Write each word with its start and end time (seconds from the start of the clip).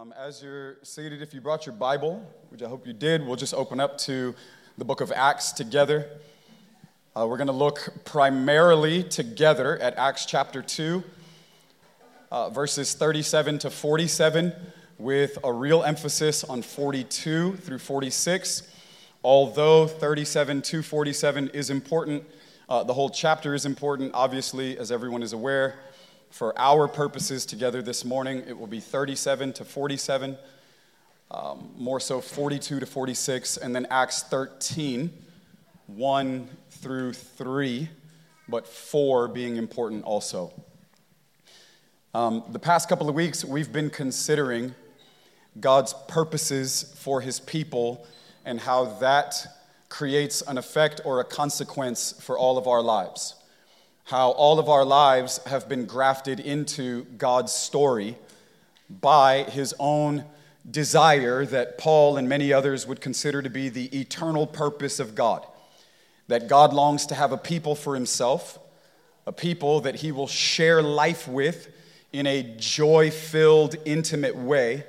Um, 0.00 0.14
as 0.18 0.42
you're 0.42 0.78
seated, 0.82 1.20
if 1.20 1.34
you 1.34 1.42
brought 1.42 1.66
your 1.66 1.74
Bible, 1.74 2.26
which 2.48 2.62
I 2.62 2.68
hope 2.68 2.86
you 2.86 2.94
did, 2.94 3.26
we'll 3.26 3.36
just 3.36 3.52
open 3.52 3.78
up 3.78 3.98
to 3.98 4.34
the 4.78 4.86
book 4.86 5.02
of 5.02 5.12
Acts 5.12 5.52
together. 5.52 6.08
Uh, 7.14 7.26
we're 7.28 7.36
going 7.36 7.48
to 7.48 7.52
look 7.52 7.92
primarily 8.06 9.02
together 9.02 9.76
at 9.80 9.94
Acts 9.98 10.24
chapter 10.24 10.62
2, 10.62 11.04
uh, 12.30 12.48
verses 12.48 12.94
37 12.94 13.58
to 13.58 13.70
47, 13.70 14.54
with 14.96 15.36
a 15.44 15.52
real 15.52 15.82
emphasis 15.82 16.42
on 16.42 16.62
42 16.62 17.56
through 17.56 17.78
46. 17.78 18.62
Although 19.22 19.86
37 19.86 20.62
to 20.62 20.82
47 20.82 21.50
is 21.50 21.68
important, 21.68 22.24
uh, 22.66 22.82
the 22.82 22.94
whole 22.94 23.10
chapter 23.10 23.52
is 23.52 23.66
important, 23.66 24.12
obviously, 24.14 24.78
as 24.78 24.90
everyone 24.90 25.22
is 25.22 25.34
aware. 25.34 25.74
For 26.32 26.58
our 26.58 26.88
purposes 26.88 27.44
together 27.44 27.82
this 27.82 28.06
morning, 28.06 28.42
it 28.48 28.58
will 28.58 28.66
be 28.66 28.80
37 28.80 29.52
to 29.52 29.66
47, 29.66 30.38
um, 31.30 31.74
more 31.76 32.00
so 32.00 32.22
42 32.22 32.80
to 32.80 32.86
46, 32.86 33.58
and 33.58 33.76
then 33.76 33.86
Acts 33.90 34.22
13, 34.22 35.12
1 35.88 36.48
through 36.70 37.12
3, 37.12 37.90
but 38.48 38.66
4 38.66 39.28
being 39.28 39.58
important 39.58 40.04
also. 40.04 40.54
Um, 42.14 42.44
the 42.48 42.58
past 42.58 42.88
couple 42.88 43.10
of 43.10 43.14
weeks, 43.14 43.44
we've 43.44 43.70
been 43.70 43.90
considering 43.90 44.74
God's 45.60 45.94
purposes 46.08 46.94
for 46.96 47.20
his 47.20 47.40
people 47.40 48.06
and 48.46 48.58
how 48.58 48.86
that 49.00 49.34
creates 49.90 50.40
an 50.40 50.56
effect 50.56 51.02
or 51.04 51.20
a 51.20 51.24
consequence 51.24 52.14
for 52.22 52.38
all 52.38 52.56
of 52.56 52.66
our 52.66 52.80
lives 52.80 53.34
how 54.04 54.30
all 54.30 54.58
of 54.58 54.68
our 54.68 54.84
lives 54.84 55.38
have 55.46 55.68
been 55.68 55.86
grafted 55.86 56.40
into 56.40 57.04
God's 57.16 57.52
story 57.52 58.16
by 58.88 59.44
his 59.44 59.74
own 59.78 60.24
desire 60.68 61.44
that 61.46 61.78
Paul 61.78 62.16
and 62.16 62.28
many 62.28 62.52
others 62.52 62.86
would 62.86 63.00
consider 63.00 63.42
to 63.42 63.50
be 63.50 63.68
the 63.68 63.86
eternal 63.98 64.46
purpose 64.46 65.00
of 65.00 65.14
God. 65.14 65.46
That 66.28 66.48
God 66.48 66.72
longs 66.72 67.06
to 67.06 67.14
have 67.14 67.32
a 67.32 67.38
people 67.38 67.74
for 67.74 67.94
himself, 67.94 68.58
a 69.26 69.32
people 69.32 69.80
that 69.80 69.96
he 69.96 70.12
will 70.12 70.26
share 70.26 70.82
life 70.82 71.26
with 71.26 71.68
in 72.12 72.26
a 72.26 72.42
joy 72.58 73.10
filled, 73.10 73.76
intimate 73.84 74.36
way, 74.36 74.84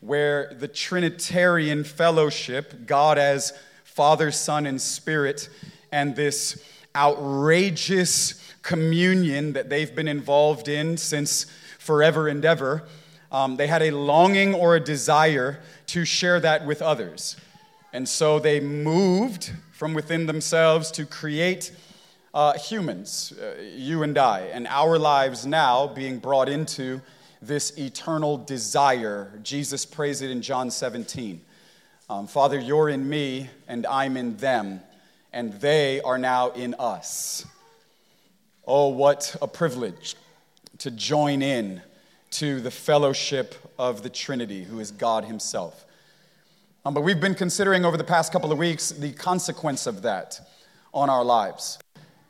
where 0.00 0.54
the 0.58 0.68
Trinitarian 0.68 1.82
fellowship, 1.82 2.86
God 2.86 3.18
as 3.18 3.52
Father, 3.84 4.30
Son, 4.30 4.66
and 4.66 4.80
Spirit, 4.80 5.48
and 5.90 6.14
this 6.14 6.62
outrageous 6.94 8.45
communion 8.66 9.52
that 9.52 9.70
they've 9.70 9.94
been 9.94 10.08
involved 10.08 10.66
in 10.66 10.96
since 10.96 11.46
forever 11.78 12.26
and 12.26 12.44
ever, 12.44 12.82
um, 13.30 13.56
they 13.56 13.68
had 13.68 13.80
a 13.80 13.92
longing 13.92 14.54
or 14.54 14.74
a 14.74 14.80
desire 14.80 15.60
to 15.86 16.04
share 16.04 16.40
that 16.40 16.66
with 16.66 16.82
others. 16.82 17.36
And 17.92 18.08
so 18.08 18.40
they 18.40 18.58
moved 18.58 19.52
from 19.70 19.94
within 19.94 20.26
themselves 20.26 20.90
to 20.92 21.06
create 21.06 21.70
uh, 22.34 22.58
humans, 22.58 23.32
uh, 23.40 23.54
you 23.62 24.02
and 24.02 24.18
I, 24.18 24.40
and 24.40 24.66
our 24.66 24.98
lives 24.98 25.46
now 25.46 25.86
being 25.86 26.18
brought 26.18 26.48
into 26.48 27.00
this 27.40 27.78
eternal 27.78 28.36
desire. 28.36 29.30
Jesus 29.44 29.86
prays 29.86 30.22
it 30.22 30.30
in 30.30 30.42
John 30.42 30.72
17. 30.72 31.40
Um, 32.10 32.26
Father, 32.26 32.58
you're 32.58 32.88
in 32.88 33.08
me, 33.08 33.48
and 33.68 33.86
I'm 33.86 34.16
in 34.16 34.36
them, 34.38 34.80
and 35.32 35.52
they 35.60 36.00
are 36.00 36.18
now 36.18 36.50
in 36.50 36.74
us. 36.80 37.46
Oh, 38.68 38.88
what 38.88 39.36
a 39.40 39.46
privilege 39.46 40.16
to 40.78 40.90
join 40.90 41.40
in 41.40 41.82
to 42.32 42.60
the 42.60 42.72
fellowship 42.72 43.54
of 43.78 44.02
the 44.02 44.10
Trinity, 44.10 44.64
who 44.64 44.80
is 44.80 44.90
God 44.90 45.24
Himself. 45.24 45.84
Um, 46.84 46.92
but 46.92 47.02
we've 47.02 47.20
been 47.20 47.36
considering 47.36 47.84
over 47.84 47.96
the 47.96 48.02
past 48.02 48.32
couple 48.32 48.50
of 48.50 48.58
weeks 48.58 48.90
the 48.90 49.12
consequence 49.12 49.86
of 49.86 50.02
that 50.02 50.40
on 50.92 51.08
our 51.08 51.22
lives. 51.22 51.78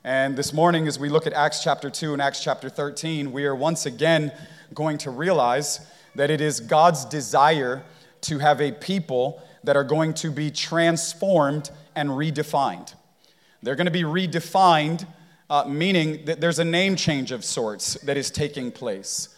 And 0.04 0.36
this 0.36 0.52
morning, 0.52 0.86
as 0.86 0.98
we 0.98 1.08
look 1.08 1.26
at 1.26 1.32
Acts 1.32 1.64
chapter 1.64 1.88
2 1.88 2.12
and 2.12 2.20
Acts 2.20 2.44
chapter 2.44 2.68
13, 2.68 3.32
we 3.32 3.46
are 3.46 3.56
once 3.56 3.86
again 3.86 4.30
going 4.74 4.98
to 4.98 5.10
realize 5.10 5.80
that 6.16 6.28
it 6.30 6.42
is 6.42 6.60
God's 6.60 7.06
desire 7.06 7.82
to 8.20 8.40
have 8.40 8.60
a 8.60 8.72
people 8.72 9.42
that 9.64 9.74
are 9.74 9.84
going 9.84 10.12
to 10.12 10.30
be 10.30 10.50
transformed 10.50 11.70
and 11.94 12.10
redefined. 12.10 12.92
They're 13.62 13.74
going 13.74 13.86
to 13.86 13.90
be 13.90 14.02
redefined 14.02 15.06
uh, 15.48 15.64
meaning 15.66 16.24
that 16.24 16.40
there's 16.40 16.58
a 16.58 16.64
name 16.64 16.96
change 16.96 17.32
of 17.32 17.44
sorts 17.44 17.94
that 18.00 18.16
is 18.16 18.30
taking 18.30 18.70
place. 18.70 19.28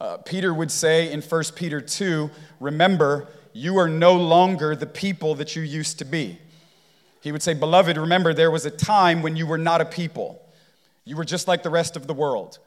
Uh, 0.00 0.16
Peter 0.18 0.54
would 0.54 0.70
say 0.70 1.10
in 1.10 1.20
1 1.20 1.42
Peter 1.56 1.80
2 1.80 2.30
Remember, 2.60 3.28
you 3.52 3.78
are 3.78 3.88
no 3.88 4.14
longer 4.14 4.76
the 4.76 4.86
people 4.86 5.34
that 5.34 5.56
you 5.56 5.62
used 5.62 5.98
to 5.98 6.04
be. 6.04 6.38
He 7.20 7.32
would 7.32 7.42
say, 7.42 7.54
Beloved, 7.54 7.96
remember, 7.96 8.32
there 8.32 8.50
was 8.50 8.64
a 8.64 8.70
time 8.70 9.22
when 9.22 9.36
you 9.36 9.46
were 9.46 9.58
not 9.58 9.80
a 9.80 9.84
people. 9.84 10.40
You 11.04 11.16
were 11.16 11.24
just 11.24 11.48
like 11.48 11.62
the 11.62 11.70
rest 11.70 11.96
of 11.96 12.06
the 12.06 12.14
world. 12.14 12.58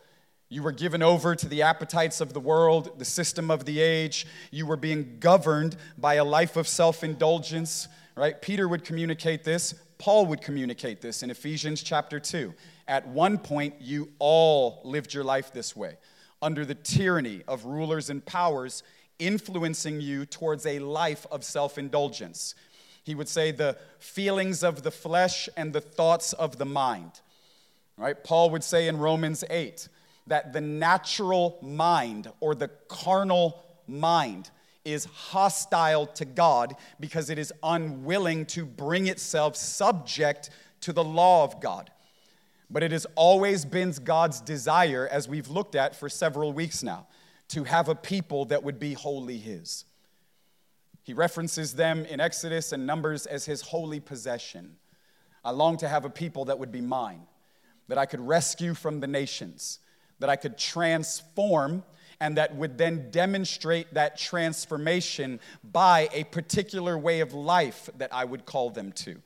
You 0.50 0.64
were 0.64 0.74
given 0.74 1.02
over 1.02 1.34
to 1.34 1.48
the 1.48 1.62
appetites 1.62 2.20
of 2.20 2.34
the 2.34 2.42
world, 2.42 3.00
the 3.00 3.06
system 3.06 3.50
of 3.50 3.64
the 3.64 3.80
age. 3.80 4.28
You 4.52 4.66
were 4.66 4.76
being 4.76 5.18
governed 5.20 5.78
by 5.98 6.16
a 6.16 6.26
life 6.26 6.58
of 6.58 6.68
self 6.68 7.06
indulgence, 7.06 7.88
right? 8.18 8.42
Peter 8.42 8.68
would 8.68 8.84
communicate 8.84 9.46
this. 9.46 9.74
Paul 9.98 10.26
would 10.26 10.42
communicate 10.42 11.00
this 11.00 11.24
in 11.24 11.30
Ephesians 11.30 11.84
chapter 11.84 12.20
2. 12.20 12.54
At 12.92 13.08
one 13.08 13.38
point, 13.38 13.76
you 13.80 14.10
all 14.20 14.82
lived 14.84 15.14
your 15.14 15.24
life 15.24 15.54
this 15.54 15.78
way, 15.78 15.96
under 16.42 16.66
the 16.66 16.76
tyranny 16.76 17.42
of 17.48 17.64
rulers 17.64 18.10
and 18.10 18.24
powers, 18.26 18.84
influencing 19.18 20.02
you 20.02 20.26
towards 20.26 20.66
a 20.66 20.80
life 20.80 21.26
of 21.32 21.46
self 21.46 21.78
indulgence. 21.78 22.54
He 23.02 23.16
would 23.16 23.30
say 23.30 23.52
the 23.52 23.78
feelings 24.00 24.62
of 24.62 24.84
the 24.84 24.92
flesh 24.92 25.48
and 25.56 25.72
the 25.72 25.80
thoughts 25.80 26.34
of 26.34 26.58
the 26.58 26.66
mind. 26.66 27.22
Right? 27.96 28.22
Paul 28.22 28.50
would 28.50 28.64
say 28.64 28.90
in 28.90 28.98
Romans 28.98 29.46
8 29.50 29.88
that 30.28 30.52
the 30.52 30.60
natural 30.60 31.60
mind 31.62 32.30
or 32.42 32.56
the 32.56 32.68
carnal 32.90 33.64
mind 33.88 34.52
is 34.84 35.06
hostile 35.06 36.08
to 36.08 36.26
God 36.26 36.76
because 37.00 37.30
it 37.30 37.40
is 37.40 37.54
unwilling 37.64 38.48
to 38.48 38.66
bring 38.66 39.08
itself 39.08 39.56
subject 39.56 40.50
to 40.82 40.92
the 40.92 41.06
law 41.06 41.46
of 41.46 41.62
God. 41.62 41.90
But 42.72 42.84
it 42.84 42.94
has 42.94 43.06
always 43.16 43.66
been 43.66 43.92
God's 43.92 44.40
desire, 44.40 45.08
as 45.12 45.28
we've 45.28 45.50
looked 45.50 45.76
at 45.76 45.94
for 45.94 46.08
several 46.08 46.54
weeks 46.54 46.82
now, 46.82 47.08
to 47.50 47.66
have 47.66 47.90
a 47.90 47.96
people 47.96 48.46
that 48.46 48.64
would 48.64 48.80
be 48.80 48.94
wholly 48.94 49.38
His. 49.38 49.84
He 51.04 51.14
references 51.14 51.74
them 51.74 52.06
in 52.06 52.22
Exodus 52.22 52.72
and 52.72 52.88
Numbers 52.88 53.26
as 53.26 53.44
His 53.44 53.62
holy 53.62 54.00
possession. 54.00 54.78
I 55.44 55.52
long 55.52 55.76
to 55.78 55.88
have 55.88 56.06
a 56.06 56.10
people 56.10 56.46
that 56.46 56.60
would 56.60 56.72
be 56.72 56.80
mine, 56.80 57.24
that 57.90 57.98
I 57.98 58.06
could 58.06 58.22
rescue 58.22 58.74
from 58.74 59.02
the 59.02 59.08
nations, 59.08 59.80
that 60.20 60.30
I 60.30 60.38
could 60.38 60.58
transform, 60.58 61.84
and 62.22 62.38
that 62.38 62.56
would 62.56 62.78
then 62.78 63.12
demonstrate 63.12 63.94
that 63.96 64.18
transformation 64.18 65.42
by 65.62 66.08
a 66.14 66.24
particular 66.26 66.98
way 66.98 67.20
of 67.20 67.34
life 67.34 67.90
that 67.98 68.14
I 68.14 68.24
would 68.24 68.46
call 68.46 68.70
them 68.70 68.94
to. 68.94 69.22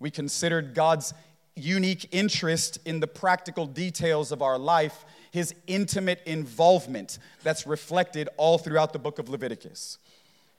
We 0.00 0.10
considered 0.10 0.74
God's 0.74 1.14
unique 1.56 2.08
interest 2.12 2.78
in 2.84 3.00
the 3.00 3.06
practical 3.06 3.66
details 3.66 4.32
of 4.32 4.42
our 4.42 4.58
life, 4.58 5.04
his 5.30 5.54
intimate 5.66 6.20
involvement 6.26 7.18
that's 7.42 7.66
reflected 7.66 8.28
all 8.36 8.58
throughout 8.58 8.92
the 8.92 8.98
book 8.98 9.18
of 9.18 9.28
Leviticus. 9.28 9.98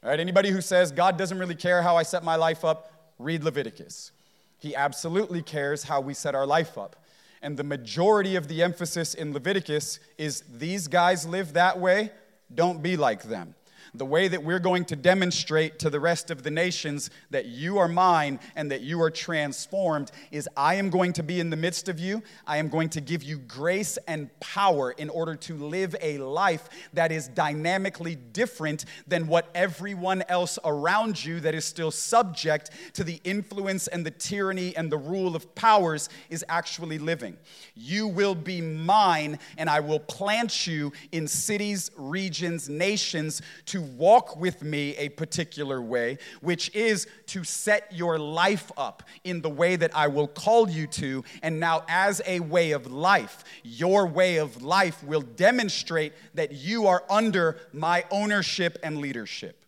All 0.04 0.10
right, 0.10 0.20
anybody 0.20 0.52
who 0.52 0.62
says 0.62 0.92
God 0.92 1.18
doesn't 1.18 1.38
really 1.38 1.56
care 1.56 1.82
how 1.82 1.98
I 1.98 2.04
set 2.04 2.24
my 2.24 2.36
life 2.36 2.64
up, 2.64 2.92
read 3.20 3.44
Leviticus. 3.44 4.12
He 4.60 4.76
absolutely 4.76 5.42
cares 5.42 5.84
how 5.84 6.02
we 6.02 6.14
set 6.14 6.36
our 6.36 6.46
life 6.46 6.78
up. 6.78 6.96
And 7.42 7.58
the 7.58 7.64
majority 7.64 8.36
of 8.36 8.48
the 8.48 8.64
emphasis 8.64 9.14
in 9.14 9.34
Leviticus 9.34 10.00
is 10.18 10.44
these 10.52 10.88
guys 10.88 11.28
live 11.28 11.54
that 11.54 11.80
way, 11.80 12.12
don't 12.54 12.82
be 12.82 12.98
like 12.98 13.24
them 13.24 13.56
the 13.98 14.06
way 14.06 14.28
that 14.28 14.44
we're 14.44 14.60
going 14.60 14.86
to 14.86 14.96
demonstrate 14.96 15.80
to 15.80 15.90
the 15.90 16.00
rest 16.00 16.32
of 16.32 16.44
the 16.44 16.52
nations 16.52 17.10
that 17.30 17.46
you 17.46 17.78
are 17.78 17.88
mine 17.88 18.40
and 18.56 18.72
that 18.72 18.82
you 18.82 19.02
are 19.02 19.12
transformed 19.12 20.12
is 20.32 20.50
I 20.58 20.76
am 20.76 20.90
going 20.90 21.14
to 21.14 21.24
be 21.24 21.40
in 21.40 21.50
the 21.50 21.56
midst 21.56 21.90
of 21.90 22.00
you. 22.00 22.22
I 22.46 22.58
am 22.58 22.70
going 22.70 22.90
to 22.90 23.02
give 23.02 23.24
you 23.24 23.38
grace 23.38 23.98
and 24.08 24.30
power 24.40 24.92
in 24.92 25.10
order 25.10 25.36
to 25.36 25.56
live 25.56 25.96
a 26.02 26.18
life 26.18 26.70
that 26.94 27.12
is 27.12 27.28
dynamically 27.28 28.16
different 28.16 28.86
than 29.08 29.28
what 29.28 29.50
everyone 29.56 30.24
else 30.30 30.60
around 30.64 31.24
you 31.24 31.40
that 31.40 31.56
is 31.56 31.66
still 31.66 31.92
subject 31.92 32.72
to 32.94 33.04
the 33.04 33.20
influence 33.24 33.88
and 33.88 34.06
the 34.06 34.12
tyranny 34.12 34.76
and 34.76 34.92
the 34.92 34.98
rule 34.98 35.36
of 35.36 35.54
powers 35.56 36.10
is 36.30 36.44
actually 36.50 36.98
living. 36.98 37.38
You 37.76 38.08
will 38.08 38.36
be 38.36 38.62
mine, 38.62 39.40
and 39.58 39.70
I 39.70 39.80
will 39.80 40.00
plant 40.00 40.68
you 40.68 40.92
in 41.12 41.28
cities, 41.28 41.92
regions, 41.96 42.70
nations 42.70 43.42
to 43.68 43.82
walk 43.86 44.38
with 44.38 44.62
me 44.62 44.96
a 44.98 45.10
particular 45.10 45.82
way, 45.82 46.18
which 46.42 46.74
is 46.76 47.08
to 47.28 47.44
set 47.44 47.92
your 47.92 48.20
life 48.20 48.72
up 48.78 49.04
in 49.24 49.42
the 49.42 49.50
way 49.50 49.76
that 49.76 49.96
I 49.96 50.08
will 50.08 50.28
call 50.28 50.70
you 50.70 50.88
to. 50.88 51.24
And 51.42 51.60
now, 51.60 51.84
as 51.88 52.22
a 52.26 52.40
way 52.42 52.72
of 52.72 52.92
life, 52.92 53.44
your 53.64 54.08
way 54.08 54.38
of 54.38 54.62
life 54.62 55.04
will 55.04 55.22
demonstrate 55.22 56.14
that 56.34 56.52
you 56.52 56.88
are 56.88 57.04
under 57.10 57.58
my 57.74 58.06
ownership 58.12 58.78
and 58.84 58.98
leadership. 58.98 59.64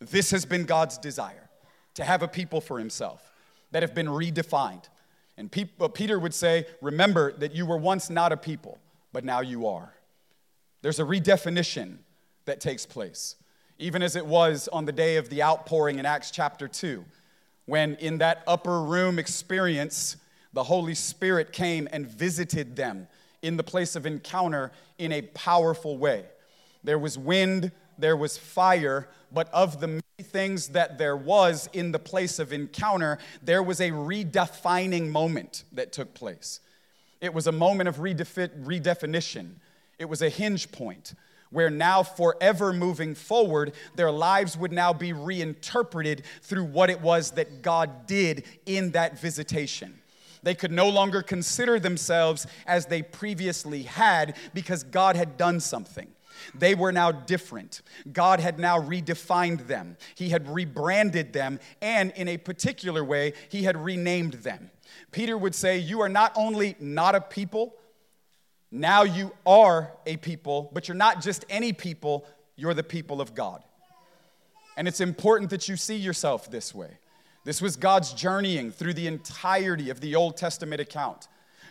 This 0.00 0.30
has 0.30 0.44
been 0.44 0.64
God's 0.64 0.98
desire 0.98 1.48
to 1.94 2.04
have 2.04 2.22
a 2.22 2.28
people 2.28 2.60
for 2.60 2.78
himself 2.78 3.32
that 3.72 3.82
have 3.82 3.94
been 3.94 4.06
redefined. 4.06 4.84
And 5.36 5.54
uh, 5.80 5.88
Peter 5.88 6.18
would 6.18 6.34
say, 6.34 6.66
Remember 6.80 7.32
that 7.32 7.54
you 7.54 7.66
were 7.66 7.76
once 7.76 8.10
not 8.10 8.32
a 8.32 8.36
people, 8.36 8.78
but 9.12 9.24
now 9.24 9.40
you 9.40 9.66
are. 9.66 9.92
There's 10.82 11.00
a 11.00 11.04
redefinition 11.04 11.98
that 12.48 12.60
takes 12.60 12.84
place, 12.84 13.36
even 13.78 14.02
as 14.02 14.16
it 14.16 14.26
was 14.26 14.68
on 14.68 14.84
the 14.84 14.92
day 14.92 15.16
of 15.16 15.28
the 15.28 15.42
outpouring 15.42 15.98
in 15.98 16.06
Acts 16.06 16.30
chapter 16.30 16.66
2, 16.66 17.04
when 17.66 17.94
in 17.96 18.18
that 18.18 18.42
upper 18.46 18.82
room 18.82 19.18
experience, 19.18 20.16
the 20.52 20.64
Holy 20.64 20.94
Spirit 20.94 21.52
came 21.52 21.88
and 21.92 22.06
visited 22.06 22.74
them 22.74 23.06
in 23.42 23.56
the 23.56 23.62
place 23.62 23.94
of 23.94 24.06
encounter 24.06 24.72
in 24.98 25.12
a 25.12 25.22
powerful 25.22 25.96
way. 25.96 26.24
There 26.82 26.98
was 26.98 27.16
wind, 27.18 27.70
there 27.98 28.16
was 28.16 28.36
fire, 28.36 29.08
but 29.32 29.48
of 29.52 29.80
the 29.80 29.88
many 29.88 30.02
things 30.22 30.68
that 30.68 30.98
there 30.98 31.16
was 31.16 31.68
in 31.72 31.92
the 31.92 31.98
place 31.98 32.38
of 32.38 32.52
encounter, 32.52 33.18
there 33.42 33.62
was 33.62 33.80
a 33.80 33.90
redefining 33.90 35.10
moment 35.10 35.64
that 35.72 35.92
took 35.92 36.14
place. 36.14 36.60
It 37.20 37.34
was 37.34 37.46
a 37.46 37.52
moment 37.52 37.88
of 37.88 37.96
redefi- 37.96 38.64
redefinition 38.64 39.56
it 39.98 40.08
was 40.08 40.22
a 40.22 40.28
hinge 40.28 40.70
point 40.70 41.14
where 41.50 41.70
now, 41.70 42.02
forever 42.02 42.72
moving 42.72 43.14
forward, 43.14 43.72
their 43.94 44.10
lives 44.10 44.56
would 44.56 44.72
now 44.72 44.92
be 44.92 45.12
reinterpreted 45.12 46.22
through 46.42 46.64
what 46.64 46.90
it 46.90 47.00
was 47.00 47.32
that 47.32 47.62
God 47.62 48.06
did 48.06 48.44
in 48.66 48.92
that 48.92 49.18
visitation. 49.18 49.98
They 50.42 50.54
could 50.54 50.72
no 50.72 50.88
longer 50.88 51.22
consider 51.22 51.78
themselves 51.78 52.46
as 52.66 52.86
they 52.86 53.02
previously 53.02 53.82
had 53.82 54.36
because 54.54 54.84
God 54.84 55.16
had 55.16 55.36
done 55.36 55.60
something. 55.60 56.08
They 56.54 56.74
were 56.74 56.92
now 56.92 57.10
different. 57.10 57.82
God 58.12 58.40
had 58.40 58.58
now 58.58 58.80
redefined 58.80 59.66
them, 59.66 59.96
He 60.14 60.28
had 60.28 60.48
rebranded 60.48 61.32
them, 61.32 61.58
and 61.80 62.12
in 62.12 62.28
a 62.28 62.36
particular 62.36 63.04
way, 63.04 63.32
He 63.48 63.64
had 63.64 63.76
renamed 63.76 64.34
them. 64.34 64.70
Peter 65.10 65.36
would 65.36 65.54
say, 65.54 65.78
You 65.78 66.00
are 66.00 66.08
not 66.08 66.32
only 66.36 66.76
not 66.78 67.14
a 67.14 67.20
people, 67.20 67.74
now 68.70 69.02
you 69.02 69.32
are 69.46 69.92
a 70.06 70.16
people, 70.16 70.70
but 70.72 70.88
you're 70.88 70.96
not 70.96 71.22
just 71.22 71.44
any 71.48 71.72
people, 71.72 72.26
you're 72.56 72.74
the 72.74 72.82
people 72.82 73.20
of 73.20 73.34
God. 73.34 73.62
And 74.76 74.86
it's 74.86 75.00
important 75.00 75.50
that 75.50 75.68
you 75.68 75.76
see 75.76 75.96
yourself 75.96 76.50
this 76.50 76.74
way. 76.74 76.98
This 77.44 77.62
was 77.62 77.76
God's 77.76 78.12
journeying 78.12 78.72
through 78.72 78.94
the 78.94 79.06
entirety 79.06 79.90
of 79.90 80.00
the 80.00 80.14
Old 80.14 80.36
Testament 80.36 80.80
account, 80.80 81.28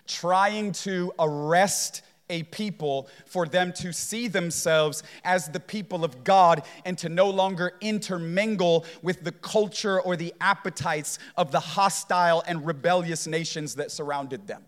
trying 0.08 0.72
to 0.72 1.14
arrest 1.20 2.02
a 2.30 2.44
people 2.44 3.08
for 3.26 3.48
them 3.48 3.72
to 3.74 3.94
see 3.94 4.28
themselves 4.28 5.04
as 5.24 5.48
the 5.50 5.60
people 5.60 6.04
of 6.04 6.24
God 6.24 6.64
and 6.84 6.98
to 6.98 7.10
no 7.10 7.30
longer 7.30 7.74
intermingle 7.80 8.86
with 9.02 9.24
the 9.24 9.32
culture 9.32 10.02
or 10.02 10.16
the 10.16 10.34
appetites 10.42 11.20
of 11.38 11.52
the 11.52 11.60
hostile 11.60 12.44
and 12.48 12.66
rebellious 12.66 13.28
nations 13.28 13.76
that 13.76 13.92
surrounded 13.92 14.48
them. 14.48 14.64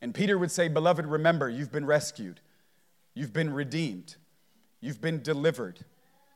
And 0.00 0.14
Peter 0.14 0.38
would 0.38 0.50
say, 0.50 0.68
Beloved, 0.68 1.06
remember, 1.06 1.48
you've 1.48 1.72
been 1.72 1.86
rescued, 1.86 2.40
you've 3.14 3.32
been 3.32 3.52
redeemed, 3.52 4.16
you've 4.80 5.00
been 5.00 5.22
delivered, 5.22 5.80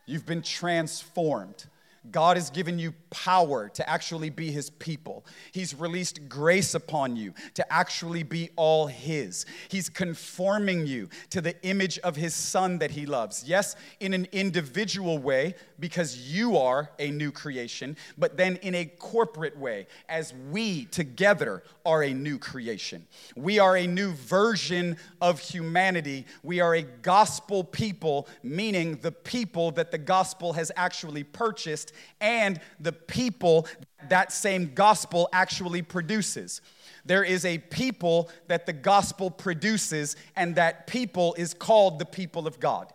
you've 0.07 0.27
been 0.27 0.43
transformed. 0.43 1.67
God 2.11 2.37
has 2.37 2.51
given 2.51 2.79
you 2.79 2.95
power 3.11 3.69
to 3.69 3.89
actually 3.89 4.31
be 4.31 4.51
his 4.51 4.71
people. 4.71 5.25
He's 5.53 5.75
released 5.75 6.29
grace 6.29 6.75
upon 6.75 7.15
you 7.15 7.33
to 7.55 7.73
actually 7.73 8.25
be 8.25 8.51
all 8.57 8.89
his. 8.89 9.47
He's 9.69 9.89
conforming 9.89 10.87
you 10.87 11.09
to 11.31 11.41
the 11.41 11.61
image 11.65 11.99
of 12.01 12.17
his 12.17 12.35
son 12.35 12.79
that 12.79 12.91
he 12.91 13.07
loves. 13.07 13.45
Yes, 13.45 13.77
in 14.01 14.15
an 14.15 14.27
individual 14.33 15.19
way, 15.19 15.55
because 15.79 16.17
you 16.17 16.57
are 16.57 16.91
a 16.99 17.11
new 17.11 17.31
creation, 17.31 17.97
but 18.19 18.37
then 18.37 18.57
in 18.57 18.75
a 18.75 18.85
corporate 18.85 19.57
way, 19.57 19.87
as 20.09 20.35
we 20.51 20.87
together 20.87 21.63
are 21.85 22.03
a 22.03 22.13
new 22.13 22.39
creation. 22.39 23.07
We 23.37 23.59
are 23.59 23.77
a 23.77 23.87
new 23.87 24.13
version 24.13 24.97
of 25.21 25.41
humanity. 25.41 26.27
We 26.43 26.61
are 26.61 26.75
a 26.75 26.83
gospel 26.83 27.65
people, 27.65 28.29
meaning 28.43 28.99
the 29.03 29.13
people 29.13 29.73
that 29.73 29.91
the 29.91 29.99
gospel 29.99 30.53
has 30.53 30.71
actually 30.77 31.25
purchased 31.25 31.92
and 32.21 32.61
the 32.81 32.93
people 32.93 33.67
that 34.09 34.33
same 34.33 34.73
gospel 34.75 35.29
actually 35.33 35.83
produces. 35.83 36.61
There 37.05 37.25
is 37.25 37.45
a 37.45 37.59
people 37.59 38.31
that 38.49 38.67
the 38.67 38.73
gospel 38.73 39.31
produces, 39.31 40.17
and 40.37 40.55
that 40.55 40.87
people 40.87 41.35
is 41.37 41.55
called 41.55 41.99
the 41.99 42.05
people 42.05 42.47
of 42.47 42.61
God. 42.61 42.93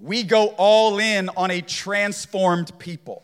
We 0.00 0.22
go 0.22 0.54
all 0.56 0.98
in 0.98 1.28
on 1.30 1.50
a 1.50 1.60
transformed 1.60 2.78
people, 2.78 3.22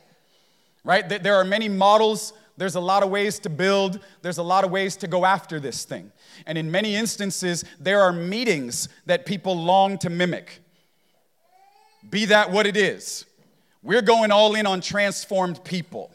right? 0.84 1.08
There 1.08 1.36
are 1.36 1.44
many 1.44 1.68
models. 1.68 2.32
There's 2.56 2.74
a 2.74 2.80
lot 2.80 3.02
of 3.02 3.10
ways 3.10 3.38
to 3.40 3.50
build. 3.50 4.00
There's 4.22 4.38
a 4.38 4.42
lot 4.42 4.64
of 4.64 4.70
ways 4.70 4.96
to 4.98 5.08
go 5.08 5.24
after 5.24 5.58
this 5.58 5.84
thing. 5.84 6.12
And 6.46 6.58
in 6.58 6.70
many 6.70 6.94
instances, 6.94 7.64
there 7.80 8.00
are 8.00 8.12
meetings 8.12 8.88
that 9.06 9.24
people 9.24 9.56
long 9.56 9.98
to 9.98 10.10
mimic. 10.10 10.60
Be 12.10 12.26
that 12.26 12.50
what 12.50 12.66
it 12.66 12.76
is. 12.76 13.24
We're 13.84 14.02
going 14.02 14.32
all 14.32 14.54
in 14.54 14.66
on 14.66 14.80
transformed 14.80 15.62
people. 15.62 16.10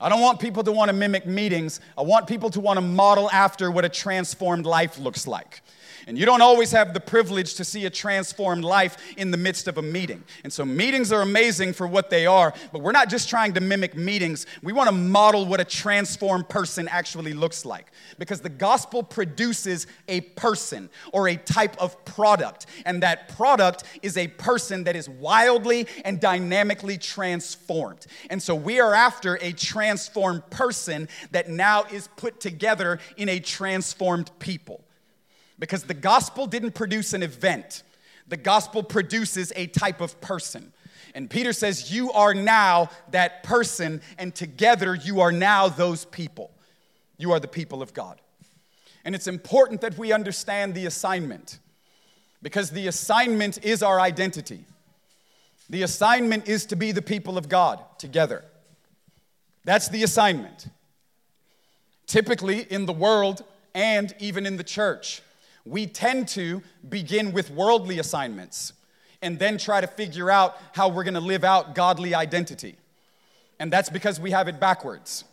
I 0.00 0.08
don't 0.08 0.20
want 0.20 0.38
people 0.38 0.62
to 0.62 0.70
want 0.70 0.88
to 0.88 0.92
mimic 0.92 1.26
meetings. 1.26 1.80
I 1.98 2.02
want 2.02 2.28
people 2.28 2.48
to 2.50 2.60
want 2.60 2.76
to 2.76 2.80
model 2.80 3.28
after 3.32 3.72
what 3.72 3.84
a 3.84 3.88
transformed 3.88 4.66
life 4.66 5.00
looks 5.00 5.26
like. 5.26 5.62
And 6.06 6.18
you 6.18 6.26
don't 6.26 6.42
always 6.42 6.72
have 6.72 6.94
the 6.94 7.00
privilege 7.00 7.54
to 7.54 7.64
see 7.64 7.86
a 7.86 7.90
transformed 7.90 8.64
life 8.64 8.96
in 9.16 9.30
the 9.30 9.36
midst 9.36 9.68
of 9.68 9.78
a 9.78 9.82
meeting. 9.82 10.24
And 10.44 10.52
so 10.52 10.64
meetings 10.64 11.12
are 11.12 11.22
amazing 11.22 11.72
for 11.72 11.86
what 11.86 12.10
they 12.10 12.26
are, 12.26 12.52
but 12.72 12.80
we're 12.80 12.92
not 12.92 13.08
just 13.08 13.28
trying 13.28 13.52
to 13.54 13.60
mimic 13.60 13.96
meetings. 13.96 14.46
We 14.62 14.72
want 14.72 14.88
to 14.88 14.94
model 14.94 15.46
what 15.46 15.60
a 15.60 15.64
transformed 15.64 16.48
person 16.48 16.88
actually 16.88 17.32
looks 17.32 17.64
like. 17.64 17.86
Because 18.18 18.40
the 18.40 18.48
gospel 18.48 19.02
produces 19.02 19.86
a 20.08 20.22
person 20.22 20.90
or 21.12 21.28
a 21.28 21.36
type 21.36 21.76
of 21.78 22.04
product. 22.04 22.66
And 22.84 23.02
that 23.02 23.28
product 23.36 23.84
is 24.02 24.16
a 24.16 24.28
person 24.28 24.84
that 24.84 24.96
is 24.96 25.08
wildly 25.08 25.86
and 26.04 26.20
dynamically 26.20 26.98
transformed. 26.98 28.06
And 28.30 28.42
so 28.42 28.54
we 28.54 28.80
are 28.80 28.94
after 28.94 29.38
a 29.40 29.52
transformed 29.52 30.48
person 30.50 31.08
that 31.30 31.48
now 31.48 31.84
is 31.84 32.08
put 32.16 32.40
together 32.40 32.98
in 33.16 33.28
a 33.28 33.38
transformed 33.40 34.30
people. 34.38 34.84
Because 35.62 35.84
the 35.84 35.94
gospel 35.94 36.48
didn't 36.48 36.72
produce 36.72 37.12
an 37.12 37.22
event, 37.22 37.84
the 38.26 38.36
gospel 38.36 38.82
produces 38.82 39.52
a 39.54 39.68
type 39.68 40.00
of 40.00 40.20
person. 40.20 40.72
And 41.14 41.30
Peter 41.30 41.52
says, 41.52 41.92
You 41.92 42.10
are 42.10 42.34
now 42.34 42.90
that 43.12 43.44
person, 43.44 44.00
and 44.18 44.34
together 44.34 44.96
you 44.96 45.20
are 45.20 45.30
now 45.30 45.68
those 45.68 46.04
people. 46.04 46.50
You 47.16 47.30
are 47.30 47.38
the 47.38 47.46
people 47.46 47.80
of 47.80 47.94
God. 47.94 48.20
And 49.04 49.14
it's 49.14 49.28
important 49.28 49.82
that 49.82 49.96
we 49.96 50.10
understand 50.10 50.74
the 50.74 50.86
assignment 50.86 51.60
because 52.42 52.70
the 52.70 52.88
assignment 52.88 53.64
is 53.64 53.84
our 53.84 54.00
identity. 54.00 54.64
The 55.70 55.84
assignment 55.84 56.48
is 56.48 56.66
to 56.66 56.76
be 56.76 56.90
the 56.90 57.02
people 57.02 57.38
of 57.38 57.48
God 57.48 57.78
together. 57.98 58.42
That's 59.64 59.88
the 59.88 60.02
assignment. 60.02 60.66
Typically, 62.08 62.62
in 62.68 62.86
the 62.86 62.92
world 62.92 63.44
and 63.76 64.12
even 64.18 64.44
in 64.44 64.56
the 64.56 64.64
church, 64.64 65.22
we 65.64 65.86
tend 65.86 66.28
to 66.28 66.62
begin 66.88 67.32
with 67.32 67.50
worldly 67.50 67.98
assignments 67.98 68.72
and 69.20 69.38
then 69.38 69.56
try 69.56 69.80
to 69.80 69.86
figure 69.86 70.30
out 70.30 70.56
how 70.72 70.88
we're 70.88 71.04
gonna 71.04 71.20
live 71.20 71.44
out 71.44 71.74
godly 71.74 72.14
identity. 72.14 72.76
And 73.60 73.72
that's 73.72 73.88
because 73.88 74.18
we 74.18 74.32
have 74.32 74.48
it 74.48 74.58
backwards. 74.58 75.24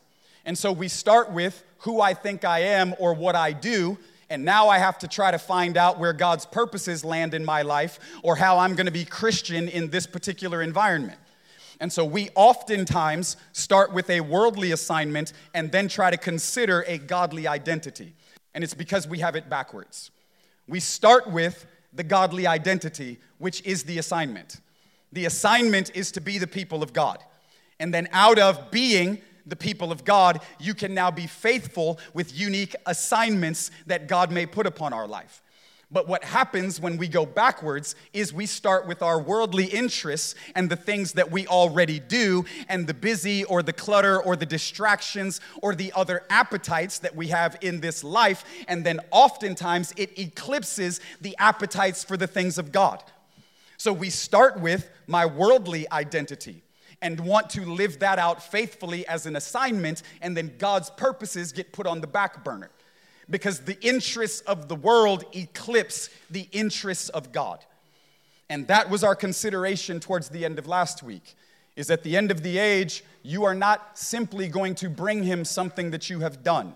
And 0.46 0.58
so 0.58 0.72
we 0.72 0.88
start 0.88 1.32
with 1.32 1.64
who 1.80 2.00
I 2.00 2.14
think 2.14 2.46
I 2.46 2.60
am 2.60 2.94
or 3.00 3.14
what 3.14 3.36
I 3.36 3.52
do, 3.52 3.98
and 4.30 4.46
now 4.46 4.70
I 4.70 4.78
have 4.78 5.00
to 5.00 5.08
try 5.08 5.32
to 5.32 5.40
find 5.40 5.76
out 5.76 5.98
where 5.98 6.14
God's 6.14 6.46
purposes 6.46 7.04
land 7.04 7.34
in 7.34 7.44
my 7.44 7.64
life 7.64 8.00
or 8.22 8.36
how 8.36 8.60
I'm 8.60 8.76
gonna 8.76 8.92
be 8.92 9.06
Christian 9.06 9.68
in 9.68 9.90
this 9.90 10.06
particular 10.06 10.62
environment. 10.62 11.20
And 11.80 11.92
so 11.92 12.04
we 12.06 12.30
oftentimes 12.36 13.38
start 13.54 13.94
with 13.94 14.10
a 14.10 14.22
worldly 14.22 14.72
assignment 14.74 15.34
and 15.54 15.72
then 15.72 15.88
try 15.88 16.12
to 16.12 16.18
consider 16.18 16.84
a 16.88 16.98
godly 16.98 17.48
identity. 17.48 18.14
And 18.54 18.64
it's 18.64 18.74
because 18.74 19.08
we 19.08 19.20
have 19.20 19.36
it 19.36 19.50
backwards. 19.50 20.12
We 20.70 20.80
start 20.80 21.30
with 21.30 21.66
the 21.94 22.04
godly 22.04 22.46
identity, 22.46 23.20
which 23.40 23.62
is 23.66 23.84
the 23.84 23.98
assignment. 23.98 24.62
The 25.12 25.26
assignment 25.26 25.92
is 25.96 26.12
to 26.12 26.22
be 26.22 26.38
the 26.38 26.48
people 26.48 26.84
of 26.84 26.94
God. 26.94 27.18
And 27.80 27.92
then 27.94 28.08
out 28.12 28.38
of 28.38 28.70
being 28.70 29.22
the 29.48 29.56
people 29.56 29.92
of 29.92 30.06
God, 30.06 30.42
you 30.60 30.76
can 30.76 30.94
now 30.94 31.10
be 31.10 31.26
faithful 31.26 32.00
with 32.14 32.38
unique 32.38 32.76
assignments 32.86 33.72
that 33.88 34.08
God 34.08 34.32
may 34.32 34.46
put 34.46 34.68
upon 34.68 34.94
our 34.94 35.08
life. 35.08 35.42
But 35.92 36.08
what 36.08 36.24
happens 36.24 36.80
when 36.80 36.98
we 36.98 37.08
go 37.08 37.26
backwards 37.26 37.96
is 38.14 38.32
we 38.32 38.46
start 38.46 38.86
with 38.86 39.02
our 39.02 39.20
worldly 39.20 39.66
interests 39.66 40.36
and 40.54 40.70
the 40.70 40.76
things 40.76 41.14
that 41.14 41.32
we 41.32 41.48
already 41.48 42.00
do, 42.00 42.46
and 42.68 42.86
the 42.86 42.94
busy 42.94 43.44
or 43.44 43.64
the 43.64 43.74
clutter 43.74 44.22
or 44.22 44.36
the 44.36 44.46
distractions 44.46 45.42
or 45.64 45.74
the 45.74 45.92
other 45.96 46.22
appetites 46.30 47.00
that 47.00 47.16
we 47.16 47.30
have 47.30 47.58
in 47.62 47.80
this 47.80 48.04
life. 48.04 48.46
And 48.68 48.86
then 48.86 49.00
oftentimes 49.10 49.92
it 49.98 50.20
eclipses 50.20 51.02
the 51.22 51.36
appetites 51.40 52.04
for 52.04 52.18
the 52.18 52.28
things 52.28 52.60
of 52.60 52.72
God. 52.72 53.04
So 53.78 53.92
we 53.92 54.12
start 54.12 54.60
with 54.60 54.92
my 55.08 55.26
worldly 55.26 55.90
identity 55.92 56.62
and 57.02 57.20
want 57.20 57.50
to 57.52 57.62
live 57.62 57.98
that 58.00 58.20
out 58.20 58.44
faithfully 58.44 59.08
as 59.08 59.26
an 59.26 59.36
assignment, 59.36 60.04
and 60.22 60.38
then 60.38 60.54
God's 60.60 60.92
purposes 60.92 61.52
get 61.52 61.72
put 61.72 61.88
on 61.88 62.02
the 62.02 62.08
back 62.08 62.44
burner 62.44 62.70
because 63.30 63.60
the 63.60 63.80
interests 63.82 64.42
of 64.42 64.68
the 64.68 64.76
world 64.76 65.24
eclipse 65.34 66.10
the 66.30 66.48
interests 66.52 67.10
of 67.10 67.32
God. 67.32 67.64
And 68.50 68.68
that 68.68 68.90
was 68.90 69.04
our 69.04 69.16
consideration 69.16 70.00
towards 70.00 70.30
the 70.30 70.44
end 70.44 70.58
of 70.58 70.68
last 70.68 71.04
week. 71.04 71.36
Is 71.76 71.92
at 71.92 72.04
the 72.04 72.18
end 72.18 72.32
of 72.32 72.44
the 72.44 72.58
age, 72.58 73.04
you 73.24 73.46
are 73.46 73.56
not 73.56 73.98
simply 73.98 74.48
going 74.48 74.76
to 74.76 74.90
bring 74.90 75.24
him 75.24 75.46
something 75.46 75.92
that 75.92 76.10
you 76.10 76.20
have 76.20 76.44
done, 76.44 76.74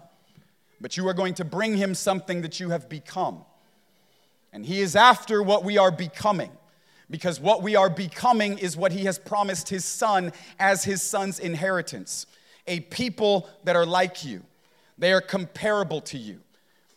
but 0.79 0.95
you 0.95 1.07
are 1.07 1.13
going 1.13 1.33
to 1.35 1.45
bring 1.45 1.75
him 1.75 1.93
something 1.93 2.41
that 2.41 2.59
you 2.59 2.69
have 2.69 2.87
become. 2.87 3.43
And 4.53 4.65
he 4.65 4.79
is 4.79 4.95
after 4.95 5.43
what 5.43 5.65
we 5.65 5.77
are 5.77 5.91
becoming, 5.91 6.51
because 7.09 7.39
what 7.39 7.63
we 7.63 7.75
are 7.75 7.89
becoming 7.89 8.59
is 8.59 8.77
what 8.77 8.93
he 8.93 9.03
has 9.05 9.19
promised 9.19 9.67
his 9.67 9.83
son 9.83 10.31
as 10.57 10.85
his 10.85 11.01
son's 11.01 11.39
inheritance 11.39 12.27
a 12.65 12.79
people 12.79 13.49
that 13.65 13.75
are 13.75 13.85
like 13.85 14.23
you 14.23 14.41
they 15.03 15.11
are 15.11 15.21
comparable 15.21 16.01
to 16.01 16.17
you. 16.17 16.39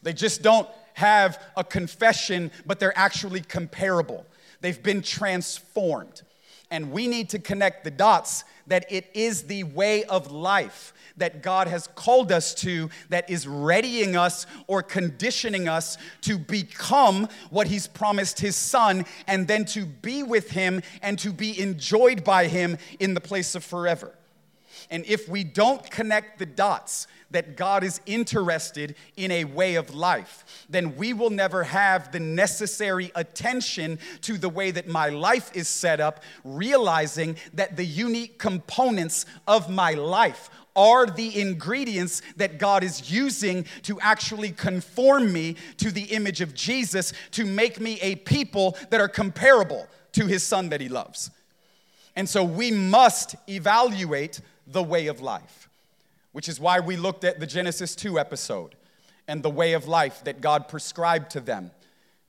They 0.03 0.13
just 0.13 0.41
don't 0.43 0.69
have 0.95 1.43
a 1.57 1.65
confession, 1.65 2.51
but 2.65 2.79
they're 2.79 2.97
actually 2.97 3.41
comparable. 3.41 4.25
They've 4.61 4.83
been 4.83 5.03
transformed. 5.03 6.23
And 6.71 6.93
we 6.93 7.07
need 7.07 7.31
to 7.31 7.39
connect 7.39 7.85
the 7.85 7.91
dots 7.91 8.45
that 8.69 8.87
it 8.91 9.11
is 9.15 9.45
the 9.45 9.65
way 9.65 10.05
of 10.05 10.31
life 10.31 10.93
that 11.17 11.43
God 11.43 11.67
has 11.69 11.89
called 11.95 12.31
us 12.31 12.55
to 12.57 12.91
that 13.09 13.29
is 13.31 13.49
readying 13.49 14.17
us 14.17 14.47
or 14.67 14.83
conditioning 14.83 15.69
us 15.69 15.97
to 16.23 16.39
become 16.39 17.29
what 17.51 17.67
He's 17.67 17.87
promised 17.87 18.39
His 18.39 18.55
Son 18.55 19.05
and 19.27 19.49
then 19.49 19.65
to 19.67 19.87
be 19.87 20.23
with 20.23 20.51
Him 20.51 20.83
and 21.03 21.19
to 21.21 21.33
be 21.33 21.59
enjoyed 21.61 22.23
by 22.23 22.47
Him 22.47 22.79
in 23.01 23.15
the 23.15 23.21
place 23.21 23.55
of 23.55 23.65
forever. 23.65 24.13
And 24.91 25.05
if 25.07 25.29
we 25.29 25.45
don't 25.45 25.89
connect 25.91 26.39
the 26.39 26.47
dots 26.47 27.07
that 27.31 27.57
God 27.57 27.83
is 27.83 28.01
interested 28.07 28.95
in 29.17 29.31
a 29.31 29.45
way 29.45 29.75
of 29.75 29.95
life, 29.95 30.45
then 30.69 30.97
we 30.97 31.13
will 31.13 31.31
never 31.31 31.65
have 31.65 32.13
the 32.13 32.21
necessary 32.21 33.11
attention 33.15 33.99
to 34.23 34.39
the 34.39 34.49
way 34.49 34.71
that 34.71 34.87
my 34.87 35.09
life 35.09 35.51
is 35.55 35.69
set 35.69 36.01
up, 36.01 36.23
realizing 36.45 37.37
that 37.55 37.77
the 37.77 37.85
unique 37.85 38.39
components 38.39 39.27
of 39.49 39.69
my 39.69 39.93
life 39.93 40.51
are 40.77 41.07
the 41.07 41.41
ingredients 41.41 42.23
that 42.37 42.59
God 42.59 42.85
is 42.85 43.11
using 43.11 43.65
to 43.83 43.99
actually 44.01 44.51
conform 44.51 45.33
me 45.33 45.57
to 45.79 45.91
the 45.91 46.05
image 46.05 46.43
of 46.43 46.55
Jesus 46.55 47.13
to 47.33 47.45
make 47.45 47.81
me 47.81 47.99
a 48.03 48.17
people 48.17 48.77
that 48.91 49.01
are 49.01 49.09
comparable 49.09 49.89
to 50.13 50.27
his 50.27 50.43
son 50.43 50.69
that 50.69 50.81
he 50.81 50.89
loves. 50.89 51.31
And 52.15 52.29
so 52.29 52.45
we 52.45 52.71
must 52.71 53.37
evaluate 53.49 54.41
the 54.67 54.83
way 54.83 55.07
of 55.07 55.21
life, 55.21 55.69
which 56.33 56.49
is 56.49 56.61
why 56.61 56.81
we 56.81 56.97
looked 56.97 57.25
at 57.25 57.41
the 57.41 57.47
Genesis 57.47 57.95
2 57.95 58.19
episode 58.19 58.75
and 59.29 59.43
the 59.43 59.51
way 59.51 59.73
of 59.73 59.89
life 59.89 60.23
that 60.25 60.41
God 60.41 60.69
prescribed 60.69 61.31
to 61.31 61.41
them 61.41 61.71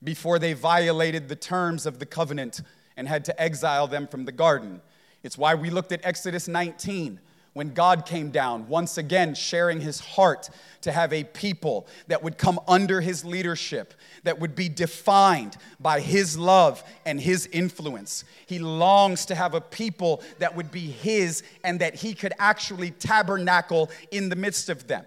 before 0.02 0.38
they 0.38 0.52
violated 0.52 1.28
the 1.28 1.36
terms 1.36 1.86
of 1.86 1.98
the 1.98 2.06
covenant 2.06 2.60
and 2.96 3.08
had 3.08 3.24
to 3.24 3.40
exile 3.40 3.86
them 3.86 4.06
from 4.06 4.24
the 4.24 4.32
garden. 4.32 4.80
It's 5.22 5.38
why 5.38 5.54
we 5.54 5.70
looked 5.70 5.92
at 5.92 6.04
Exodus 6.04 6.48
19 6.48 7.20
when 7.58 7.74
God 7.74 8.06
came 8.06 8.30
down, 8.30 8.68
once 8.68 8.98
again 8.98 9.34
sharing 9.34 9.80
his 9.80 9.98
heart 9.98 10.48
to 10.82 10.92
have 10.92 11.12
a 11.12 11.24
people 11.24 11.88
that 12.06 12.22
would 12.22 12.38
come 12.38 12.60
under 12.68 13.00
his 13.00 13.24
leadership, 13.24 13.94
that 14.22 14.38
would 14.38 14.54
be 14.54 14.68
defined 14.68 15.56
by 15.80 15.98
his 15.98 16.38
love 16.38 16.84
and 17.04 17.20
his 17.20 17.46
influence. 17.46 18.22
He 18.46 18.60
longs 18.60 19.26
to 19.26 19.34
have 19.34 19.54
a 19.54 19.60
people 19.60 20.22
that 20.38 20.54
would 20.54 20.70
be 20.70 20.86
his 20.86 21.42
and 21.64 21.80
that 21.80 21.96
he 21.96 22.14
could 22.14 22.32
actually 22.38 22.92
tabernacle 22.92 23.90
in 24.12 24.28
the 24.28 24.36
midst 24.36 24.68
of 24.68 24.86
them. 24.86 25.04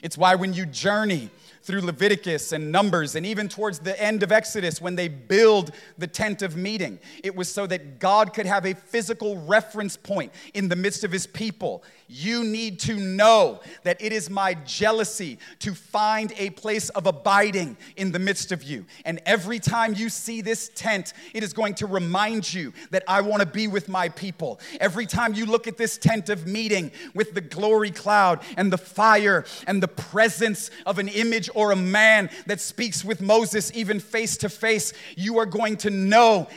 It's 0.00 0.16
why 0.16 0.36
when 0.36 0.54
you 0.54 0.66
journey, 0.66 1.30
through 1.68 1.82
Leviticus 1.82 2.52
and 2.52 2.72
Numbers, 2.72 3.14
and 3.14 3.26
even 3.26 3.46
towards 3.46 3.80
the 3.80 4.02
end 4.02 4.22
of 4.22 4.32
Exodus 4.32 4.80
when 4.80 4.96
they 4.96 5.06
build 5.06 5.70
the 5.98 6.06
tent 6.06 6.40
of 6.40 6.56
meeting. 6.56 6.98
It 7.22 7.36
was 7.36 7.52
so 7.52 7.66
that 7.66 7.98
God 7.98 8.32
could 8.32 8.46
have 8.46 8.64
a 8.64 8.72
physical 8.72 9.36
reference 9.42 9.94
point 9.94 10.32
in 10.54 10.68
the 10.68 10.76
midst 10.76 11.04
of 11.04 11.12
his 11.12 11.26
people. 11.26 11.84
You 12.08 12.42
need 12.42 12.80
to 12.80 12.94
know 12.94 13.60
that 13.82 14.00
it 14.00 14.12
is 14.12 14.30
my 14.30 14.54
jealousy 14.54 15.38
to 15.58 15.74
find 15.74 16.32
a 16.38 16.50
place 16.50 16.88
of 16.90 17.06
abiding 17.06 17.76
in 17.96 18.12
the 18.12 18.18
midst 18.18 18.50
of 18.50 18.62
you. 18.62 18.86
And 19.04 19.20
every 19.26 19.58
time 19.58 19.94
you 19.94 20.08
see 20.08 20.40
this 20.40 20.70
tent, 20.74 21.12
it 21.34 21.42
is 21.42 21.52
going 21.52 21.74
to 21.74 21.86
remind 21.86 22.52
you 22.52 22.72
that 22.90 23.04
I 23.06 23.20
want 23.20 23.40
to 23.40 23.46
be 23.46 23.68
with 23.68 23.90
my 23.90 24.08
people. 24.08 24.58
Every 24.80 25.04
time 25.04 25.34
you 25.34 25.44
look 25.44 25.66
at 25.66 25.76
this 25.76 25.98
tent 25.98 26.30
of 26.30 26.46
meeting 26.46 26.90
with 27.14 27.34
the 27.34 27.42
glory 27.42 27.90
cloud 27.90 28.40
and 28.56 28.72
the 28.72 28.78
fire 28.78 29.44
and 29.66 29.82
the 29.82 29.88
presence 29.88 30.70
of 30.86 30.98
an 30.98 31.08
image 31.08 31.50
or 31.54 31.72
a 31.72 31.76
man 31.76 32.30
that 32.46 32.60
speaks 32.60 33.04
with 33.04 33.20
Moses, 33.20 33.70
even 33.74 34.00
face 34.00 34.38
to 34.38 34.48
face, 34.48 34.94
you 35.14 35.38
are 35.38 35.46
going 35.46 35.76
to 35.78 35.90
know 35.90 36.48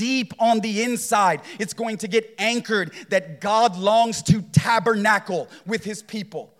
deep 0.00 0.32
on 0.38 0.60
the 0.60 0.82
inside, 0.82 1.42
it's 1.58 1.74
going 1.74 1.98
to 1.98 2.08
get 2.08 2.34
anchored 2.38 2.90
that 3.10 3.38
God 3.38 3.76
longs 3.76 4.22
to 4.22 4.40
tabernacle 4.40 5.46
with 5.66 5.84
his 5.84 6.02
people. 6.02 6.54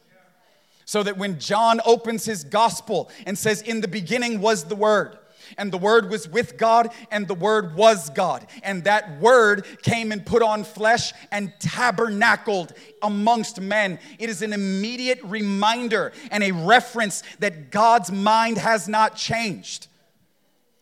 So 0.85 1.03
that 1.03 1.17
when 1.17 1.41
John 1.41 1.81
opens 1.87 2.27
his 2.27 2.45
gospel 2.45 3.11
and 3.25 3.39
says, 3.39 3.63
In 3.63 3.81
the 3.81 3.89
beginning 3.89 4.43
was 4.43 4.65
the 4.65 4.77
Word, 4.77 5.17
and 5.57 5.73
the 5.73 5.79
Word 5.79 6.11
was 6.11 6.29
with 6.29 6.59
God, 6.59 6.91
and 7.11 7.27
the 7.27 7.35
Word 7.35 7.75
was 7.75 8.11
God. 8.11 8.47
And 8.63 8.85
that 8.85 9.19
Word 9.21 9.65
came 9.81 10.13
and 10.13 10.27
put 10.27 10.43
on 10.43 10.63
flesh 10.63 11.15
and 11.33 11.51
tabernacled 11.61 12.75
amongst 13.01 13.59
men. 13.59 13.99
It 14.19 14.29
is 14.29 14.43
an 14.43 14.53
immediate 14.53 15.21
reminder 15.23 16.13
and 16.31 16.43
a 16.45 16.53
reference 16.53 17.23
that 17.39 17.71
God's 17.71 18.13
mind 18.13 18.59
has 18.59 18.87
not 18.87 19.17
changed. 19.17 19.87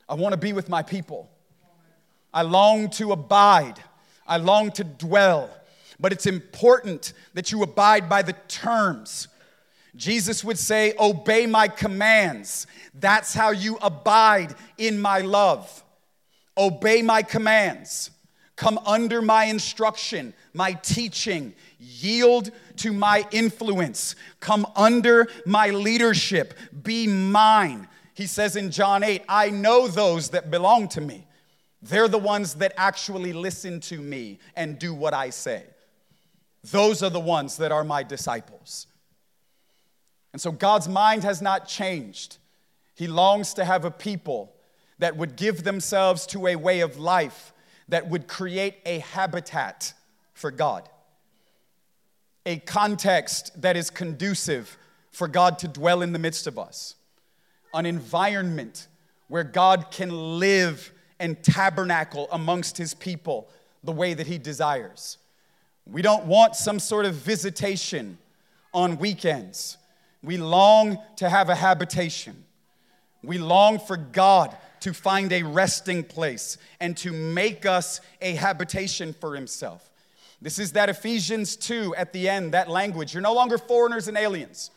I 0.08 0.14
want 0.14 0.32
to 0.32 0.38
be 0.38 0.52
with 0.52 0.68
my 0.68 0.82
people. 0.82 1.30
I 2.38 2.42
long 2.42 2.88
to 2.90 3.11
abide. 3.11 3.80
I 4.25 4.37
long 4.37 4.71
to 4.73 4.85
dwell. 4.85 5.50
But 5.99 6.12
it's 6.12 6.26
important 6.26 7.12
that 7.35 7.50
you 7.50 7.64
abide 7.64 8.09
by 8.09 8.23
the 8.23 8.35
terms 8.47 9.26
Jesus 9.97 10.45
would 10.45 10.59
say, 10.59 10.95
Obey 10.99 11.47
my 11.47 11.68
commands. 11.68 12.66
That's 12.95 13.35
how 13.35 13.50
you 13.50 13.78
abide 13.83 14.54
in 14.78 15.00
my 15.00 15.21
love. 15.21 15.85
Obey 16.57 17.02
my 17.02 17.23
commands. 17.23 18.12
Come 18.54 18.78
under 18.87 19.21
my 19.21 19.45
instruction, 19.45 20.35
my 20.54 20.73
teaching. 20.73 21.52
Yield 21.80 22.50
to 22.76 22.92
my 22.92 23.26
influence. 23.33 24.14
Come 24.38 24.66
under 24.76 25.26
my 25.45 25.71
leadership. 25.71 26.54
Be 26.83 27.09
mine. 27.09 27.88
He 28.14 28.26
says 28.26 28.54
in 28.54 28.71
John 28.71 29.02
8, 29.02 29.23
I 29.28 29.50
know 29.50 29.88
those 29.88 30.30
that 30.30 30.50
belong 30.50 30.88
to 30.90 31.00
me. 31.00 31.27
They're 31.80 32.08
the 32.08 32.18
ones 32.18 32.54
that 32.54 32.73
actually 32.76 33.32
listen 33.32 33.80
to 33.80 33.99
me 34.00 34.38
and 34.56 34.78
do 34.78 34.92
what 34.92 35.14
I 35.14 35.30
say. 35.30 35.64
Those 36.64 37.02
are 37.02 37.11
the 37.11 37.20
ones 37.20 37.56
that 37.58 37.70
are 37.70 37.85
my 37.85 38.02
disciples. 38.02 38.87
And 40.32 40.42
so 40.42 40.50
God's 40.50 40.88
mind 40.88 41.23
has 41.25 41.40
not 41.40 41.68
changed. 41.68 42.38
He 42.94 43.06
longs 43.06 43.54
to 43.54 43.64
have 43.64 43.85
a 43.85 43.90
people 43.90 44.54
that 44.99 45.16
would 45.16 45.37
give 45.37 45.62
themselves 45.62 46.26
to 46.26 46.49
a 46.49 46.56
way 46.56 46.80
of 46.80 46.99
life 46.99 47.52
that 47.88 48.08
would 48.08 48.26
create 48.26 48.78
a 48.85 48.99
habitat 48.99 49.94
for 50.35 50.50
God, 50.50 50.88
a 52.44 52.58
context 52.58 53.61
that 53.62 53.76
is 53.76 53.88
conducive 53.88 54.76
for 55.11 55.28
God 55.28 55.58
to 55.61 55.68
dwell 55.68 56.02
in 56.02 56.12
the 56.12 56.18
midst 56.18 56.47
of 56.47 56.58
us, 56.58 56.97
an 57.73 57.87
environment 57.87 58.88
where 59.28 59.44
God 59.44 59.90
can 59.90 60.38
live 60.38 60.92
and 61.20 61.42
tabernacle 61.42 62.28
amongst 62.32 62.76
his 62.76 62.94
people 62.94 63.48
the 63.84 63.92
way 63.92 64.14
that 64.14 64.26
he 64.26 64.38
desires. 64.38 65.18
We 65.87 66.02
don't 66.02 66.26
want 66.26 66.56
some 66.56 66.78
sort 66.78 67.06
of 67.06 67.14
visitation 67.14 68.18
on 68.75 68.98
weekends. 68.98 69.78
We 70.22 70.37
long 70.37 70.98
to 71.16 71.28
have 71.28 71.48
a 71.48 71.54
habitation. 71.54 72.44
We 73.22 73.38
long 73.38 73.78
for 73.78 73.96
God 73.96 74.56
to 74.80 74.92
find 74.92 75.32
a 75.32 75.42
resting 75.42 76.04
place 76.04 76.58
and 76.80 76.96
to 76.98 77.12
make 77.12 77.66
us 77.66 78.00
a 78.20 78.34
habitation 78.34 79.12
for 79.12 79.34
Himself. 79.34 79.90
This 80.40 80.58
is 80.58 80.72
that 80.72 80.88
Ephesians 80.88 81.56
2 81.56 81.94
at 81.96 82.12
the 82.12 82.28
end, 82.28 82.52
that 82.54 82.68
language. 82.68 83.12
You're 83.12 83.22
no 83.22 83.34
longer 83.34 83.58
foreigners 83.58 84.06
and 84.06 84.16
aliens, 84.16 84.70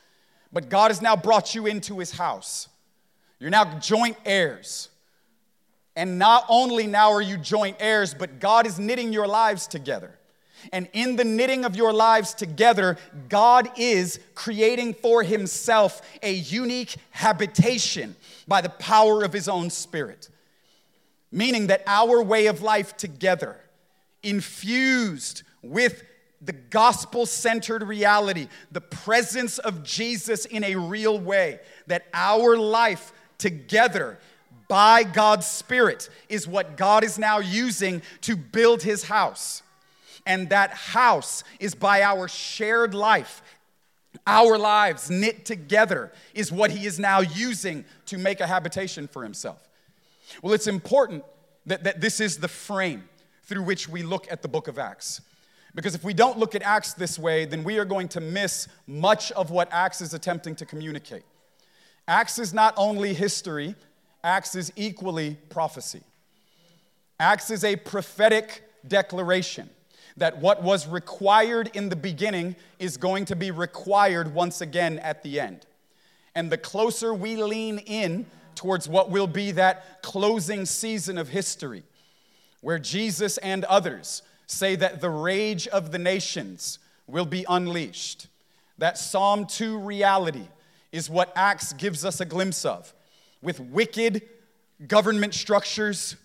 but 0.51 0.69
God 0.69 0.89
has 0.89 1.01
now 1.01 1.15
brought 1.15 1.53
you 1.53 1.67
into 1.67 2.00
His 2.00 2.12
house. 2.12 2.67
You're 3.39 3.51
now 3.51 3.79
joint 3.79 4.17
heirs. 4.25 4.89
And 5.95 6.17
not 6.17 6.45
only 6.48 6.88
now 6.88 7.12
are 7.12 7.21
you 7.21 7.38
joint 7.38 7.77
heirs, 7.79 8.13
but 8.13 8.39
God 8.39 8.65
is 8.65 8.79
knitting 8.79 9.12
your 9.12 9.27
lives 9.27 9.67
together. 9.67 10.17
And 10.71 10.88
in 10.93 11.15
the 11.15 11.24
knitting 11.24 11.65
of 11.65 11.75
your 11.75 11.91
lives 11.91 12.33
together, 12.33 12.98
God 13.29 13.69
is 13.77 14.19
creating 14.36 14.93
for 14.93 15.24
himself 15.24 16.01
a 16.21 16.31
unique 16.33 16.95
habitation 17.10 18.15
by 18.48 18.62
the 18.62 18.69
power 18.69 19.24
of 19.24 19.33
his 19.33 19.48
own 19.48 19.69
spirit. 19.69 20.29
Meaning 21.31 21.67
that 21.67 21.83
our 21.88 22.21
way 22.21 22.48
of 22.48 22.62
life 22.62 22.95
together, 22.95 23.57
infused 24.21 25.43
with 25.62 26.03
the 26.41 26.53
gospel 26.53 27.25
centered 27.25 27.83
reality, 27.83 28.48
the 28.71 28.81
presence 28.81 29.57
of 29.60 29.83
Jesus 29.83 30.45
in 30.45 30.63
a 30.63 30.75
real 30.75 31.19
way, 31.19 31.60
that 31.88 32.05
our 32.13 32.57
life 32.57 33.13
together 33.38 34.19
by 34.72 35.04
God's 35.04 35.46
Spirit 35.46 36.10
is 36.30 36.48
what 36.48 36.78
God 36.78 37.04
is 37.04 37.20
now 37.20 37.40
using 37.40 38.01
to 38.22 38.38
build 38.38 38.82
his 38.82 39.04
house. 39.04 39.63
And 40.25 40.48
that 40.48 40.72
house 40.72 41.44
is 41.60 41.75
by 41.75 42.04
our 42.04 42.30
shared 42.30 42.94
life. 42.94 43.42
Our 44.25 44.58
lives 44.58 45.10
knit 45.10 45.44
together 45.44 46.13
is 46.34 46.54
what 46.54 46.72
he 46.72 46.86
is 46.86 47.00
now 47.00 47.20
using 47.20 47.84
to 48.06 48.18
make 48.18 48.40
a 48.40 48.48
habitation 48.48 49.10
for 49.10 49.24
himself. 49.24 49.68
Well, 50.42 50.54
it's 50.54 50.68
important 50.68 51.25
that, 51.66 51.84
that 51.84 52.00
this 52.00 52.22
is 52.22 52.38
the 52.38 52.48
frame 52.48 53.10
through 53.44 53.63
which 53.63 53.90
we 53.90 54.04
look 54.04 54.32
at 54.32 54.42
the 54.42 54.48
book 54.48 54.70
of 54.70 54.80
Acts. 54.80 55.20
Because 55.75 55.96
if 55.96 56.06
we 56.06 56.13
don't 56.13 56.38
look 56.38 56.56
at 56.56 56.63
Acts 56.63 56.94
this 56.94 57.20
way, 57.20 57.44
then 57.44 57.66
we 57.66 57.78
are 57.78 57.84
going 57.84 58.08
to 58.08 58.22
miss 58.22 58.70
much 58.88 59.34
of 59.34 59.51
what 59.51 59.68
Acts 59.74 60.00
is 60.00 60.13
attempting 60.13 60.56
to 60.56 60.66
communicate. 60.66 61.24
Acts 62.08 62.40
is 62.40 62.54
not 62.54 62.74
only 62.78 63.13
history, 63.13 63.75
Acts 64.24 64.56
is 64.56 64.72
equally 64.75 65.38
prophecy. 65.50 66.01
Acts 67.20 67.50
is 67.50 67.63
a 67.63 67.75
prophetic 67.75 68.63
declaration 68.88 69.70
that 70.18 70.40
what 70.40 70.62
was 70.62 70.88
required 70.88 71.70
in 71.74 71.90
the 71.90 71.96
beginning 71.96 72.56
is 72.80 72.98
going 72.98 73.25
to 73.25 73.36
be 73.36 73.51
required 73.51 74.34
once 74.34 74.62
again 74.62 75.00
at 75.00 75.24
the 75.24 75.40
end. 75.40 75.66
And 76.36 76.51
the 76.51 76.58
closer 76.58 77.13
we 77.13 77.36
lean 77.36 77.80
in 77.80 78.25
towards 78.56 78.88
what 78.88 79.10
will 79.10 79.28
be 79.28 79.51
that 79.51 80.01
closing 80.01 80.66
season 80.66 81.18
of 81.18 81.30
history, 81.30 81.84
where 82.62 82.80
Jesus 82.80 83.38
and 83.40 83.63
others 83.66 84.22
say 84.46 84.75
that 84.75 85.01
the 85.01 85.10
rage 85.10 85.68
of 85.68 85.92
the 85.92 86.00
nations 86.00 86.80
will 87.08 87.25
be 87.25 87.46
unleashed, 87.48 88.28
that 88.78 88.98
Psalm 88.98 89.46
2 89.46 89.80
reality 89.80 90.48
is 90.92 91.10
what 91.10 91.32
Acts 91.36 91.74
gives 91.74 92.04
us 92.04 92.20
a 92.20 92.25
glimpse 92.25 92.66
of, 92.66 92.94
with 93.41 93.60
wicked 93.60 94.21
government 94.88 95.33
structures, 95.33 96.15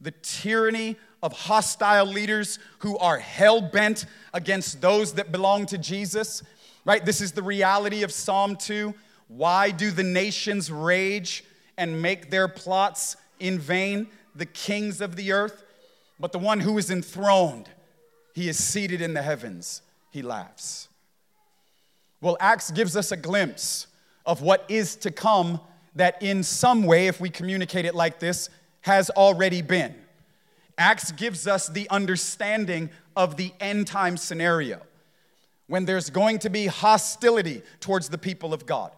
the 0.00 0.12
tyranny 0.22 0.96
of 1.22 1.32
hostile 1.32 2.06
leaders 2.06 2.58
who 2.78 2.96
are 2.98 3.18
hell 3.18 3.60
bent 3.60 4.06
against 4.32 4.80
those 4.80 5.14
that 5.14 5.30
belong 5.30 5.66
to 5.66 5.78
Jesus, 5.78 6.42
right? 6.84 7.04
This 7.04 7.20
is 7.20 7.32
the 7.32 7.42
reality 7.42 8.02
of 8.02 8.10
Psalm 8.10 8.56
2. 8.56 8.94
Why 9.28 9.70
do 9.70 9.90
the 9.90 10.02
nations 10.02 10.72
rage 10.72 11.44
and 11.76 12.00
make 12.00 12.30
their 12.30 12.48
plots 12.48 13.16
in 13.38 13.58
vain? 13.58 14.08
The 14.34 14.46
kings 14.46 15.00
of 15.00 15.16
the 15.16 15.32
earth, 15.32 15.64
but 16.18 16.32
the 16.32 16.38
one 16.38 16.60
who 16.60 16.78
is 16.78 16.90
enthroned, 16.90 17.68
he 18.34 18.48
is 18.48 18.62
seated 18.62 19.02
in 19.02 19.12
the 19.12 19.22
heavens, 19.22 19.82
he 20.10 20.22
laughs. 20.22 20.88
Well, 22.20 22.36
Acts 22.40 22.70
gives 22.70 22.96
us 22.96 23.12
a 23.12 23.16
glimpse 23.16 23.86
of 24.24 24.40
what 24.42 24.64
is 24.68 24.96
to 24.96 25.10
come 25.10 25.60
that, 25.94 26.22
in 26.22 26.42
some 26.42 26.84
way, 26.84 27.06
if 27.06 27.20
we 27.20 27.30
communicate 27.30 27.84
it 27.84 27.94
like 27.94 28.18
this, 28.18 28.48
has 28.82 29.10
already 29.10 29.62
been. 29.62 29.94
Acts 30.78 31.12
gives 31.12 31.46
us 31.46 31.68
the 31.68 31.88
understanding 31.90 32.90
of 33.16 33.36
the 33.36 33.52
end 33.60 33.86
time 33.86 34.16
scenario 34.16 34.80
when 35.66 35.84
there's 35.84 36.10
going 36.10 36.38
to 36.40 36.50
be 36.50 36.66
hostility 36.66 37.62
towards 37.78 38.08
the 38.08 38.18
people 38.18 38.52
of 38.52 38.66
God, 38.66 38.90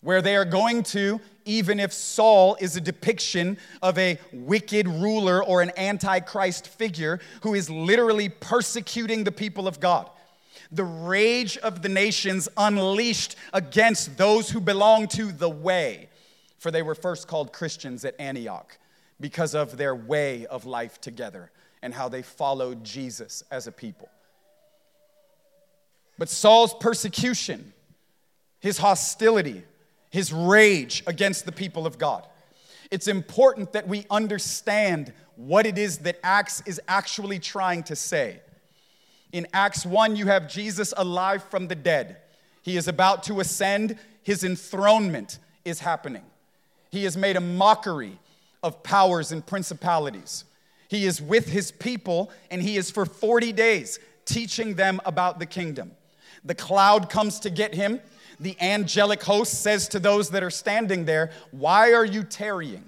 where 0.00 0.20
they 0.20 0.34
are 0.34 0.44
going 0.44 0.82
to, 0.82 1.20
even 1.44 1.78
if 1.78 1.92
Saul 1.92 2.56
is 2.58 2.76
a 2.76 2.80
depiction 2.80 3.58
of 3.80 3.96
a 3.96 4.18
wicked 4.32 4.88
ruler 4.88 5.44
or 5.44 5.62
an 5.62 5.70
antichrist 5.76 6.66
figure 6.66 7.20
who 7.42 7.54
is 7.54 7.70
literally 7.70 8.28
persecuting 8.28 9.22
the 9.22 9.30
people 9.30 9.68
of 9.68 9.78
God. 9.78 10.10
The 10.72 10.84
rage 10.84 11.56
of 11.58 11.82
the 11.82 11.88
nations 11.88 12.48
unleashed 12.56 13.36
against 13.52 14.16
those 14.16 14.50
who 14.50 14.60
belong 14.60 15.06
to 15.08 15.30
the 15.30 15.48
way, 15.48 16.08
for 16.60 16.70
they 16.70 16.82
were 16.82 16.94
first 16.94 17.26
called 17.26 17.54
Christians 17.54 18.04
at 18.04 18.14
Antioch 18.20 18.78
because 19.18 19.54
of 19.54 19.78
their 19.78 19.94
way 19.94 20.44
of 20.46 20.66
life 20.66 21.00
together 21.00 21.50
and 21.82 21.94
how 21.94 22.10
they 22.10 22.20
followed 22.20 22.84
Jesus 22.84 23.42
as 23.50 23.66
a 23.66 23.72
people. 23.72 24.10
But 26.18 26.28
Saul's 26.28 26.74
persecution, 26.74 27.72
his 28.60 28.76
hostility, 28.76 29.62
his 30.10 30.34
rage 30.34 31.02
against 31.06 31.46
the 31.46 31.52
people 31.52 31.86
of 31.86 31.96
God, 31.96 32.26
it's 32.90 33.08
important 33.08 33.72
that 33.72 33.88
we 33.88 34.04
understand 34.10 35.14
what 35.36 35.64
it 35.64 35.78
is 35.78 35.98
that 35.98 36.18
Acts 36.22 36.62
is 36.66 36.78
actually 36.86 37.38
trying 37.38 37.84
to 37.84 37.96
say. 37.96 38.38
In 39.32 39.46
Acts 39.54 39.86
1, 39.86 40.14
you 40.14 40.26
have 40.26 40.46
Jesus 40.46 40.92
alive 40.94 41.42
from 41.44 41.68
the 41.68 41.74
dead. 41.74 42.18
He 42.60 42.76
is 42.76 42.86
about 42.86 43.22
to 43.24 43.40
ascend, 43.40 43.96
his 44.22 44.44
enthronement 44.44 45.38
is 45.64 45.80
happening. 45.80 46.24
He 46.90 47.04
has 47.04 47.16
made 47.16 47.36
a 47.36 47.40
mockery 47.40 48.18
of 48.62 48.82
powers 48.82 49.32
and 49.32 49.44
principalities. 49.44 50.44
He 50.88 51.06
is 51.06 51.22
with 51.22 51.48
his 51.48 51.70
people, 51.70 52.30
and 52.50 52.60
he 52.60 52.76
is 52.76 52.90
for 52.90 53.06
40 53.06 53.52
days 53.52 53.98
teaching 54.24 54.74
them 54.74 55.00
about 55.04 55.38
the 55.38 55.46
kingdom. 55.46 55.92
The 56.44 56.54
cloud 56.54 57.10
comes 57.10 57.40
to 57.40 57.50
get 57.50 57.74
him. 57.74 58.00
The 58.38 58.56
angelic 58.60 59.22
host 59.22 59.62
says 59.62 59.88
to 59.88 59.98
those 59.98 60.30
that 60.30 60.42
are 60.42 60.50
standing 60.50 61.04
there, 61.04 61.30
Why 61.50 61.92
are 61.92 62.04
you 62.04 62.22
tarrying? 62.22 62.84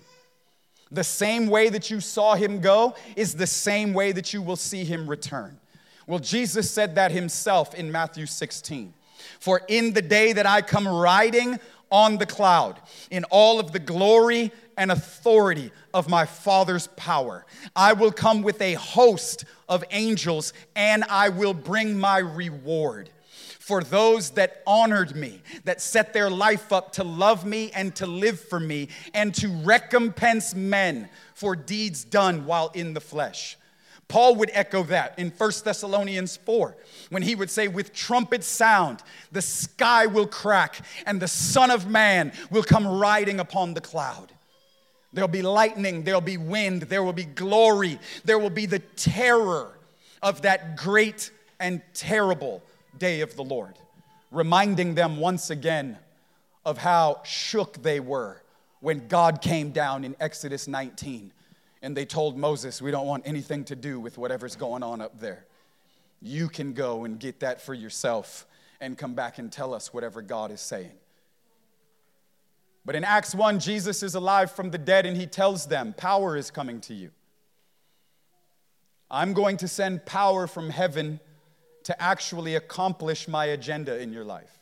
The 0.90 1.04
same 1.04 1.46
way 1.46 1.68
that 1.70 1.90
you 1.90 2.00
saw 2.00 2.34
him 2.34 2.60
go 2.60 2.94
is 3.16 3.34
the 3.34 3.46
same 3.46 3.94
way 3.94 4.12
that 4.12 4.32
you 4.32 4.42
will 4.42 4.56
see 4.56 4.84
him 4.84 5.08
return. 5.08 5.58
Well, 6.06 6.18
Jesus 6.18 6.70
said 6.70 6.96
that 6.96 7.12
himself 7.12 7.74
in 7.74 7.92
Matthew 7.92 8.26
16. 8.26 8.92
For 9.38 9.62
in 9.68 9.92
the 9.92 10.02
day 10.02 10.32
that 10.32 10.46
I 10.46 10.60
come 10.60 10.86
riding 10.86 11.58
on 11.92 12.16
the 12.16 12.26
cloud, 12.26 12.80
in 13.10 13.22
all 13.24 13.60
of 13.60 13.70
the 13.70 13.78
glory 13.78 14.50
and 14.76 14.90
authority 14.90 15.70
of 15.94 16.08
my 16.08 16.24
Father's 16.24 16.88
power. 16.96 17.46
I 17.76 17.92
will 17.92 18.10
come 18.10 18.42
with 18.42 18.60
a 18.60 18.74
host 18.74 19.44
of 19.68 19.84
angels, 19.90 20.52
and 20.74 21.04
I 21.04 21.28
will 21.28 21.54
bring 21.54 21.98
my 21.98 22.18
reward 22.18 23.10
for 23.60 23.84
those 23.84 24.30
that 24.30 24.60
honored 24.66 25.14
me, 25.14 25.40
that 25.64 25.80
set 25.80 26.12
their 26.12 26.28
life 26.28 26.72
up 26.72 26.92
to 26.94 27.04
love 27.04 27.44
me 27.44 27.70
and 27.76 27.94
to 27.94 28.06
live 28.06 28.40
for 28.40 28.58
me, 28.58 28.88
and 29.14 29.32
to 29.36 29.48
recompense 29.48 30.54
men 30.54 31.08
for 31.34 31.54
deeds 31.54 32.02
done 32.02 32.44
while 32.44 32.72
in 32.74 32.92
the 32.92 33.00
flesh. 33.00 33.56
Paul 34.12 34.34
would 34.36 34.50
echo 34.52 34.82
that 34.82 35.18
in 35.18 35.30
1 35.30 35.50
Thessalonians 35.64 36.36
4 36.36 36.76
when 37.08 37.22
he 37.22 37.34
would 37.34 37.48
say, 37.48 37.66
With 37.66 37.94
trumpet 37.94 38.44
sound, 38.44 39.02
the 39.32 39.40
sky 39.40 40.04
will 40.04 40.26
crack, 40.26 40.84
and 41.06 41.18
the 41.18 41.26
Son 41.26 41.70
of 41.70 41.88
Man 41.88 42.30
will 42.50 42.62
come 42.62 42.86
riding 42.86 43.40
upon 43.40 43.72
the 43.72 43.80
cloud. 43.80 44.30
There'll 45.14 45.28
be 45.28 45.40
lightning, 45.40 46.02
there'll 46.04 46.20
be 46.20 46.36
wind, 46.36 46.82
there 46.82 47.02
will 47.02 47.14
be 47.14 47.24
glory, 47.24 47.98
there 48.22 48.38
will 48.38 48.50
be 48.50 48.66
the 48.66 48.80
terror 48.80 49.70
of 50.22 50.42
that 50.42 50.76
great 50.76 51.30
and 51.58 51.80
terrible 51.94 52.62
day 52.98 53.22
of 53.22 53.34
the 53.34 53.44
Lord, 53.44 53.78
reminding 54.30 54.94
them 54.94 55.16
once 55.16 55.48
again 55.48 55.96
of 56.66 56.76
how 56.76 57.22
shook 57.24 57.82
they 57.82 57.98
were 57.98 58.42
when 58.80 59.08
God 59.08 59.40
came 59.40 59.70
down 59.70 60.04
in 60.04 60.14
Exodus 60.20 60.68
19 60.68 61.32
and 61.82 61.96
they 61.96 62.04
told 62.04 62.38
Moses, 62.38 62.80
We 62.80 62.90
don't 62.90 63.06
want 63.06 63.26
anything 63.26 63.64
to 63.64 63.76
do 63.76 64.00
with 64.00 64.16
whatever's 64.16 64.56
going 64.56 64.82
on 64.82 65.00
up 65.00 65.18
there. 65.20 65.46
You 66.20 66.48
can 66.48 66.72
go 66.72 67.04
and 67.04 67.18
get 67.18 67.40
that 67.40 67.60
for 67.60 67.74
yourself 67.74 68.46
and 68.80 68.96
come 68.96 69.14
back 69.14 69.38
and 69.38 69.50
tell 69.50 69.74
us 69.74 69.92
whatever 69.92 70.22
God 70.22 70.52
is 70.52 70.60
saying. 70.60 70.92
But 72.84 72.94
in 72.96 73.04
Acts 73.04 73.34
1, 73.34 73.60
Jesus 73.60 74.02
is 74.02 74.14
alive 74.14 74.50
from 74.50 74.70
the 74.70 74.78
dead 74.78 75.06
and 75.06 75.16
he 75.16 75.26
tells 75.26 75.66
them, 75.66 75.94
Power 75.96 76.36
is 76.36 76.50
coming 76.50 76.80
to 76.82 76.94
you. 76.94 77.10
I'm 79.10 79.34
going 79.34 79.58
to 79.58 79.68
send 79.68 80.06
power 80.06 80.46
from 80.46 80.70
heaven 80.70 81.20
to 81.84 82.00
actually 82.00 82.54
accomplish 82.54 83.28
my 83.28 83.46
agenda 83.46 84.00
in 84.00 84.12
your 84.12 84.24
life. 84.24 84.58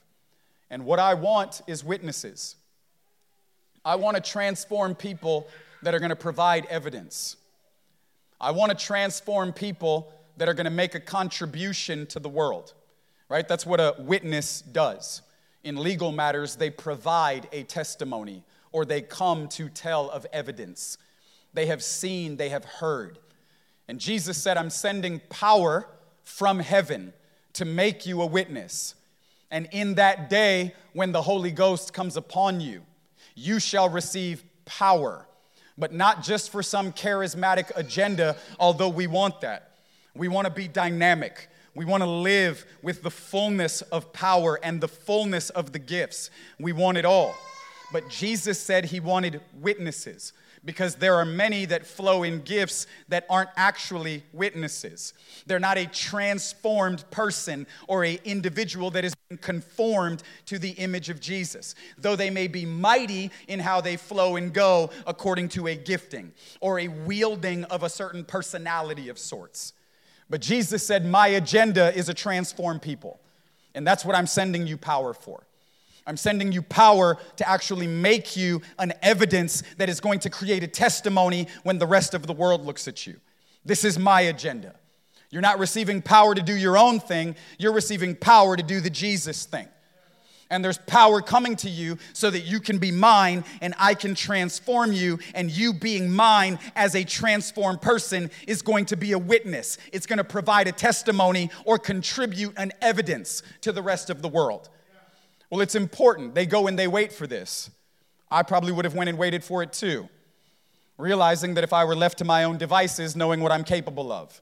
And 0.71 0.85
what 0.85 0.99
I 0.99 1.15
want 1.15 1.63
is 1.67 1.85
witnesses. 1.85 2.57
I 3.85 3.97
want 3.97 4.17
to 4.17 4.23
transform 4.23 4.95
people 4.95 5.49
that 5.83 5.95
are 5.95 5.99
going 5.99 6.11
to 6.11 6.17
provide 6.17 6.67
evidence. 6.67 7.37
I 8.41 8.53
want 8.53 8.77
to 8.77 8.87
transform 8.87 9.53
people 9.53 10.13
that 10.37 10.49
are 10.49 10.55
going 10.55 10.65
to 10.65 10.71
make 10.71 10.95
a 10.95 11.01
contribution 11.01 12.07
to 12.07 12.19
the 12.19 12.29
world, 12.29 12.73
right? 13.29 13.47
That's 13.47 13.67
what 13.67 13.81
a 13.81 13.95
witness 13.99 14.63
does. 14.63 15.23
In 15.63 15.77
legal 15.77 16.13
matters, 16.13 16.57
they 16.57 16.71
provide 16.71 17.49
a 17.53 17.65
testimony 17.65 18.43
or 18.73 18.85
they 18.85 19.03
come 19.03 19.49
to 19.49 19.69
tell 19.69 20.11
of 20.11 20.27
evidence. 20.33 20.97
they 21.53 21.67
have 21.67 21.83
seen, 21.83 22.37
they 22.37 22.49
have 22.49 22.65
heard. 22.65 23.19
And 23.89 23.99
Jesus 23.99 24.39
said, 24.39 24.57
I'm 24.57 24.71
sending 24.71 25.21
power 25.29 25.89
from 26.23 26.61
heaven 26.61 27.13
to 27.55 27.65
make 27.65 28.07
you 28.07 28.23
a 28.23 28.27
witness. 28.27 28.95
And 29.51 29.69
in 29.73 29.97
that 29.97 30.31
day, 30.31 30.75
when 30.93 31.11
the 31.11 31.23
Holy 31.23 31.51
Ghost 31.51 31.93
comes 31.93 32.17
upon 32.17 32.61
you, 32.61 32.83
you 33.35 33.59
shall 33.59 33.89
receive 33.89 34.45
power. 34.65 35.27
But 35.81 35.93
not 35.93 36.23
just 36.23 36.51
for 36.51 36.63
some 36.63 36.93
charismatic 36.93 37.73
agenda, 37.75 38.37
although 38.61 38.91
we 38.91 39.07
want 39.07 39.41
that. 39.41 39.71
We 40.15 40.29
want 40.29 40.47
to 40.47 40.53
be 40.53 40.69
dynamic. 40.69 41.49
We 41.75 41.85
want 41.85 42.03
to 42.03 42.09
live 42.09 42.65
with 42.83 43.03
the 43.03 43.11
fullness 43.11 43.81
of 43.83 44.13
power 44.13 44.61
and 44.63 44.81
the 44.81 44.89
fullness 44.89 45.51
of 45.51 45.73
the 45.73 45.79
gifts. 45.79 46.31
We 46.59 46.73
want 46.73 46.99
it 46.99 47.05
all. 47.05 47.35
But 47.93 48.09
Jesus 48.11 48.61
said 48.61 48.85
he 48.85 49.01
wanted 49.01 49.41
witnesses 49.61 50.33
because 50.65 50.97
there 50.97 51.15
are 51.15 51.25
many 51.25 51.65
that 51.65 51.87
flow 51.87 52.23
in 52.23 52.43
gifts 52.43 52.87
that 53.09 53.25
aren't 53.31 53.51
actually 53.57 54.23
witnesses. 54.33 55.15
They're 55.47 55.59
not 55.59 55.79
a 55.79 55.87
transformed 55.87 57.11
person 57.11 57.67
or 57.89 58.05
a 58.05 58.21
individual 58.25 58.91
that 58.91 59.05
been 59.29 59.39
conformed 59.39 60.23
to 60.47 60.59
the 60.59 60.73
image 60.73 61.09
of 61.09 61.21
Jesus. 61.21 61.75
Though 61.97 62.17
they 62.17 62.31
may 62.31 62.47
be 62.47 62.67
mighty 62.67 63.31
in 63.49 63.61
how 63.61 63.81
they 63.81 63.97
flow 63.97 64.37
and 64.37 64.53
go 64.53 64.91
according 65.07 65.49
to 65.51 65.69
a 65.69 65.77
gifting 65.77 66.33
or 66.61 66.79
a 66.79 66.89
wielding 66.89 67.65
of 67.65 67.83
a 67.83 67.89
certain 67.89 68.25
personality 68.25 69.09
of 69.09 69.19
sorts. 69.19 69.73
But 70.29 70.41
Jesus 70.41 70.87
said, 70.87 71.07
"My 71.07 71.29
agenda 71.29 71.97
is 71.97 72.09
a 72.09 72.15
transformed 72.15 72.83
people." 72.83 73.21
And 73.75 73.87
that's 73.87 74.05
what 74.05 74.17
I'm 74.17 74.27
sending 74.27 74.67
you 74.67 74.77
power 74.77 75.15
for. 75.15 75.47
I'm 76.11 76.17
sending 76.17 76.51
you 76.51 76.61
power 76.61 77.19
to 77.37 77.49
actually 77.49 77.87
make 77.87 78.37
you 78.37 78.63
an 78.81 78.93
evidence 79.01 79.63
that 79.77 79.89
is 79.89 80.01
going 80.01 80.19
to 80.21 80.29
create 80.29 80.65
a 80.65 80.67
testimony 80.67 81.47
when 81.63 81.79
the 81.79 81.87
rest 81.87 82.15
of 82.15 82.27
the 82.27 82.33
world 82.33 82.67
looks 82.67 82.89
at 82.89 83.07
you. 83.07 83.21
This 83.65 83.85
is 83.85 83.97
my 83.97 84.23
agenda. 84.23 84.75
You're 85.31 85.41
not 85.41 85.61
receiving 85.61 86.03
power 86.03 86.35
to 86.35 86.43
do 86.43 86.53
your 86.53 86.77
own 86.77 86.99
thing, 86.99 87.37
you're 87.61 87.73
receiving 87.73 88.17
power 88.17 88.57
to 88.57 88.63
do 88.65 88.81
the 88.81 88.91
Jesus 88.91 89.45
thing. 89.45 89.69
And 90.51 90.65
there's 90.65 90.79
power 90.79 91.23
coming 91.23 91.55
to 91.55 91.71
you 91.71 91.97
so 92.13 92.29
that 92.29 92.41
you 92.41 92.59
can 92.59 92.79
be 92.79 92.91
mine 92.91 93.45
and 93.61 93.73
I 93.79 93.95
can 93.95 94.17
transform 94.17 94.91
you. 94.93 95.21
And 95.33 95.49
you 95.49 95.73
being 95.73 96.11
mine 96.11 96.59
as 96.75 96.97
a 96.97 97.05
transformed 97.05 97.83
person 97.83 98.33
is 98.49 98.63
going 98.63 98.87
to 98.87 98.97
be 98.97 99.13
a 99.13 99.19
witness. 99.19 99.79
It's 99.93 100.07
going 100.07 100.17
to 100.17 100.25
provide 100.25 100.67
a 100.67 100.73
testimony 100.73 101.51
or 101.65 101.79
contribute 101.79 102.55
an 102.57 102.73
evidence 102.81 103.45
to 103.61 103.71
the 103.71 103.81
rest 103.81 104.11
of 104.11 104.23
the 104.23 104.29
world. 104.29 104.71
Well, 105.51 105.61
it's 105.61 105.75
important. 105.75 106.35
They 106.35 106.47
go 106.47 106.69
and 106.69 106.79
they 106.79 106.87
wait 106.87 107.13
for 107.13 107.27
this. 107.27 107.71
I 108.31 108.45
probably 108.45 108.73
would 108.73 108.85
have 108.85 108.95
went 108.95 109.11
and 109.11 109.19
waited 109.19 109.43
for 109.43 109.63
it 109.63 109.73
too, 109.73 110.09
realizing 110.97 111.55
that 111.55 111.65
if 111.65 111.73
I 111.73 111.85
were 111.85 111.97
left 111.97 112.19
to 112.19 112.25
my 112.25 112.45
own 112.45 112.57
devices, 112.57 113.17
knowing 113.17 113.41
what 113.41 113.51
I'm 113.51 113.65
capable 113.65 114.13
of. 114.13 114.41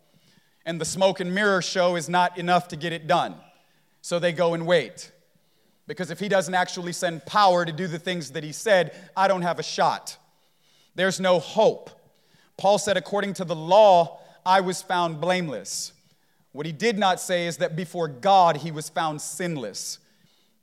And 0.67 0.79
the 0.79 0.85
smoke 0.85 1.21
and 1.21 1.35
mirror 1.35 1.63
show 1.63 1.97
is 1.97 2.11
not 2.11 2.37
enough 2.37 2.69
to 2.69 2.77
get 2.77 2.93
it 2.93 3.07
done. 3.07 3.35
So 4.03 4.19
they 4.19 4.33
go 4.33 4.53
and 4.53 4.67
wait. 4.67 5.11
Because 5.87 6.11
if 6.11 6.21
he 6.21 6.29
doesn't 6.29 6.55
actually 6.55 6.93
send 6.93 7.25
power 7.25 7.65
to 7.65 7.73
do 7.73 7.87
the 7.87 7.99
things 7.99 8.33
that 8.33 8.45
he 8.45 8.53
said, 8.53 8.95
I 9.17 9.27
don't 9.27 9.43
have 9.43 9.59
a 9.59 9.63
shot. 9.63 10.19
There's 10.95 11.19
no 11.19 11.39
hope. 11.39 11.91
Paul 12.59 12.77
said, 12.77 12.99
according 12.99 13.35
to 13.35 13.45
the 13.45 13.57
law, 13.57 14.21
I 14.45 14.61
was 14.61 14.83
found 14.83 15.21
blameless. 15.21 15.93
What 16.53 16.67
he 16.67 16.73
did 16.73 16.99
not 16.99 17.21
say 17.21 17.47
is 17.47 17.57
that 17.59 17.77
before 17.77 18.09
God, 18.09 18.59
he 18.59 18.71
was 18.71 18.91
found 18.91 19.23
sinless. 19.23 19.99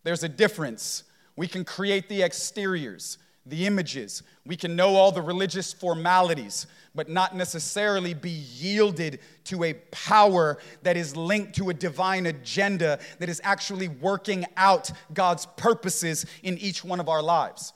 There's 0.05 0.23
a 0.23 0.29
difference. 0.29 1.03
We 1.35 1.47
can 1.47 1.65
create 1.65 2.07
the 2.07 2.21
exteriors, 2.21 3.17
the 3.43 3.65
images. 3.65 4.21
We 4.45 4.55
can 4.55 4.75
know 4.75 4.95
all 4.95 5.11
the 5.11 5.21
religious 5.21 5.73
formalities, 5.73 6.67
but 6.93 7.09
not 7.09 7.35
necessarily 7.35 8.13
be 8.13 8.29
yielded 8.29 9.19
to 9.45 9.63
a 9.63 9.73
power 9.91 10.59
that 10.83 10.95
is 10.95 11.17
linked 11.17 11.55
to 11.55 11.71
a 11.71 11.73
divine 11.73 12.27
agenda 12.27 12.99
that 13.17 13.29
is 13.29 13.41
actually 13.43 13.87
working 13.87 14.45
out 14.55 14.91
God's 15.11 15.47
purposes 15.57 16.27
in 16.43 16.59
each 16.59 16.85
one 16.85 16.99
of 16.99 17.09
our 17.09 17.23
lives. 17.23 17.73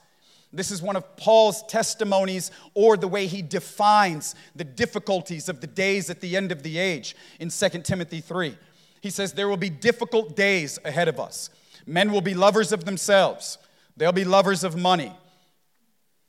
This 0.52 0.70
is 0.70 0.80
one 0.80 0.94
of 0.94 1.16
Paul's 1.16 1.64
testimonies 1.64 2.52
or 2.74 2.96
the 2.96 3.08
way 3.08 3.26
he 3.26 3.42
defines 3.42 4.36
the 4.54 4.64
difficulties 4.64 5.48
of 5.48 5.60
the 5.60 5.66
days 5.66 6.10
at 6.10 6.20
the 6.20 6.36
end 6.36 6.52
of 6.52 6.62
the 6.62 6.78
age 6.78 7.16
in 7.40 7.50
2 7.50 7.68
Timothy 7.82 8.20
3. 8.20 8.56
He 9.00 9.10
says, 9.10 9.32
There 9.32 9.48
will 9.48 9.56
be 9.56 9.70
difficult 9.70 10.36
days 10.36 10.78
ahead 10.84 11.08
of 11.08 11.18
us. 11.18 11.50
Men 11.86 12.12
will 12.12 12.20
be 12.20 12.34
lovers 12.34 12.72
of 12.72 12.84
themselves, 12.84 13.58
they'll 13.96 14.12
be 14.12 14.24
lovers 14.24 14.64
of 14.64 14.76
money. 14.76 15.12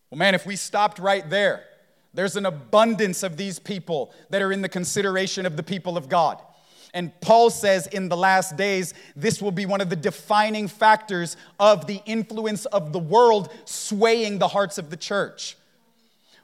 Well, 0.09 0.17
man, 0.17 0.35
if 0.35 0.45
we 0.45 0.55
stopped 0.55 0.99
right 0.99 1.27
there, 1.29 1.63
there's 2.13 2.35
an 2.35 2.45
abundance 2.45 3.23
of 3.23 3.37
these 3.37 3.59
people 3.59 4.13
that 4.29 4.41
are 4.41 4.51
in 4.51 4.61
the 4.61 4.69
consideration 4.69 5.45
of 5.45 5.55
the 5.55 5.63
people 5.63 5.95
of 5.97 6.09
God. 6.09 6.41
And 6.93 7.17
Paul 7.21 7.49
says 7.49 7.87
in 7.87 8.09
the 8.09 8.17
last 8.17 8.57
days, 8.57 8.93
this 9.15 9.41
will 9.41 9.51
be 9.51 9.65
one 9.65 9.79
of 9.79 9.89
the 9.89 9.95
defining 9.95 10.67
factors 10.67 11.37
of 11.57 11.87
the 11.87 12.01
influence 12.05 12.65
of 12.65 12.91
the 12.91 12.99
world 12.99 13.49
swaying 13.63 14.39
the 14.39 14.49
hearts 14.49 14.77
of 14.77 14.89
the 14.89 14.97
church. 14.97 15.55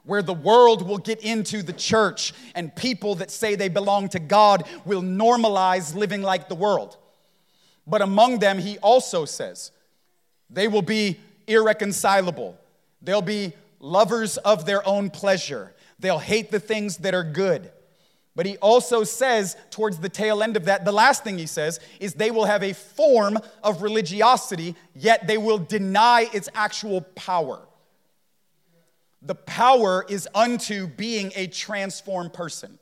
Where 0.05 0.21
the 0.21 0.33
world 0.33 0.87
will 0.87 0.99
get 0.99 1.21
into 1.21 1.61
the 1.61 1.73
church, 1.73 2.33
and 2.55 2.73
people 2.73 3.15
that 3.15 3.29
say 3.29 3.55
they 3.55 3.67
belong 3.67 4.07
to 4.09 4.19
God 4.19 4.65
will 4.85 5.01
normalize 5.01 5.93
living 5.93 6.21
like 6.21 6.47
the 6.47 6.55
world. 6.55 6.95
But 7.87 8.01
among 8.01 8.39
them, 8.39 8.59
he 8.59 8.77
also 8.79 9.23
says, 9.23 9.71
they 10.49 10.67
will 10.67 10.81
be 10.81 11.19
irreconcilable. 11.47 12.57
They'll 13.01 13.21
be 13.21 13.53
lovers 13.79 14.37
of 14.37 14.65
their 14.65 14.85
own 14.87 15.09
pleasure. 15.09 15.73
They'll 15.97 16.19
hate 16.19 16.51
the 16.51 16.59
things 16.59 16.97
that 16.97 17.15
are 17.15 17.23
good. 17.23 17.71
But 18.35 18.45
he 18.45 18.57
also 18.57 19.03
says, 19.03 19.55
towards 19.71 19.97
the 19.97 20.09
tail 20.09 20.43
end 20.43 20.57
of 20.57 20.65
that, 20.65 20.85
the 20.85 20.91
last 20.91 21.23
thing 21.23 21.39
he 21.39 21.47
says 21.47 21.79
is 21.99 22.13
they 22.13 22.29
will 22.29 22.45
have 22.45 22.61
a 22.61 22.73
form 22.73 23.39
of 23.63 23.81
religiosity, 23.81 24.75
yet 24.93 25.25
they 25.25 25.39
will 25.39 25.57
deny 25.57 26.29
its 26.33 26.47
actual 26.53 27.01
power. 27.15 27.59
The 29.23 29.33
power 29.33 30.05
is 30.07 30.27
unto 30.35 30.85
being 30.87 31.31
a 31.35 31.47
transformed 31.47 32.33
person. 32.33 32.77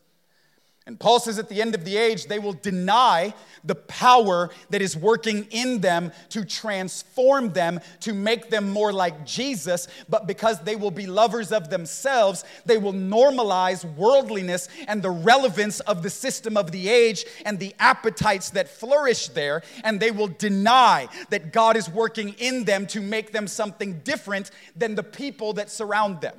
And 0.88 1.00
Paul 1.00 1.20
says 1.20 1.40
at 1.40 1.50
the 1.50 1.64
end 1.64 1.74
of 1.74 1.84
the 1.84 1.98
age, 1.98 2.28
they 2.28 2.38
will 2.38 2.54
deny 2.54 3.34
the 3.64 3.74
power 3.74 4.52
that 4.70 4.84
is 4.84 4.96
working 4.96 5.48
in 5.50 5.82
them 5.82 6.12
to 6.30 6.46
transform 6.46 7.54
them, 7.54 7.80
to 8.02 8.14
make 8.14 8.52
them 8.52 8.70
more 8.70 8.94
like 8.94 9.26
Jesus. 9.26 9.88
But 10.08 10.28
because 10.28 10.60
they 10.60 10.76
will 10.76 10.92
be 10.92 11.08
lovers 11.08 11.52
of 11.52 11.72
themselves, 11.72 12.44
they 12.68 12.78
will 12.78 12.94
normalize 12.94 13.84
worldliness 13.96 14.70
and 14.88 15.02
the 15.02 15.10
relevance 15.10 15.80
of 15.80 16.04
the 16.04 16.12
system 16.12 16.56
of 16.56 16.72
the 16.72 16.88
age 16.88 17.26
and 17.46 17.58
the 17.58 17.74
appetites 17.80 18.52
that 18.52 18.70
flourish 18.70 19.30
there. 19.30 19.64
And 19.84 20.00
they 20.00 20.12
will 20.12 20.28
deny 20.28 21.08
that 21.32 21.52
God 21.52 21.78
is 21.78 21.90
working 21.90 22.36
in 22.38 22.64
them 22.64 22.86
to 22.88 23.02
make 23.02 23.32
them 23.32 23.48
something 23.48 24.02
different 24.02 24.52
than 24.76 24.94
the 24.94 25.02
people 25.02 25.54
that 25.54 25.72
surround 25.72 26.22
them. 26.22 26.38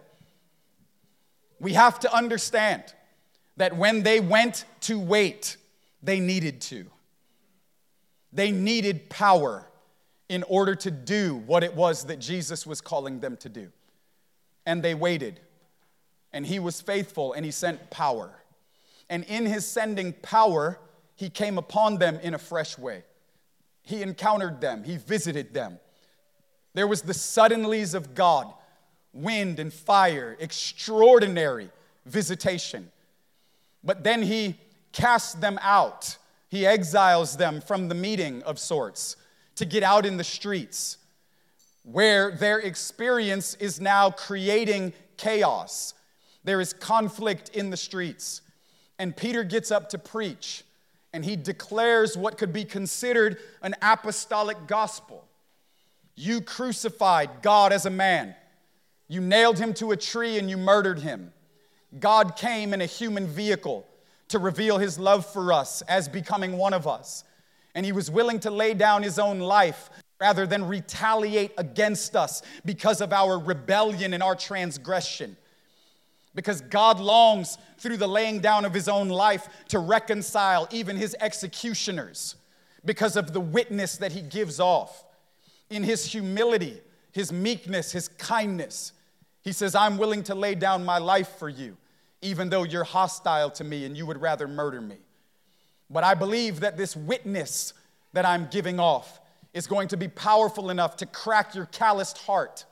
We 1.58 1.72
have 1.72 1.98
to 2.00 2.14
understand 2.14 2.84
that 3.56 3.76
when 3.76 4.02
they 4.02 4.20
went 4.20 4.64
to 4.82 4.98
wait, 4.98 5.56
they 6.02 6.20
needed 6.20 6.60
to. 6.62 6.86
They 8.32 8.50
needed 8.50 9.08
power 9.08 9.66
in 10.28 10.42
order 10.44 10.74
to 10.74 10.90
do 10.90 11.36
what 11.46 11.62
it 11.62 11.74
was 11.74 12.04
that 12.04 12.18
Jesus 12.18 12.66
was 12.66 12.80
calling 12.80 13.20
them 13.20 13.36
to 13.38 13.48
do. 13.48 13.70
And 14.66 14.82
they 14.82 14.94
waited. 14.94 15.40
And 16.32 16.44
he 16.44 16.58
was 16.58 16.80
faithful 16.80 17.32
and 17.32 17.44
he 17.44 17.50
sent 17.50 17.90
power. 17.90 18.30
And 19.08 19.24
in 19.24 19.46
his 19.46 19.66
sending 19.66 20.12
power, 20.12 20.78
he 21.14 21.30
came 21.30 21.56
upon 21.56 21.98
them 21.98 22.18
in 22.22 22.34
a 22.34 22.38
fresh 22.38 22.76
way. 22.76 23.04
He 23.82 24.02
encountered 24.02 24.60
them, 24.60 24.84
he 24.84 24.96
visited 24.96 25.54
them. 25.54 25.78
There 26.74 26.86
was 26.86 27.02
the 27.02 27.14
suddenlies 27.14 27.94
of 27.94 28.14
God 28.14 28.52
wind 29.14 29.58
and 29.58 29.72
fire, 29.72 30.36
extraordinary 30.38 31.70
visitation. 32.04 32.90
But 33.86 34.04
then 34.04 34.22
he 34.22 34.56
casts 34.92 35.34
them 35.34 35.58
out. 35.62 36.18
He 36.48 36.66
exiles 36.66 37.36
them 37.36 37.60
from 37.60 37.88
the 37.88 37.94
meeting 37.94 38.42
of 38.42 38.58
sorts 38.58 39.16
to 39.54 39.64
get 39.64 39.82
out 39.82 40.04
in 40.04 40.18
the 40.18 40.24
streets 40.24 40.98
where 41.84 42.32
their 42.32 42.58
experience 42.58 43.54
is 43.54 43.80
now 43.80 44.10
creating 44.10 44.92
chaos. 45.16 45.94
There 46.42 46.60
is 46.60 46.72
conflict 46.72 47.50
in 47.50 47.70
the 47.70 47.76
streets. 47.76 48.42
And 48.98 49.16
Peter 49.16 49.44
gets 49.44 49.70
up 49.70 49.88
to 49.90 49.98
preach 49.98 50.64
and 51.12 51.24
he 51.24 51.36
declares 51.36 52.16
what 52.16 52.38
could 52.38 52.52
be 52.52 52.64
considered 52.64 53.38
an 53.62 53.74
apostolic 53.80 54.66
gospel. 54.66 55.24
You 56.16 56.40
crucified 56.40 57.42
God 57.42 57.72
as 57.72 57.86
a 57.86 57.90
man. 57.90 58.34
You 59.06 59.20
nailed 59.20 59.58
him 59.58 59.72
to 59.74 59.92
a 59.92 59.96
tree 59.96 60.38
and 60.38 60.50
you 60.50 60.56
murdered 60.56 60.98
him. 60.98 61.32
God 62.00 62.36
came 62.36 62.72
in 62.74 62.80
a 62.80 62.86
human 62.86 63.26
vehicle 63.26 63.86
to 64.28 64.38
reveal 64.38 64.78
his 64.78 64.98
love 64.98 65.24
for 65.24 65.52
us 65.52 65.82
as 65.82 66.08
becoming 66.08 66.56
one 66.56 66.74
of 66.74 66.86
us. 66.86 67.24
And 67.74 67.84
he 67.84 67.92
was 67.92 68.10
willing 68.10 68.40
to 68.40 68.50
lay 68.50 68.74
down 68.74 69.02
his 69.02 69.18
own 69.18 69.38
life 69.38 69.90
rather 70.20 70.46
than 70.46 70.66
retaliate 70.66 71.52
against 71.58 72.16
us 72.16 72.42
because 72.64 73.00
of 73.00 73.12
our 73.12 73.38
rebellion 73.38 74.14
and 74.14 74.22
our 74.22 74.34
transgression. 74.34 75.36
Because 76.34 76.60
God 76.60 77.00
longs 77.00 77.58
through 77.78 77.98
the 77.98 78.08
laying 78.08 78.40
down 78.40 78.64
of 78.64 78.74
his 78.74 78.88
own 78.88 79.08
life 79.08 79.48
to 79.68 79.78
reconcile 79.78 80.68
even 80.70 80.96
his 80.96 81.14
executioners 81.20 82.36
because 82.84 83.16
of 83.16 83.32
the 83.32 83.40
witness 83.40 83.96
that 83.98 84.12
he 84.12 84.22
gives 84.22 84.60
off. 84.60 85.04
In 85.70 85.82
his 85.82 86.06
humility, 86.06 86.80
his 87.12 87.32
meekness, 87.32 87.92
his 87.92 88.08
kindness, 88.08 88.92
he 89.42 89.52
says, 89.52 89.74
I'm 89.74 89.96
willing 89.96 90.22
to 90.24 90.34
lay 90.34 90.54
down 90.54 90.84
my 90.84 90.98
life 90.98 91.38
for 91.38 91.48
you, 91.48 91.76
even 92.26 92.50
though 92.50 92.64
you're 92.64 92.84
hostile 92.84 93.50
to 93.50 93.62
me 93.62 93.84
and 93.84 93.96
you 93.96 94.04
would 94.04 94.20
rather 94.20 94.48
murder 94.48 94.80
me. 94.80 94.96
But 95.88 96.02
I 96.02 96.14
believe 96.14 96.60
that 96.60 96.76
this 96.76 96.96
witness 96.96 97.72
that 98.12 98.26
I'm 98.26 98.48
giving 98.50 98.80
off 98.80 99.20
is 99.54 99.66
going 99.68 99.88
to 99.88 99.96
be 99.96 100.08
powerful 100.08 100.70
enough 100.70 100.96
to 100.96 101.06
crack 101.06 101.54
your 101.54 101.66
calloused 101.66 102.18
heart. 102.18 102.64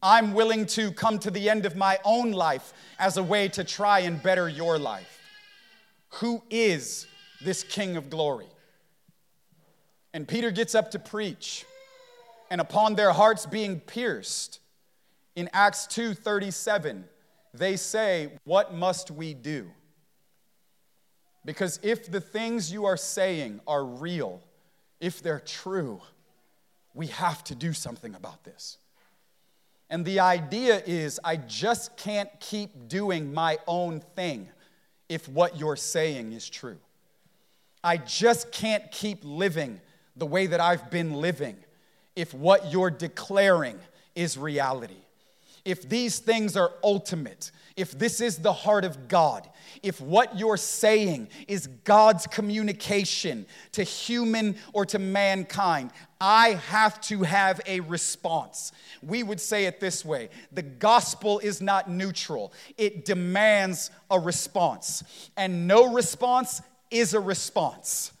I'm 0.00 0.32
willing 0.32 0.66
to 0.66 0.92
come 0.92 1.18
to 1.20 1.30
the 1.30 1.50
end 1.50 1.66
of 1.66 1.74
my 1.74 1.98
own 2.04 2.30
life 2.30 2.72
as 2.98 3.16
a 3.16 3.22
way 3.22 3.48
to 3.48 3.64
try 3.64 4.00
and 4.00 4.22
better 4.22 4.48
your 4.48 4.78
life. 4.78 5.20
Who 6.20 6.42
is 6.48 7.08
this 7.42 7.64
King 7.64 7.96
of 7.96 8.10
glory? 8.10 8.46
And 10.12 10.28
Peter 10.28 10.52
gets 10.52 10.76
up 10.76 10.92
to 10.92 11.00
preach, 11.00 11.64
and 12.48 12.60
upon 12.60 12.94
their 12.94 13.12
hearts 13.12 13.46
being 13.46 13.80
pierced, 13.80 14.60
in 15.34 15.50
Acts 15.52 15.88
2:37, 15.88 17.08
they 17.54 17.76
say, 17.76 18.36
"What 18.44 18.74
must 18.74 19.10
we 19.10 19.32
do?" 19.32 19.70
Because 21.44 21.78
if 21.82 22.10
the 22.10 22.20
things 22.20 22.72
you 22.72 22.84
are 22.84 22.96
saying 22.96 23.60
are 23.66 23.84
real, 23.84 24.42
if 25.00 25.22
they're 25.22 25.40
true, 25.40 26.00
we 26.94 27.08
have 27.08 27.44
to 27.44 27.54
do 27.54 27.72
something 27.72 28.14
about 28.14 28.44
this. 28.44 28.78
And 29.90 30.04
the 30.04 30.20
idea 30.20 30.82
is, 30.86 31.20
I 31.22 31.36
just 31.36 31.96
can't 31.96 32.30
keep 32.40 32.88
doing 32.88 33.34
my 33.34 33.58
own 33.66 34.00
thing 34.00 34.48
if 35.08 35.28
what 35.28 35.58
you're 35.58 35.76
saying 35.76 36.32
is 36.32 36.48
true. 36.48 36.78
I 37.82 37.98
just 37.98 38.50
can't 38.50 38.90
keep 38.90 39.20
living 39.22 39.80
the 40.16 40.26
way 40.26 40.46
that 40.46 40.60
I've 40.60 40.90
been 40.90 41.12
living 41.12 41.56
if 42.16 42.32
what 42.32 42.72
you're 42.72 42.90
declaring 42.90 43.78
is 44.14 44.38
reality. 44.38 45.03
If 45.64 45.88
these 45.88 46.18
things 46.18 46.56
are 46.56 46.72
ultimate, 46.82 47.50
if 47.76 47.98
this 47.98 48.20
is 48.20 48.38
the 48.38 48.52
heart 48.52 48.84
of 48.84 49.08
God, 49.08 49.48
if 49.82 50.00
what 50.00 50.38
you're 50.38 50.58
saying 50.58 51.28
is 51.48 51.66
God's 51.66 52.26
communication 52.26 53.46
to 53.72 53.82
human 53.82 54.56
or 54.72 54.84
to 54.86 54.98
mankind, 54.98 55.90
I 56.20 56.50
have 56.68 57.00
to 57.02 57.22
have 57.22 57.60
a 57.66 57.80
response. 57.80 58.72
We 59.02 59.22
would 59.22 59.40
say 59.40 59.64
it 59.64 59.80
this 59.80 60.04
way 60.04 60.28
the 60.52 60.62
gospel 60.62 61.38
is 61.38 61.60
not 61.60 61.90
neutral, 61.90 62.52
it 62.76 63.04
demands 63.04 63.90
a 64.10 64.20
response. 64.20 65.02
And 65.36 65.66
no 65.66 65.92
response 65.92 66.62
is 66.90 67.14
a 67.14 67.20
response. 67.20 68.12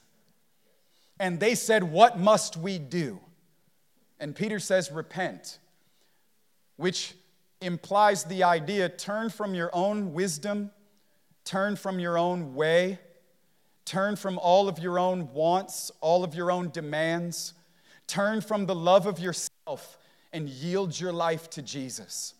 And 1.20 1.38
they 1.38 1.54
said, 1.54 1.84
What 1.84 2.18
must 2.18 2.56
we 2.56 2.78
do? 2.78 3.20
And 4.18 4.34
Peter 4.34 4.58
says, 4.58 4.90
Repent, 4.90 5.58
which 6.76 7.14
implies 7.64 8.24
the 8.24 8.44
idea 8.44 8.88
turn 8.88 9.30
from 9.30 9.54
your 9.54 9.70
own 9.74 10.12
wisdom, 10.12 10.70
turn 11.44 11.76
from 11.76 11.98
your 11.98 12.18
own 12.18 12.54
way, 12.54 12.98
turn 13.84 14.16
from 14.16 14.38
all 14.38 14.68
of 14.68 14.78
your 14.78 14.98
own 14.98 15.32
wants, 15.32 15.90
all 16.00 16.24
of 16.24 16.34
your 16.34 16.50
own 16.50 16.70
demands, 16.70 17.54
turn 18.06 18.40
from 18.40 18.66
the 18.66 18.74
love 18.74 19.06
of 19.06 19.18
yourself 19.18 19.98
and 20.32 20.48
yield 20.48 20.98
your 20.98 21.12
life 21.12 21.48
to 21.50 21.62
Jesus. 21.62 22.34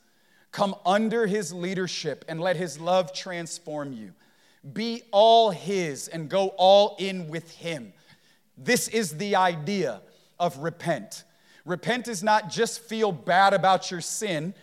Come 0.50 0.74
under 0.86 1.26
his 1.26 1.52
leadership 1.52 2.24
and 2.28 2.40
let 2.40 2.56
his 2.56 2.78
love 2.78 3.12
transform 3.12 3.92
you. 3.92 4.12
Be 4.72 5.02
all 5.10 5.50
his 5.50 6.08
and 6.08 6.28
go 6.28 6.48
all 6.56 6.96
in 6.98 7.28
with 7.28 7.50
him. 7.50 7.92
This 8.56 8.88
is 8.88 9.16
the 9.16 9.36
idea 9.36 10.00
of 10.38 10.58
repent. 10.58 11.24
Repent 11.64 12.08
is 12.08 12.22
not 12.22 12.50
just 12.50 12.80
feel 12.80 13.10
bad 13.10 13.54
about 13.54 13.90
your 13.90 14.00
sin. 14.00 14.54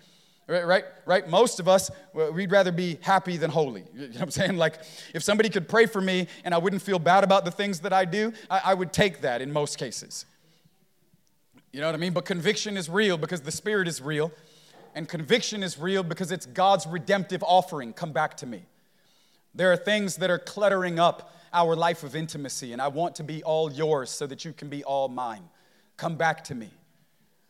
Right, 0.51 0.67
right, 0.67 0.85
right. 1.05 1.29
Most 1.29 1.61
of 1.61 1.69
us, 1.69 1.89
we'd 2.13 2.51
rather 2.51 2.73
be 2.73 2.97
happy 2.99 3.37
than 3.37 3.49
holy. 3.49 3.85
You 3.95 4.07
know 4.07 4.13
what 4.15 4.21
I'm 4.23 4.31
saying? 4.31 4.57
Like, 4.57 4.79
if 5.13 5.23
somebody 5.23 5.47
could 5.47 5.69
pray 5.69 5.85
for 5.85 6.01
me 6.01 6.27
and 6.43 6.53
I 6.53 6.57
wouldn't 6.57 6.81
feel 6.81 6.99
bad 6.99 7.23
about 7.23 7.45
the 7.45 7.51
things 7.51 7.79
that 7.79 7.93
I 7.93 8.03
do, 8.03 8.33
I, 8.49 8.61
I 8.65 8.73
would 8.73 8.91
take 8.91 9.21
that 9.21 9.41
in 9.41 9.53
most 9.53 9.77
cases. 9.77 10.25
You 11.71 11.79
know 11.79 11.85
what 11.85 11.95
I 11.95 11.99
mean? 11.99 12.11
But 12.11 12.25
conviction 12.25 12.75
is 12.75 12.89
real 12.89 13.17
because 13.17 13.39
the 13.39 13.51
Spirit 13.51 13.87
is 13.87 14.01
real. 14.01 14.29
And 14.93 15.07
conviction 15.07 15.63
is 15.63 15.79
real 15.79 16.03
because 16.03 16.33
it's 16.33 16.47
God's 16.47 16.85
redemptive 16.85 17.43
offering. 17.43 17.93
Come 17.93 18.11
back 18.11 18.35
to 18.37 18.45
me. 18.45 18.65
There 19.55 19.71
are 19.71 19.77
things 19.77 20.17
that 20.17 20.29
are 20.29 20.39
cluttering 20.39 20.99
up 20.99 21.33
our 21.53 21.77
life 21.77 22.03
of 22.03 22.13
intimacy, 22.13 22.73
and 22.73 22.81
I 22.81 22.89
want 22.89 23.15
to 23.15 23.23
be 23.23 23.41
all 23.43 23.71
yours 23.71 24.09
so 24.09 24.27
that 24.27 24.43
you 24.43 24.51
can 24.51 24.67
be 24.67 24.83
all 24.83 25.07
mine. 25.07 25.43
Come 25.95 26.17
back 26.17 26.43
to 26.45 26.55
me. 26.55 26.71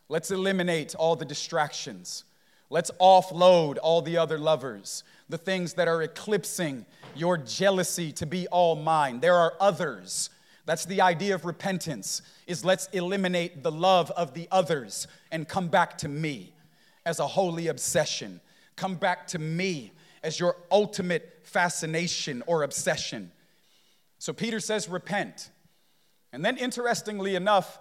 Let's 0.08 0.30
eliminate 0.30 0.94
all 0.94 1.16
the 1.16 1.26
distractions. 1.26 2.26
Let's 2.72 2.90
offload 3.02 3.78
all 3.84 4.02
the 4.02 4.18
other 4.18 4.38
lovers, 4.38 5.04
the 5.28 5.38
things 5.38 5.74
that 5.74 5.90
are 5.90 6.02
eclipsing 6.02 6.86
your 7.16 7.38
jealousy 7.38 8.14
to 8.14 8.26
be 8.26 8.48
all 8.48 8.78
mine. 8.78 9.20
There 9.20 9.36
are 9.36 9.54
others. 9.60 10.30
That's 10.66 10.86
the 10.86 11.02
idea 11.02 11.36
of 11.36 11.44
repentance 11.44 12.22
is 12.48 12.64
let's 12.64 12.88
eliminate 12.94 13.62
the 13.62 13.72
love 13.74 14.10
of 14.12 14.34
the 14.34 14.48
others 14.52 15.06
and 15.34 15.46
come 15.50 15.68
back 15.68 15.98
to 15.98 16.08
me 16.08 16.54
as 17.06 17.20
a 17.20 17.28
holy 17.28 17.68
obsession. 17.68 18.40
Come 18.78 18.96
back 18.96 19.28
to 19.28 19.40
me 19.40 19.92
as 20.24 20.40
your 20.40 20.56
ultimate 20.72 21.42
fascination 21.44 22.42
or 22.48 22.64
obsession. 22.64 23.34
So 24.18 24.32
Peter 24.32 24.62
says, 24.62 24.88
repent. 24.88 25.50
And 26.32 26.46
then, 26.46 26.58
interestingly 26.58 27.36
enough, 27.36 27.80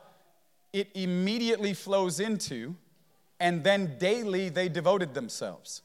it 0.73 0.89
immediately 0.95 1.75
flows 1.75 2.19
into, 2.19 2.75
and 3.41 3.65
then 3.65 3.97
daily 3.99 4.51
they 4.51 4.69
devoted 4.69 5.15
themselves 5.15 5.83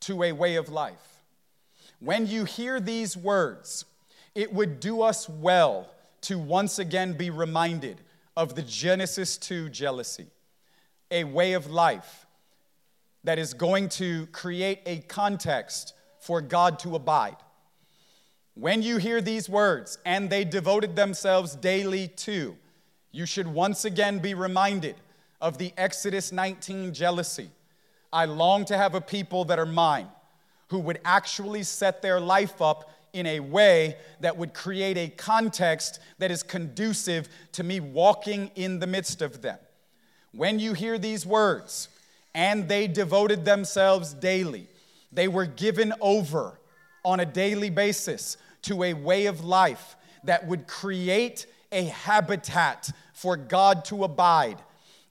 to 0.00 0.24
a 0.24 0.32
way 0.32 0.56
of 0.56 0.68
life. 0.68 1.22
When 2.00 2.26
you 2.26 2.44
hear 2.44 2.80
these 2.80 3.16
words, 3.16 3.86
it 4.34 4.52
would 4.52 4.80
do 4.80 5.00
us 5.00 5.28
well 5.28 5.88
to 6.22 6.38
once 6.38 6.78
again 6.78 7.14
be 7.14 7.30
reminded 7.30 8.00
of 8.36 8.54
the 8.54 8.62
Genesis 8.62 9.38
2 9.38 9.70
jealousy, 9.70 10.26
a 11.10 11.24
way 11.24 11.54
of 11.54 11.70
life 11.70 12.26
that 13.24 13.38
is 13.38 13.54
going 13.54 13.88
to 13.88 14.26
create 14.26 14.80
a 14.84 14.98
context 14.98 15.94
for 16.18 16.40
God 16.40 16.78
to 16.80 16.96
abide. 16.96 17.36
When 18.54 18.82
you 18.82 18.98
hear 18.98 19.20
these 19.20 19.48
words, 19.48 19.98
and 20.04 20.28
they 20.28 20.44
devoted 20.44 20.96
themselves 20.96 21.54
daily 21.54 22.08
to, 22.08 22.56
you 23.12 23.26
should 23.26 23.46
once 23.46 23.84
again 23.84 24.18
be 24.18 24.34
reminded 24.34 24.96
of 25.46 25.58
the 25.58 25.72
Exodus 25.76 26.32
19 26.32 26.92
jealousy. 26.92 27.48
I 28.12 28.24
long 28.24 28.64
to 28.64 28.76
have 28.76 28.96
a 28.96 29.00
people 29.00 29.44
that 29.44 29.60
are 29.60 29.64
mine, 29.64 30.08
who 30.70 30.80
would 30.80 30.98
actually 31.04 31.62
set 31.62 32.02
their 32.02 32.18
life 32.18 32.60
up 32.60 32.90
in 33.12 33.28
a 33.28 33.38
way 33.38 33.96
that 34.18 34.36
would 34.36 34.52
create 34.52 34.98
a 34.98 35.06
context 35.06 36.00
that 36.18 36.32
is 36.32 36.42
conducive 36.42 37.28
to 37.52 37.62
me 37.62 37.78
walking 37.78 38.50
in 38.56 38.80
the 38.80 38.88
midst 38.88 39.22
of 39.22 39.40
them. 39.40 39.56
When 40.32 40.58
you 40.58 40.72
hear 40.72 40.98
these 40.98 41.24
words, 41.24 41.90
and 42.34 42.68
they 42.68 42.88
devoted 42.88 43.44
themselves 43.44 44.14
daily, 44.14 44.66
they 45.12 45.28
were 45.28 45.46
given 45.46 45.94
over 46.00 46.58
on 47.04 47.20
a 47.20 47.24
daily 47.24 47.70
basis 47.70 48.36
to 48.62 48.82
a 48.82 48.94
way 48.94 49.26
of 49.26 49.44
life 49.44 49.94
that 50.24 50.44
would 50.48 50.66
create 50.66 51.46
a 51.70 51.84
habitat 51.84 52.90
for 53.14 53.36
God 53.36 53.84
to 53.84 54.02
abide. 54.02 54.58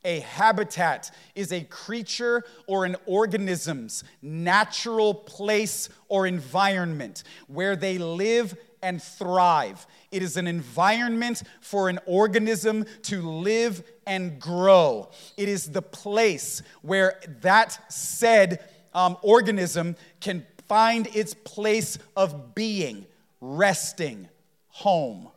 A 0.06 0.20
habitat 0.20 1.10
is 1.34 1.52
a 1.52 1.64
creature 1.64 2.44
or 2.68 2.86
an 2.86 2.96
organism's 3.08 4.04
natural 4.22 5.14
place 5.14 5.90
or 6.08 6.28
environment 6.28 7.24
where 7.48 7.76
they 7.76 7.98
live 7.98 8.56
and 8.84 9.02
thrive. 9.02 9.88
It 10.12 10.22
is 10.22 10.38
an 10.38 10.46
environment 10.46 11.42
for 11.60 11.90
an 11.90 12.00
organism 12.06 12.86
to 13.04 13.28
live 13.28 13.84
and 14.06 14.40
grow. 14.40 15.10
It 15.38 15.50
is 15.50 15.72
the 15.72 15.82
place 15.82 16.62
where 16.84 17.20
that 17.42 17.92
said 17.92 18.64
um, 18.94 19.18
organism 19.24 19.96
can 20.22 20.46
find 20.68 21.08
its 21.16 21.34
place 21.34 21.98
of 22.16 22.54
being 22.54 23.08
resting 23.42 24.30
home. 24.68 25.30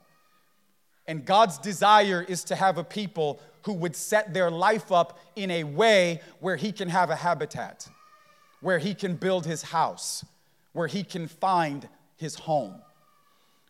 And 1.09 1.25
God's 1.25 1.57
desire 1.59 2.25
is 2.29 2.44
to 2.44 2.55
have 2.55 2.77
a 2.77 2.85
people 2.85 3.40
who 3.62 3.73
would 3.73 3.97
set 3.97 4.35
their 4.35 4.51
life 4.51 4.92
up 4.92 5.18
in 5.35 5.51
a 5.51 5.64
way 5.64 6.21
where 6.38 6.57
He 6.57 6.71
can 6.71 6.90
have 6.90 7.09
a 7.09 7.16
habitat, 7.16 7.88
where 8.61 8.79
He 8.79 8.94
can 8.94 9.16
build 9.16 9.47
His 9.47 9.62
house, 9.62 10.25
where 10.75 10.87
He 10.87 11.03
can 11.03 11.27
find 11.27 11.88
His 12.16 12.35
home. 12.35 12.75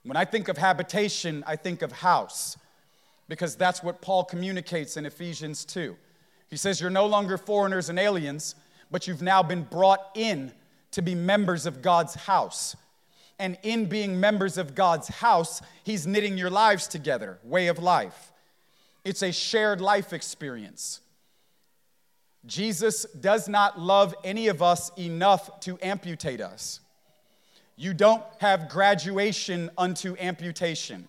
When 0.02 0.16
I 0.16 0.24
think 0.24 0.48
of 0.48 0.58
habitation, 0.58 1.44
I 1.46 1.54
think 1.54 1.82
of 1.82 1.92
house, 1.92 2.56
because 3.28 3.54
that's 3.54 3.82
what 3.84 4.02
Paul 4.02 4.24
communicates 4.24 4.96
in 4.96 5.06
Ephesians 5.06 5.64
2. 5.64 5.96
He 6.50 6.56
says, 6.56 6.80
You're 6.80 6.90
no 6.90 7.06
longer 7.06 7.38
foreigners 7.38 7.88
and 7.88 8.00
aliens, 8.00 8.56
but 8.90 9.06
you've 9.06 9.22
now 9.22 9.44
been 9.44 9.62
brought 9.62 10.10
in 10.14 10.52
to 10.90 11.02
be 11.02 11.14
members 11.14 11.66
of 11.66 11.82
God's 11.82 12.14
house. 12.14 12.74
And 13.38 13.56
in 13.62 13.86
being 13.86 14.18
members 14.18 14.58
of 14.58 14.74
God's 14.74 15.08
house, 15.08 15.62
He's 15.84 16.06
knitting 16.06 16.36
your 16.36 16.50
lives 16.50 16.88
together, 16.88 17.38
way 17.44 17.68
of 17.68 17.78
life. 17.78 18.32
It's 19.04 19.22
a 19.22 19.32
shared 19.32 19.80
life 19.80 20.12
experience. 20.12 21.00
Jesus 22.46 23.04
does 23.20 23.48
not 23.48 23.78
love 23.78 24.14
any 24.24 24.48
of 24.48 24.62
us 24.62 24.90
enough 24.98 25.60
to 25.60 25.78
amputate 25.82 26.40
us. 26.40 26.80
You 27.76 27.94
don't 27.94 28.22
have 28.40 28.68
graduation 28.68 29.70
unto 29.78 30.16
amputation. 30.18 31.06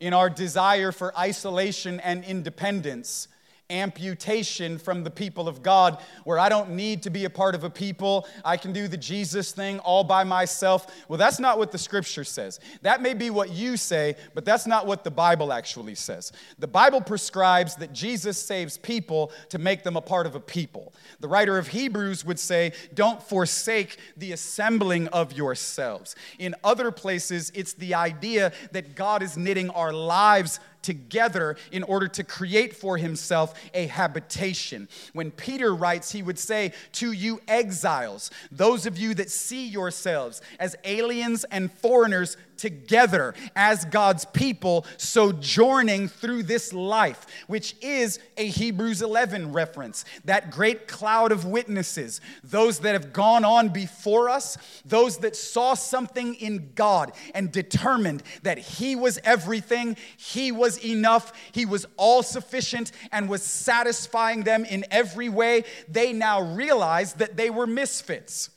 In 0.00 0.14
our 0.14 0.30
desire 0.30 0.92
for 0.92 1.16
isolation 1.18 2.00
and 2.00 2.24
independence, 2.24 3.28
amputation 3.70 4.78
from 4.78 5.02
the 5.02 5.10
people 5.10 5.48
of 5.48 5.62
God, 5.62 5.98
where 6.24 6.38
I 6.38 6.48
don't 6.48 6.70
need 6.70 7.02
to 7.02 7.10
be 7.10 7.24
a 7.24 7.30
part 7.30 7.54
of 7.54 7.64
a 7.64 7.70
people. 7.70 8.26
I 8.44 8.56
can 8.56 8.72
do 8.72 8.88
the 8.88 8.96
Jesus 8.96 9.52
thing 9.52 9.78
all 9.80 10.04
by 10.04 10.24
myself. 10.24 10.86
Well, 11.08 11.18
that's 11.18 11.40
not 11.40 11.58
what 11.58 11.72
the 11.72 11.78
scripture 11.78 12.24
says. 12.24 12.60
That 12.82 13.02
may 13.02 13.14
be 13.14 13.30
what 13.30 13.50
you 13.50 13.76
say, 13.76 14.16
but 14.34 14.44
that's 14.44 14.66
not 14.66 14.86
what 14.86 15.04
the 15.04 15.10
Bible 15.10 15.52
actually 15.52 15.94
says. 15.94 16.32
The 16.58 16.68
Bible 16.68 17.00
prescribes 17.00 17.76
that 17.76 17.92
Jesus 17.92 18.38
saves 18.38 18.78
people 18.78 19.32
to 19.48 19.58
make 19.58 19.82
them 19.82 19.96
a 19.96 20.00
part 20.00 20.26
of 20.26 20.34
a 20.34 20.40
people. 20.40 20.92
The 21.20 21.28
writer 21.28 21.58
of 21.58 21.68
Hebrews 21.68 22.24
would 22.24 22.38
say, 22.38 22.72
Don't 22.94 23.22
forsake 23.22 23.98
the 24.16 24.32
assembling 24.32 25.08
of 25.08 25.32
yourselves. 25.32 26.14
In 26.38 26.54
other 26.62 26.90
places, 26.90 27.50
it's 27.54 27.72
the 27.72 27.94
idea 27.94 28.52
that 28.72 28.94
God 28.94 29.22
is 29.22 29.36
knitting 29.36 29.70
our 29.70 29.92
lives 29.92 30.60
together 30.86 31.56
in 31.72 31.82
order 31.82 32.06
to 32.06 32.22
create 32.22 32.76
for 32.76 32.96
himself 32.96 33.60
a 33.74 33.88
habitation. 33.88 34.88
When 35.12 35.32
Peter 35.32 35.74
writes, 35.74 36.12
he 36.12 36.22
would 36.22 36.38
say, 36.38 36.72
To 36.92 37.10
you 37.10 37.40
exiles, 37.48 38.30
those 38.52 38.86
of 38.86 38.96
you 38.96 39.12
that 39.14 39.30
see 39.30 39.66
yourselves 39.66 40.40
as 40.60 40.76
aliens 40.84 41.44
and 41.50 41.72
foreigners 41.72 42.36
together 42.56 43.34
as 43.54 43.84
God's 43.84 44.24
people, 44.24 44.86
sojourning 44.96 46.08
through 46.08 46.44
this 46.44 46.72
life, 46.72 47.26
which 47.46 47.74
is 47.80 48.18
a 48.36 48.46
Hebrews 48.46 49.02
11 49.02 49.52
reference. 49.52 50.04
That 50.24 50.50
great 50.50 50.88
cloud 50.88 51.32
of 51.32 51.44
witnesses, 51.44 52.20
those 52.42 52.80
that 52.80 52.92
have 52.92 53.12
gone 53.12 53.44
on 53.44 53.68
before 53.68 54.28
us, 54.28 54.56
those 54.84 55.18
that 55.18 55.36
saw 55.36 55.74
something 55.74 56.34
in 56.34 56.72
God 56.74 57.12
and 57.34 57.52
determined 57.52 58.22
that 58.42 58.58
He 58.58 58.96
was 58.96 59.18
everything, 59.24 59.96
He 60.16 60.52
was 60.52 60.82
enough, 60.84 61.32
He 61.52 61.66
was 61.66 61.86
all 61.96 62.22
sufficient, 62.22 62.92
and 63.12 63.28
was 63.28 63.42
satisfying 63.42 64.44
them 64.44 64.64
in 64.64 64.84
every 64.90 65.28
way, 65.28 65.64
they 65.88 66.12
now 66.12 66.40
realize 66.40 67.14
that 67.14 67.36
they 67.36 67.50
were 67.50 67.66
misfits. 67.66 68.50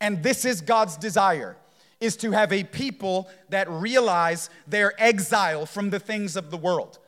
And 0.00 0.22
this 0.22 0.44
is 0.44 0.60
God's 0.60 0.96
desire 0.96 1.56
is 2.00 2.16
to 2.18 2.30
have 2.30 2.52
a 2.52 2.64
people 2.64 3.28
that 3.48 3.68
realize 3.70 4.50
their 4.66 4.92
exile 5.02 5.66
from 5.66 5.90
the 5.90 5.98
things 5.98 6.36
of 6.36 6.50
the 6.50 6.56
world. 6.56 6.98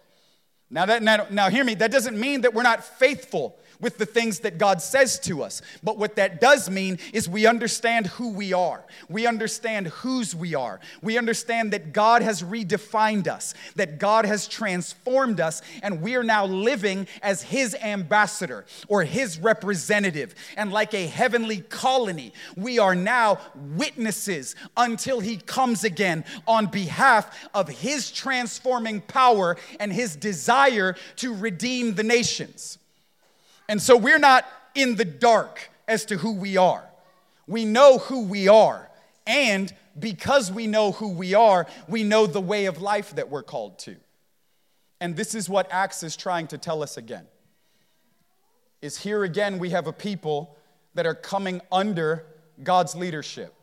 Now, 0.71 0.87
that, 0.87 1.03
now, 1.03 1.27
now, 1.31 1.49
hear 1.49 1.65
me, 1.65 1.75
that 1.75 1.91
doesn't 1.91 2.19
mean 2.19 2.43
that 2.43 2.55
we're 2.55 2.63
not 2.63 2.85
faithful 2.85 3.59
with 3.81 3.99
the 3.99 4.07
things 4.07 4.41
that 4.41 4.59
God 4.59 4.83
says 4.83 5.19
to 5.21 5.43
us. 5.43 5.63
But 5.83 5.99
what 5.99 6.17
that 6.17 6.41
does 6.41 6.69
mean 6.69 6.99
is 7.13 7.29
we 7.29 7.47
understand 7.47 8.07
who 8.09 8.33
we 8.33 8.53
are. 8.53 8.85
We 9.09 9.27
understand 9.27 9.89
whose 9.89 10.35
we 10.35 10.55
are. 10.55 10.81
We 11.03 11.19
understand 11.19 11.73
that 11.73 11.93
God 11.93 12.23
has 12.23 12.43
redefined 12.43 13.29
us, 13.29 13.55
that 13.77 13.99
God 13.99 14.25
has 14.25 14.49
transformed 14.49 15.41
us, 15.41 15.63
and 15.83 16.03
we 16.03 16.17
are 16.17 16.25
now 16.25 16.47
living 16.47 17.07
as 17.23 17.43
His 17.43 17.75
ambassador 17.75 18.67
or 18.89 19.05
His 19.05 19.39
representative. 19.39 20.35
And 20.57 20.73
like 20.73 20.95
a 20.95 21.07
heavenly 21.07 21.61
colony, 21.61 22.33
we 22.57 22.79
are 22.79 22.95
now 22.95 23.39
witnesses 23.55 24.55
until 24.77 25.21
He 25.21 25.37
comes 25.37 25.85
again 25.85 26.25
on 26.47 26.67
behalf 26.67 27.49
of 27.55 27.69
His 27.69 28.11
transforming 28.11 29.01
power 29.01 29.57
and 29.79 29.93
His 29.93 30.17
desire 30.17 30.97
to 31.17 31.35
redeem 31.35 31.95
the 31.95 32.03
nations. 32.03 32.79
And 33.71 33.81
so 33.81 33.97
we're 33.97 34.19
not 34.19 34.45
in 34.75 34.97
the 34.97 35.05
dark 35.05 35.71
as 35.87 36.05
to 36.07 36.17
who 36.17 36.33
we 36.33 36.57
are. 36.57 36.85
We 37.47 37.65
know 37.65 37.99
who 37.99 38.25
we 38.25 38.49
are. 38.49 38.91
And 39.29 39.73
because 39.97 40.51
we 40.51 40.67
know 40.67 40.91
who 40.91 41.11
we 41.11 41.35
are, 41.35 41.69
we 41.87 42.03
know 42.03 42.27
the 42.27 42.41
way 42.41 42.67
of 42.67 42.83
life 42.83 43.15
that 43.15 43.31
we're 43.31 43.45
called 43.45 43.79
to. 43.81 43.95
And 45.01 45.15
this 45.15 45.37
is 45.37 45.49
what 45.49 45.69
Acts 45.71 46.03
is 46.03 46.17
trying 46.17 46.49
to 46.49 46.59
tell 46.59 46.83
us 46.83 46.97
again. 46.97 47.27
Is 48.83 48.97
here 48.99 49.23
again 49.23 49.61
we 49.61 49.71
have 49.71 49.87
a 49.87 49.93
people 49.93 50.57
that 50.95 51.07
are 51.07 51.15
coming 51.15 51.61
under 51.71 52.27
God's 52.65 52.97
leadership. 52.97 53.55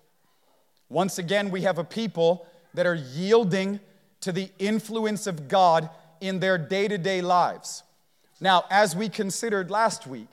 Once 0.87 1.19
again, 1.19 1.51
we 1.51 1.63
have 1.63 1.79
a 1.79 1.83
people 1.83 2.47
that 2.75 2.85
are 2.85 2.95
yielding 2.95 3.81
to 4.21 4.31
the 4.31 4.49
influence 4.57 5.27
of 5.27 5.49
God 5.49 5.89
in 6.21 6.39
their 6.39 6.57
day 6.57 6.87
to 6.87 6.97
day 6.97 7.19
lives. 7.19 7.83
Now, 8.39 8.65
as 8.69 8.95
we 8.95 9.09
considered 9.09 9.71
last 9.71 10.05
week, 10.05 10.29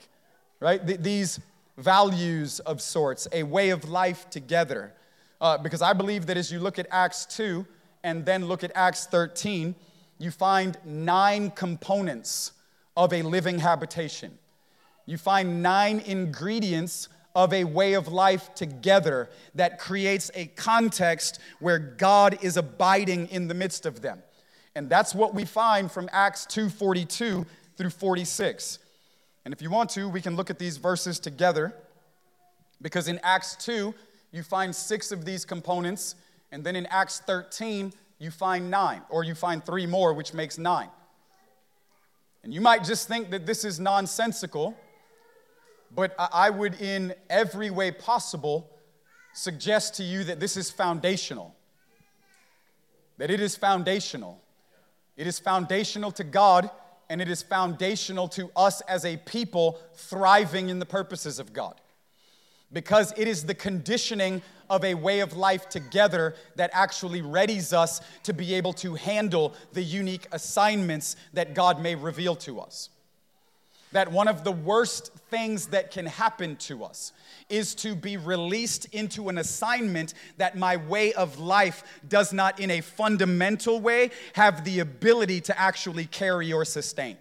right, 0.59 0.85
th- 0.85 0.99
these 0.99 1.39
values 1.77 2.59
of 2.61 2.81
sorts, 2.81 3.27
a 3.31 3.43
way 3.43 3.71
of 3.71 3.89
life 3.89 4.29
together, 4.29 4.93
uh, 5.41 5.57
because 5.57 5.81
I 5.81 5.93
believe 5.93 6.27
that 6.27 6.37
as 6.37 6.51
you 6.51 6.59
look 6.59 6.77
at 6.79 6.87
Acts 6.91 7.25
2 7.25 7.65
and 8.03 8.25
then 8.25 8.45
look 8.45 8.63
at 8.63 8.71
Acts 8.75 9.07
13, 9.07 9.75
you 10.17 10.31
find 10.31 10.77
nine 10.85 11.51
components 11.51 12.53
of 12.95 13.11
a 13.11 13.21
living 13.21 13.59
habitation. 13.59 14.37
You 15.05 15.17
find 15.17 15.61
nine 15.61 15.99
ingredients 15.99 17.09
of 17.35 17.53
a 17.53 17.65
way 17.65 17.93
of 17.93 18.07
life 18.07 18.55
together 18.55 19.29
that 19.55 19.77
creates 19.77 20.31
a 20.33 20.45
context 20.47 21.39
where 21.59 21.79
God 21.79 22.37
is 22.41 22.55
abiding 22.55 23.27
in 23.27 23.47
the 23.47 23.53
midst 23.53 23.85
of 23.85 24.01
them. 24.01 24.23
And 24.73 24.89
that's 24.89 25.13
what 25.13 25.33
we 25.33 25.43
find 25.43 25.91
from 25.91 26.09
Acts 26.11 26.45
2:42 26.45 27.45
through 27.77 27.89
46. 27.89 28.79
And 29.43 29.53
if 29.53 29.61
you 29.61 29.69
want 29.69 29.89
to, 29.91 30.09
we 30.09 30.21
can 30.21 30.35
look 30.35 30.49
at 30.49 30.59
these 30.59 30.77
verses 30.77 31.19
together 31.19 31.73
because 32.81 33.07
in 33.07 33.19
Acts 33.23 33.55
2, 33.57 33.93
you 34.31 34.43
find 34.43 34.75
six 34.75 35.11
of 35.11 35.23
these 35.23 35.45
components, 35.45 36.15
and 36.51 36.63
then 36.63 36.75
in 36.75 36.85
Acts 36.87 37.21
13, 37.25 37.93
you 38.19 38.31
find 38.31 38.69
nine, 38.69 39.01
or 39.09 39.23
you 39.23 39.35
find 39.35 39.63
three 39.63 39.85
more, 39.85 40.13
which 40.13 40.33
makes 40.33 40.57
nine. 40.57 40.89
And 42.43 42.53
you 42.53 42.61
might 42.61 42.83
just 42.83 43.07
think 43.07 43.31
that 43.31 43.45
this 43.45 43.63
is 43.63 43.79
nonsensical, 43.79 44.75
but 45.93 46.13
I 46.17 46.49
would, 46.49 46.79
in 46.81 47.13
every 47.29 47.69
way 47.69 47.91
possible, 47.91 48.69
suggest 49.33 49.95
to 49.95 50.03
you 50.03 50.23
that 50.25 50.39
this 50.39 50.57
is 50.57 50.69
foundational. 50.69 51.55
That 53.17 53.31
it 53.31 53.39
is 53.39 53.55
foundational. 53.55 54.41
It 55.15 55.27
is 55.27 55.39
foundational 55.39 56.11
to 56.11 56.23
God 56.23 56.69
and 57.09 57.21
it 57.21 57.29
is 57.29 57.41
foundational 57.41 58.27
to 58.29 58.49
us 58.55 58.81
as 58.81 59.05
a 59.05 59.17
people 59.17 59.79
thriving 59.95 60.69
in 60.69 60.79
the 60.79 60.85
purposes 60.85 61.39
of 61.39 61.53
God. 61.53 61.79
Because 62.73 63.13
it 63.17 63.27
is 63.27 63.45
the 63.45 63.53
conditioning 63.53 64.41
of 64.69 64.83
a 64.83 64.95
way 64.95 65.19
of 65.19 65.37
life 65.37 65.69
together 65.69 66.35
that 66.55 66.71
actually 66.73 67.21
readies 67.21 67.73
us 67.73 68.01
to 68.23 68.33
be 68.33 68.55
able 68.55 68.73
to 68.73 68.95
handle 68.95 69.53
the 69.73 69.83
unique 69.83 70.27
assignments 70.31 71.15
that 71.33 71.53
God 71.53 71.79
may 71.81 71.95
reveal 71.95 72.35
to 72.37 72.59
us. 72.59 72.89
That 73.95 74.11
one 74.11 74.27
of 74.27 74.43
the 74.43 74.51
worst 74.51 75.13
things 75.29 75.67
that 75.67 75.89
can 75.89 76.05
happen 76.05 76.57
to 76.57 76.83
us 76.83 77.13
is 77.47 77.73
to 77.75 77.95
be 77.95 78.17
released 78.17 78.87
into 78.93 79.29
an 79.29 79.37
assignment 79.37 80.13
that 80.35 80.57
my 80.57 80.75
way 80.75 81.13
of 81.13 81.39
life 81.39 81.81
does 82.05 82.33
not, 82.33 82.59
in 82.59 82.71
a 82.71 82.81
fundamental 82.81 83.79
way, 83.79 84.11
have 84.33 84.65
the 84.65 84.79
ability 84.79 85.39
to 85.39 85.57
actually 85.57 86.07
carry 86.07 86.51
or 86.51 86.65
sustain. 86.65 87.15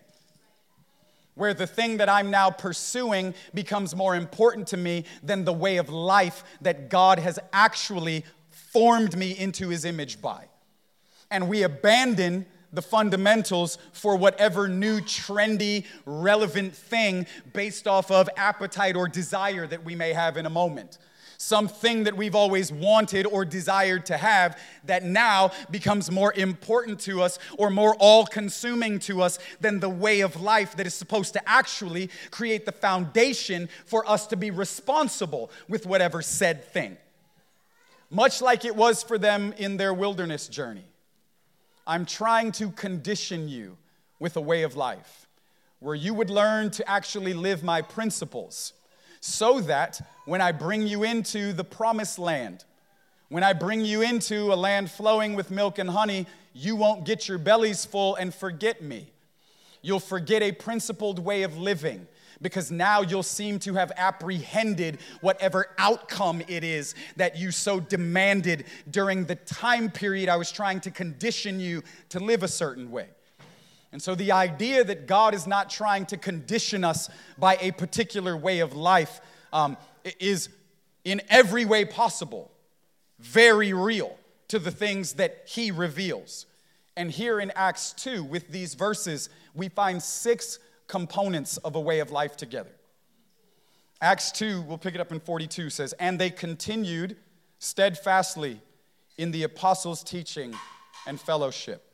Where 1.36 1.54
the 1.54 1.68
thing 1.68 1.98
that 1.98 2.08
I'm 2.08 2.32
now 2.32 2.50
pursuing 2.50 3.34
becomes 3.54 3.94
more 3.94 4.16
important 4.16 4.66
to 4.68 4.76
me 4.76 5.04
than 5.22 5.44
the 5.44 5.52
way 5.52 5.76
of 5.76 5.90
life 5.90 6.42
that 6.62 6.88
God 6.88 7.20
has 7.20 7.38
actually 7.52 8.24
formed 8.50 9.16
me 9.16 9.30
into 9.30 9.68
his 9.68 9.84
image 9.84 10.20
by. 10.20 10.46
And 11.30 11.48
we 11.48 11.62
abandon 11.62 12.46
the 12.74 12.82
fundamentals 12.82 13.78
for 13.92 14.16
whatever 14.16 14.68
new, 14.68 15.00
trendy, 15.00 15.84
relevant 16.06 16.74
thing 16.74 17.26
based 17.52 17.86
off 17.86 18.10
of 18.10 18.28
appetite 18.36 18.96
or 18.96 19.08
desire 19.08 19.66
that 19.66 19.84
we 19.84 19.94
may 19.94 20.12
have 20.12 20.36
in 20.36 20.46
a 20.46 20.50
moment. 20.50 20.98
Something 21.36 22.04
that 22.04 22.16
we've 22.16 22.34
always 22.34 22.70
wanted 22.72 23.26
or 23.26 23.44
desired 23.44 24.06
to 24.06 24.16
have 24.16 24.58
that 24.84 25.02
now 25.02 25.50
becomes 25.70 26.10
more 26.10 26.32
important 26.32 27.00
to 27.00 27.22
us 27.22 27.38
or 27.58 27.70
more 27.70 27.96
all 27.96 28.24
consuming 28.24 28.98
to 29.00 29.20
us 29.20 29.38
than 29.60 29.80
the 29.80 29.88
way 29.88 30.20
of 30.20 30.40
life 30.40 30.76
that 30.76 30.86
is 30.86 30.94
supposed 30.94 31.32
to 31.32 31.48
actually 31.48 32.08
create 32.30 32.66
the 32.66 32.72
foundation 32.72 33.68
for 33.84 34.08
us 34.08 34.26
to 34.28 34.36
be 34.36 34.50
responsible 34.50 35.50
with 35.68 35.86
whatever 35.86 36.22
said 36.22 36.64
thing. 36.64 36.96
Much 38.10 38.40
like 38.40 38.64
it 38.64 38.76
was 38.76 39.02
for 39.02 39.18
them 39.18 39.52
in 39.58 39.76
their 39.76 39.92
wilderness 39.92 40.46
journey. 40.46 40.84
I'm 41.86 42.06
trying 42.06 42.52
to 42.52 42.70
condition 42.70 43.48
you 43.48 43.76
with 44.18 44.36
a 44.36 44.40
way 44.40 44.62
of 44.62 44.76
life 44.76 45.28
where 45.80 45.94
you 45.94 46.14
would 46.14 46.30
learn 46.30 46.70
to 46.70 46.88
actually 46.88 47.34
live 47.34 47.62
my 47.62 47.82
principles 47.82 48.72
so 49.20 49.60
that 49.60 50.00
when 50.24 50.40
I 50.40 50.52
bring 50.52 50.86
you 50.86 51.02
into 51.02 51.52
the 51.52 51.64
promised 51.64 52.18
land, 52.18 52.64
when 53.28 53.42
I 53.42 53.52
bring 53.52 53.84
you 53.84 54.00
into 54.00 54.52
a 54.52 54.56
land 54.56 54.90
flowing 54.90 55.34
with 55.34 55.50
milk 55.50 55.78
and 55.78 55.90
honey, 55.90 56.26
you 56.54 56.76
won't 56.76 57.04
get 57.04 57.28
your 57.28 57.38
bellies 57.38 57.84
full 57.84 58.14
and 58.14 58.34
forget 58.34 58.82
me. 58.82 59.10
You'll 59.82 60.00
forget 60.00 60.42
a 60.42 60.52
principled 60.52 61.18
way 61.18 61.42
of 61.42 61.58
living 61.58 62.06
because 62.42 62.70
now 62.70 63.00
you'll 63.00 63.22
seem 63.22 63.58
to 63.60 63.74
have 63.74 63.92
apprehended 63.96 64.98
whatever 65.20 65.68
outcome 65.78 66.42
it 66.48 66.64
is 66.64 66.94
that 67.16 67.36
you 67.36 67.50
so 67.50 67.80
demanded 67.80 68.64
during 68.90 69.24
the 69.24 69.36
time 69.36 69.90
period 69.90 70.28
I 70.28 70.36
was 70.36 70.50
trying 70.50 70.80
to 70.80 70.90
condition 70.90 71.60
you 71.60 71.82
to 72.10 72.20
live 72.20 72.42
a 72.42 72.48
certain 72.48 72.90
way. 72.90 73.08
And 73.92 74.02
so, 74.02 74.16
the 74.16 74.32
idea 74.32 74.82
that 74.82 75.06
God 75.06 75.34
is 75.34 75.46
not 75.46 75.70
trying 75.70 76.06
to 76.06 76.16
condition 76.16 76.82
us 76.82 77.08
by 77.38 77.56
a 77.60 77.70
particular 77.70 78.36
way 78.36 78.58
of 78.58 78.74
life 78.74 79.20
um, 79.52 79.76
is 80.18 80.48
in 81.04 81.22
every 81.28 81.64
way 81.64 81.84
possible 81.84 82.50
very 83.20 83.72
real 83.72 84.18
to 84.48 84.58
the 84.58 84.70
things 84.70 85.14
that 85.14 85.44
He 85.46 85.70
reveals. 85.70 86.46
And 86.96 87.10
here 87.10 87.40
in 87.40 87.52
Acts 87.54 87.92
2, 87.92 88.24
with 88.24 88.48
these 88.48 88.74
verses, 88.74 89.28
we 89.54 89.68
find 89.68 90.02
six 90.02 90.58
components 90.94 91.56
of 91.56 91.74
a 91.74 91.80
way 91.80 91.98
of 91.98 92.12
life 92.12 92.36
together. 92.36 92.70
Acts 94.00 94.30
2, 94.30 94.62
we'll 94.62 94.78
pick 94.78 94.94
it 94.94 95.00
up 95.00 95.10
in 95.10 95.18
42, 95.18 95.68
says, 95.68 95.92
And 95.94 96.20
they 96.20 96.30
continued 96.30 97.16
steadfastly 97.58 98.60
in 99.18 99.32
the 99.32 99.42
apostles' 99.42 100.04
teaching 100.04 100.54
and 101.04 101.20
fellowship 101.20 101.84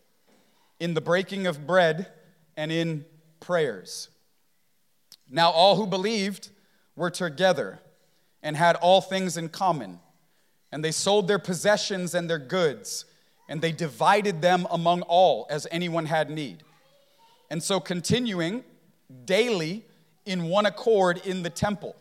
in 0.78 0.92
the 0.92 1.00
breaking 1.00 1.46
of 1.46 1.66
bread 1.66 2.12
and 2.58 2.70
in 2.70 3.06
prayers. 3.40 4.10
Now, 5.30 5.50
all 5.50 5.76
who 5.76 5.86
believed 5.86 6.50
were 6.94 7.10
together 7.10 7.78
and 8.42 8.54
had 8.54 8.76
all 8.76 9.00
things 9.00 9.38
in 9.38 9.48
common. 9.48 9.98
And 10.70 10.84
they 10.84 10.92
sold 10.92 11.26
their 11.26 11.38
possessions 11.38 12.14
and 12.14 12.28
their 12.28 12.38
goods, 12.38 13.06
and 13.48 13.62
they 13.62 13.72
divided 13.72 14.42
them 14.42 14.66
among 14.70 15.00
all 15.02 15.46
as 15.48 15.66
anyone 15.70 16.04
had 16.04 16.28
need. 16.28 16.64
And 17.50 17.62
so, 17.62 17.80
continuing 17.80 18.62
daily 19.24 19.84
in 20.24 20.44
one 20.44 20.66
accord 20.66 21.24
in 21.26 21.42
the 21.42 21.50
temple 21.50 21.96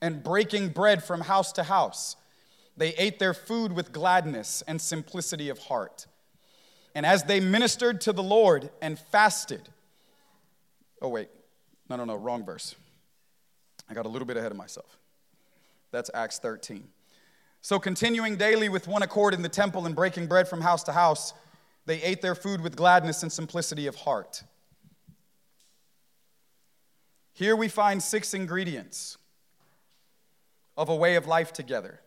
and 0.00 0.22
breaking 0.22 0.68
bread 0.68 1.02
from 1.02 1.22
house 1.22 1.52
to 1.52 1.64
house, 1.64 2.16
they 2.76 2.94
ate 2.94 3.18
their 3.18 3.34
food 3.34 3.72
with 3.72 3.92
gladness 3.92 4.62
and 4.68 4.80
simplicity 4.80 5.48
of 5.48 5.58
heart 5.58 6.06
and 6.98 7.06
as 7.06 7.22
they 7.22 7.38
ministered 7.38 8.00
to 8.00 8.12
the 8.12 8.24
Lord 8.24 8.70
and 8.82 8.98
fasted, 8.98 9.68
oh, 11.00 11.08
wait, 11.08 11.28
no, 11.88 11.94
no, 11.94 12.04
no, 12.04 12.16
wrong 12.16 12.44
verse. 12.44 12.74
I 13.88 13.94
got 13.94 14.04
a 14.04 14.08
little 14.08 14.26
bit 14.26 14.36
ahead 14.36 14.50
of 14.50 14.58
myself. 14.58 14.98
That's 15.92 16.10
Acts 16.12 16.40
13. 16.40 16.88
So, 17.60 17.78
continuing 17.78 18.36
daily 18.36 18.68
with 18.68 18.88
one 18.88 19.02
accord 19.02 19.32
in 19.32 19.42
the 19.42 19.48
temple 19.48 19.86
and 19.86 19.94
breaking 19.94 20.26
bread 20.26 20.48
from 20.48 20.60
house 20.60 20.82
to 20.84 20.92
house, 20.92 21.34
they 21.86 22.02
ate 22.02 22.20
their 22.20 22.34
food 22.34 22.60
with 22.60 22.74
gladness 22.74 23.22
and 23.22 23.30
simplicity 23.30 23.86
of 23.86 23.94
heart. 23.94 24.42
Here 27.38 27.54
we 27.54 27.68
find 27.68 28.02
six 28.02 28.34
ingredients 28.34 29.16
of 30.76 30.88
a 30.88 30.96
way 30.96 31.14
of 31.14 31.28
life 31.28 31.52
together. 31.52 32.00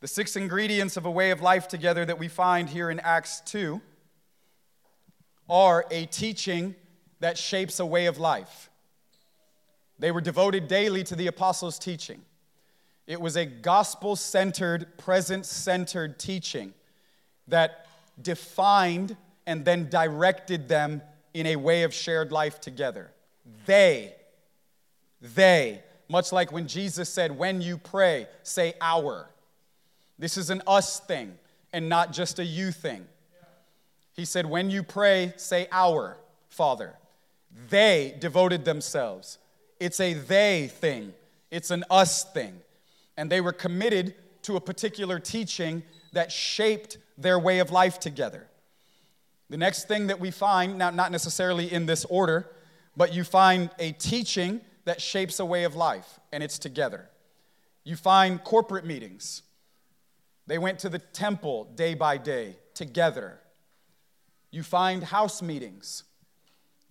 The 0.00 0.06
six 0.06 0.36
ingredients 0.36 0.98
of 0.98 1.06
a 1.06 1.10
way 1.10 1.30
of 1.30 1.40
life 1.40 1.66
together 1.66 2.04
that 2.04 2.18
we 2.18 2.28
find 2.28 2.68
here 2.68 2.90
in 2.90 3.00
Acts 3.00 3.40
2 3.46 3.80
are 5.48 5.86
a 5.90 6.04
teaching 6.04 6.74
that 7.20 7.38
shapes 7.38 7.80
a 7.80 7.86
way 7.86 8.04
of 8.04 8.18
life. 8.18 8.68
They 9.98 10.10
were 10.10 10.20
devoted 10.20 10.68
daily 10.68 11.02
to 11.04 11.16
the 11.16 11.28
apostles' 11.28 11.78
teaching. 11.78 12.20
It 13.06 13.18
was 13.18 13.34
a 13.34 13.46
gospel 13.46 14.14
centered, 14.14 14.98
present 14.98 15.46
centered 15.46 16.18
teaching 16.18 16.74
that 17.48 17.86
defined 18.20 19.16
and 19.46 19.64
then 19.64 19.88
directed 19.88 20.68
them 20.68 21.00
in 21.32 21.46
a 21.46 21.56
way 21.56 21.84
of 21.84 21.94
shared 21.94 22.30
life 22.30 22.60
together. 22.60 23.12
They, 23.66 24.14
they, 25.20 25.82
much 26.08 26.32
like 26.32 26.52
when 26.52 26.66
Jesus 26.66 27.08
said, 27.08 27.36
When 27.36 27.60
you 27.60 27.78
pray, 27.78 28.26
say 28.42 28.74
our. 28.80 29.28
This 30.18 30.36
is 30.36 30.50
an 30.50 30.62
us 30.66 31.00
thing 31.00 31.38
and 31.72 31.88
not 31.88 32.12
just 32.12 32.38
a 32.38 32.44
you 32.44 32.72
thing. 32.72 33.06
He 34.14 34.24
said, 34.24 34.46
When 34.46 34.70
you 34.70 34.82
pray, 34.82 35.32
say 35.36 35.68
our 35.72 36.16
Father. 36.48 36.94
They 37.68 38.14
devoted 38.18 38.64
themselves. 38.64 39.38
It's 39.78 39.98
a 39.98 40.14
they 40.14 40.68
thing, 40.68 41.14
it's 41.50 41.70
an 41.70 41.84
us 41.90 42.24
thing. 42.24 42.60
And 43.16 43.30
they 43.30 43.40
were 43.40 43.52
committed 43.52 44.14
to 44.42 44.56
a 44.56 44.60
particular 44.60 45.18
teaching 45.18 45.82
that 46.12 46.32
shaped 46.32 46.98
their 47.18 47.38
way 47.38 47.58
of 47.58 47.70
life 47.70 48.00
together. 48.00 48.46
The 49.48 49.56
next 49.56 49.88
thing 49.88 50.06
that 50.06 50.20
we 50.20 50.30
find, 50.30 50.78
now 50.78 50.90
not 50.90 51.12
necessarily 51.12 51.72
in 51.72 51.86
this 51.86 52.04
order, 52.06 52.48
but 52.96 53.14
you 53.14 53.24
find 53.24 53.70
a 53.78 53.92
teaching 53.92 54.60
that 54.84 55.00
shapes 55.00 55.38
a 55.38 55.44
way 55.44 55.64
of 55.64 55.76
life, 55.76 56.20
and 56.32 56.42
it's 56.42 56.58
together. 56.58 57.08
You 57.84 57.96
find 57.96 58.42
corporate 58.42 58.84
meetings 58.84 59.42
they 60.50 60.58
went 60.58 60.80
to 60.80 60.88
the 60.88 60.98
temple 60.98 61.68
day 61.76 61.94
by 61.94 62.16
day 62.16 62.56
together. 62.74 63.38
You 64.50 64.64
find 64.64 65.04
house 65.04 65.42
meetings. 65.42 66.02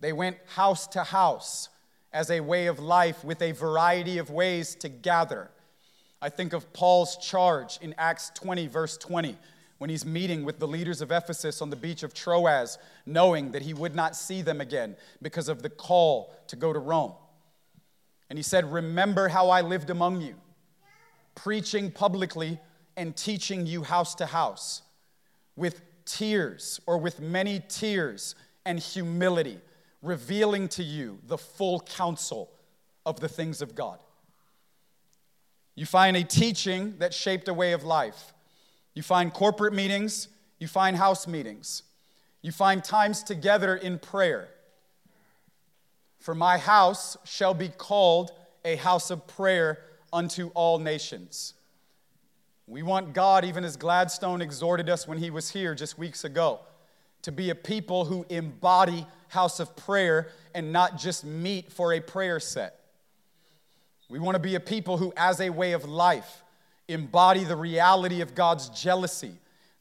They 0.00 0.14
went 0.14 0.38
house 0.54 0.86
to 0.86 1.04
house 1.04 1.68
as 2.10 2.30
a 2.30 2.40
way 2.40 2.68
of 2.68 2.78
life 2.78 3.22
with 3.22 3.42
a 3.42 3.52
variety 3.52 4.16
of 4.16 4.30
ways 4.30 4.74
to 4.76 4.88
gather. 4.88 5.50
I 6.22 6.30
think 6.30 6.54
of 6.54 6.72
Paul's 6.72 7.18
charge 7.18 7.78
in 7.82 7.94
Acts 7.98 8.32
20, 8.34 8.66
verse 8.66 8.96
20, 8.96 9.36
when 9.80 9.88
he's 9.88 10.04
meeting 10.04 10.44
with 10.44 10.58
the 10.58 10.68
leaders 10.68 11.00
of 11.00 11.10
Ephesus 11.10 11.62
on 11.62 11.70
the 11.70 11.76
beach 11.76 12.02
of 12.02 12.12
Troas, 12.12 12.76
knowing 13.06 13.52
that 13.52 13.62
he 13.62 13.72
would 13.72 13.94
not 13.94 14.14
see 14.14 14.42
them 14.42 14.60
again 14.60 14.94
because 15.22 15.48
of 15.48 15.62
the 15.62 15.70
call 15.70 16.34
to 16.48 16.56
go 16.56 16.70
to 16.70 16.78
Rome. 16.78 17.14
And 18.28 18.38
he 18.38 18.42
said, 18.42 18.70
Remember 18.70 19.28
how 19.28 19.48
I 19.48 19.62
lived 19.62 19.88
among 19.88 20.20
you, 20.20 20.34
preaching 21.34 21.90
publicly 21.90 22.60
and 22.94 23.16
teaching 23.16 23.66
you 23.66 23.82
house 23.82 24.14
to 24.16 24.26
house 24.26 24.82
with 25.56 25.80
tears 26.04 26.78
or 26.86 26.98
with 26.98 27.18
many 27.18 27.62
tears 27.66 28.34
and 28.66 28.78
humility, 28.78 29.60
revealing 30.02 30.68
to 30.68 30.82
you 30.82 31.20
the 31.26 31.38
full 31.38 31.80
counsel 31.80 32.50
of 33.06 33.18
the 33.20 33.28
things 33.28 33.62
of 33.62 33.74
God. 33.74 33.98
You 35.74 35.86
find 35.86 36.18
a 36.18 36.22
teaching 36.22 36.96
that 36.98 37.14
shaped 37.14 37.48
a 37.48 37.54
way 37.54 37.72
of 37.72 37.82
life. 37.82 38.34
You 38.94 39.02
find 39.02 39.32
corporate 39.32 39.72
meetings, 39.72 40.28
you 40.58 40.68
find 40.68 40.96
house 40.96 41.26
meetings, 41.26 41.82
you 42.42 42.52
find 42.52 42.82
times 42.82 43.22
together 43.22 43.76
in 43.76 43.98
prayer. 43.98 44.48
For 46.18 46.34
my 46.34 46.58
house 46.58 47.16
shall 47.24 47.54
be 47.54 47.68
called 47.68 48.32
a 48.64 48.76
house 48.76 49.10
of 49.10 49.26
prayer 49.26 49.78
unto 50.12 50.48
all 50.48 50.78
nations. 50.78 51.54
We 52.66 52.82
want 52.82 53.14
God, 53.14 53.44
even 53.44 53.64
as 53.64 53.76
Gladstone 53.76 54.42
exhorted 54.42 54.88
us 54.88 55.08
when 55.08 55.18
he 55.18 55.30
was 55.30 55.50
here 55.50 55.74
just 55.74 55.98
weeks 55.98 56.24
ago, 56.24 56.60
to 57.22 57.32
be 57.32 57.50
a 57.50 57.54
people 57.54 58.04
who 58.04 58.24
embody 58.28 59.06
house 59.28 59.60
of 59.60 59.74
prayer 59.76 60.28
and 60.54 60.72
not 60.72 60.98
just 60.98 61.24
meet 61.24 61.72
for 61.72 61.92
a 61.92 62.00
prayer 62.00 62.38
set. 62.38 62.78
We 64.08 64.18
want 64.18 64.34
to 64.34 64.40
be 64.40 64.54
a 64.56 64.60
people 64.60 64.98
who, 64.98 65.12
as 65.16 65.40
a 65.40 65.50
way 65.50 65.72
of 65.72 65.84
life, 65.84 66.42
embody 66.90 67.44
the 67.44 67.56
reality 67.56 68.20
of 68.20 68.34
God's 68.34 68.68
jealousy, 68.68 69.32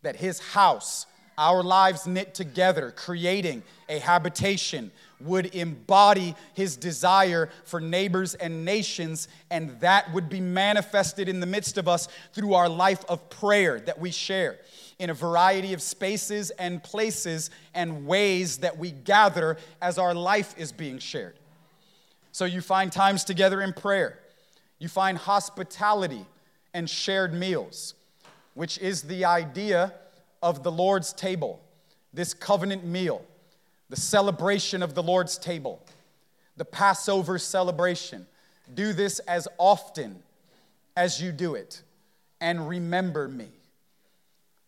that 0.02 0.16
his 0.16 0.40
house, 0.40 1.06
our 1.38 1.64
lives 1.64 2.06
knit 2.06 2.34
together, 2.34 2.92
creating 2.96 3.64
a 3.88 4.00
habitation 4.00 4.92
would 5.22 5.54
embody 5.54 6.36
his 6.54 6.78
desire 6.78 7.50
for 7.66 7.82
neighbors 7.82 8.36
and 8.36 8.64
nations, 8.64 9.28
and 9.50 9.80
that 9.82 10.14
would 10.14 10.30
be 10.30 10.40
manifested 10.40 11.28
in 11.28 11.40
the 11.40 11.46
midst 11.46 11.78
of 11.78 11.88
us 11.88 12.08
through 12.34 12.54
our 12.54 12.70
life 12.70 13.04
of 13.10 13.30
prayer 13.30 13.80
that 13.82 14.00
we 14.00 14.12
share 14.12 14.58
in 14.98 15.10
a 15.10 15.14
variety 15.14 15.74
of 15.74 15.82
spaces 15.82 16.52
and 16.52 16.84
places 16.84 17.50
and 17.74 18.06
ways 18.06 18.58
that 18.60 18.78
we 18.78 18.92
gather 18.92 19.58
as 19.82 19.98
our 19.98 20.14
life 20.14 20.54
is 20.58 20.72
being 20.72 21.00
shared. 21.00 21.36
So 22.32 22.46
you 22.46 22.62
find 22.62 22.92
times 22.92 23.24
together 23.24 23.62
in 23.62 23.74
prayer, 23.74 24.20
you 24.78 24.88
find 24.88 25.18
hospitality 25.18 26.26
and 26.74 26.90
shared 26.90 27.34
meals, 27.34 27.96
which 28.54 28.78
is 28.80 29.04
the 29.04 29.26
idea 29.26 29.94
of 30.42 30.64
the 30.64 30.72
Lord's 30.72 31.14
table, 31.14 31.62
this 32.14 32.34
covenant 32.34 32.86
meal 32.86 33.26
the 33.90 33.96
celebration 33.96 34.84
of 34.84 34.94
the 34.94 35.04
Lord's 35.04 35.38
table, 35.38 35.82
the 36.58 36.66
Passover 36.66 37.40
celebration. 37.40 38.28
Do 38.74 38.94
this 38.94 39.20
as 39.20 39.48
often 39.58 40.22
as 40.96 41.22
you 41.22 41.32
do 41.32 41.56
it, 41.56 41.82
and 42.40 42.70
remember 42.70 43.28
me. 43.28 43.48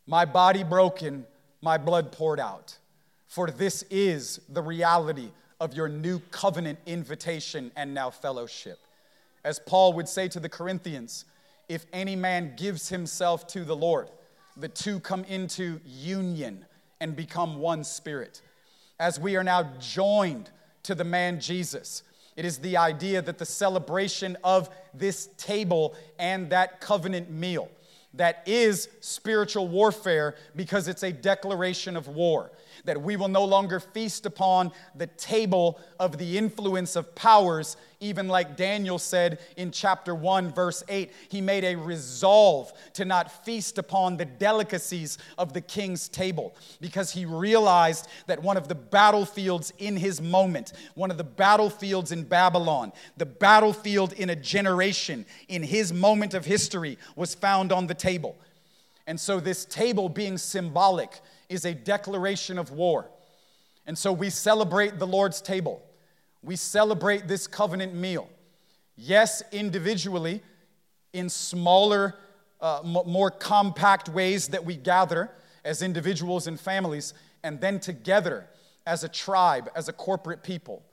My 0.08 0.26
body 0.26 0.64
broken, 0.64 1.26
my 1.62 1.78
blood 1.78 2.12
poured 2.12 2.39
out. 2.39 2.78
For 3.28 3.49
this 3.52 3.84
is 3.91 4.41
the 4.49 4.62
reality 4.62 5.30
of 5.60 5.74
your 5.76 5.88
new 5.88 6.20
covenant 6.32 6.80
invitation 6.86 7.72
and 7.76 7.93
now 7.93 8.10
fellowship. 8.10 8.80
As 9.43 9.60
Paul 9.60 9.93
would 9.93 10.10
say 10.10 10.28
to 10.30 10.39
the 10.39 10.49
Corinthians, 10.49 11.26
if 11.72 11.86
any 11.93 12.17
man 12.17 12.53
gives 12.57 12.89
himself 12.89 13.47
to 13.47 13.63
the 13.63 13.76
Lord, 13.76 14.09
the 14.57 14.67
two 14.67 14.99
come 14.99 15.24
into 15.24 15.80
union 15.86 16.65
and 16.99 17.15
become 17.15 17.59
one 17.59 17.86
spirit. 17.86 18.41
As 18.99 19.17
we 19.17 19.38
are 19.38 19.43
now 19.43 19.72
joined 19.80 20.49
to 20.84 20.95
the 20.95 21.05
man 21.05 21.39
Jesus, 21.39 22.03
it 22.36 22.43
is 22.43 22.57
the 22.57 22.76
idea 22.76 23.22
that 23.22 23.38
the 23.38 23.45
celebration 23.45 24.36
of 24.43 24.69
this 24.93 25.30
table 25.38 25.95
and 26.19 26.49
that 26.49 26.82
covenant 26.82 27.32
meal 27.32 27.69
that 28.15 28.43
is 28.45 28.89
spiritual 28.99 29.69
warfare 29.69 30.36
because 30.57 30.89
it's 30.89 31.03
a 31.03 31.13
declaration 31.13 31.95
of 31.95 32.09
war 32.09 32.51
that 32.86 33.01
we 33.01 33.15
will 33.15 33.27
no 33.27 33.43
longer 33.43 33.79
feast 33.79 34.25
upon 34.25 34.71
the 34.95 35.07
table 35.07 35.79
of 35.99 36.17
the 36.17 36.38
influence 36.38 36.95
of 36.95 37.13
powers, 37.15 37.77
even 37.99 38.27
like 38.27 38.57
Daniel 38.57 38.97
said 38.97 39.39
in 39.57 39.71
chapter 39.71 40.15
1, 40.15 40.53
verse 40.53 40.84
8. 40.89 41.11
He 41.29 41.41
made 41.41 41.63
a 41.63 41.75
resolve 41.75 42.71
to 42.93 43.05
not 43.05 43.45
feast 43.45 43.77
upon 43.77 44.17
the 44.17 44.25
delicacies 44.25 45.17
of 45.38 45.53
the 45.53 45.61
king's 45.61 46.09
table 46.09 46.55
because 46.79 47.11
he 47.11 47.25
realized 47.25 48.07
that 48.27 48.41
one 48.41 48.57
of 48.57 48.67
the 48.67 48.75
battlefields 48.75 49.71
in 49.77 49.97
his 49.97 50.21
moment, 50.21 50.73
one 50.95 51.11
of 51.11 51.17
the 51.17 51.23
battlefields 51.23 52.11
in 52.11 52.23
Babylon, 52.23 52.91
the 53.17 53.25
battlefield 53.25 54.13
in 54.13 54.29
a 54.29 54.36
generation, 54.36 55.25
in 55.47 55.63
his 55.63 55.93
moment 55.93 56.34
of 56.34 56.45
history, 56.45 56.97
was 57.15 57.36
found 57.36 57.71
on 57.71 57.88
the 57.88 57.93
table. 57.93 58.38
And 59.07 59.19
so, 59.19 59.39
this 59.39 59.65
table 59.65 60.09
being 60.09 60.38
symbolic 60.38 61.21
is 61.52 61.66
a 61.66 61.74
declaration 61.74 62.58
of 62.58 62.72
war. 62.72 63.10
And 63.86 63.97
so 63.97 64.14
we 64.14 64.30
celebrate 64.30 64.99
the 64.99 65.08
Lord's 65.08 65.41
table. 65.41 65.84
We 66.41 66.56
celebrate 66.56 67.28
this 67.28 67.45
covenant 67.45 67.93
meal. 67.93 68.30
Yes, 68.95 69.43
individually, 69.52 70.41
in 71.14 71.30
smaller, 71.30 72.16
uh, 72.62 72.80
m- 72.84 73.10
more 73.12 73.30
compact 73.30 74.10
ways 74.10 74.47
that 74.49 74.64
we 74.64 74.76
gather 74.76 75.30
as 75.64 75.82
individuals 75.82 76.47
and 76.47 76.60
families, 76.60 77.14
and 77.43 77.60
then 77.60 77.80
together 77.80 78.47
as 78.86 79.04
a 79.04 79.10
tribe, 79.10 79.70
as 79.76 79.88
a 79.88 79.93
corporate 79.93 80.43
people. 80.43 80.84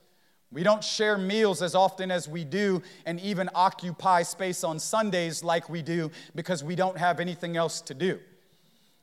We 0.50 0.62
don't 0.62 0.82
share 0.82 1.18
meals 1.18 1.62
as 1.62 1.74
often 1.74 2.10
as 2.10 2.28
we 2.28 2.44
do 2.44 2.82
and 3.04 3.20
even 3.20 3.50
occupy 3.54 4.22
space 4.22 4.64
on 4.64 4.78
Sundays 4.78 5.44
like 5.44 5.68
we 5.68 5.82
do 5.82 6.10
because 6.34 6.64
we 6.64 6.74
don't 6.74 6.96
have 6.96 7.20
anything 7.20 7.56
else 7.56 7.80
to 7.82 7.94
do. 7.94 8.18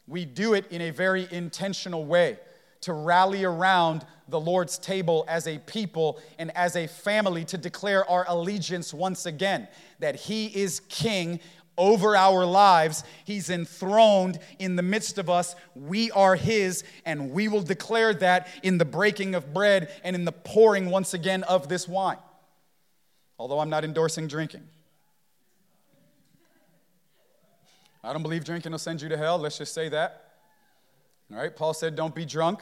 We 0.08 0.26
do 0.26 0.54
it 0.54 0.72
in 0.72 0.82
a 0.82 0.92
very 0.92 1.28
intentional 1.32 2.06
way 2.06 2.40
to 2.82 2.94
rally 2.94 3.44
around 3.44 4.06
the 4.28 4.40
Lord's 4.40 4.78
table 4.78 5.26
as 5.28 5.48
a 5.48 5.58
people 5.60 6.20
and 6.38 6.56
as 6.56 6.76
a 6.76 6.88
family 6.88 7.44
to 7.46 7.58
declare 7.58 8.08
our 8.10 8.26
allegiance 8.28 8.94
once 8.94 9.26
again 9.26 9.68
that 10.00 10.16
He 10.16 10.48
is 10.48 10.82
King 10.90 11.40
over 11.78 12.16
our 12.16 12.46
lives. 12.46 13.04
He's 13.26 13.50
enthroned 13.50 14.40
in 14.60 14.76
the 14.76 14.84
midst 14.84 15.18
of 15.18 15.30
us. 15.30 15.56
We 15.76 16.12
are 16.12 16.36
His, 16.36 16.84
and 17.06 17.32
we 17.32 17.48
will 17.48 17.62
declare 17.62 18.14
that 18.16 18.48
in 18.64 18.78
the 18.78 18.86
breaking 18.86 19.36
of 19.36 19.54
bread 19.54 19.92
and 20.04 20.16
in 20.16 20.26
the 20.26 20.32
pouring 20.32 20.90
once 20.90 21.14
again 21.14 21.44
of 21.44 21.68
this 21.68 21.88
wine. 21.88 22.18
Although 23.38 23.60
I'm 23.60 23.70
not 23.70 23.84
endorsing 23.84 24.28
drinking. 24.28 24.64
I 28.06 28.14
don't 28.14 28.22
believe 28.22 28.46
drinking 28.46 28.72
will 28.72 28.78
send 28.78 29.02
you 29.02 29.10
to 29.10 29.18
hell. 29.18 29.40
Let's 29.40 29.58
just 29.58 29.74
say 29.74 29.90
that. 29.90 30.34
All 31.32 31.40
right, 31.40 31.56
Paul 31.56 31.74
said, 31.74 31.96
don't 31.96 32.14
be 32.14 32.24
drunk, 32.24 32.60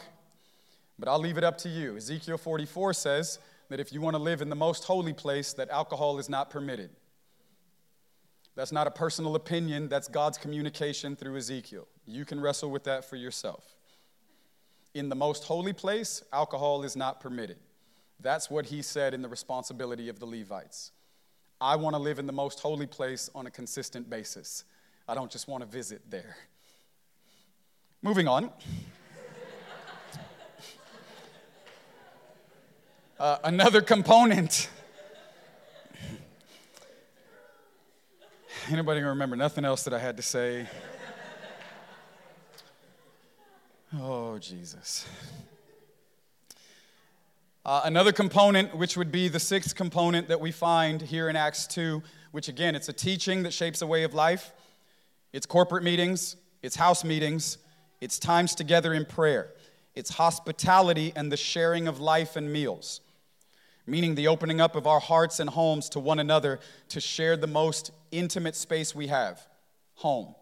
but 0.98 1.10
I'll 1.10 1.20
leave 1.20 1.38
it 1.38 1.44
up 1.44 1.58
to 1.60 1.70
you. 1.70 1.98
Ezekiel 1.98 2.38
44 2.38 2.94
says 2.94 3.40
that 3.68 3.82
if 3.82 3.92
you 3.92 4.00
want 4.00 4.16
to 4.16 4.22
live 4.22 4.42
in 4.42 4.48
the 4.48 4.56
most 4.56 4.86
holy 4.86 5.12
place, 5.12 5.52
that 5.54 5.70
alcohol 5.70 6.18
is 6.18 6.30
not 6.30 6.50
permitted. 6.50 6.92
That's 8.56 8.72
not 8.72 8.88
a 8.88 8.92
personal 8.92 9.36
opinion, 9.36 9.90
that's 9.90 10.08
God's 10.08 10.38
communication 10.38 11.18
through 11.18 11.36
Ezekiel. 11.36 11.90
You 12.06 12.24
can 12.24 12.40
wrestle 12.40 12.72
with 12.72 12.86
that 12.86 13.04
for 13.04 13.18
yourself. 13.18 13.66
In 14.94 15.10
the 15.10 15.16
most 15.16 15.44
holy 15.44 15.74
place, 15.74 16.24
alcohol 16.32 16.84
is 16.84 16.96
not 16.96 17.20
permitted. 17.20 17.58
That's 18.22 18.50
what 18.50 18.68
he 18.68 18.82
said 18.82 19.14
in 19.14 19.22
the 19.22 19.28
responsibility 19.28 20.08
of 20.08 20.20
the 20.20 20.26
Levites. 20.26 20.92
I 21.60 21.76
want 21.76 21.96
to 21.96 22.02
live 22.02 22.18
in 22.18 22.28
the 22.28 22.34
most 22.34 22.62
holy 22.62 22.88
place 22.88 23.30
on 23.36 23.46
a 23.46 23.52
consistent 23.52 24.10
basis. 24.10 24.64
I 25.08 25.16
don't 25.16 25.30
just 25.30 25.50
want 25.50 25.64
to 25.64 25.70
visit 25.70 26.02
there. 26.10 26.38
Moving 28.02 28.28
on. 28.28 28.52
Uh, 33.20 33.38
another 33.44 33.82
component. 33.82 34.70
Anybody 38.70 39.02
remember 39.02 39.36
nothing 39.36 39.66
else 39.66 39.84
that 39.84 39.94
I 39.94 40.00
had 40.00 40.16
to 40.18 40.24
say? 40.24 40.68
Oh, 44.00 44.40
Jesus. 44.40 45.06
Uh, 47.66 47.82
another 47.84 48.14
component, 48.14 48.76
which 48.76 48.96
would 48.96 49.12
be 49.12 49.28
the 49.28 49.40
sixth 49.40 49.76
component 49.76 50.30
that 50.30 50.40
we 50.40 50.52
find 50.52 51.02
here 51.02 51.30
in 51.30 51.36
Acts 51.36 51.68
2, 51.68 52.02
which 52.32 52.48
again, 52.48 52.74
it's 52.74 52.88
a 52.88 52.94
teaching 52.94 53.44
that 53.44 53.52
shapes 53.52 53.82
a 53.82 53.88
way 53.88 54.04
of 54.04 54.14
life. 54.14 54.54
It's 55.34 55.48
corporate 55.48 55.84
meetings, 55.84 56.36
it's 56.62 56.76
house 56.76 57.04
meetings, 57.04 57.58
it's 58.00 58.20
times 58.20 58.54
together 58.54 58.94
in 58.94 59.04
prayer, 59.06 59.50
it's 59.96 60.12
hospitality 60.12 61.12
and 61.16 61.32
the 61.32 61.38
sharing 61.38 61.88
of 61.88 62.00
life 62.00 62.36
and 62.36 62.54
meals, 62.54 63.02
meaning 63.88 64.14
the 64.14 64.28
opening 64.28 64.62
up 64.62 64.76
of 64.76 64.86
our 64.86 65.00
hearts 65.00 65.40
and 65.40 65.50
homes 65.50 65.90
to 65.90 66.00
one 66.00 66.20
another 66.20 66.60
to 66.90 67.02
share 67.02 67.36
the 67.36 67.48
most 67.48 67.92
intimate 68.12 68.56
space 68.56 68.94
we 68.94 69.08
have 69.08 69.46
home, 69.96 70.36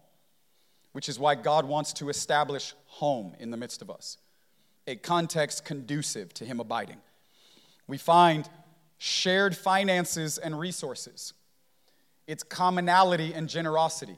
which 0.92 1.08
is 1.08 1.18
why 1.18 1.36
God 1.36 1.66
wants 1.66 1.94
to 1.94 2.10
establish 2.10 2.74
home 2.88 3.34
in 3.40 3.50
the 3.50 3.58
midst 3.58 3.82
of 3.82 3.90
us, 3.90 4.18
a 4.88 4.98
context 4.98 5.64
conducive 5.64 6.34
to 6.34 6.46
Him 6.46 6.60
abiding. 6.60 6.98
We 7.88 7.98
find 7.98 8.48
shared 8.98 9.56
finances 9.56 10.38
and 10.38 10.60
resources, 10.60 11.34
it's 12.28 12.44
commonality 12.44 13.34
and 13.34 13.48
generosity. 13.48 14.18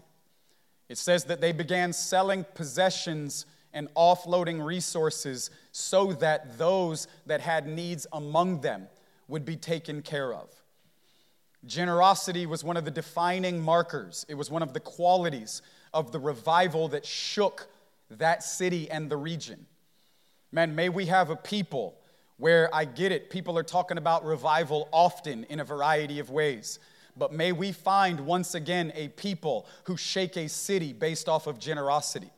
It 0.94 1.00
says 1.00 1.24
that 1.24 1.41
they 1.41 1.54
began 1.54 1.91
selling 1.91 2.46
possessions 2.54 3.48
and 3.74 3.91
offloading 3.96 4.64
resources 4.64 5.50
so 5.72 6.14
that 6.14 6.60
those 6.60 7.08
that 7.26 7.41
had 7.41 7.66
needs 7.66 8.06
among 8.14 8.62
them 8.62 8.88
would 9.28 9.44
be 9.44 9.56
taken 9.56 10.04
care 10.04 10.32
of. 10.32 10.52
Generosity 11.66 12.46
was 12.46 12.64
one 12.64 12.78
of 12.78 12.86
the 12.86 12.91
defining 12.91 13.60
markers, 13.60 14.24
it 14.30 14.36
was 14.36 14.52
one 14.52 14.62
of 14.62 14.74
the 14.74 14.80
qualities 14.80 15.64
of 15.96 16.12
the 16.12 16.20
revival 16.20 16.88
that 16.89 17.08
shook 17.08 17.70
that 18.12 18.44
city 18.44 18.88
and 18.91 19.10
the 19.10 19.18
region. 19.18 19.66
Man, 20.52 20.76
may 20.76 20.89
we 20.89 21.08
have 21.08 21.32
a 21.32 21.36
people 21.36 21.98
where 22.38 22.70
I 22.72 22.86
get 22.86 23.12
it, 23.12 23.32
people 23.32 23.58
are 23.58 23.64
talking 23.64 23.98
about 23.98 24.24
revival 24.24 24.89
often 24.91 25.46
in 25.46 25.60
a 25.60 25.66
variety 25.66 26.20
of 26.20 26.30
ways. 26.30 26.78
But 27.16 27.32
may 27.32 27.51
we 27.51 27.72
find 27.72 28.22
once 28.22 28.55
again 28.55 28.91
a 28.95 29.09
people 29.09 29.68
who 29.84 29.97
shake 29.97 30.36
a 30.38 30.49
city 30.49 30.93
based 30.93 31.30
off 31.30 31.47
of 31.47 31.59
generosity. 31.59 32.32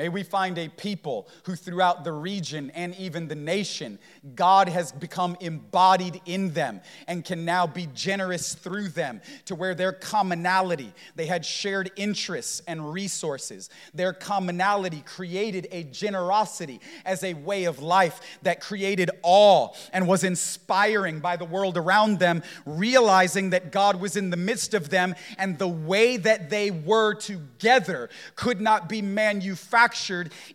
May 0.00 0.08
we 0.08 0.22
find 0.22 0.56
a 0.56 0.66
people 0.66 1.28
who, 1.42 1.54
throughout 1.54 2.04
the 2.04 2.12
region 2.12 2.70
and 2.74 2.94
even 2.96 3.28
the 3.28 3.34
nation, 3.34 3.98
God 4.34 4.66
has 4.66 4.92
become 4.92 5.36
embodied 5.40 6.22
in 6.24 6.54
them 6.54 6.80
and 7.06 7.22
can 7.22 7.44
now 7.44 7.66
be 7.66 7.86
generous 7.92 8.54
through 8.54 8.88
them 8.88 9.20
to 9.44 9.54
where 9.54 9.74
their 9.74 9.92
commonality, 9.92 10.94
they 11.16 11.26
had 11.26 11.44
shared 11.44 11.90
interests 11.96 12.62
and 12.66 12.94
resources. 12.94 13.68
Their 13.92 14.14
commonality 14.14 15.02
created 15.04 15.68
a 15.70 15.82
generosity 15.82 16.80
as 17.04 17.22
a 17.22 17.34
way 17.34 17.64
of 17.64 17.82
life 17.82 18.22
that 18.40 18.62
created 18.62 19.10
awe 19.22 19.68
and 19.92 20.08
was 20.08 20.24
inspiring 20.24 21.20
by 21.20 21.36
the 21.36 21.44
world 21.44 21.76
around 21.76 22.20
them, 22.20 22.42
realizing 22.64 23.50
that 23.50 23.70
God 23.70 24.00
was 24.00 24.16
in 24.16 24.30
the 24.30 24.38
midst 24.38 24.72
of 24.72 24.88
them 24.88 25.14
and 25.36 25.58
the 25.58 25.68
way 25.68 26.16
that 26.16 26.48
they 26.48 26.70
were 26.70 27.12
together 27.12 28.08
could 28.34 28.62
not 28.62 28.88
be 28.88 29.02
manufactured 29.02 29.89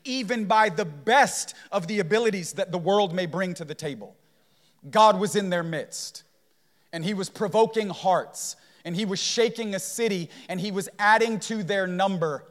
even 0.03 0.45
by 0.45 0.69
the 0.69 0.85
best 0.85 1.55
of 1.71 1.87
the 1.87 1.99
abilities 1.99 2.53
that 2.53 2.71
the 2.71 2.77
world 2.77 3.13
may 3.13 3.25
bring 3.25 3.53
to 3.55 3.65
the 3.65 3.75
table. 3.75 4.15
God 4.89 5.19
was 5.19 5.35
in 5.35 5.49
their 5.49 5.63
midst, 5.63 6.23
and 6.93 7.03
He 7.03 7.13
was 7.13 7.29
provoking 7.29 7.89
hearts, 7.89 8.55
and 8.83 8.95
He 8.95 9.05
was 9.05 9.19
shaking 9.19 9.75
a 9.75 9.79
city, 9.79 10.29
and 10.47 10.59
He 10.59 10.71
was 10.71 10.89
adding 10.99 11.39
to 11.41 11.63
their 11.63 11.87
number 11.87 12.45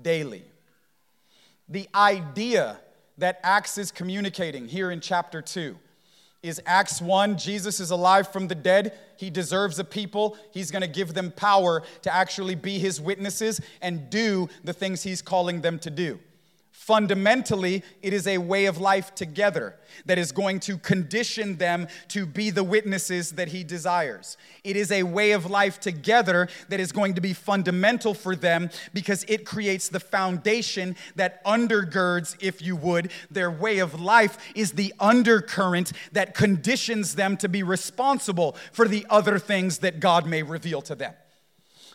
daily. 0.00 0.44
The 1.68 1.88
idea 1.94 2.80
that 3.18 3.40
Acts 3.42 3.78
is 3.78 3.92
communicating 3.92 4.66
here 4.66 4.90
in 4.90 5.00
chapter 5.00 5.42
2 5.42 5.76
is 6.42 6.60
Acts 6.64 7.02
1 7.02 7.36
Jesus 7.36 7.80
is 7.80 7.90
alive 7.90 8.32
from 8.32 8.48
the 8.48 8.54
dead. 8.54 8.98
He 9.16 9.28
deserves 9.30 9.78
a 9.78 9.84
people. 9.84 10.38
He's 10.52 10.70
going 10.70 10.82
to 10.82 10.88
give 10.88 11.12
them 11.12 11.32
power 11.32 11.82
to 12.02 12.14
actually 12.14 12.54
be 12.54 12.78
his 12.78 13.00
witnesses 13.00 13.60
and 13.82 14.08
do 14.08 14.48
the 14.64 14.72
things 14.72 15.02
he's 15.02 15.20
calling 15.20 15.60
them 15.60 15.78
to 15.80 15.90
do. 15.90 16.18
Fundamentally, 16.90 17.84
it 18.02 18.12
is 18.12 18.26
a 18.26 18.38
way 18.38 18.64
of 18.64 18.78
life 18.78 19.14
together 19.14 19.76
that 20.06 20.18
is 20.18 20.32
going 20.32 20.58
to 20.58 20.76
condition 20.76 21.54
them 21.54 21.86
to 22.08 22.26
be 22.26 22.50
the 22.50 22.64
witnesses 22.64 23.30
that 23.30 23.46
he 23.46 23.62
desires. 23.62 24.36
It 24.64 24.74
is 24.74 24.90
a 24.90 25.04
way 25.04 25.30
of 25.30 25.48
life 25.48 25.78
together 25.78 26.48
that 26.68 26.80
is 26.80 26.90
going 26.90 27.14
to 27.14 27.20
be 27.20 27.32
fundamental 27.32 28.12
for 28.12 28.34
them 28.34 28.70
because 28.92 29.24
it 29.28 29.46
creates 29.46 29.88
the 29.88 30.00
foundation 30.00 30.96
that 31.14 31.44
undergirds, 31.44 32.36
if 32.40 32.60
you 32.60 32.74
would, 32.74 33.12
their 33.30 33.52
way 33.52 33.78
of 33.78 34.00
life, 34.00 34.36
is 34.56 34.72
the 34.72 34.92
undercurrent 34.98 35.92
that 36.10 36.34
conditions 36.34 37.14
them 37.14 37.36
to 37.36 37.48
be 37.48 37.62
responsible 37.62 38.56
for 38.72 38.88
the 38.88 39.06
other 39.08 39.38
things 39.38 39.78
that 39.78 40.00
God 40.00 40.26
may 40.26 40.42
reveal 40.42 40.82
to 40.82 40.96
them. 40.96 41.14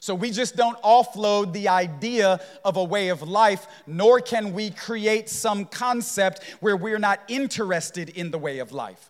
So 0.06 0.14
we 0.14 0.30
just 0.30 0.56
don't 0.56 0.80
offload 0.84 1.52
the 1.52 1.68
idea 1.68 2.40
of 2.64 2.78
a 2.78 2.84
way 2.84 3.10
of 3.10 3.24
life, 3.24 3.66
nor 3.88 4.20
can 4.20 4.54
we 4.54 4.70
create 4.70 5.30
some 5.30 5.66
concept 5.66 6.44
where 6.60 6.78
we're 6.78 7.00
not 7.00 7.22
interested 7.28 8.10
in 8.10 8.30
the 8.30 8.38
way 8.38 8.60
of 8.60 8.72
life. 8.72 9.10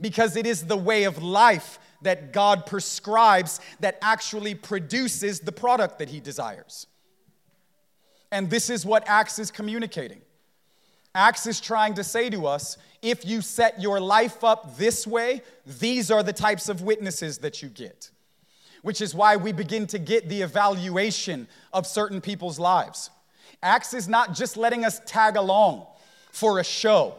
Because 0.00 0.36
it 0.36 0.46
is 0.46 0.64
the 0.64 0.76
way 0.76 1.02
of 1.02 1.20
life 1.20 1.80
that 2.02 2.32
God 2.32 2.64
prescribes 2.64 3.58
that 3.80 3.98
actually 4.00 4.54
produces 4.54 5.40
the 5.40 5.50
product 5.50 5.98
that 5.98 6.10
He 6.10 6.20
desires. 6.20 6.86
And 8.30 8.48
this 8.48 8.70
is 8.70 8.86
what 8.86 9.02
Acts 9.08 9.40
is 9.40 9.50
communicating. 9.50 10.20
Acts 11.12 11.48
is 11.48 11.60
trying 11.60 11.94
to 11.94 12.04
say 12.04 12.30
to 12.30 12.46
us 12.46 12.76
if 13.02 13.26
you 13.26 13.40
set 13.40 13.82
your 13.82 13.98
life 13.98 14.44
up 14.44 14.76
this 14.76 15.08
way, 15.08 15.42
these 15.80 16.08
are 16.12 16.22
the 16.22 16.32
types 16.32 16.68
of 16.68 16.82
witnesses 16.82 17.38
that 17.38 17.62
you 17.62 17.68
get 17.68 18.12
which 18.86 19.00
is 19.00 19.16
why 19.16 19.34
we 19.34 19.50
begin 19.50 19.84
to 19.84 19.98
get 19.98 20.28
the 20.28 20.42
evaluation 20.42 21.48
of 21.72 21.84
certain 21.84 22.20
people's 22.20 22.56
lives. 22.56 23.10
Acts 23.60 23.92
is 23.92 24.06
not 24.06 24.32
just 24.32 24.56
letting 24.56 24.84
us 24.84 25.00
tag 25.06 25.34
along 25.34 25.84
for 26.30 26.60
a 26.60 26.64
show, 26.64 27.16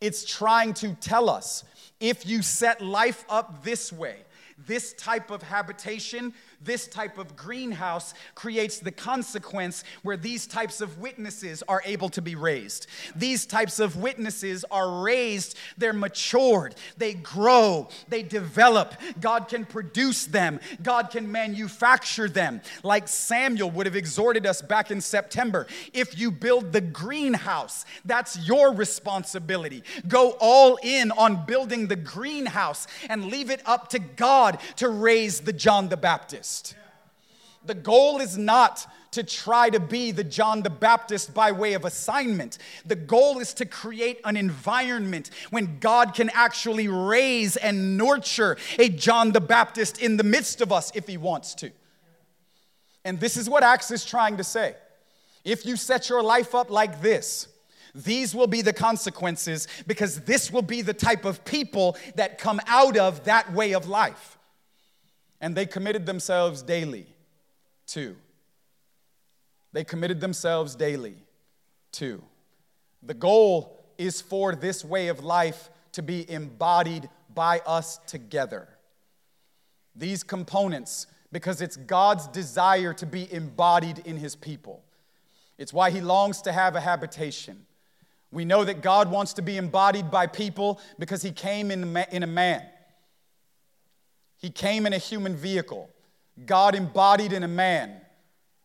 it's 0.00 0.24
trying 0.24 0.72
to 0.72 0.94
tell 1.02 1.28
us 1.28 1.64
if 2.00 2.24
you 2.24 2.40
set 2.40 2.80
life 2.80 3.26
up 3.28 3.62
this 3.62 3.92
way, 3.92 4.16
this 4.66 4.94
type 4.94 5.30
of 5.30 5.42
habitation, 5.42 6.32
this 6.64 6.86
type 6.86 7.18
of 7.18 7.36
greenhouse 7.36 8.14
creates 8.34 8.78
the 8.78 8.92
consequence 8.92 9.84
where 10.02 10.16
these 10.16 10.46
types 10.46 10.80
of 10.80 10.98
witnesses 10.98 11.62
are 11.68 11.82
able 11.84 12.08
to 12.10 12.22
be 12.22 12.34
raised. 12.34 12.86
These 13.16 13.46
types 13.46 13.78
of 13.78 13.96
witnesses 13.96 14.64
are 14.70 15.02
raised, 15.02 15.56
they're 15.76 15.92
matured, 15.92 16.74
they 16.96 17.14
grow, 17.14 17.88
they 18.08 18.22
develop. 18.22 18.94
God 19.20 19.48
can 19.48 19.64
produce 19.64 20.26
them, 20.26 20.60
God 20.82 21.10
can 21.10 21.30
manufacture 21.30 22.28
them. 22.28 22.60
Like 22.82 23.08
Samuel 23.08 23.70
would 23.70 23.86
have 23.86 23.96
exhorted 23.96 24.46
us 24.46 24.62
back 24.62 24.90
in 24.90 25.00
September 25.00 25.66
if 25.92 26.18
you 26.18 26.30
build 26.30 26.72
the 26.72 26.80
greenhouse, 26.80 27.84
that's 28.04 28.38
your 28.46 28.72
responsibility. 28.72 29.82
Go 30.08 30.36
all 30.40 30.78
in 30.82 31.10
on 31.12 31.46
building 31.46 31.86
the 31.86 31.96
greenhouse 31.96 32.86
and 33.08 33.26
leave 33.26 33.50
it 33.50 33.62
up 33.66 33.88
to 33.90 33.98
God 33.98 34.58
to 34.76 34.88
raise 34.88 35.40
the 35.40 35.52
John 35.52 35.88
the 35.88 35.96
Baptist. 35.96 36.51
The 37.64 37.74
goal 37.74 38.20
is 38.20 38.36
not 38.36 38.86
to 39.12 39.22
try 39.22 39.70
to 39.70 39.78
be 39.78 40.10
the 40.10 40.24
John 40.24 40.62
the 40.62 40.70
Baptist 40.70 41.32
by 41.34 41.52
way 41.52 41.74
of 41.74 41.84
assignment. 41.84 42.58
The 42.84 42.96
goal 42.96 43.38
is 43.38 43.54
to 43.54 43.66
create 43.66 44.20
an 44.24 44.36
environment 44.36 45.30
when 45.50 45.78
God 45.78 46.14
can 46.14 46.30
actually 46.34 46.88
raise 46.88 47.56
and 47.56 47.96
nurture 47.96 48.56
a 48.78 48.88
John 48.88 49.32
the 49.32 49.40
Baptist 49.40 50.00
in 50.00 50.16
the 50.16 50.24
midst 50.24 50.60
of 50.60 50.72
us 50.72 50.90
if 50.94 51.06
he 51.06 51.16
wants 51.16 51.54
to. 51.56 51.70
And 53.04 53.20
this 53.20 53.36
is 53.36 53.48
what 53.48 53.62
Acts 53.62 53.90
is 53.90 54.04
trying 54.04 54.38
to 54.38 54.44
say. 54.44 54.74
If 55.44 55.66
you 55.66 55.76
set 55.76 56.08
your 56.08 56.22
life 56.22 56.54
up 56.54 56.70
like 56.70 57.02
this, 57.02 57.48
these 57.94 58.34
will 58.34 58.46
be 58.46 58.62
the 58.62 58.72
consequences 58.72 59.68
because 59.86 60.20
this 60.22 60.50
will 60.50 60.62
be 60.62 60.82
the 60.82 60.94
type 60.94 61.24
of 61.24 61.44
people 61.44 61.96
that 62.14 62.38
come 62.38 62.60
out 62.66 62.96
of 62.96 63.24
that 63.24 63.52
way 63.52 63.74
of 63.74 63.86
life. 63.86 64.38
And 65.42 65.54
they 65.54 65.66
committed 65.66 66.06
themselves 66.06 66.62
daily 66.62 67.04
to. 67.88 68.16
They 69.72 69.84
committed 69.84 70.20
themselves 70.20 70.74
daily 70.74 71.16
to. 71.92 72.22
The 73.02 73.14
goal 73.14 73.84
is 73.98 74.20
for 74.20 74.54
this 74.54 74.84
way 74.84 75.08
of 75.08 75.24
life 75.24 75.68
to 75.92 76.02
be 76.02 76.30
embodied 76.30 77.10
by 77.34 77.58
us 77.66 77.98
together. 78.06 78.68
These 79.96 80.22
components, 80.22 81.06
because 81.32 81.60
it's 81.60 81.76
God's 81.76 82.28
desire 82.28 82.94
to 82.94 83.04
be 83.04 83.30
embodied 83.32 83.98
in 84.06 84.16
His 84.16 84.36
people. 84.36 84.84
It's 85.58 85.72
why 85.72 85.90
He 85.90 86.00
longs 86.00 86.40
to 86.42 86.52
have 86.52 86.76
a 86.76 86.80
habitation. 86.80 87.66
We 88.30 88.44
know 88.44 88.64
that 88.64 88.80
God 88.80 89.10
wants 89.10 89.34
to 89.34 89.42
be 89.42 89.56
embodied 89.56 90.10
by 90.10 90.28
people 90.28 90.80
because 90.98 91.20
He 91.22 91.32
came 91.32 91.70
in 91.70 91.82
a 92.22 92.26
man. 92.26 92.62
He 94.42 94.50
came 94.50 94.86
in 94.86 94.92
a 94.92 94.98
human 94.98 95.36
vehicle, 95.36 95.88
God 96.44 96.74
embodied 96.74 97.32
in 97.32 97.44
a 97.44 97.48
man, 97.48 98.00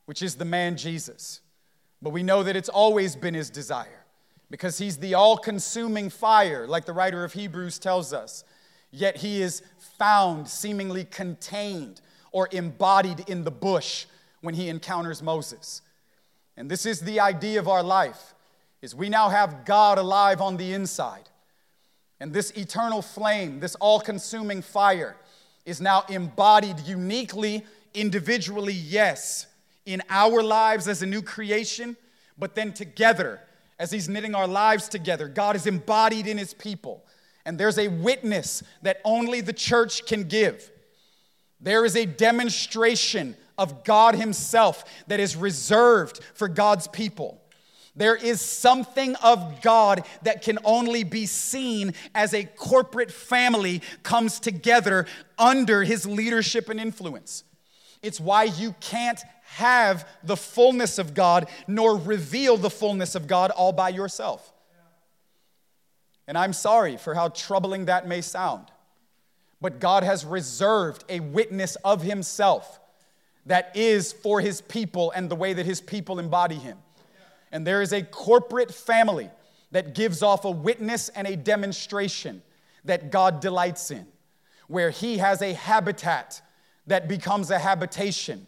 which 0.06 0.24
is 0.24 0.36
the 0.36 0.44
man 0.44 0.76
Jesus. 0.76 1.40
But 2.02 2.10
we 2.10 2.24
know 2.24 2.42
that 2.42 2.56
it's 2.56 2.68
always 2.68 3.16
been 3.16 3.36
his 3.36 3.52
desire 3.52 4.04
because 4.50 4.80
he's 4.80 4.98
the 4.98 5.14
all 5.14 5.38
consuming 5.38 6.10
fire, 6.10 6.66
like 6.66 6.86
the 6.86 6.94
writer 6.94 7.24
of 7.24 7.34
Hebrews 7.34 7.78
tells 7.78 8.12
us. 8.12 8.44
Yet 8.90 9.18
he 9.18 9.42
is 9.42 9.62
found 10.00 10.48
seemingly 10.48 11.06
contained 11.06 12.02
or 12.32 12.50
embodied 12.52 13.30
in 13.30 13.44
the 13.44 13.52
bush 13.52 14.08
when 14.42 14.56
he 14.56 14.70
encounters 14.70 15.22
Moses. 15.22 15.84
And 16.56 16.72
this 16.72 16.88
is 16.88 17.02
the 17.02 17.20
idea 17.20 17.60
of 17.60 17.68
our 17.68 17.84
life 17.84 18.34
is 18.82 18.96
we 18.96 19.10
now 19.10 19.30
have 19.30 19.64
God 19.64 20.00
alive 20.00 20.42
on 20.42 20.58
the 20.58 20.74
inside. 20.74 21.30
And 22.20 22.34
this 22.34 22.50
eternal 22.52 23.04
flame, 23.04 23.60
this 23.60 23.76
all-consuming 23.76 24.64
fire 24.64 25.16
is 25.68 25.82
now 25.82 26.06
embodied 26.08 26.80
uniquely, 26.88 27.64
individually, 27.94 28.74
yes, 28.74 29.48
in 29.86 30.02
our 30.10 30.42
lives 30.42 30.88
as 30.88 31.02
a 31.02 31.06
new 31.06 31.22
creation, 31.22 31.98
but 32.38 32.56
then 32.56 32.72
together 32.72 33.42
as 33.78 33.92
He's 33.92 34.08
knitting 34.08 34.34
our 34.34 34.48
lives 34.48 34.88
together. 34.88 35.28
God 35.28 35.58
is 35.58 35.68
embodied 35.68 36.26
in 36.26 36.38
His 36.38 36.54
people. 36.54 37.06
And 37.46 37.60
there's 37.60 37.78
a 37.78 37.90
witness 37.90 38.64
that 38.82 39.02
only 39.04 39.42
the 39.42 39.54
church 39.54 40.06
can 40.06 40.24
give. 40.24 40.72
There 41.60 41.84
is 41.84 41.98
a 41.98 42.06
demonstration 42.06 43.36
of 43.58 43.84
God 43.84 44.16
Himself 44.16 44.86
that 45.08 45.20
is 45.20 45.36
reserved 45.36 46.22
for 46.34 46.48
God's 46.48 46.88
people. 46.88 47.42
There 47.98 48.16
is 48.16 48.40
something 48.42 49.16
of 49.16 49.62
God 49.64 50.06
that 50.22 50.44
can 50.44 50.60
only 50.64 51.04
be 51.04 51.26
seen 51.26 51.96
as 52.14 52.34
a 52.34 52.46
corporate 52.46 53.12
family 53.12 53.82
comes 54.04 54.40
together 54.40 55.08
under 55.38 55.84
his 55.84 56.06
leadership 56.06 56.70
and 56.70 56.80
influence. 56.80 57.44
It's 58.04 58.20
why 58.20 58.44
you 58.44 58.76
can't 58.80 59.20
have 59.56 60.08
the 60.24 60.38
fullness 60.38 61.00
of 61.00 61.16
God 61.16 61.48
nor 61.68 61.98
reveal 61.98 62.56
the 62.56 62.70
fullness 62.70 63.16
of 63.16 63.26
God 63.26 63.50
all 63.50 63.74
by 63.74 63.90
yourself. 63.90 64.54
And 66.28 66.38
I'm 66.38 66.54
sorry 66.54 66.98
for 66.98 67.16
how 67.16 67.30
troubling 67.30 67.86
that 67.86 68.08
may 68.08 68.22
sound, 68.22 68.68
but 69.60 69.80
God 69.80 70.04
has 70.04 70.24
reserved 70.24 71.04
a 71.10 71.20
witness 71.20 71.78
of 71.78 72.04
himself 72.04 72.80
that 73.48 73.76
is 73.76 74.14
for 74.14 74.40
his 74.40 74.62
people 74.62 75.10
and 75.12 75.32
the 75.32 75.36
way 75.36 75.54
that 75.54 75.66
his 75.66 75.82
people 75.82 76.20
embody 76.20 76.56
him. 76.56 76.78
And 77.52 77.66
there 77.66 77.82
is 77.82 77.94
a 77.94 78.02
corporate 78.02 78.74
family 78.74 79.30
that 79.72 79.96
gives 79.96 80.22
off 80.22 80.46
a 80.46 80.52
witness 80.52 81.10
and 81.10 81.28
a 81.28 81.36
demonstration 81.36 82.42
that 82.86 83.12
God 83.12 83.42
delights 83.42 83.92
in, 83.92 84.08
where 84.68 84.90
He 84.90 85.18
has 85.18 85.42
a 85.42 85.54
habitat 85.54 86.42
that 86.88 87.08
becomes 87.08 87.52
a 87.52 87.60
habitation. 87.60 88.48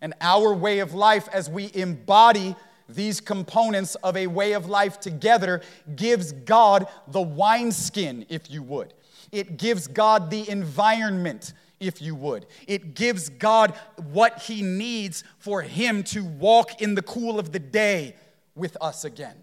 And 0.00 0.14
our 0.20 0.54
way 0.54 0.78
of 0.78 0.94
life, 0.94 1.28
as 1.32 1.50
we 1.50 1.70
embody 1.74 2.54
these 2.88 3.20
components 3.20 3.94
of 3.96 4.16
a 4.16 4.26
way 4.26 4.52
of 4.52 4.68
life 4.68 4.98
together, 5.00 5.60
gives 5.96 6.32
God 6.32 6.86
the 7.08 7.20
wineskin, 7.20 8.26
if 8.28 8.50
you 8.50 8.62
would. 8.62 8.94
It 9.32 9.58
gives 9.58 9.86
God 9.86 10.30
the 10.30 10.48
environment, 10.48 11.52
if 11.78 12.02
you 12.02 12.14
would. 12.14 12.46
It 12.66 12.94
gives 12.94 13.28
God 13.28 13.74
what 14.12 14.40
He 14.40 14.62
needs 14.62 15.24
for 15.38 15.62
Him 15.62 16.02
to 16.04 16.24
walk 16.24 16.80
in 16.80 16.94
the 16.94 17.02
cool 17.02 17.38
of 17.38 17.52
the 17.52 17.58
day 17.58 18.16
with 18.54 18.76
us 18.80 19.04
again. 19.04 19.36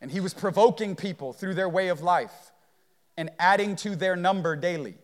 And 0.00 0.10
he 0.10 0.20
was 0.20 0.32
provoking 0.32 0.96
people 0.96 1.32
through 1.32 1.54
their 1.54 1.68
way 1.68 1.88
of 1.88 2.00
life 2.02 2.52
and 3.16 3.30
adding 3.38 3.76
to 3.76 3.96
their 3.96 4.16
number 4.16 4.56
daily. 4.56 4.96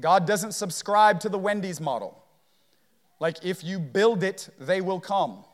God 0.00 0.26
doesn't 0.26 0.52
subscribe 0.52 1.20
to 1.20 1.28
the 1.28 1.38
Wendy's 1.38 1.80
model. 1.80 2.22
Like, 3.20 3.44
if 3.44 3.62
you 3.62 3.78
build 3.78 4.22
it, 4.22 4.48
they 4.58 4.80
will 4.80 5.00
come. 5.00 5.44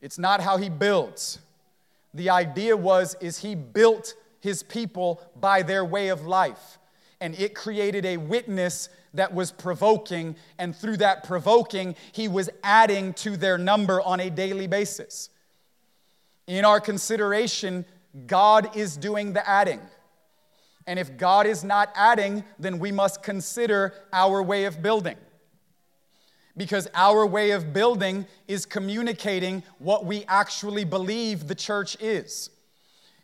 It's 0.00 0.18
not 0.18 0.40
how 0.40 0.58
he 0.58 0.68
builds. 0.68 1.38
The 2.12 2.30
idea 2.30 2.76
was 2.76 3.16
is 3.20 3.38
he 3.38 3.54
built 3.54 4.14
his 4.40 4.62
people 4.62 5.22
by 5.34 5.62
their 5.62 5.84
way 5.84 6.08
of 6.08 6.26
life 6.26 6.78
and 7.20 7.34
it 7.40 7.54
created 7.54 8.04
a 8.04 8.18
witness 8.18 8.90
that 9.14 9.32
was 9.32 9.52
provoking, 9.52 10.36
and 10.58 10.76
through 10.76 10.98
that 10.98 11.24
provoking, 11.24 11.94
he 12.12 12.28
was 12.28 12.50
adding 12.62 13.14
to 13.14 13.36
their 13.36 13.56
number 13.56 14.00
on 14.00 14.20
a 14.20 14.28
daily 14.28 14.66
basis. 14.66 15.30
In 16.46 16.64
our 16.64 16.80
consideration, 16.80 17.84
God 18.26 18.76
is 18.76 18.96
doing 18.96 19.32
the 19.32 19.48
adding. 19.48 19.80
And 20.86 20.98
if 20.98 21.16
God 21.16 21.46
is 21.46 21.64
not 21.64 21.90
adding, 21.94 22.44
then 22.58 22.78
we 22.78 22.92
must 22.92 23.22
consider 23.22 23.94
our 24.12 24.42
way 24.42 24.66
of 24.66 24.82
building. 24.82 25.16
Because 26.56 26.86
our 26.94 27.26
way 27.26 27.52
of 27.52 27.72
building 27.72 28.26
is 28.46 28.66
communicating 28.66 29.62
what 29.78 30.04
we 30.04 30.24
actually 30.28 30.84
believe 30.84 31.48
the 31.48 31.54
church 31.54 31.96
is. 32.00 32.50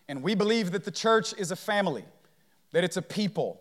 And 0.09 0.23
we 0.23 0.35
believe 0.35 0.73
that 0.73 0.85
the 0.85 0.91
church 0.91 1.35
is 1.39 1.51
a 1.51 1.57
family, 1.57 2.05
that 2.73 2.83
it's 2.83 2.97
a 2.97 3.03
people, 3.03 3.61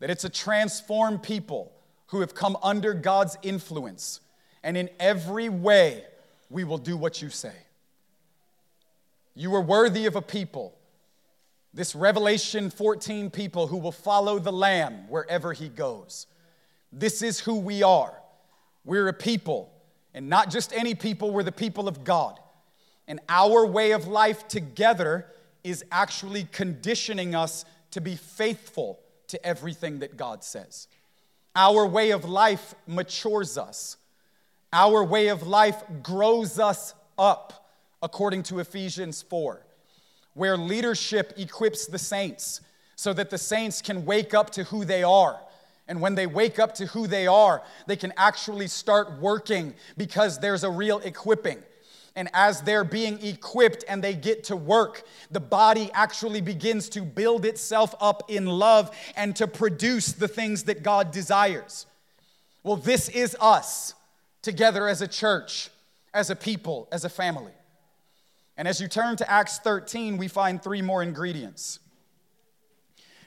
that 0.00 0.10
it's 0.10 0.24
a 0.24 0.28
transformed 0.28 1.22
people 1.22 1.72
who 2.08 2.20
have 2.20 2.34
come 2.34 2.56
under 2.62 2.92
God's 2.92 3.38
influence. 3.42 4.20
And 4.62 4.76
in 4.76 4.90
every 4.98 5.48
way, 5.48 6.04
we 6.50 6.64
will 6.64 6.78
do 6.78 6.96
what 6.96 7.22
you 7.22 7.30
say. 7.30 7.54
You 9.34 9.54
are 9.54 9.60
worthy 9.60 10.06
of 10.06 10.16
a 10.16 10.22
people 10.22 10.74
this 11.72 11.94
Revelation 11.94 12.68
14 12.68 13.30
people 13.30 13.68
who 13.68 13.76
will 13.76 13.92
follow 13.92 14.38
the 14.38 14.52
Lamb 14.52 15.08
wherever 15.08 15.52
he 15.52 15.68
goes. 15.68 16.26
This 16.92 17.22
is 17.22 17.38
who 17.38 17.60
we 17.60 17.82
are. 17.82 18.12
We're 18.84 19.08
a 19.08 19.12
people, 19.12 19.72
and 20.12 20.28
not 20.28 20.50
just 20.50 20.72
any 20.72 20.94
people, 20.94 21.30
we're 21.30 21.44
the 21.44 21.52
people 21.52 21.86
of 21.86 22.02
God. 22.02 22.40
And 23.06 23.20
our 23.28 23.64
way 23.64 23.92
of 23.92 24.08
life 24.08 24.48
together 24.48 25.26
is 25.62 25.84
actually 25.92 26.48
conditioning 26.50 27.34
us 27.34 27.64
to 27.92 28.00
be 28.00 28.16
faithful 28.16 28.98
to 29.30 29.46
everything 29.46 29.98
that 30.00 30.16
God 30.16 30.44
says. 30.44 30.88
Our 31.56 31.86
way 31.86 32.10
of 32.10 32.24
life 32.24 32.74
matures 32.86 33.58
us. 33.58 33.96
Our 34.72 35.02
way 35.02 35.28
of 35.28 35.46
life 35.46 35.82
grows 36.02 36.58
us 36.58 36.94
up, 37.18 37.68
according 38.02 38.44
to 38.44 38.60
Ephesians 38.60 39.22
4 39.22 39.64
where 40.34 40.56
leadership 40.56 41.32
equips 41.36 41.86
the 41.86 41.98
saints 41.98 42.60
so 42.96 43.12
that 43.12 43.30
the 43.30 43.38
saints 43.38 43.82
can 43.82 44.04
wake 44.04 44.34
up 44.34 44.50
to 44.50 44.64
who 44.64 44.84
they 44.84 45.02
are. 45.02 45.40
And 45.88 46.00
when 46.00 46.14
they 46.14 46.26
wake 46.26 46.58
up 46.58 46.74
to 46.76 46.86
who 46.86 47.06
they 47.06 47.26
are, 47.26 47.62
they 47.86 47.96
can 47.96 48.12
actually 48.16 48.68
start 48.68 49.18
working 49.20 49.74
because 49.96 50.38
there's 50.38 50.62
a 50.62 50.70
real 50.70 50.98
equipping. 51.00 51.58
And 52.16 52.28
as 52.32 52.62
they're 52.62 52.84
being 52.84 53.24
equipped 53.24 53.84
and 53.88 54.02
they 54.02 54.14
get 54.14 54.44
to 54.44 54.56
work, 54.56 55.04
the 55.30 55.40
body 55.40 55.90
actually 55.94 56.40
begins 56.40 56.88
to 56.90 57.02
build 57.02 57.44
itself 57.44 57.94
up 58.00 58.30
in 58.30 58.46
love 58.46 58.94
and 59.16 59.34
to 59.36 59.46
produce 59.46 60.12
the 60.12 60.28
things 60.28 60.64
that 60.64 60.82
God 60.82 61.12
desires. 61.12 61.86
Well, 62.62 62.76
this 62.76 63.08
is 63.08 63.36
us 63.40 63.94
together 64.42 64.88
as 64.88 65.02
a 65.02 65.08
church, 65.08 65.70
as 66.12 66.30
a 66.30 66.36
people, 66.36 66.88
as 66.90 67.04
a 67.04 67.08
family. 67.08 67.52
And 68.56 68.68
as 68.68 68.80
you 68.80 68.88
turn 68.88 69.16
to 69.16 69.30
Acts 69.30 69.58
13, 69.58 70.18
we 70.18 70.28
find 70.28 70.62
three 70.62 70.82
more 70.82 71.02
ingredients. 71.02 71.78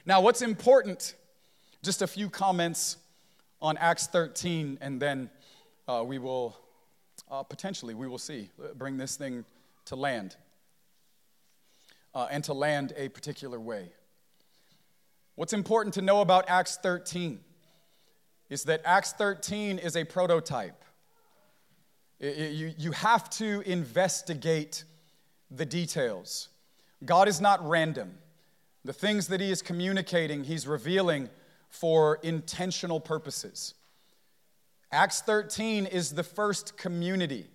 Now, 0.06 0.20
what's 0.20 0.42
important, 0.42 1.14
just 1.82 2.02
a 2.02 2.06
few 2.06 2.28
comments 2.28 2.98
on 3.60 3.76
Acts 3.78 4.06
13, 4.06 4.78
and 4.80 5.00
then 5.00 5.30
uh, 5.88 6.04
we 6.06 6.18
will 6.18 6.56
uh, 7.30 7.42
potentially, 7.42 7.94
we 7.94 8.06
will 8.06 8.18
see, 8.18 8.50
uh, 8.62 8.74
bring 8.74 8.96
this 8.96 9.16
thing 9.16 9.44
to 9.86 9.96
land 9.96 10.36
uh, 12.14 12.28
and 12.30 12.44
to 12.44 12.52
land 12.52 12.92
a 12.96 13.08
particular 13.08 13.58
way. 13.58 13.88
What's 15.34 15.52
important 15.52 15.94
to 15.94 16.02
know 16.02 16.20
about 16.20 16.48
Acts 16.48 16.78
13 16.82 17.40
is 18.50 18.64
that 18.64 18.82
Acts 18.84 19.12
13 19.12 19.78
is 19.78 19.96
a 19.96 20.04
prototype. 20.04 20.84
It, 22.20 22.38
it, 22.38 22.52
you, 22.52 22.74
you 22.78 22.92
have 22.92 23.28
to 23.30 23.62
investigate 23.62 24.84
the 25.50 25.66
details. 25.66 26.48
God 27.04 27.28
is 27.28 27.40
not 27.40 27.66
random. 27.68 28.14
The 28.84 28.92
things 28.92 29.28
that 29.28 29.40
He 29.40 29.50
is 29.50 29.62
communicating, 29.62 30.44
He's 30.44 30.66
revealing 30.66 31.30
for 31.68 32.20
intentional 32.22 33.00
purposes. 33.00 33.74
Acts 34.94 35.22
13 35.22 35.86
is 35.86 36.12
the 36.12 36.22
first 36.22 36.76
community 36.76 37.48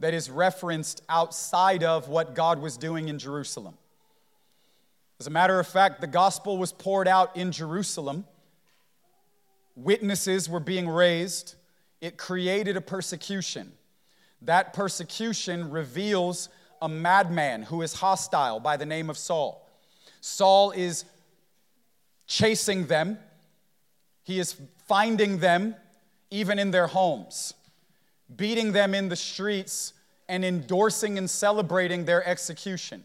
that 0.00 0.14
is 0.14 0.30
referenced 0.30 1.02
outside 1.10 1.84
of 1.84 2.08
what 2.08 2.34
God 2.34 2.62
was 2.62 2.78
doing 2.78 3.10
in 3.10 3.18
Jerusalem. 3.18 3.74
As 5.20 5.26
a 5.26 5.30
matter 5.30 5.60
of 5.60 5.66
fact, 5.66 6.00
the 6.00 6.06
gospel 6.06 6.56
was 6.56 6.72
poured 6.72 7.06
out 7.06 7.36
in 7.36 7.52
Jerusalem. 7.52 8.24
Witnesses 9.76 10.48
were 10.48 10.60
being 10.60 10.88
raised. 10.88 11.56
It 12.00 12.16
created 12.16 12.74
a 12.78 12.80
persecution. 12.80 13.70
That 14.40 14.72
persecution 14.72 15.70
reveals 15.70 16.48
a 16.80 16.88
madman 16.88 17.64
who 17.64 17.82
is 17.82 17.92
hostile 17.92 18.60
by 18.60 18.78
the 18.78 18.86
name 18.86 19.10
of 19.10 19.18
Saul. 19.18 19.68
Saul 20.22 20.70
is 20.70 21.04
chasing 22.26 22.86
them, 22.86 23.18
he 24.22 24.38
is 24.38 24.56
finding 24.86 25.40
them 25.40 25.74
even 26.30 26.58
in 26.58 26.70
their 26.70 26.86
homes, 26.86 27.54
beating 28.36 28.72
them 28.72 28.94
in 28.94 29.08
the 29.08 29.16
streets, 29.16 29.92
and 30.28 30.44
endorsing 30.44 31.16
and 31.16 31.28
celebrating 31.28 32.04
their 32.04 32.26
execution. 32.26 33.04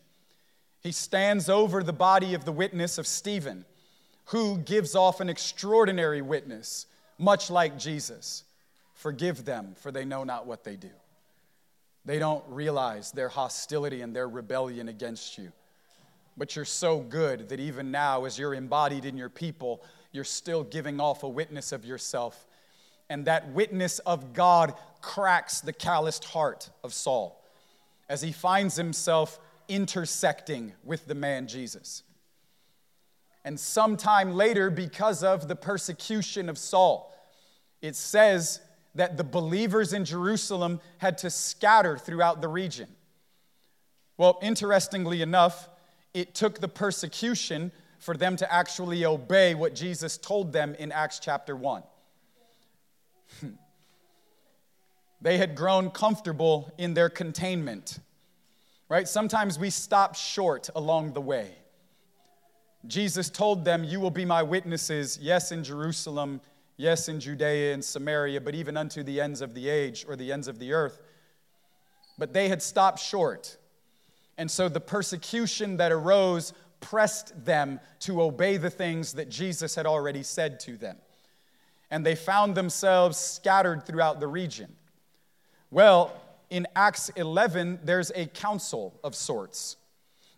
He 0.82 0.91
stands 0.91 1.47
over 1.47 1.82
the 1.82 1.93
body 1.93 2.34
of 2.34 2.43
the 2.43 2.51
witness 2.51 2.97
of 2.97 3.07
Stephen, 3.07 3.63
who 4.26 4.57
gives 4.57 4.95
off 4.95 5.21
an 5.21 5.30
extraordinary 5.30 6.21
witness, 6.21 6.86
much 7.17 7.49
like 7.49 7.80
Jesus. 7.80 8.43
Forgive 8.93 9.45
them, 9.45 9.76
for 9.78 9.91
they 9.91 10.03
know 10.03 10.24
not 10.24 10.45
what 10.45 10.63
they 10.65 10.76
do. 10.76 10.89
They 12.05 12.19
don't 12.19 12.43
realize 12.49 13.11
their 13.11 13.30
hostility 13.30 14.01
and 14.01 14.13
their 14.13 14.28
rebellion 14.28 14.89
against 14.89 15.38
you. 15.38 15.53
But 16.36 16.55
you're 16.55 16.65
so 16.65 16.99
good 16.99 17.49
that 17.49 17.59
even 17.59 17.91
now, 17.91 18.26
as 18.26 18.38
you're 18.38 18.53
embodied 18.53 19.05
in 19.05 19.15
your 19.15 19.30
people, 19.30 19.84
you're 20.11 20.24
still 20.24 20.63
giving 20.63 20.99
off 20.99 21.24
a 21.24 21.30
witness 21.30 21.71
of 21.71 21.86
yourself. 21.86 22.45
And 23.14 23.26
that 23.26 23.49
witness 23.49 23.99
of 23.99 24.34
God 24.34 24.74
cracks 24.99 25.61
the 25.61 25.72
calloused 25.72 26.26
heart 26.26 26.72
of 26.84 26.95
Saul 26.95 27.45
as 28.09 28.24
he 28.24 28.32
finds 28.32 28.76
himself 28.76 29.39
intersecting 29.68 30.74
with 30.84 31.05
the 31.05 31.14
man 31.14 31.47
Jesus. 31.47 32.01
And 33.45 33.59
sometime 33.59 34.34
later, 34.34 34.72
because 34.72 35.24
of 35.24 35.47
the 35.47 35.55
persecution 35.55 36.49
of 36.49 36.57
Saul, 36.57 37.16
it 37.84 37.95
says 37.95 38.61
that 38.95 39.16
the 39.16 39.24
believers 39.24 39.93
in 39.93 40.05
Jerusalem 40.05 40.82
had 40.97 41.20
to 41.20 41.30
scatter 41.30 41.99
throughout 41.99 42.41
the 42.41 42.47
region. 42.47 42.88
Well, 44.18 44.39
interestingly 44.41 45.22
enough, 45.22 45.70
it 46.16 46.34
took 46.34 46.59
the 46.59 46.68
persecution 46.68 47.72
for 47.99 48.18
them 48.18 48.38
to 48.38 48.51
actually 48.51 49.05
obey 49.05 49.53
what 49.53 49.76
Jesus 49.76 50.18
told 50.18 50.51
them 50.51 50.74
in 50.80 50.91
Acts 50.91 51.20
chapter 51.20 51.55
1. 51.55 51.84
They 55.24 55.38
had 55.38 55.55
grown 55.55 55.89
comfortable 55.89 56.69
in 56.78 56.93
their 56.93 57.09
containment, 57.09 57.99
right? 58.89 59.07
Sometimes 59.07 59.57
we 59.57 59.69
stop 59.69 60.15
short 60.15 60.69
along 60.76 61.13
the 61.13 61.21
way. 61.21 61.55
Jesus 62.86 63.30
told 63.30 63.63
them, 63.63 63.86
You 63.86 64.01
will 64.01 64.11
be 64.11 64.26
my 64.26 64.43
witnesses, 64.43 65.17
yes, 65.21 65.53
in 65.53 65.63
Jerusalem, 65.63 66.41
yes, 66.76 67.07
in 67.07 67.21
Judea 67.21 67.74
and 67.74 67.84
Samaria, 67.84 68.41
but 68.41 68.53
even 68.53 68.76
unto 68.76 69.01
the 69.01 69.21
ends 69.21 69.39
of 69.39 69.53
the 69.53 69.69
age 69.69 70.05
or 70.05 70.17
the 70.17 70.30
ends 70.30 70.49
of 70.49 70.59
the 70.59 70.74
earth. 70.74 70.99
But 72.17 72.34
they 72.34 72.49
had 72.49 72.61
stopped 72.61 72.99
short. 72.99 73.57
And 74.38 74.51
so 74.51 74.67
the 74.67 74.82
persecution 74.82 75.78
that 75.78 75.93
arose 75.93 76.51
pressed 76.82 77.45
them 77.45 77.80
to 78.01 78.21
obey 78.21 78.57
the 78.57 78.69
things 78.69 79.13
that 79.13 79.30
Jesus 79.30 79.74
had 79.74 79.86
already 79.86 80.21
said 80.21 80.59
to 80.61 80.76
them. 80.76 80.97
And 81.89 82.05
they 82.05 82.15
found 82.15 82.55
themselves 82.55 83.17
scattered 83.17 83.86
throughout 83.86 84.19
the 84.19 84.28
region. 84.28 84.76
Well, 85.74 86.13
in 86.51 86.67
Acts 86.76 87.09
11, 87.15 87.80
there's 87.84 88.11
a 88.13 88.28
council 88.28 88.93
of 89.03 89.15
sorts. 89.15 89.78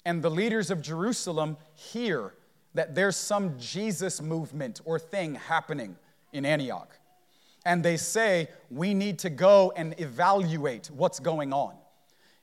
And 0.06 0.22
the 0.22 0.32
leaders 0.32 0.72
of 0.72 0.82
Jerusalem 0.82 1.58
hear 1.74 2.36
that 2.74 2.96
there's 2.96 3.18
some 3.18 3.60
Jesus 3.60 4.22
movement 4.22 4.80
or 4.86 4.98
thing 4.98 5.36
happening 5.36 5.98
in 6.32 6.46
Antioch. 6.46 6.98
And 7.66 7.84
they 7.84 7.98
say, 7.98 8.48
we 8.72 8.94
need 8.94 9.20
to 9.20 9.30
go 9.30 9.74
and 9.76 9.94
evaluate 10.00 10.90
what's 10.90 11.20
going 11.20 11.52
on. 11.52 11.74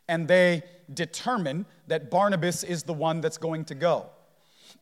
And 0.06 0.28
they 0.28 0.62
determine 0.92 1.64
that 1.86 2.10
Barnabas 2.10 2.62
is 2.62 2.82
the 2.82 2.92
one 2.92 3.22
that's 3.22 3.38
going 3.38 3.64
to 3.66 3.74
go. 3.74 4.10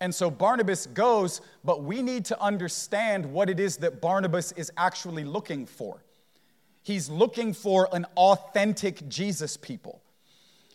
And 0.01 0.13
so 0.13 0.33
Barnabas 0.33 0.87
goes, 0.87 1.43
but 1.63 1.85
we 1.85 2.03
need 2.03 2.25
to 2.25 2.43
understand 2.43 3.25
what 3.25 3.49
it 3.49 3.61
is 3.61 3.77
that 3.77 4.01
Barnabas 4.01 4.51
is 4.53 4.73
actually 4.77 5.23
looking 5.23 5.65
for. 5.65 6.03
He's 6.83 7.09
looking 7.09 7.53
for 7.53 7.89
an 7.93 8.07
authentic 8.17 9.09
Jesus 9.09 9.57
people. 9.57 10.03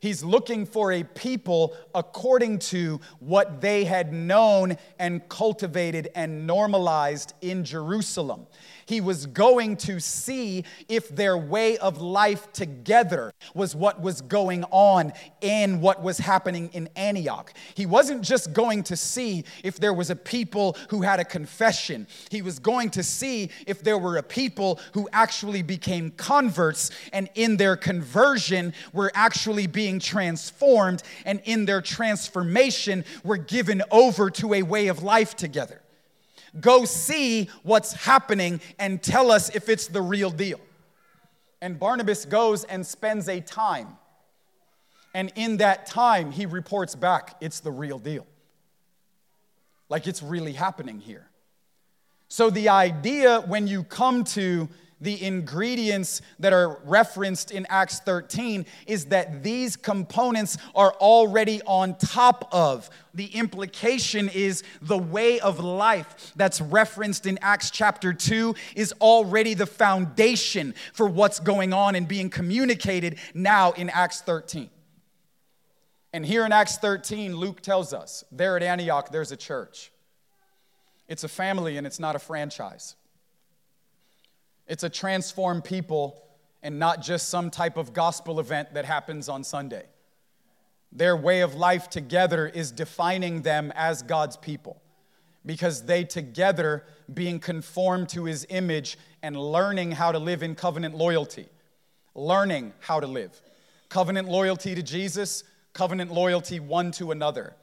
He's 0.01 0.23
looking 0.23 0.67
for 0.67 0.91
a 0.91 1.03
people 1.03 1.75
according 1.95 2.59
to 2.59 3.01
what 3.19 3.59
they 3.59 3.85
had 3.85 4.13
known 4.13 4.77
and 4.99 5.27
cultivated 5.29 6.09
and 6.13 6.45
normalized 6.45 7.33
in 7.41 7.65
Jerusalem. 7.65 8.45
He 8.85 9.01
was 9.01 9.25
going 9.25 9.77
to 9.77 9.99
see 9.99 10.63
if 10.87 11.09
their 11.09 11.37
way 11.37 11.77
of 11.77 12.01
life 12.01 12.51
together 12.53 13.33
was 13.53 13.75
what 13.75 14.01
was 14.01 14.21
going 14.21 14.63
on 14.65 15.13
in 15.41 15.81
what 15.81 16.03
was 16.03 16.19
happening 16.19 16.69
in 16.73 16.89
Antioch. 16.95 17.53
He 17.73 17.85
wasn't 17.85 18.21
just 18.21 18.53
going 18.53 18.83
to 18.83 18.95
see 18.95 19.43
if 19.63 19.77
there 19.77 19.93
was 19.93 20.09
a 20.09 20.15
people 20.15 20.77
who 20.89 21.01
had 21.01 21.19
a 21.19 21.25
confession, 21.25 22.07
he 22.29 22.41
was 22.41 22.59
going 22.59 22.89
to 22.91 23.03
see 23.03 23.49
if 23.67 23.83
there 23.83 23.97
were 23.97 24.17
a 24.17 24.23
people 24.23 24.79
who 24.93 25.09
actually 25.11 25.61
became 25.61 26.11
converts 26.11 26.91
and 27.11 27.29
in 27.35 27.57
their 27.57 27.75
conversion 27.75 28.73
were 28.93 29.11
actually 29.13 29.67
being 29.67 29.99
transformed 29.99 31.03
and 31.25 31.41
in 31.45 31.65
their 31.65 31.81
transformation 31.81 33.03
were 33.23 33.37
given 33.37 33.81
over 33.91 34.29
to 34.29 34.53
a 34.53 34.63
way 34.63 34.87
of 34.87 35.03
life 35.03 35.35
together. 35.35 35.81
Go 36.59 36.85
see 36.85 37.49
what's 37.63 37.93
happening 37.93 38.61
and 38.79 39.01
tell 39.01 39.31
us 39.31 39.53
if 39.55 39.69
it's 39.69 39.87
the 39.87 40.01
real 40.01 40.29
deal. 40.29 40.59
And 41.61 41.79
Barnabas 41.79 42.25
goes 42.25 42.63
and 42.63 42.85
spends 42.85 43.27
a 43.27 43.41
time. 43.41 43.97
And 45.13 45.31
in 45.35 45.57
that 45.57 45.85
time, 45.85 46.31
he 46.31 46.45
reports 46.45 46.95
back 46.95 47.37
it's 47.41 47.61
the 47.61 47.71
real 47.71 47.99
deal. 47.99 48.27
Like 49.89 50.07
it's 50.07 50.21
really 50.21 50.53
happening 50.53 50.99
here. 50.99 51.29
So, 52.27 52.49
the 52.49 52.69
idea 52.69 53.41
when 53.41 53.67
you 53.67 53.83
come 53.83 54.23
to 54.25 54.67
the 55.01 55.21
ingredients 55.23 56.21
that 56.39 56.53
are 56.53 56.79
referenced 56.85 57.51
in 57.51 57.65
Acts 57.69 57.99
13 57.99 58.65
is 58.87 59.05
that 59.05 59.43
these 59.43 59.75
components 59.75 60.57
are 60.73 60.93
already 60.93 61.61
on 61.63 61.95
top 61.97 62.47
of. 62.51 62.89
The 63.13 63.25
implication 63.27 64.29
is 64.29 64.63
the 64.81 64.97
way 64.97 65.39
of 65.39 65.59
life 65.59 66.31
that's 66.35 66.61
referenced 66.61 67.25
in 67.25 67.37
Acts 67.41 67.71
chapter 67.71 68.13
2 68.13 68.55
is 68.75 68.93
already 69.01 69.53
the 69.53 69.65
foundation 69.65 70.73
for 70.93 71.07
what's 71.07 71.39
going 71.39 71.73
on 71.73 71.95
and 71.95 72.07
being 72.07 72.29
communicated 72.29 73.17
now 73.33 73.73
in 73.73 73.89
Acts 73.89 74.21
13. 74.21 74.69
And 76.13 76.25
here 76.25 76.45
in 76.45 76.53
Acts 76.53 76.77
13, 76.77 77.35
Luke 77.35 77.59
tells 77.59 77.93
us 77.93 78.23
there 78.31 78.55
at 78.55 78.63
Antioch, 78.63 79.11
there's 79.11 79.33
a 79.33 79.37
church. 79.37 79.91
It's 81.09 81.25
a 81.25 81.27
family 81.27 81.75
and 81.75 81.85
it's 81.85 81.99
not 81.99 82.15
a 82.15 82.19
franchise. 82.19 82.95
It's 84.67 84.83
a 84.83 84.89
transformed 84.89 85.63
people 85.63 86.21
and 86.63 86.79
not 86.79 87.01
just 87.01 87.29
some 87.29 87.51
type 87.51 87.77
of 87.77 87.93
gospel 87.93 88.39
event 88.39 88.73
that 88.73 88.85
happens 88.85 89.29
on 89.29 89.43
Sunday. 89.43 89.85
Their 90.91 91.15
way 91.15 91.41
of 91.41 91.55
life 91.55 91.89
together 91.89 92.47
is 92.47 92.71
defining 92.71 93.41
them 93.41 93.71
as 93.75 94.01
God's 94.01 94.37
people 94.37 94.81
because 95.45 95.83
they 95.83 96.03
together 96.03 96.83
being 97.13 97.39
conformed 97.39 98.09
to 98.09 98.25
his 98.25 98.47
image 98.49 98.97
and 99.21 99.37
learning 99.37 99.91
how 99.91 100.11
to 100.11 100.19
live 100.19 100.41
in 100.41 100.55
covenant 100.55 100.95
loyalty. 100.95 101.47
Learning 102.15 102.73
how 102.79 102.99
to 102.99 103.07
live. 103.07 103.39
Covenant 103.89 104.27
loyalty 104.27 104.73
to 104.73 104.81
Jesus, 104.81 105.43
covenant 105.73 106.11
loyalty 106.11 106.59
one 106.59 106.91
to 106.93 107.11
another. 107.11 107.53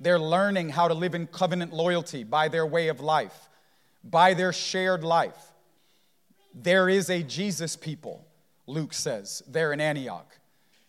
They're 0.00 0.18
learning 0.18 0.70
how 0.70 0.88
to 0.88 0.94
live 0.94 1.14
in 1.14 1.28
covenant 1.28 1.72
loyalty 1.72 2.24
by 2.24 2.48
their 2.48 2.66
way 2.66 2.88
of 2.88 3.00
life, 3.00 3.48
by 4.02 4.34
their 4.34 4.52
shared 4.52 5.04
life. 5.04 5.51
There 6.54 6.88
is 6.88 7.10
a 7.10 7.22
Jesus 7.22 7.76
people, 7.76 8.26
Luke 8.66 8.92
says, 8.92 9.42
there 9.48 9.72
in 9.72 9.80
Antioch. 9.80 10.38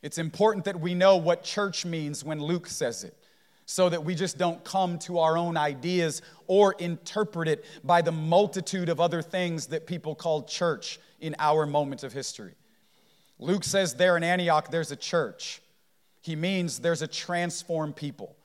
It's 0.01 0.17
important 0.17 0.65
that 0.65 0.79
we 0.79 0.93
know 0.93 1.15
what 1.15 1.43
church 1.43 1.85
means 1.85 2.23
when 2.23 2.41
Luke 2.41 2.67
says 2.67 3.03
it, 3.05 3.17
so 3.65 3.87
that 3.87 4.03
we 4.03 4.15
just 4.15 4.37
don't 4.37 4.61
come 4.65 4.99
to 4.99 5.19
our 5.19 5.37
own 5.37 5.55
ideas 5.55 6.21
or 6.47 6.73
interpret 6.73 7.47
it 7.47 7.63
by 7.83 8.01
the 8.01 8.11
multitude 8.11 8.89
of 8.89 8.99
other 8.99 9.21
things 9.21 9.67
that 9.67 9.87
people 9.87 10.15
call 10.15 10.43
church 10.43 10.99
in 11.21 11.35
our 11.39 11.65
moment 11.65 12.03
of 12.03 12.11
history. 12.11 12.53
Luke 13.39 13.63
says 13.63 13.95
there 13.95 14.17
in 14.17 14.23
Antioch, 14.23 14.69
there's 14.69 14.91
a 14.91 14.97
church. 14.97 15.61
He 16.21 16.35
means 16.35 16.79
there's 16.79 17.01
a 17.01 17.07
transformed 17.07 17.95
people, 17.95 18.35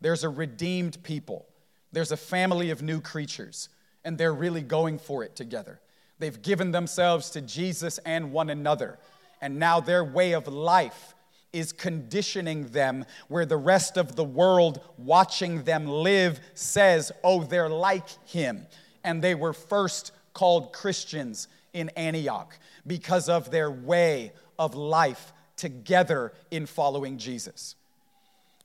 there's 0.00 0.24
a 0.24 0.28
redeemed 0.28 1.02
people, 1.04 1.46
there's 1.92 2.12
a 2.12 2.16
family 2.16 2.70
of 2.70 2.82
new 2.82 3.00
creatures, 3.00 3.68
and 4.04 4.18
they're 4.18 4.34
really 4.34 4.62
going 4.62 4.98
for 4.98 5.22
it 5.22 5.36
together. 5.36 5.80
They've 6.18 6.40
given 6.40 6.70
themselves 6.70 7.30
to 7.30 7.40
Jesus 7.40 7.98
and 7.98 8.32
one 8.32 8.50
another. 8.50 8.98
And 9.40 9.58
now 9.58 9.80
their 9.80 10.04
way 10.04 10.32
of 10.32 10.46
life 10.48 11.14
is 11.52 11.72
conditioning 11.72 12.66
them 12.68 13.04
where 13.28 13.46
the 13.46 13.56
rest 13.56 13.96
of 13.96 14.16
the 14.16 14.24
world 14.24 14.80
watching 14.98 15.62
them 15.62 15.86
live 15.86 16.40
says, 16.54 17.12
oh, 17.22 17.44
they're 17.44 17.68
like 17.68 18.08
him. 18.26 18.66
And 19.04 19.22
they 19.22 19.34
were 19.34 19.52
first 19.52 20.12
called 20.32 20.72
Christians 20.72 21.48
in 21.72 21.90
Antioch 21.90 22.58
because 22.86 23.28
of 23.28 23.50
their 23.50 23.70
way 23.70 24.32
of 24.58 24.74
life 24.74 25.32
together 25.56 26.32
in 26.50 26.66
following 26.66 27.18
Jesus. 27.18 27.76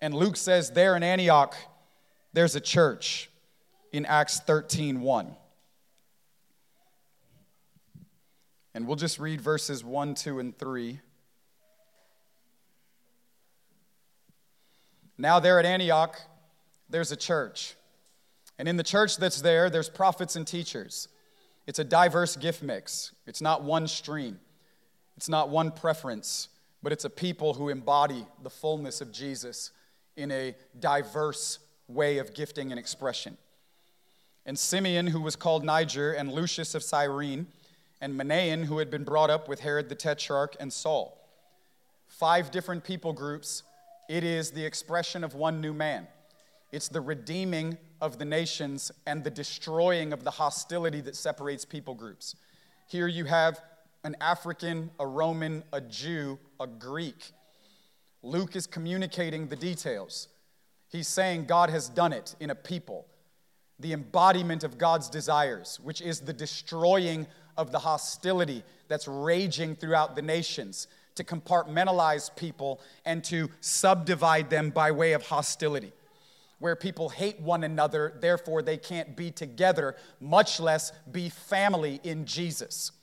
And 0.02 0.14
Luke 0.14 0.38
says 0.38 0.72
there 0.72 0.96
in 0.96 1.04
Antioch, 1.04 1.56
there's 2.34 2.56
a 2.56 2.62
church 2.62 3.30
in 3.92 4.06
Acts 4.06 4.40
13 4.40 5.02
1. 5.02 5.36
And 8.74 8.86
we'll 8.88 8.96
just 8.96 9.20
read 9.20 9.42
verses 9.42 9.84
1, 9.84 10.16
2, 10.16 10.40
and 10.40 10.58
3. 10.58 11.00
Now, 15.18 15.40
there 15.40 15.60
at 15.60 15.66
Antioch, 15.66 16.20
there's 16.90 17.12
a 17.12 17.18
church. 17.18 17.76
And 18.58 18.68
in 18.68 18.78
the 18.78 18.84
church 18.84 19.18
that's 19.18 19.42
there, 19.42 19.70
there's 19.70 19.90
prophets 19.90 20.36
and 20.36 20.46
teachers. 20.46 21.08
It's 21.68 21.80
a 21.80 21.84
diverse 21.84 22.36
gift 22.36 22.64
mix. 22.64 23.14
It's 23.28 23.42
not 23.42 23.64
one 23.64 23.88
stream, 23.88 24.40
it's 25.18 25.30
not 25.30 25.50
one 25.50 25.72
preference, 25.72 26.50
but 26.82 26.92
it's 26.92 27.06
a 27.06 27.10
people 27.10 27.54
who 27.54 27.70
embody 27.70 28.26
the 28.42 28.50
fullness 28.50 29.02
of 29.02 29.12
Jesus 29.12 29.72
in 30.16 30.32
a 30.32 30.56
diverse 30.80 31.60
way 31.88 32.18
of 32.18 32.34
gifting 32.34 32.72
and 32.72 32.80
expression. 32.80 33.38
And 34.46 34.58
Simeon, 34.58 35.08
who 35.08 35.22
was 35.22 35.36
called 35.36 35.64
Niger, 35.64 36.14
and 36.14 36.32
Lucius 36.32 36.76
of 36.76 36.84
Cyrene, 36.84 37.48
and 38.02 38.20
Manaen, 38.20 38.66
who 38.66 38.78
had 38.78 38.90
been 38.90 39.04
brought 39.04 39.30
up 39.30 39.48
with 39.48 39.60
Herod 39.60 39.90
the 39.90 39.96
Tetrarch 39.96 40.56
and 40.60 40.72
Saul. 40.72 41.18
Five 42.08 42.52
different 42.52 42.84
people 42.84 43.14
groups. 43.14 43.64
It 44.10 44.24
is 44.24 44.52
the 44.52 44.66
expression 44.66 45.24
of 45.24 45.36
one 45.36 45.62
new 45.62 45.74
man. 45.74 46.08
It's 46.72 46.88
the 46.88 47.02
redeeming 47.02 47.78
of 48.02 48.18
the 48.20 48.26
nations 48.26 48.92
and 49.06 49.24
the 49.24 49.32
destroying 49.32 50.14
of 50.14 50.24
the 50.24 50.32
hostility 50.32 51.02
that 51.02 51.16
separates 51.16 51.66
people 51.66 51.94
groups. 51.94 52.36
Here 52.88 53.08
you 53.08 53.26
have 53.26 53.60
an 54.04 54.16
African, 54.22 54.92
a 55.00 55.06
Roman, 55.06 55.64
a 55.74 55.82
Jew, 55.82 56.40
a 56.60 56.68
Greek. 56.68 57.32
Luke 58.24 58.56
is 58.56 58.68
communicating 58.68 59.48
the 59.48 59.56
details. 59.56 60.28
He's 60.90 61.08
saying 61.08 61.46
God 61.46 61.70
has 61.70 61.90
done 61.90 62.14
it 62.14 62.36
in 62.40 62.50
a 62.50 62.56
people, 62.56 63.06
the 63.80 63.94
embodiment 63.94 64.64
of 64.64 64.78
God's 64.78 65.10
desires, 65.10 65.80
which 65.84 66.02
is 66.02 66.22
the 66.22 66.34
destroying 66.34 67.28
of 67.60 67.72
the 67.74 67.80
hostility 67.80 68.64
that's 68.88 69.08
raging 69.08 69.76
throughout 69.76 70.16
the 70.16 70.22
nations, 70.22 70.88
to 71.16 71.24
compartmentalize 71.26 72.34
people 72.38 72.80
and 73.06 73.22
to 73.26 73.50
subdivide 73.60 74.50
them 74.50 74.70
by 74.70 74.90
way 74.92 75.12
of 75.12 75.24
hostility. 75.24 75.92
Where 76.60 76.78
people 76.78 77.10
hate 77.10 77.42
one 77.42 77.66
another, 77.66 78.14
therefore 78.22 78.62
they 78.62 78.78
can't 78.78 79.18
be 79.18 79.30
together, 79.30 79.98
much 80.22 80.62
less 80.62 80.94
be 81.12 81.28
family 81.28 82.00
in 82.04 82.26
Jesus. 82.26 82.94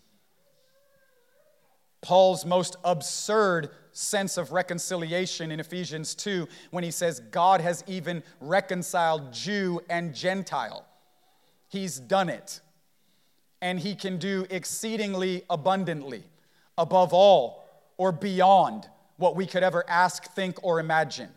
Paul's 2.01 2.47
most 2.47 2.77
absurd 2.85 3.71
sense 3.93 4.39
of 4.39 4.53
reconciliation 4.53 5.51
in 5.51 5.61
Ephesians 5.61 6.15
2 6.15 6.49
when 6.71 6.85
he 6.85 6.91
says, 6.91 7.21
God 7.21 7.61
has 7.61 7.85
even 7.87 8.23
reconciled 8.41 9.33
Jew 9.33 9.81
and 9.91 10.15
Gentile. 10.15 10.87
He's 11.69 11.99
done 11.99 12.31
it 12.31 12.61
and 13.61 13.81
he 13.81 13.95
can 13.95 14.19
do 14.19 14.47
exceedingly 14.51 15.43
abundantly, 15.49 16.25
above 16.77 17.13
all 17.13 17.65
or 17.97 18.13
beyond 18.13 18.89
what 19.17 19.37
we 19.37 19.47
could 19.47 19.63
ever 19.63 19.85
ask, 19.89 20.25
think, 20.35 20.63
or 20.63 20.79
imagine. 20.79 21.31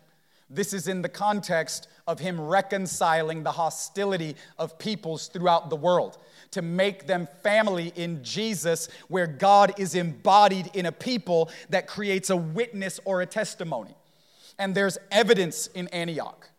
This 0.50 0.72
is 0.72 0.88
in 0.88 1.00
the 1.00 1.08
context 1.08 1.88
of 2.06 2.18
him 2.18 2.40
reconciling 2.40 3.44
the 3.44 3.52
hostility 3.52 4.34
of 4.58 4.78
peoples 4.78 5.28
throughout 5.28 5.70
the 5.70 5.76
world 5.76 6.18
to 6.50 6.60
make 6.60 7.06
them 7.06 7.28
family 7.42 7.92
in 7.94 8.22
Jesus, 8.24 8.88
where 9.08 9.28
God 9.28 9.72
is 9.78 9.94
embodied 9.94 10.70
in 10.74 10.86
a 10.86 10.92
people 10.92 11.50
that 11.68 11.86
creates 11.86 12.30
a 12.30 12.36
witness 12.36 12.98
or 13.04 13.22
a 13.22 13.26
testimony. 13.26 13.94
And 14.58 14.74
there's 14.74 14.98
evidence 15.12 15.68
in 15.68 15.86
Antioch. 15.88 16.50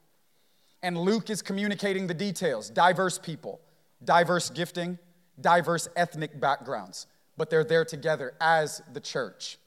And 0.82 0.98
Luke 0.98 1.30
is 1.30 1.42
communicating 1.42 2.08
the 2.08 2.14
details 2.14 2.70
diverse 2.70 3.20
people, 3.20 3.60
diverse 4.04 4.50
gifting, 4.50 4.98
diverse 5.40 5.88
ethnic 5.96 6.40
backgrounds, 6.40 7.08
but 7.38 7.50
they're 7.50 7.64
there 7.64 7.86
together 7.86 8.34
as 8.40 8.82
the 8.92 9.00
church. 9.00 9.58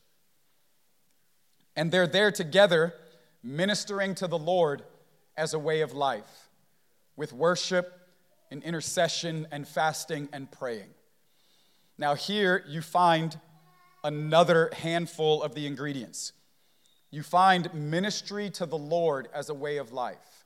And 1.77 1.91
they're 1.91 2.07
there 2.07 2.31
together 2.31 2.95
ministering 3.43 4.15
to 4.17 4.27
the 4.27 4.39
Lord 4.39 4.83
as 5.37 5.55
a 5.55 5.59
way 5.59 5.81
of 5.81 5.93
life 5.93 6.49
with 7.17 7.33
worship 7.33 8.01
and 8.51 8.63
intercession 8.63 9.47
and 9.51 9.67
fasting 9.67 10.29
and 10.33 10.51
praying. 10.51 10.89
Now, 11.99 12.15
here 12.15 12.65
you 12.69 12.83
find 12.83 13.39
another 14.03 14.71
handful 14.73 15.43
of 15.43 15.55
the 15.55 15.67
ingredients. 15.67 16.33
You 17.11 17.23
find 17.23 17.73
ministry 17.73 18.51
to 18.51 18.67
the 18.67 18.79
Lord 18.79 19.29
as 19.33 19.49
a 19.49 19.55
way 19.55 19.77
of 19.77 19.93
life, 19.93 20.45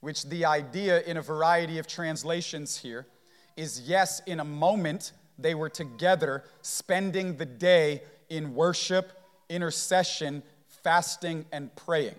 which 0.00 0.24
the 0.24 0.44
idea 0.44 1.00
in 1.02 1.16
a 1.16 1.22
variety 1.22 1.78
of 1.78 1.86
translations 1.86 2.78
here 2.78 3.06
is 3.60 3.82
yes, 3.82 4.22
in 4.26 4.40
a 4.40 4.44
moment, 4.44 5.12
they 5.38 5.54
were 5.54 5.68
together 5.68 6.44
spending 6.62 7.36
the 7.36 7.44
day 7.44 8.02
in 8.30 8.54
worship, 8.54 9.12
intercession, 9.50 10.42
fasting, 10.82 11.44
and 11.52 11.74
praying. 11.76 12.14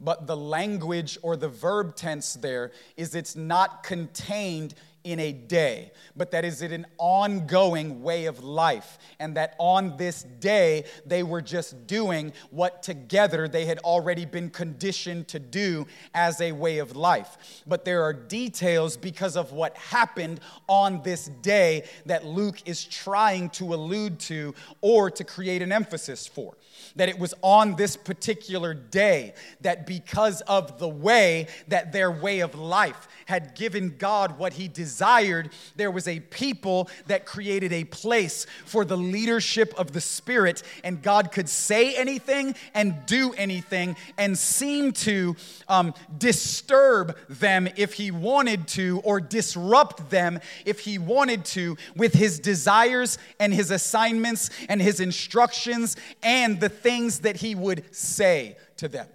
But 0.00 0.26
the 0.26 0.36
language 0.36 1.18
or 1.20 1.36
the 1.36 1.50
verb 1.50 1.94
tense 1.94 2.32
there 2.32 2.72
is 2.96 3.14
it's 3.14 3.36
not 3.36 3.82
contained 3.82 4.74
in 5.04 5.18
a 5.18 5.32
day, 5.32 5.92
but 6.16 6.30
that 6.30 6.44
is 6.44 6.62
an 6.62 6.86
ongoing 6.98 8.02
way 8.02 8.26
of 8.26 8.42
life. 8.44 8.98
And 9.18 9.36
that 9.36 9.54
on 9.58 9.96
this 9.96 10.22
day, 10.40 10.84
they 11.04 11.22
were 11.22 11.42
just 11.42 11.86
doing 11.86 12.32
what 12.50 12.82
together 12.82 13.48
they 13.48 13.64
had 13.64 13.78
already 13.80 14.24
been 14.24 14.50
conditioned 14.50 15.28
to 15.28 15.38
do 15.38 15.86
as 16.14 16.40
a 16.40 16.52
way 16.52 16.78
of 16.78 16.96
life. 16.96 17.62
But 17.66 17.84
there 17.84 18.02
are 18.02 18.12
details 18.12 18.96
because 18.96 19.36
of 19.36 19.52
what 19.52 19.76
happened 19.76 20.40
on 20.68 21.02
this 21.02 21.26
day 21.42 21.84
that 22.06 22.24
Luke 22.24 22.60
is 22.66 22.84
trying 22.84 23.50
to 23.50 23.74
allude 23.74 24.18
to 24.20 24.54
or 24.80 25.10
to 25.10 25.24
create 25.24 25.62
an 25.62 25.72
emphasis 25.72 26.26
for 26.26 26.54
that 26.96 27.08
it 27.08 27.18
was 27.18 27.34
on 27.42 27.76
this 27.76 27.96
particular 27.96 28.74
day 28.74 29.34
that 29.60 29.86
because 29.86 30.40
of 30.42 30.78
the 30.78 30.88
way 30.88 31.46
that 31.68 31.92
their 31.92 32.10
way 32.10 32.40
of 32.40 32.54
life 32.54 33.08
had 33.26 33.54
given 33.54 33.96
God 33.98 34.38
what 34.38 34.54
he 34.54 34.68
desired, 34.68 35.50
there 35.76 35.90
was 35.90 36.08
a 36.08 36.20
people 36.20 36.88
that 37.06 37.26
created 37.26 37.72
a 37.72 37.84
place 37.84 38.46
for 38.64 38.84
the 38.84 38.96
leadership 38.96 39.72
of 39.78 39.92
the 39.92 40.00
Spirit, 40.00 40.62
and 40.84 41.02
God 41.02 41.32
could 41.32 41.48
say 41.48 41.94
anything 41.94 42.54
and 42.74 43.06
do 43.06 43.32
anything 43.34 43.96
and 44.18 44.36
seem 44.36 44.92
to 44.92 45.36
um, 45.68 45.94
disturb 46.18 47.16
them 47.28 47.68
if 47.76 47.94
he 47.94 48.10
wanted 48.10 48.68
to, 48.68 49.00
or 49.04 49.20
disrupt 49.20 50.10
them 50.10 50.40
if 50.64 50.80
he 50.80 50.98
wanted 50.98 51.44
to, 51.44 51.76
with 51.96 52.14
his 52.14 52.38
desires 52.38 53.18
and 53.38 53.52
his 53.52 53.70
assignments 53.70 54.50
and 54.68 54.82
his 54.82 55.00
instructions 55.00 55.96
and 56.22 56.60
the 56.60 56.71
things 56.80 57.20
that 57.20 57.36
he 57.36 57.54
would 57.54 57.94
say 57.94 58.56
to 58.78 58.88
them. 58.88 59.08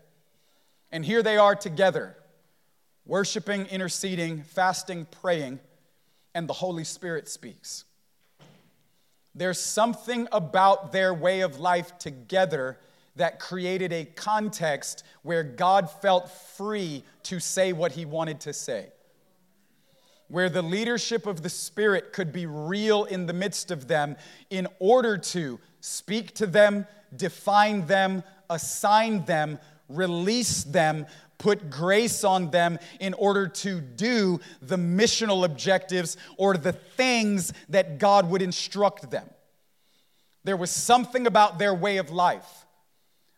And 0.91 1.03
here 1.03 1.21
they 1.21 1.37
are 1.37 1.55
together, 1.55 2.15
worshiping, 3.05 3.65
interceding, 3.67 4.43
fasting, 4.43 5.07
praying, 5.21 5.59
and 6.33 6.47
the 6.47 6.53
Holy 6.53 6.83
Spirit 6.83 7.27
speaks. 7.27 7.83
There's 9.35 9.59
something 9.59 10.27
about 10.31 10.91
their 10.91 11.13
way 11.13 11.41
of 11.41 11.59
life 11.59 11.97
together 11.99 12.77
that 13.17 13.39
created 13.39 13.91
a 13.91 14.05
context 14.05 15.03
where 15.23 15.43
God 15.43 15.89
felt 15.89 16.31
free 16.31 17.03
to 17.23 17.39
say 17.39 17.73
what 17.73 17.91
he 17.91 18.05
wanted 18.05 18.39
to 18.41 18.53
say. 18.53 18.87
Where 20.27 20.49
the 20.49 20.61
leadership 20.61 21.25
of 21.25 21.41
the 21.41 21.49
Spirit 21.49 22.13
could 22.13 22.31
be 22.31 22.45
real 22.45 23.05
in 23.05 23.25
the 23.27 23.33
midst 23.33 23.71
of 23.71 23.87
them 23.87 24.17
in 24.49 24.67
order 24.79 25.17
to 25.17 25.59
speak 25.81 26.33
to 26.35 26.47
them, 26.47 26.85
define 27.15 27.85
them, 27.87 28.23
assign 28.49 29.25
them, 29.25 29.59
release 29.89 30.63
them, 30.63 31.05
put 31.37 31.69
grace 31.69 32.23
on 32.23 32.51
them 32.51 32.79
in 32.99 33.13
order 33.13 33.47
to 33.47 33.79
do 33.79 34.39
the 34.61 34.77
missional 34.77 35.45
objectives 35.45 36.17
or 36.37 36.57
the 36.57 36.73
things 36.73 37.53
that 37.69 37.99
God 37.99 38.29
would 38.29 38.41
instruct 38.41 39.11
them. 39.11 39.29
There 40.43 40.57
was 40.57 40.71
something 40.71 41.27
about 41.27 41.59
their 41.59 41.73
way 41.73 41.97
of 41.97 42.09
life 42.09 42.65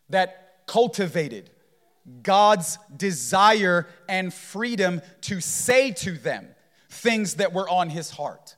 that 0.09 0.63
cultivated 0.67 1.49
God's 2.23 2.77
desire 2.95 3.87
and 4.07 4.33
freedom 4.33 5.01
to 5.21 5.41
say 5.41 5.91
to 5.91 6.11
them 6.11 6.47
things 6.89 7.35
that 7.35 7.53
were 7.53 7.69
on 7.69 7.89
his 7.89 8.11
heart. 8.11 8.55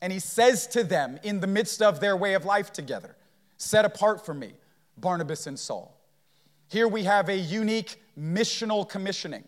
And 0.00 0.12
he 0.12 0.20
says 0.20 0.66
to 0.68 0.84
them 0.84 1.18
in 1.22 1.40
the 1.40 1.46
midst 1.46 1.82
of 1.82 2.00
their 2.00 2.16
way 2.16 2.34
of 2.34 2.44
life 2.44 2.72
together, 2.72 3.16
set 3.58 3.84
apart 3.84 4.24
for 4.24 4.32
me, 4.32 4.54
Barnabas 4.96 5.46
and 5.46 5.58
Saul. 5.58 5.94
Here 6.68 6.88
we 6.88 7.04
have 7.04 7.28
a 7.28 7.36
unique 7.36 8.00
missional 8.18 8.88
commissioning, 8.88 9.44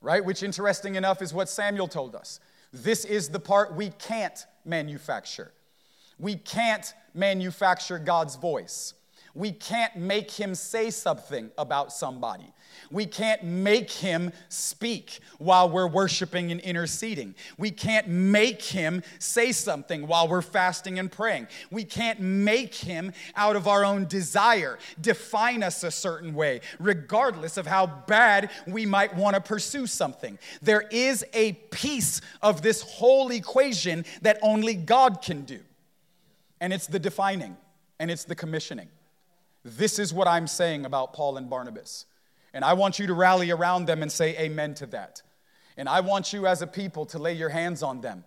right? 0.00 0.24
Which, 0.24 0.42
interesting 0.42 0.96
enough, 0.96 1.22
is 1.22 1.32
what 1.32 1.48
Samuel 1.48 1.88
told 1.88 2.14
us. 2.14 2.40
This 2.72 3.04
is 3.04 3.30
the 3.30 3.40
part 3.40 3.74
we 3.74 3.90
can't 3.90 4.46
manufacture. 4.64 5.52
We 6.18 6.36
can't 6.36 6.92
manufacture 7.14 7.98
God's 7.98 8.36
voice. 8.36 8.94
We 9.34 9.52
can't 9.52 9.96
make 9.96 10.30
him 10.30 10.54
say 10.54 10.90
something 10.90 11.50
about 11.58 11.92
somebody. 11.92 12.52
We 12.90 13.06
can't 13.06 13.42
make 13.44 13.90
him 13.90 14.32
speak 14.48 15.20
while 15.38 15.68
we're 15.68 15.88
worshiping 15.88 16.50
and 16.50 16.60
interceding. 16.60 17.34
We 17.58 17.70
can't 17.70 18.08
make 18.08 18.62
him 18.62 19.02
say 19.18 19.52
something 19.52 20.06
while 20.06 20.28
we're 20.28 20.42
fasting 20.42 20.98
and 20.98 21.10
praying. 21.10 21.48
We 21.70 21.84
can't 21.84 22.20
make 22.20 22.74
him, 22.74 23.12
out 23.36 23.56
of 23.56 23.68
our 23.68 23.84
own 23.84 24.06
desire, 24.06 24.78
define 25.00 25.62
us 25.62 25.82
a 25.82 25.90
certain 25.90 26.34
way, 26.34 26.60
regardless 26.78 27.56
of 27.56 27.66
how 27.66 27.86
bad 27.86 28.50
we 28.66 28.86
might 28.86 29.14
want 29.14 29.34
to 29.34 29.40
pursue 29.40 29.86
something. 29.86 30.38
There 30.62 30.84
is 30.90 31.24
a 31.34 31.52
piece 31.52 32.20
of 32.42 32.62
this 32.62 32.82
whole 32.82 33.30
equation 33.30 34.04
that 34.22 34.38
only 34.42 34.74
God 34.74 35.20
can 35.22 35.42
do, 35.42 35.60
and 36.60 36.72
it's 36.72 36.86
the 36.86 36.98
defining 36.98 37.56
and 38.00 38.10
it's 38.10 38.24
the 38.24 38.34
commissioning. 38.34 38.88
This 39.76 39.98
is 39.98 40.14
what 40.14 40.26
I'm 40.26 40.46
saying 40.46 40.86
about 40.86 41.12
Paul 41.12 41.36
and 41.36 41.50
Barnabas. 41.50 42.06
And 42.54 42.64
I 42.64 42.72
want 42.72 42.98
you 42.98 43.06
to 43.06 43.14
rally 43.14 43.50
around 43.50 43.86
them 43.86 44.02
and 44.02 44.10
say 44.10 44.36
amen 44.38 44.74
to 44.74 44.86
that. 44.86 45.22
And 45.76 45.88
I 45.88 46.00
want 46.00 46.32
you 46.32 46.46
as 46.46 46.62
a 46.62 46.66
people 46.66 47.06
to 47.06 47.18
lay 47.18 47.34
your 47.34 47.50
hands 47.50 47.82
on 47.82 48.00
them 48.00 48.24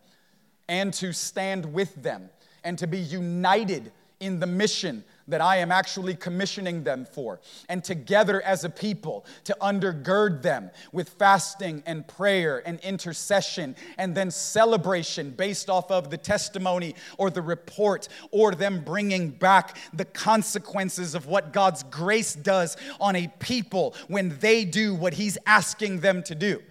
and 0.70 0.94
to 0.96 1.12
stand 1.12 1.74
with 1.74 1.96
them 2.02 2.30
and 2.64 2.78
to 2.80 2.88
be 2.88 3.00
united 3.00 3.92
in 4.20 4.40
the 4.40 4.48
mission 4.48 5.04
that 5.28 5.42
I 5.42 5.58
am 5.58 5.72
actually 5.72 6.16
commissioning 6.16 6.84
them 6.84 7.06
for, 7.06 7.40
and 7.70 7.84
together 7.84 8.42
as 8.42 8.64
a 8.64 8.70
people 8.70 9.26
to 9.46 9.56
undergird 9.62 10.42
them 10.42 10.72
with 10.92 11.10
fasting 11.10 11.84
and 11.86 12.08
prayer 12.08 12.62
and 12.66 12.80
intercession, 12.82 13.76
and 13.98 14.16
then 14.16 14.32
celebration 14.32 15.32
based 15.32 15.70
off 15.70 15.92
of 15.92 16.10
the 16.10 16.18
testimony 16.18 16.96
or 17.18 17.30
the 17.30 17.42
report, 17.42 18.08
or 18.32 18.54
them 18.54 18.84
bringing 18.84 19.30
back 19.30 19.78
the 19.94 20.06
consequences 20.06 21.16
of 21.16 21.28
what 21.28 21.54
God's 21.54 21.84
grace 21.84 22.34
does 22.34 22.78
on 23.00 23.16
a 23.16 23.28
people 23.40 23.96
when 24.08 24.38
they 24.40 24.66
do 24.66 24.94
what 24.96 25.14
He's 25.14 25.38
asking 25.46 26.00
them 26.00 26.24
to 26.24 26.36
do. 26.36 26.62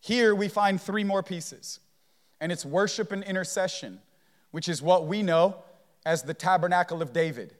Here 0.00 0.34
we 0.34 0.48
find 0.48 0.80
three 0.80 1.04
more 1.04 1.22
pieces, 1.22 1.78
and 2.40 2.50
it's 2.50 2.64
worship 2.64 3.12
and 3.12 3.22
intercession, 3.22 4.00
which 4.50 4.68
is 4.68 4.82
what 4.82 5.06
we 5.06 5.22
know 5.22 5.56
as 6.04 6.22
the 6.22 6.34
tabernacle 6.34 7.02
of 7.02 7.12
David. 7.12 7.54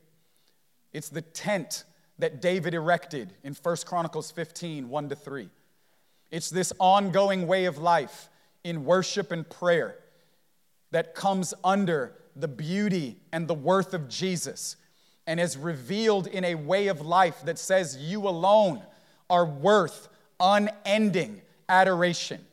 It's 0.93 1.09
the 1.09 1.23
tent 1.23 1.85
that 2.19 2.41
David 2.41 2.75
erected 2.75 3.35
in 3.43 3.55
1 3.55 3.77
Chronicles 3.87 4.31
15 4.31 4.89
1 4.89 5.09
to 5.09 5.17
3. 5.17 5.49
It's 6.31 6.51
this 6.51 6.73
ongoing 6.79 7.47
way 7.47 7.67
of 7.67 7.79
life 7.79 8.29
in 8.65 8.85
worship 8.85 9.33
and 9.33 9.49
prayer 9.49 9.99
that 10.91 11.15
comes 11.15 11.53
under 11.65 12.15
the 12.37 12.49
beauty 12.49 13.17
and 13.33 13.49
the 13.49 13.55
worth 13.55 13.95
of 13.95 14.09
Jesus 14.09 14.77
and 15.27 15.39
is 15.39 15.57
revealed 15.57 16.27
in 16.27 16.45
a 16.45 16.55
way 16.55 16.89
of 16.89 17.01
life 17.01 17.43
that 17.45 17.59
says 17.59 17.97
you 17.97 18.27
alone 18.27 18.83
are 19.29 19.45
worth 19.45 20.09
unending 20.41 21.43
adoration. 21.69 22.45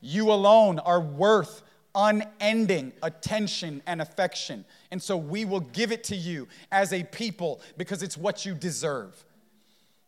You 0.00 0.30
alone 0.32 0.78
are 0.78 1.00
worth 1.00 1.62
unending 1.98 2.92
attention 3.02 3.82
and 3.84 4.00
affection. 4.00 4.64
And 4.92 5.02
so 5.02 5.16
we 5.16 5.44
will 5.44 5.60
give 5.60 5.90
it 5.90 6.04
to 6.04 6.16
you 6.16 6.46
as 6.70 6.92
a 6.92 7.02
people 7.02 7.60
because 7.76 8.04
it's 8.04 8.16
what 8.16 8.46
you 8.46 8.54
deserve. 8.54 9.24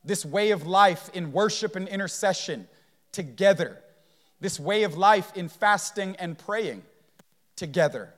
This 0.04 0.24
way 0.24 0.52
of 0.52 0.66
life 0.66 1.10
in 1.12 1.32
worship 1.32 1.74
and 1.74 1.88
intercession 1.88 2.68
together, 3.10 3.78
this 4.40 4.60
way 4.60 4.84
of 4.84 4.96
life 4.96 5.32
in 5.34 5.48
fasting 5.48 6.14
and 6.16 6.38
praying 6.38 6.82
together, 7.56 8.14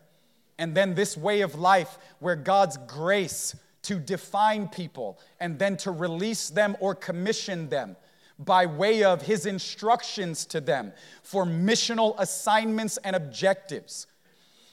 and 0.58 0.74
then 0.74 0.94
this 0.94 1.16
way 1.16 1.40
of 1.40 1.54
life 1.54 1.98
where 2.20 2.36
God's 2.36 2.76
grace 2.86 3.56
to 3.82 3.98
define 3.98 4.68
people 4.68 5.18
and 5.40 5.58
then 5.58 5.76
to 5.78 5.90
release 5.90 6.50
them 6.50 6.76
or 6.78 6.94
commission 6.94 7.68
them 7.70 7.96
by 8.38 8.66
way 8.66 9.04
of 9.04 9.22
his 9.22 9.46
instructions 9.46 10.44
to 10.46 10.60
them 10.60 10.92
for 11.22 11.44
missional 11.44 12.14
assignments 12.18 12.98
and 12.98 13.14
objectives. 13.14 14.06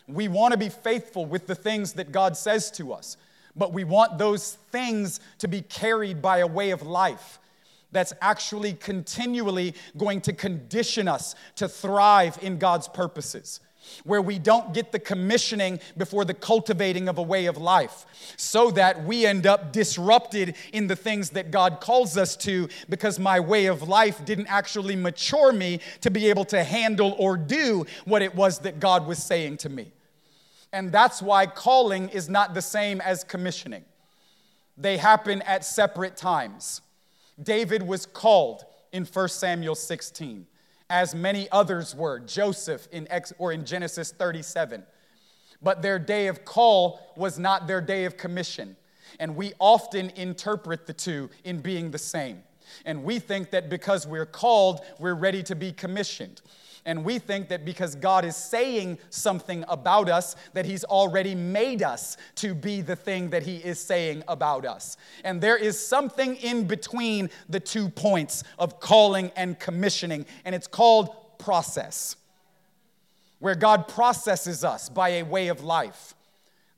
We 0.07 0.27
want 0.27 0.53
to 0.53 0.57
be 0.57 0.69
faithful 0.69 1.25
with 1.25 1.47
the 1.47 1.55
things 1.55 1.93
that 1.93 2.11
God 2.11 2.35
says 2.35 2.71
to 2.71 2.93
us, 2.93 3.17
but 3.55 3.73
we 3.73 3.83
want 3.83 4.17
those 4.17 4.53
things 4.71 5.19
to 5.39 5.47
be 5.47 5.61
carried 5.61 6.21
by 6.21 6.39
a 6.39 6.47
way 6.47 6.71
of 6.71 6.81
life 6.81 7.39
that's 7.91 8.13
actually 8.21 8.73
continually 8.73 9.73
going 9.97 10.21
to 10.21 10.33
condition 10.33 11.07
us 11.07 11.35
to 11.55 11.67
thrive 11.67 12.37
in 12.41 12.57
God's 12.57 12.87
purposes. 12.87 13.59
Where 14.03 14.21
we 14.21 14.39
don't 14.39 14.73
get 14.73 14.91
the 14.91 14.99
commissioning 14.99 15.79
before 15.97 16.25
the 16.25 16.33
cultivating 16.33 17.07
of 17.07 17.17
a 17.17 17.21
way 17.21 17.45
of 17.45 17.57
life, 17.57 18.05
so 18.37 18.71
that 18.71 19.03
we 19.03 19.25
end 19.25 19.45
up 19.45 19.71
disrupted 19.71 20.55
in 20.73 20.87
the 20.87 20.95
things 20.95 21.31
that 21.31 21.51
God 21.51 21.79
calls 21.81 22.17
us 22.17 22.35
to 22.37 22.69
because 22.89 23.19
my 23.19 23.39
way 23.39 23.67
of 23.67 23.87
life 23.87 24.23
didn't 24.25 24.47
actually 24.47 24.95
mature 24.95 25.51
me 25.51 25.79
to 26.01 26.11
be 26.11 26.29
able 26.29 26.45
to 26.45 26.63
handle 26.63 27.15
or 27.17 27.37
do 27.37 27.85
what 28.05 28.21
it 28.21 28.35
was 28.35 28.59
that 28.59 28.79
God 28.79 29.07
was 29.07 29.21
saying 29.21 29.57
to 29.57 29.69
me. 29.69 29.91
And 30.71 30.91
that's 30.91 31.21
why 31.21 31.45
calling 31.47 32.09
is 32.09 32.29
not 32.29 32.53
the 32.53 32.61
same 32.61 33.01
as 33.01 33.23
commissioning, 33.23 33.85
they 34.77 34.97
happen 34.97 35.41
at 35.41 35.65
separate 35.65 36.15
times. 36.15 36.81
David 37.41 37.83
was 37.83 38.05
called 38.05 38.63
in 38.91 39.05
1 39.05 39.29
Samuel 39.29 39.75
16 39.75 40.45
as 40.89 41.13
many 41.13 41.49
others 41.51 41.95
were, 41.95 42.19
Joseph 42.19 42.87
in 42.91 43.07
Ex, 43.09 43.31
or 43.37 43.51
in 43.51 43.65
Genesis 43.65 44.11
37. 44.11 44.83
But 45.61 45.81
their 45.81 45.99
day 45.99 46.27
of 46.27 46.45
call 46.45 46.99
was 47.15 47.37
not 47.37 47.67
their 47.67 47.81
day 47.81 48.05
of 48.05 48.17
commission. 48.17 48.75
And 49.19 49.35
we 49.35 49.53
often 49.59 50.11
interpret 50.11 50.87
the 50.87 50.93
two 50.93 51.29
in 51.43 51.59
being 51.59 51.91
the 51.91 51.97
same. 51.97 52.43
And 52.85 53.03
we 53.03 53.19
think 53.19 53.49
that 53.51 53.69
because 53.69 54.07
we're 54.07 54.25
called, 54.25 54.81
we're 54.99 55.15
ready 55.15 55.43
to 55.43 55.55
be 55.55 55.71
commissioned. 55.71 56.41
And 56.85 57.03
we 57.03 57.19
think 57.19 57.49
that 57.49 57.65
because 57.65 57.95
God 57.95 58.25
is 58.25 58.35
saying 58.35 58.99
something 59.09 59.65
about 59.67 60.09
us, 60.09 60.35
that 60.53 60.65
He's 60.65 60.83
already 60.83 61.35
made 61.35 61.83
us 61.83 62.17
to 62.35 62.53
be 62.53 62.81
the 62.81 62.95
thing 62.95 63.29
that 63.31 63.43
He 63.43 63.57
is 63.57 63.79
saying 63.79 64.23
about 64.27 64.65
us. 64.65 64.97
And 65.23 65.41
there 65.41 65.57
is 65.57 65.77
something 65.77 66.35
in 66.37 66.65
between 66.65 67.29
the 67.49 67.59
two 67.59 67.89
points 67.89 68.43
of 68.57 68.79
calling 68.79 69.31
and 69.35 69.59
commissioning, 69.59 70.25
and 70.45 70.55
it's 70.55 70.67
called 70.67 71.37
process, 71.37 72.15
where 73.39 73.55
God 73.55 73.87
processes 73.87 74.63
us 74.63 74.89
by 74.89 75.09
a 75.09 75.23
way 75.23 75.47
of 75.47 75.63
life 75.63 76.15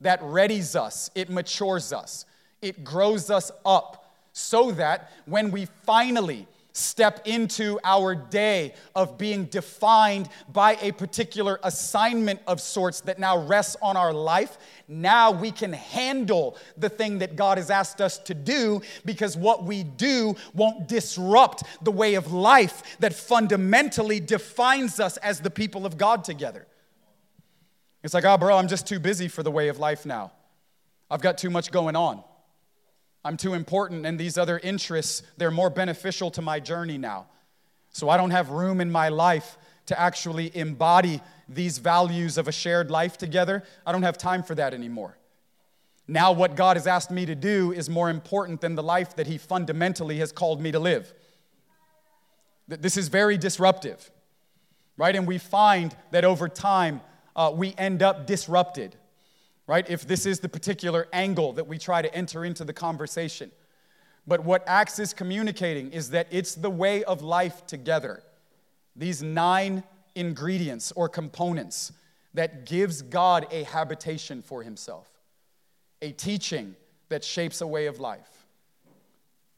that 0.01 0.19
readies 0.21 0.75
us, 0.75 1.11
it 1.13 1.29
matures 1.29 1.93
us, 1.93 2.25
it 2.61 2.83
grows 2.83 3.29
us 3.29 3.51
up, 3.65 4.13
so 4.33 4.71
that 4.71 5.11
when 5.25 5.51
we 5.51 5.65
finally 5.83 6.47
step 6.73 7.27
into 7.27 7.79
our 7.83 8.15
day 8.15 8.73
of 8.95 9.17
being 9.17 9.45
defined 9.45 10.29
by 10.51 10.77
a 10.81 10.91
particular 10.91 11.59
assignment 11.63 12.39
of 12.47 12.61
sorts 12.61 13.01
that 13.01 13.19
now 13.19 13.37
rests 13.37 13.75
on 13.81 13.97
our 13.97 14.13
life, 14.13 14.57
now 14.87 15.31
we 15.31 15.51
can 15.51 15.73
handle 15.73 16.57
the 16.77 16.89
thing 16.89 17.19
that 17.19 17.35
God 17.35 17.57
has 17.57 17.69
asked 17.69 18.01
us 18.01 18.17
to 18.19 18.33
do 18.33 18.81
because 19.05 19.37
what 19.37 19.63
we 19.63 19.83
do 19.83 20.35
won't 20.53 20.87
disrupt 20.87 21.63
the 21.81 21.91
way 21.91 22.15
of 22.15 22.31
life 22.31 22.97
that 22.99 23.13
fundamentally 23.13 24.19
defines 24.19 24.99
us 24.99 25.17
as 25.17 25.39
the 25.39 25.49
people 25.49 25.85
of 25.85 25.97
God 25.97 26.23
together. 26.23 26.67
It's 28.03 28.13
like, 28.13 28.25
oh, 28.25 28.37
bro, 28.37 28.57
I'm 28.57 28.67
just 28.67 28.87
too 28.87 28.99
busy 28.99 29.27
for 29.27 29.43
the 29.43 29.51
way 29.51 29.67
of 29.67 29.79
life 29.79 30.05
now. 30.05 30.31
I've 31.09 31.21
got 31.21 31.37
too 31.37 31.49
much 31.49 31.71
going 31.71 31.95
on. 31.95 32.23
I'm 33.23 33.37
too 33.37 33.53
important, 33.53 34.05
and 34.05 34.19
these 34.19 34.37
other 34.37 34.59
interests, 34.59 35.21
they're 35.37 35.51
more 35.51 35.69
beneficial 35.69 36.31
to 36.31 36.41
my 36.41 36.59
journey 36.59 36.97
now. 36.97 37.27
So 37.91 38.09
I 38.09 38.17
don't 38.17 38.31
have 38.31 38.49
room 38.49 38.81
in 38.81 38.91
my 38.91 39.09
life 39.09 39.57
to 39.87 39.99
actually 39.99 40.55
embody 40.55 41.21
these 41.47 41.77
values 41.77 42.37
of 42.37 42.47
a 42.47 42.51
shared 42.51 42.89
life 42.89 43.17
together. 43.17 43.63
I 43.85 43.91
don't 43.91 44.03
have 44.03 44.17
time 44.17 44.41
for 44.41 44.55
that 44.55 44.73
anymore. 44.73 45.17
Now, 46.07 46.31
what 46.31 46.55
God 46.55 46.77
has 46.77 46.87
asked 46.87 47.11
me 47.11 47.25
to 47.25 47.35
do 47.35 47.71
is 47.71 47.89
more 47.89 48.09
important 48.09 48.61
than 48.61 48.75
the 48.75 48.83
life 48.83 49.15
that 49.17 49.27
He 49.27 49.37
fundamentally 49.37 50.17
has 50.17 50.31
called 50.31 50.59
me 50.59 50.71
to 50.71 50.79
live. 50.79 51.13
This 52.67 52.97
is 52.97 53.07
very 53.07 53.37
disruptive, 53.37 54.09
right? 54.97 55.15
And 55.15 55.27
we 55.27 55.37
find 55.37 55.95
that 56.11 56.25
over 56.25 56.49
time, 56.49 57.01
uh, 57.35 57.51
we 57.53 57.75
end 57.77 58.01
up 58.01 58.25
disrupted 58.25 58.95
right? 59.71 59.89
If 59.89 60.05
this 60.05 60.25
is 60.25 60.41
the 60.41 60.49
particular 60.49 61.07
angle 61.13 61.53
that 61.53 61.65
we 61.65 61.77
try 61.77 62.01
to 62.01 62.13
enter 62.13 62.43
into 62.43 62.65
the 62.65 62.73
conversation. 62.73 63.49
But 64.27 64.43
what 64.43 64.65
Acts 64.67 64.99
is 64.99 65.13
communicating 65.13 65.93
is 65.93 66.09
that 66.09 66.27
it's 66.29 66.55
the 66.55 66.69
way 66.69 67.05
of 67.05 67.21
life 67.21 67.65
together. 67.67 68.21
These 68.97 69.23
nine 69.23 69.85
ingredients 70.13 70.91
or 70.91 71.07
components 71.07 71.93
that 72.33 72.65
gives 72.65 73.01
God 73.01 73.47
a 73.49 73.63
habitation 73.63 74.41
for 74.41 74.61
himself, 74.61 75.07
a 76.01 76.11
teaching 76.11 76.75
that 77.07 77.23
shapes 77.23 77.61
a 77.61 77.67
way 77.67 77.85
of 77.85 78.01
life. 78.01 78.45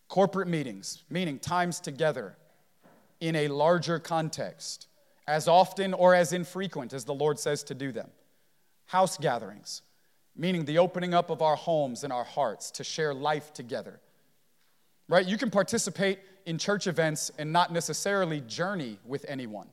Corporate 0.10 0.48
meetings, 0.48 1.04
meaning 1.10 1.40
times 1.40 1.80
together 1.80 2.38
in 3.20 3.36
a 3.36 3.48
larger 3.48 3.98
context, 3.98 4.86
as 5.28 5.48
often 5.48 5.92
or 5.92 6.14
as 6.14 6.34
infrequent 6.34 6.94
as 6.94 7.04
the 7.04 7.16
Lord 7.16 7.40
says 7.40 7.64
to 7.64 7.74
do 7.74 7.92
them. 7.92 8.12
House 8.86 9.18
gatherings, 9.18 9.82
meaning 10.36 10.66
the 10.66 10.78
opening 10.80 11.14
up 11.14 11.30
of 11.30 11.42
our 11.42 11.56
homes 11.56 12.04
and 12.04 12.12
our 12.12 12.24
hearts 12.24 12.72
to 12.72 12.84
share 12.84 13.14
life 13.14 13.54
together. 13.54 14.00
Right? 15.08 15.26
You 15.26 15.38
can 15.38 15.52
participate 15.52 16.20
in 16.46 16.58
church 16.58 16.88
events 16.88 17.32
and 17.38 17.52
not 17.52 17.72
necessarily 17.72 18.42
journey 18.42 19.00
with 19.06 19.26
anyone 19.28 19.68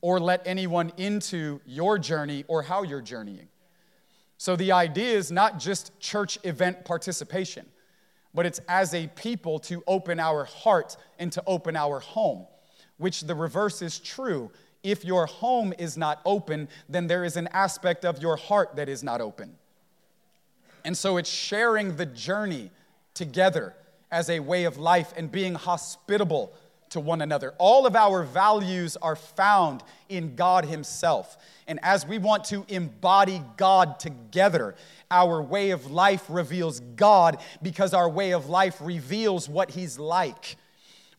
or 0.00 0.18
let 0.18 0.42
anyone 0.46 0.92
into 0.96 1.60
your 1.66 1.98
journey 1.98 2.44
or 2.48 2.62
how 2.62 2.82
you're 2.82 3.02
journeying. 3.02 3.48
So 4.38 4.56
the 4.56 4.72
idea 4.72 5.16
is 5.16 5.30
not 5.30 5.60
just 5.60 5.98
church 6.00 6.38
event 6.42 6.84
participation, 6.84 7.66
but 8.34 8.46
it's 8.46 8.60
as 8.68 8.94
a 8.94 9.06
people 9.08 9.58
to 9.60 9.84
open 9.86 10.18
our 10.18 10.44
heart 10.44 10.96
and 11.18 11.30
to 11.32 11.42
open 11.46 11.76
our 11.76 12.00
home, 12.00 12.46
which 12.96 13.22
the 13.22 13.34
reverse 13.34 13.82
is 13.82 14.00
true. 14.00 14.50
If 14.82 15.04
your 15.04 15.26
home 15.26 15.72
is 15.78 15.96
not 15.96 16.20
open, 16.24 16.68
then 16.88 17.06
there 17.06 17.24
is 17.24 17.36
an 17.36 17.48
aspect 17.52 18.04
of 18.04 18.20
your 18.20 18.36
heart 18.36 18.74
that 18.76 18.88
is 18.88 19.04
not 19.04 19.20
open. 19.20 19.56
And 20.84 20.96
so 20.96 21.16
it's 21.16 21.30
sharing 21.30 21.96
the 21.96 22.06
journey 22.06 22.70
together 23.14 23.74
as 24.10 24.28
a 24.28 24.40
way 24.40 24.64
of 24.64 24.78
life 24.78 25.12
and 25.16 25.30
being 25.30 25.54
hospitable 25.54 26.52
to 26.90 27.00
one 27.00 27.22
another. 27.22 27.54
All 27.58 27.86
of 27.86 27.96
our 27.96 28.22
values 28.22 28.96
are 29.00 29.16
found 29.16 29.82
in 30.08 30.36
God 30.36 30.66
Himself. 30.66 31.38
And 31.66 31.80
as 31.82 32.06
we 32.06 32.18
want 32.18 32.44
to 32.44 32.66
embody 32.68 33.42
God 33.56 33.98
together, 33.98 34.74
our 35.10 35.42
way 35.42 35.70
of 35.70 35.90
life 35.90 36.24
reveals 36.28 36.80
God 36.80 37.38
because 37.62 37.94
our 37.94 38.08
way 38.08 38.32
of 38.32 38.50
life 38.50 38.76
reveals 38.80 39.48
what 39.48 39.70
He's 39.70 39.98
like. 39.98 40.56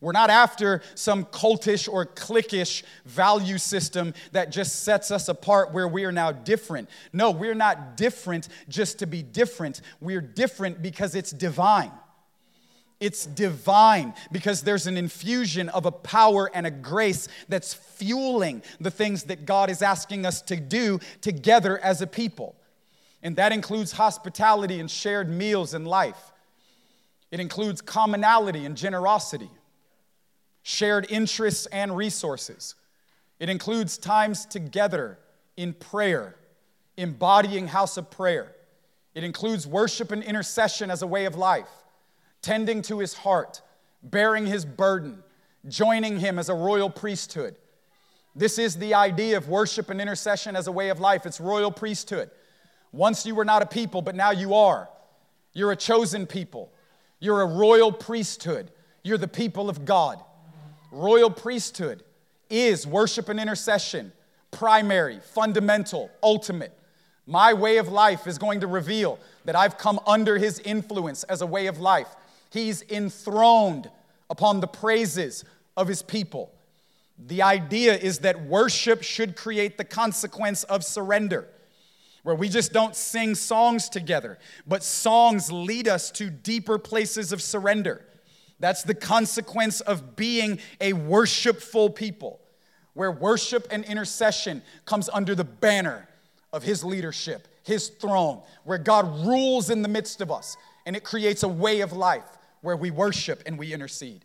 We're 0.04 0.12
not 0.12 0.28
after 0.28 0.82
some 0.94 1.24
cultish 1.24 1.90
or 1.90 2.04
cliquish 2.04 2.82
value 3.06 3.56
system 3.56 4.12
that 4.32 4.52
just 4.52 4.82
sets 4.82 5.10
us 5.10 5.30
apart 5.30 5.72
where 5.72 5.88
we 5.88 6.04
are 6.04 6.12
now 6.12 6.30
different. 6.30 6.90
No, 7.14 7.30
we're 7.30 7.54
not 7.54 7.96
different 7.96 8.48
just 8.68 8.98
to 8.98 9.06
be 9.06 9.22
different. 9.22 9.80
We're 10.02 10.20
different 10.20 10.82
because 10.82 11.14
it's 11.14 11.30
divine. 11.30 11.90
It's 13.00 13.24
divine 13.24 14.12
because 14.30 14.60
there's 14.60 14.86
an 14.86 14.98
infusion 14.98 15.70
of 15.70 15.86
a 15.86 15.90
power 15.90 16.50
and 16.52 16.66
a 16.66 16.70
grace 16.70 17.26
that's 17.48 17.72
fueling 17.72 18.62
the 18.80 18.90
things 18.90 19.24
that 19.24 19.46
God 19.46 19.70
is 19.70 19.80
asking 19.80 20.26
us 20.26 20.42
to 20.42 20.56
do 20.56 21.00
together 21.22 21.78
as 21.78 22.02
a 22.02 22.06
people. 22.06 22.54
And 23.22 23.36
that 23.36 23.52
includes 23.52 23.92
hospitality 23.92 24.80
and 24.80 24.90
shared 24.90 25.30
meals 25.30 25.72
in 25.72 25.86
life. 25.86 26.32
It 27.30 27.40
includes 27.40 27.80
commonality 27.80 28.66
and 28.66 28.76
generosity 28.76 29.48
shared 30.64 31.06
interests 31.10 31.66
and 31.66 31.94
resources. 31.94 32.74
It 33.38 33.50
includes 33.50 33.98
times 33.98 34.46
together 34.46 35.18
in 35.58 35.74
prayer, 35.74 36.36
embodying 36.96 37.68
house 37.68 37.98
of 37.98 38.10
prayer. 38.10 38.50
It 39.14 39.24
includes 39.24 39.66
worship 39.66 40.10
and 40.10 40.24
intercession 40.24 40.90
as 40.90 41.02
a 41.02 41.06
way 41.06 41.26
of 41.26 41.36
life, 41.36 41.68
tending 42.40 42.80
to 42.82 42.98
his 42.98 43.12
heart, 43.12 43.60
bearing 44.02 44.46
his 44.46 44.64
burden, 44.64 45.22
joining 45.68 46.18
him 46.18 46.38
as 46.38 46.48
a 46.48 46.54
royal 46.54 46.88
priesthood. 46.88 47.56
This 48.34 48.58
is 48.58 48.76
the 48.76 48.94
idea 48.94 49.36
of 49.36 49.50
worship 49.50 49.90
and 49.90 50.00
intercession 50.00 50.56
as 50.56 50.66
a 50.66 50.72
way 50.72 50.88
of 50.88 50.98
life. 50.98 51.26
It's 51.26 51.40
royal 51.40 51.70
priesthood. 51.70 52.30
Once 52.90 53.26
you 53.26 53.34
were 53.34 53.44
not 53.44 53.60
a 53.60 53.66
people, 53.66 54.00
but 54.00 54.14
now 54.14 54.30
you 54.30 54.54
are. 54.54 54.88
You're 55.52 55.72
a 55.72 55.76
chosen 55.76 56.26
people. 56.26 56.72
You're 57.20 57.42
a 57.42 57.46
royal 57.46 57.92
priesthood. 57.92 58.70
You're 59.02 59.18
the 59.18 59.28
people 59.28 59.68
of 59.68 59.84
God 59.84 60.24
royal 60.94 61.30
priesthood 61.30 62.02
is 62.48 62.86
worship 62.86 63.28
and 63.28 63.40
intercession, 63.40 64.12
primary, 64.50 65.18
fundamental, 65.20 66.10
ultimate. 66.22 66.72
My 67.26 67.52
way 67.52 67.78
of 67.78 67.88
life 67.88 68.26
is 68.26 68.38
going 68.38 68.60
to 68.60 68.66
reveal 68.66 69.18
that 69.44 69.56
I've 69.56 69.78
come 69.78 69.98
under 70.06 70.38
his 70.38 70.60
influence 70.60 71.24
as 71.24 71.42
a 71.42 71.46
way 71.46 71.66
of 71.66 71.80
life. 71.80 72.08
He's 72.50 72.82
enthroned 72.90 73.90
upon 74.30 74.60
the 74.60 74.66
praises 74.66 75.44
of 75.76 75.88
his 75.88 76.02
people. 76.02 76.52
The 77.26 77.42
idea 77.42 77.94
is 77.94 78.20
that 78.20 78.44
worship 78.44 79.02
should 79.02 79.36
create 79.36 79.78
the 79.78 79.84
consequence 79.84 80.64
of 80.64 80.84
surrender, 80.84 81.48
where 82.22 82.34
we 82.34 82.48
just 82.48 82.72
don't 82.72 82.94
sing 82.94 83.34
songs 83.34 83.88
together, 83.88 84.38
but 84.66 84.82
songs 84.82 85.50
lead 85.50 85.88
us 85.88 86.10
to 86.12 86.30
deeper 86.30 86.78
places 86.78 87.32
of 87.32 87.40
surrender. 87.40 88.04
That's 88.60 88.82
the 88.82 88.94
consequence 88.94 89.80
of 89.80 90.16
being 90.16 90.58
a 90.80 90.92
worshipful 90.92 91.90
people. 91.90 92.40
where 92.94 93.10
worship 93.10 93.66
and 93.70 93.84
intercession 93.84 94.62
comes 94.84 95.10
under 95.12 95.34
the 95.34 95.44
banner 95.44 96.08
of 96.52 96.62
his 96.62 96.82
leadership, 96.84 97.48
his 97.64 97.88
throne, 97.88 98.40
where 98.62 98.78
God 98.78 99.26
rules 99.26 99.68
in 99.68 99.82
the 99.82 99.88
midst 99.88 100.20
of 100.20 100.30
us, 100.30 100.56
and 100.86 100.96
it 100.96 101.04
creates 101.04 101.42
a 101.42 101.48
way 101.48 101.80
of 101.80 101.92
life 101.92 102.38
where 102.62 102.76
we 102.76 102.90
worship 102.90 103.42
and 103.46 103.58
we 103.58 103.74
intercede. 103.74 104.24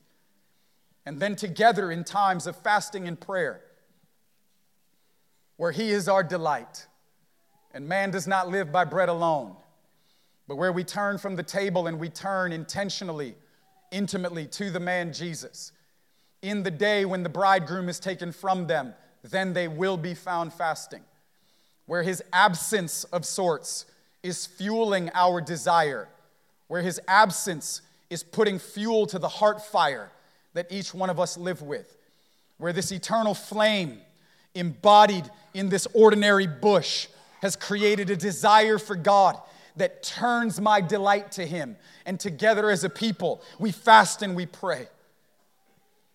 And 1.05 1.19
then 1.19 1.35
together 1.35 1.91
in 1.91 2.03
times 2.03 2.45
of 2.45 2.55
fasting 2.55 3.07
and 3.07 3.19
prayer, 3.19 3.61
where 5.57 5.71
he 5.71 5.89
is 5.89 6.07
our 6.07 6.23
delight. 6.23 6.85
And 7.73 7.87
man 7.87 8.11
does 8.11 8.27
not 8.27 8.49
live 8.49 8.71
by 8.71 8.85
bread 8.85 9.09
alone, 9.09 9.55
but 10.47 10.55
where 10.55 10.71
we 10.71 10.83
turn 10.83 11.17
from 11.17 11.35
the 11.35 11.43
table 11.43 11.87
and 11.87 11.99
we 11.99 12.09
turn 12.09 12.51
intentionally, 12.51 13.35
intimately 13.91 14.45
to 14.47 14.69
the 14.69 14.79
man 14.79 15.13
Jesus 15.13 15.71
in 16.41 16.63
the 16.63 16.71
day 16.71 17.05
when 17.05 17.23
the 17.23 17.29
bridegroom 17.29 17.89
is 17.89 17.99
taken 17.99 18.31
from 18.31 18.67
them, 18.67 18.93
then 19.23 19.53
they 19.53 19.67
will 19.67 19.97
be 19.97 20.13
found 20.13 20.53
fasting. 20.53 21.01
Where 21.85 22.03
his 22.03 22.23
absence 22.31 23.03
of 23.05 23.25
sorts 23.25 23.85
is 24.23 24.45
fueling 24.45 25.09
our 25.13 25.41
desire, 25.41 26.07
where 26.67 26.81
his 26.81 27.01
absence 27.07 27.81
is 28.09 28.23
putting 28.23 28.59
fuel 28.59 29.05
to 29.07 29.19
the 29.19 29.27
heart 29.27 29.61
fire 29.61 30.11
that 30.53 30.67
each 30.71 30.93
one 30.93 31.09
of 31.09 31.19
us 31.19 31.37
live 31.37 31.61
with, 31.61 31.97
where 32.57 32.73
this 32.73 32.91
eternal 32.91 33.33
flame 33.33 33.99
embodied 34.55 35.29
in 35.53 35.69
this 35.69 35.87
ordinary 35.93 36.47
bush 36.47 37.07
has 37.41 37.55
created 37.55 38.09
a 38.09 38.15
desire 38.15 38.77
for 38.77 38.95
God 38.95 39.39
that 39.79 40.03
turns 40.03 40.61
my 40.61 40.79
delight 40.79 41.31
to 41.33 41.45
him. 41.45 41.75
And 42.05 42.19
together 42.19 42.69
as 42.69 42.83
a 42.83 42.89
people, 42.89 43.41
we 43.57 43.71
fast 43.71 44.21
and 44.21 44.35
we 44.35 44.45
pray 44.45 44.87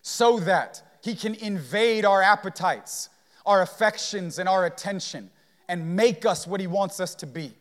so 0.07 0.39
that 0.39 0.83
He 1.01 1.15
can 1.15 1.33
invade 1.33 2.05
our 2.05 2.21
appetites, 2.21 3.09
our 3.43 3.63
affections, 3.63 4.37
and 4.37 4.47
our 4.47 4.67
attention 4.67 5.31
and 5.67 5.95
make 5.95 6.27
us 6.27 6.45
what 6.45 6.59
He 6.59 6.67
wants 6.67 6.99
us 6.99 7.15
to 7.15 7.25
be. 7.25 7.53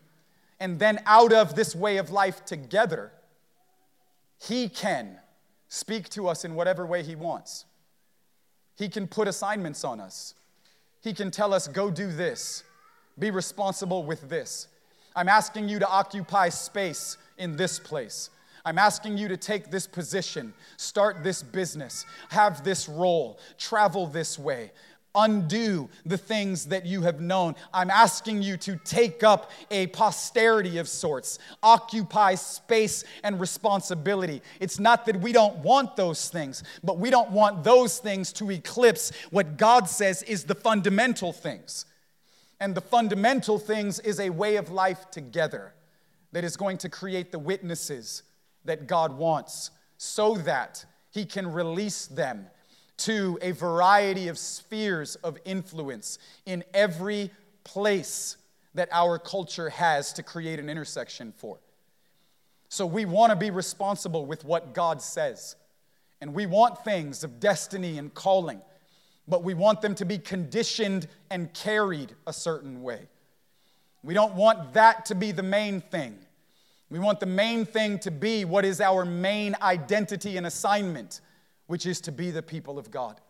And 0.60 0.78
then 0.78 1.00
out 1.06 1.32
of 1.32 1.54
this 1.54 1.74
way 1.74 1.96
of 1.96 2.10
life 2.10 2.44
together, 2.44 3.12
He 4.38 4.68
can 4.68 5.16
speak 5.68 6.10
to 6.10 6.28
us 6.28 6.44
in 6.44 6.54
whatever 6.54 6.84
way 6.84 7.02
He 7.02 7.16
wants. 7.16 7.64
He 8.76 8.90
can 8.90 9.08
put 9.08 9.26
assignments 9.26 9.82
on 9.82 9.98
us. 9.98 10.34
He 11.00 11.14
can 11.14 11.30
tell 11.30 11.54
us, 11.54 11.66
go 11.66 11.90
do 11.90 12.12
this, 12.12 12.62
be 13.18 13.30
responsible 13.30 14.04
with 14.04 14.28
this. 14.28 14.68
I'm 15.16 15.28
asking 15.28 15.68
you 15.68 15.78
to 15.78 15.88
occupy 15.88 16.48
space 16.48 17.16
in 17.38 17.56
this 17.56 17.78
place. 17.78 18.30
I'm 18.64 18.78
asking 18.78 19.18
you 19.18 19.28
to 19.28 19.36
take 19.36 19.70
this 19.70 19.86
position, 19.86 20.54
start 20.76 21.22
this 21.22 21.42
business, 21.42 22.06
have 22.30 22.64
this 22.64 22.88
role, 22.88 23.38
travel 23.58 24.06
this 24.06 24.38
way, 24.38 24.72
undo 25.14 25.88
the 26.06 26.16
things 26.16 26.66
that 26.66 26.86
you 26.86 27.02
have 27.02 27.20
known. 27.20 27.54
I'm 27.72 27.90
asking 27.90 28.42
you 28.42 28.56
to 28.58 28.76
take 28.84 29.22
up 29.22 29.50
a 29.70 29.86
posterity 29.88 30.78
of 30.78 30.88
sorts, 30.88 31.38
occupy 31.62 32.34
space 32.36 33.04
and 33.22 33.38
responsibility. 33.38 34.42
It's 34.60 34.80
not 34.80 35.04
that 35.06 35.20
we 35.20 35.32
don't 35.32 35.58
want 35.58 35.94
those 35.94 36.28
things, 36.28 36.64
but 36.82 36.98
we 36.98 37.10
don't 37.10 37.30
want 37.30 37.64
those 37.64 37.98
things 37.98 38.32
to 38.34 38.50
eclipse 38.50 39.12
what 39.30 39.56
God 39.56 39.88
says 39.88 40.22
is 40.22 40.44
the 40.44 40.54
fundamental 40.54 41.32
things. 41.32 41.86
And 42.60 42.74
the 42.74 42.80
fundamental 42.80 43.58
things 43.58 43.98
is 44.00 44.20
a 44.20 44.30
way 44.30 44.56
of 44.56 44.70
life 44.70 45.10
together 45.10 45.74
that 46.32 46.44
is 46.44 46.56
going 46.56 46.78
to 46.78 46.88
create 46.88 47.32
the 47.32 47.38
witnesses 47.38 48.22
that 48.64 48.86
God 48.86 49.16
wants 49.16 49.70
so 49.96 50.36
that 50.38 50.84
He 51.10 51.24
can 51.24 51.52
release 51.52 52.06
them 52.06 52.46
to 52.96 53.38
a 53.42 53.50
variety 53.52 54.28
of 54.28 54.38
spheres 54.38 55.16
of 55.16 55.38
influence 55.44 56.18
in 56.46 56.64
every 56.72 57.30
place 57.64 58.36
that 58.74 58.88
our 58.92 59.18
culture 59.18 59.70
has 59.70 60.12
to 60.12 60.22
create 60.22 60.58
an 60.58 60.68
intersection 60.68 61.32
for. 61.36 61.58
So 62.68 62.86
we 62.86 63.04
want 63.04 63.30
to 63.30 63.36
be 63.36 63.50
responsible 63.50 64.26
with 64.26 64.44
what 64.44 64.74
God 64.74 65.00
says. 65.00 65.56
And 66.20 66.34
we 66.34 66.46
want 66.46 66.84
things 66.84 67.22
of 67.22 67.38
destiny 67.38 67.98
and 67.98 68.12
calling, 68.12 68.60
but 69.26 69.42
we 69.42 69.54
want 69.54 69.80
them 69.80 69.94
to 69.96 70.04
be 70.04 70.18
conditioned 70.18 71.06
and 71.30 71.52
carried 71.54 72.14
a 72.26 72.32
certain 72.32 72.82
way. 72.82 73.08
We 74.02 74.12
don't 74.12 74.34
want 74.34 74.74
that 74.74 75.06
to 75.06 75.14
be 75.14 75.32
the 75.32 75.42
main 75.42 75.80
thing. 75.80 76.18
We 76.90 76.98
want 76.98 77.20
the 77.20 77.26
main 77.26 77.64
thing 77.64 77.98
to 78.00 78.10
be 78.10 78.44
what 78.44 78.64
is 78.64 78.80
our 78.80 79.04
main 79.04 79.56
identity 79.62 80.36
and 80.36 80.46
assignment, 80.46 81.20
which 81.66 81.86
is 81.86 82.00
to 82.02 82.12
be 82.12 82.30
the 82.30 82.42
people 82.42 82.78
of 82.78 82.90
God 82.90 83.20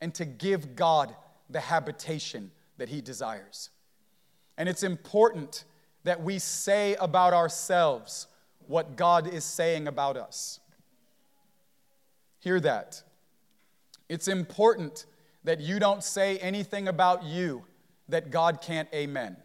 and 0.00 0.12
to 0.14 0.24
give 0.24 0.74
God 0.74 1.14
the 1.48 1.60
habitation 1.60 2.50
that 2.78 2.88
He 2.88 3.00
desires. 3.00 3.70
And 4.58 4.68
it's 4.68 4.82
important 4.82 5.64
that 6.04 6.22
we 6.22 6.38
say 6.38 6.96
about 6.96 7.32
ourselves 7.32 8.26
what 8.66 8.96
God 8.96 9.26
is 9.26 9.44
saying 9.44 9.86
about 9.86 10.16
us. 10.16 10.60
Hear 12.40 12.60
that. 12.60 13.02
It's 14.08 14.28
important 14.28 15.06
that 15.44 15.60
you 15.60 15.78
don't 15.78 16.02
say 16.02 16.38
anything 16.38 16.88
about 16.88 17.24
you 17.24 17.64
that 18.08 18.30
God 18.30 18.60
can't 18.60 18.88
amen. 18.94 19.36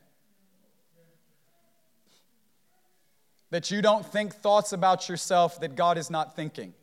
that 3.52 3.70
you 3.70 3.82
don't 3.82 4.06
think 4.06 4.34
thoughts 4.34 4.74
about 4.74 5.08
yourself 5.08 5.60
that 5.60 5.76
God 5.76 5.98
is 5.98 6.10
not 6.10 6.36
thinking. 6.36 6.74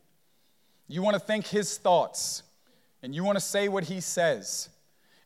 You 0.87 1.03
want 1.03 1.15
to 1.15 1.21
think 1.21 1.47
His 1.47 1.77
thoughts, 1.77 2.43
and 3.03 3.15
you 3.15 3.25
want 3.25 3.37
to 3.37 3.45
say 3.45 3.69
what 3.69 3.85
He 3.85 4.01
says, 4.01 4.69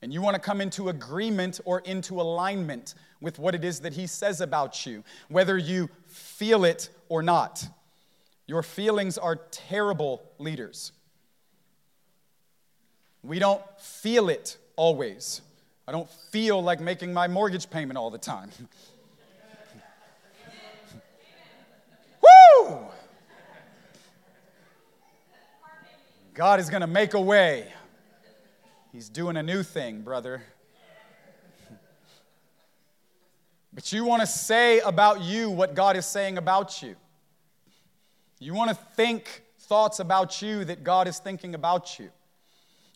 and 0.00 0.12
you 0.12 0.22
want 0.22 0.34
to 0.34 0.40
come 0.40 0.60
into 0.60 0.88
agreement 0.88 1.60
or 1.64 1.80
into 1.80 2.20
alignment 2.20 2.94
with 3.20 3.38
what 3.38 3.54
it 3.54 3.64
is 3.64 3.80
that 3.80 3.92
He 3.92 4.06
says 4.06 4.40
about 4.40 4.86
you, 4.86 5.04
whether 5.28 5.58
you 5.58 5.90
feel 6.06 6.64
it 6.64 6.88
or 7.08 7.22
not. 7.22 7.68
Your 8.46 8.62
feelings 8.62 9.18
are 9.18 9.36
terrible 9.50 10.22
leaders. 10.38 10.92
We 13.22 13.38
don't 13.38 13.62
feel 13.78 14.28
it 14.28 14.56
always. 14.76 15.42
I 15.86 15.92
don't 15.92 16.10
feel 16.30 16.62
like 16.62 16.80
making 16.80 17.12
my 17.12 17.28
mortgage 17.28 17.70
payment 17.70 17.96
all 17.98 18.10
the 18.10 18.18
time. 18.18 18.50
Woo! 22.22 22.78
God 26.34 26.60
is 26.60 26.70
going 26.70 26.80
to 26.80 26.86
make 26.86 27.14
a 27.14 27.20
way. 27.20 27.72
He's 28.92 29.08
doing 29.08 29.36
a 29.36 29.42
new 29.42 29.62
thing, 29.62 30.02
brother. 30.02 30.42
But 33.72 33.92
you 33.92 34.04
want 34.04 34.20
to 34.20 34.26
say 34.26 34.80
about 34.80 35.22
you 35.22 35.48
what 35.50 35.74
God 35.74 35.96
is 35.96 36.04
saying 36.06 36.36
about 36.38 36.82
you. 36.82 36.96
You 38.38 38.54
want 38.54 38.70
to 38.70 38.76
think 38.96 39.42
thoughts 39.60 39.98
about 40.00 40.42
you 40.42 40.64
that 40.64 40.84
God 40.84 41.08
is 41.08 41.18
thinking 41.18 41.54
about 41.54 41.98
you. 41.98 42.10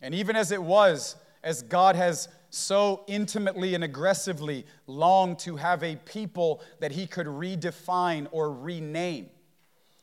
And 0.02 0.14
even 0.14 0.36
as 0.36 0.52
it 0.52 0.62
was, 0.62 1.16
as 1.42 1.62
God 1.62 1.96
has 1.96 2.28
so 2.50 3.04
intimately 3.06 3.74
and 3.74 3.84
aggressively 3.84 4.66
longed 4.86 5.38
to 5.40 5.56
have 5.56 5.82
a 5.82 5.96
people 5.96 6.62
that 6.80 6.92
He 6.92 7.06
could 7.06 7.26
redefine 7.26 8.28
or 8.30 8.52
rename, 8.52 9.28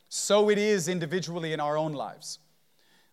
so 0.08 0.48
it 0.50 0.58
is 0.58 0.88
individually 0.88 1.52
in 1.52 1.60
our 1.60 1.76
own 1.76 1.92
lives. 1.92 2.38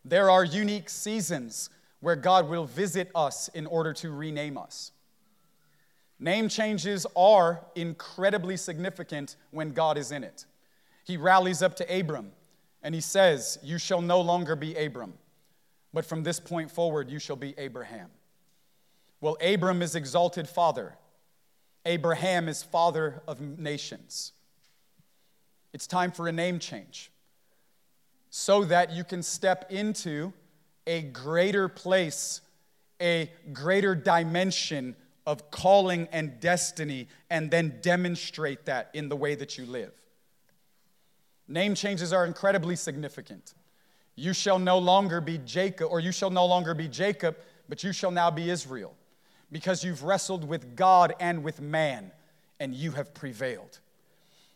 There 0.06 0.30
are 0.30 0.44
unique 0.44 0.90
seasons 0.90 1.70
where 2.00 2.16
God 2.16 2.50
will 2.50 2.66
visit 2.66 3.12
us 3.14 3.48
in 3.50 3.66
order 3.68 3.94
to 3.94 4.12
rename 4.12 4.58
us. 4.58 4.92
Name 6.20 6.50
changes 6.50 7.08
are 7.16 7.66
incredibly 7.76 8.58
significant 8.58 9.36
when 9.50 9.72
God 9.72 9.98
is 9.98 10.12
in 10.12 10.24
it. 10.24 10.46
He 11.04 11.18
rallies 11.18 11.64
up 11.64 11.76
to 11.78 12.00
Abram 12.00 12.32
and 12.84 12.94
he 12.94 13.02
says, 13.02 13.58
You 13.64 13.78
shall 13.78 14.02
no 14.02 14.22
longer 14.22 14.56
be 14.56 14.76
Abram, 14.76 15.14
but 15.94 16.06
from 16.06 16.24
this 16.24 16.40
point 16.40 16.72
forward, 16.72 17.10
you 17.10 17.20
shall 17.20 17.36
be 17.36 17.54
Abraham. 17.58 18.10
Well, 19.20 19.38
Abram 19.42 19.82
is 19.82 19.96
exalted 19.96 20.48
father, 20.48 20.96
Abraham 21.86 22.48
is 22.48 22.64
father 22.64 23.22
of 23.28 23.42
nations. 23.42 24.34
It's 25.74 25.88
time 25.88 26.12
for 26.12 26.28
a 26.28 26.32
name 26.34 26.60
change 26.60 27.12
so 28.30 28.64
that 28.64 28.92
you 28.92 29.04
can 29.04 29.22
step 29.22 29.72
into 29.72 30.34
a 30.88 31.02
greater 31.02 31.68
place, 31.68 32.42
a 33.02 33.30
greater 33.54 33.94
dimension 33.94 34.96
of 35.26 35.52
calling 35.52 36.08
and 36.12 36.40
destiny, 36.40 37.08
and 37.30 37.52
then 37.52 37.80
demonstrate 37.82 38.66
that 38.66 38.90
in 38.94 39.10
the 39.10 39.16
way 39.16 39.36
that 39.36 39.58
you 39.58 39.66
live. 39.66 39.92
Name 41.48 41.76
changes 41.76 42.14
are 42.14 42.26
incredibly 42.26 42.76
significant. 42.76 43.54
You 44.16 44.34
shall 44.34 44.60
no 44.60 44.78
longer 44.78 45.22
be 45.22 45.38
Jacob, 45.40 45.90
or 45.92 46.00
you 46.00 46.12
shall 46.12 46.30
no 46.30 46.46
longer 46.46 46.74
be 46.74 46.88
Jacob, 46.88 47.38
but 47.70 47.84
you 47.84 47.94
shall 47.94 48.12
now 48.12 48.30
be 48.30 48.50
Israel, 48.50 48.96
because 49.52 49.84
you've 49.84 50.04
wrestled 50.04 50.44
with 50.48 50.76
God 50.76 51.14
and 51.20 51.44
with 51.44 51.62
man, 51.62 52.12
and 52.60 52.76
you 52.76 52.92
have 52.92 53.14
prevailed 53.14 53.80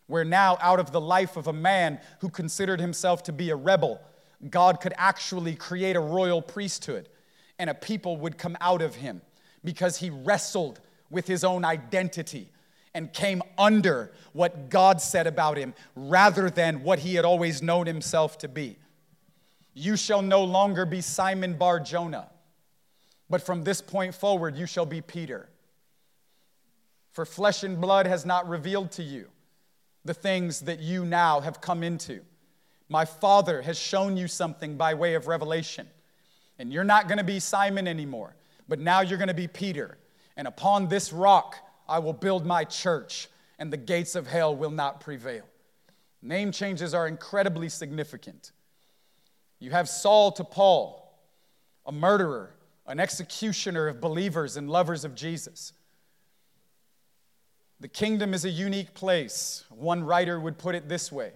where 0.08 0.26
now, 0.26 0.58
out 0.62 0.80
of 0.80 0.92
the 0.92 1.02
life 1.02 1.36
of 1.36 1.48
a 1.48 1.54
man 1.54 2.00
who 2.20 2.30
considered 2.30 2.80
himself 2.80 3.24
to 3.24 3.34
be 3.34 3.50
a 3.50 3.56
rebel, 3.56 4.00
God 4.50 4.80
could 4.80 4.94
actually 4.98 5.56
create 5.56 5.96
a 5.96 6.00
royal 6.00 6.42
priesthood 6.42 7.10
and 7.58 7.70
a 7.70 7.74
people 7.74 8.18
would 8.18 8.38
come 8.38 8.58
out 8.62 8.82
of 8.82 8.96
him 8.96 9.22
because 9.64 9.98
he 9.98 10.10
wrestled 10.10 10.80
with 11.10 11.26
his 11.26 11.44
own 11.44 11.66
identity 11.66 12.50
and 12.94 13.12
came 13.14 13.42
under 13.58 14.12
what 14.34 14.70
God 14.70 15.02
said 15.02 15.26
about 15.28 15.58
him 15.58 15.74
rather 15.96 16.50
than 16.50 16.84
what 16.84 17.00
he 17.00 17.16
had 17.16 17.26
always 17.26 17.62
known 17.62 17.88
himself 17.88 18.38
to 18.40 18.48
be. 18.48 18.78
You 19.76 19.98
shall 19.98 20.22
no 20.22 20.44
longer 20.44 20.86
be 20.86 21.02
Simon 21.02 21.58
Bar 21.58 21.82
Jonah, 21.82 22.30
but 23.30 23.42
from 23.42 23.66
this 23.66 23.82
point 23.82 24.16
forward, 24.16 24.56
you 24.56 24.66
shall 24.66 24.86
be 24.86 25.02
Peter. 25.02 25.50
For 27.12 27.26
flesh 27.26 27.64
and 27.64 27.80
blood 27.80 28.08
has 28.08 28.26
not 28.26 28.48
revealed 28.48 28.92
to 28.94 29.04
you 29.04 29.28
the 30.06 30.14
things 30.14 30.62
that 30.62 30.80
you 30.80 31.04
now 31.04 31.42
have 31.42 31.60
come 31.60 31.84
into. 31.84 32.22
My 32.88 33.04
Father 33.04 33.62
has 33.64 33.78
shown 33.78 34.16
you 34.16 34.30
something 34.30 34.78
by 34.78 34.94
way 34.94 35.16
of 35.16 35.28
revelation. 35.28 35.88
And 36.58 36.72
you're 36.72 36.84
not 36.86 37.10
going 37.10 37.18
to 37.18 37.24
be 37.24 37.40
Simon 37.40 37.88
anymore, 37.88 38.36
but 38.70 38.80
now 38.80 39.02
you're 39.02 39.18
going 39.18 39.28
to 39.28 39.34
be 39.34 39.48
Peter. 39.48 39.98
And 40.38 40.48
upon 40.48 40.88
this 40.88 41.12
rock 41.12 41.58
I 41.88 42.00
will 42.00 42.14
build 42.14 42.46
my 42.46 42.64
church, 42.64 43.28
and 43.60 43.74
the 43.74 43.78
gates 43.78 44.16
of 44.16 44.28
hell 44.28 44.56
will 44.56 44.72
not 44.72 45.02
prevail. 45.02 45.44
Name 46.22 46.52
changes 46.52 46.94
are 46.94 47.08
incredibly 47.08 47.68
significant. 47.68 48.52
You 49.60 49.72
have 49.72 49.88
Saul 49.88 50.32
to 50.34 50.44
Paul, 50.44 51.18
a 51.86 51.92
murderer, 51.92 52.56
an 52.88 53.00
executioner 53.00 53.88
of 53.88 54.02
believers 54.02 54.58
and 54.58 54.70
lovers 54.70 55.06
of 55.06 55.16
Jesus. 55.16 55.74
The 57.80 57.88
kingdom 57.88 58.34
is 58.34 58.46
a 58.46 58.50
unique 58.50 58.94
place. 58.94 59.64
One 59.70 60.04
writer 60.04 60.40
would 60.40 60.58
put 60.58 60.76
it 60.76 60.88
this 60.88 61.12
way 61.12 61.34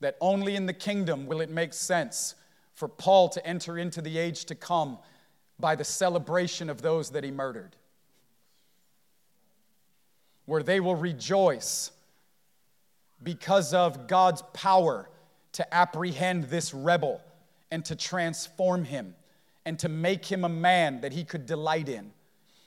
that 0.00 0.16
only 0.20 0.54
in 0.54 0.66
the 0.66 0.72
kingdom 0.72 1.26
will 1.26 1.40
it 1.40 1.50
make 1.50 1.72
sense 1.72 2.36
for 2.74 2.88
Paul 2.88 3.28
to 3.30 3.44
enter 3.44 3.76
into 3.76 4.00
the 4.00 4.16
age 4.16 4.44
to 4.44 4.54
come 4.54 4.98
by 5.58 5.74
the 5.74 5.84
celebration 5.84 6.70
of 6.70 6.82
those 6.82 7.10
that 7.10 7.24
he 7.24 7.32
murdered, 7.32 7.74
where 10.46 10.62
they 10.62 10.78
will 10.78 10.94
rejoice 10.94 11.90
because 13.20 13.74
of 13.74 14.06
God's 14.06 14.42
power 14.52 15.10
to 15.52 15.74
apprehend 15.74 16.44
this 16.44 16.72
rebel 16.72 17.20
and 17.70 17.84
to 17.84 17.96
transform 17.96 18.84
him 18.84 19.14
and 19.64 19.78
to 19.78 19.88
make 19.88 20.24
him 20.24 20.44
a 20.44 20.48
man 20.48 21.00
that 21.02 21.12
he 21.12 21.24
could 21.24 21.46
delight 21.46 21.88
in. 21.88 22.12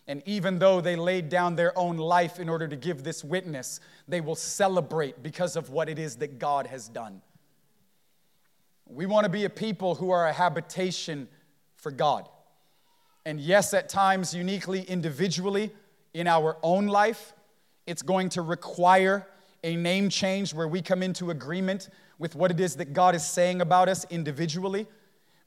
And 0.07 0.21
even 0.25 0.59
though 0.59 0.81
they 0.81 0.95
laid 0.95 1.29
down 1.29 1.55
their 1.55 1.77
own 1.77 1.97
life 1.97 2.39
in 2.39 2.49
order 2.49 2.67
to 2.67 2.75
give 2.75 3.03
this 3.03 3.23
witness, 3.23 3.79
they 4.07 4.21
will 4.21 4.35
celebrate 4.35 5.23
because 5.23 5.55
of 5.55 5.69
what 5.69 5.89
it 5.89 5.97
is 5.97 6.17
that 6.17 6.37
God 6.37 6.67
has 6.67 6.87
done. 6.87 7.21
We 8.85 9.05
want 9.05 9.23
to 9.23 9.29
be 9.29 9.45
a 9.45 9.49
people 9.49 9.95
who 9.95 10.11
are 10.11 10.27
a 10.27 10.33
habitation 10.33 11.29
for 11.77 11.91
God. 11.91 12.27
And 13.25 13.39
yes, 13.39 13.73
at 13.73 13.87
times, 13.87 14.33
uniquely, 14.33 14.81
individually, 14.81 15.71
in 16.13 16.27
our 16.27 16.57
own 16.61 16.87
life, 16.87 17.33
it's 17.87 18.01
going 18.01 18.29
to 18.29 18.41
require 18.41 19.27
a 19.63 19.75
name 19.75 20.09
change 20.09 20.53
where 20.53 20.67
we 20.67 20.81
come 20.81 21.03
into 21.03 21.31
agreement 21.31 21.89
with 22.21 22.35
what 22.35 22.51
it 22.51 22.59
is 22.59 22.75
that 22.75 22.93
God 22.93 23.15
is 23.15 23.25
saying 23.25 23.61
about 23.61 23.89
us 23.89 24.05
individually. 24.11 24.85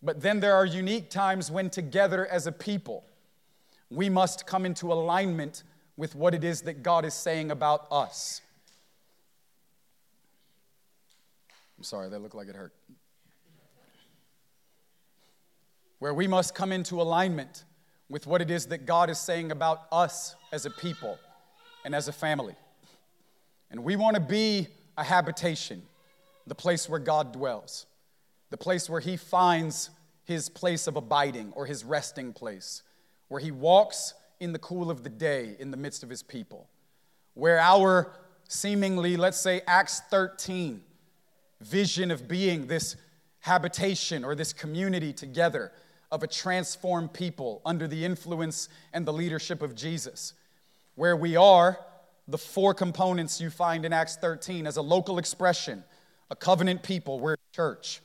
But 0.02 0.20
then 0.20 0.40
there 0.40 0.54
are 0.54 0.66
unique 0.66 1.08
times 1.08 1.48
when, 1.48 1.70
together 1.70 2.26
as 2.26 2.48
a 2.48 2.52
people, 2.52 3.04
we 3.90 4.10
must 4.10 4.44
come 4.44 4.66
into 4.66 4.92
alignment 4.92 5.62
with 5.96 6.16
what 6.16 6.34
it 6.34 6.42
is 6.42 6.62
that 6.62 6.82
God 6.82 7.04
is 7.04 7.14
saying 7.14 7.52
about 7.52 7.86
us. 7.92 8.40
I'm 11.78 11.84
sorry, 11.84 12.08
that 12.08 12.18
looked 12.18 12.34
like 12.34 12.48
it 12.48 12.56
hurt 12.56 12.72
where 16.04 16.12
we 16.12 16.28
must 16.28 16.54
come 16.54 16.70
into 16.70 17.00
alignment 17.00 17.64
with 18.10 18.26
what 18.26 18.42
it 18.42 18.50
is 18.50 18.66
that 18.66 18.84
God 18.84 19.08
is 19.08 19.18
saying 19.18 19.50
about 19.50 19.86
us 19.90 20.34
as 20.52 20.66
a 20.66 20.70
people 20.70 21.18
and 21.82 21.94
as 21.94 22.08
a 22.08 22.12
family. 22.12 22.54
And 23.70 23.82
we 23.82 23.96
want 23.96 24.14
to 24.14 24.20
be 24.20 24.68
a 24.98 25.02
habitation, 25.02 25.82
the 26.46 26.54
place 26.54 26.88
where 26.88 27.00
God 27.00 27.32
dwells, 27.32 27.86
the 28.50 28.56
place 28.56 28.88
where 28.88 29.00
He 29.00 29.16
finds 29.16 29.90
His 30.24 30.48
place 30.48 30.86
of 30.86 30.96
abiding 30.96 31.52
or 31.54 31.66
His 31.66 31.84
resting 31.84 32.32
place, 32.32 32.82
where 33.28 33.40
He 33.40 33.50
walks 33.50 34.14
in 34.40 34.52
the 34.52 34.58
cool 34.58 34.90
of 34.90 35.02
the 35.02 35.10
day 35.10 35.56
in 35.58 35.70
the 35.70 35.76
midst 35.76 36.02
of 36.02 36.10
His 36.10 36.22
people, 36.22 36.68
where 37.34 37.58
our 37.58 38.12
seemingly, 38.48 39.16
let's 39.16 39.40
say, 39.40 39.62
Acts 39.66 40.00
13 40.10 40.82
vision 41.60 42.10
of 42.10 42.28
being 42.28 42.66
this 42.66 42.96
habitation 43.40 44.24
or 44.24 44.34
this 44.34 44.52
community 44.52 45.12
together 45.12 45.72
of 46.12 46.22
a 46.22 46.26
transformed 46.26 47.12
people 47.12 47.60
under 47.64 47.88
the 47.88 48.04
influence 48.04 48.68
and 48.92 49.06
the 49.06 49.12
leadership 49.12 49.62
of 49.62 49.74
Jesus. 49.74 50.34
Where 50.94 51.16
we 51.16 51.36
are, 51.36 51.78
the 52.28 52.38
four 52.38 52.74
components 52.74 53.40
you 53.40 53.50
find 53.50 53.84
in 53.84 53.92
Acts 53.92 54.16
13 54.16 54.66
as 54.66 54.76
a 54.76 54.82
local 54.82 55.18
expression, 55.18 55.84
a 56.30 56.36
covenant 56.36 56.82
people, 56.82 57.20
we're 57.20 57.34
a 57.34 57.54
church. 57.54 58.00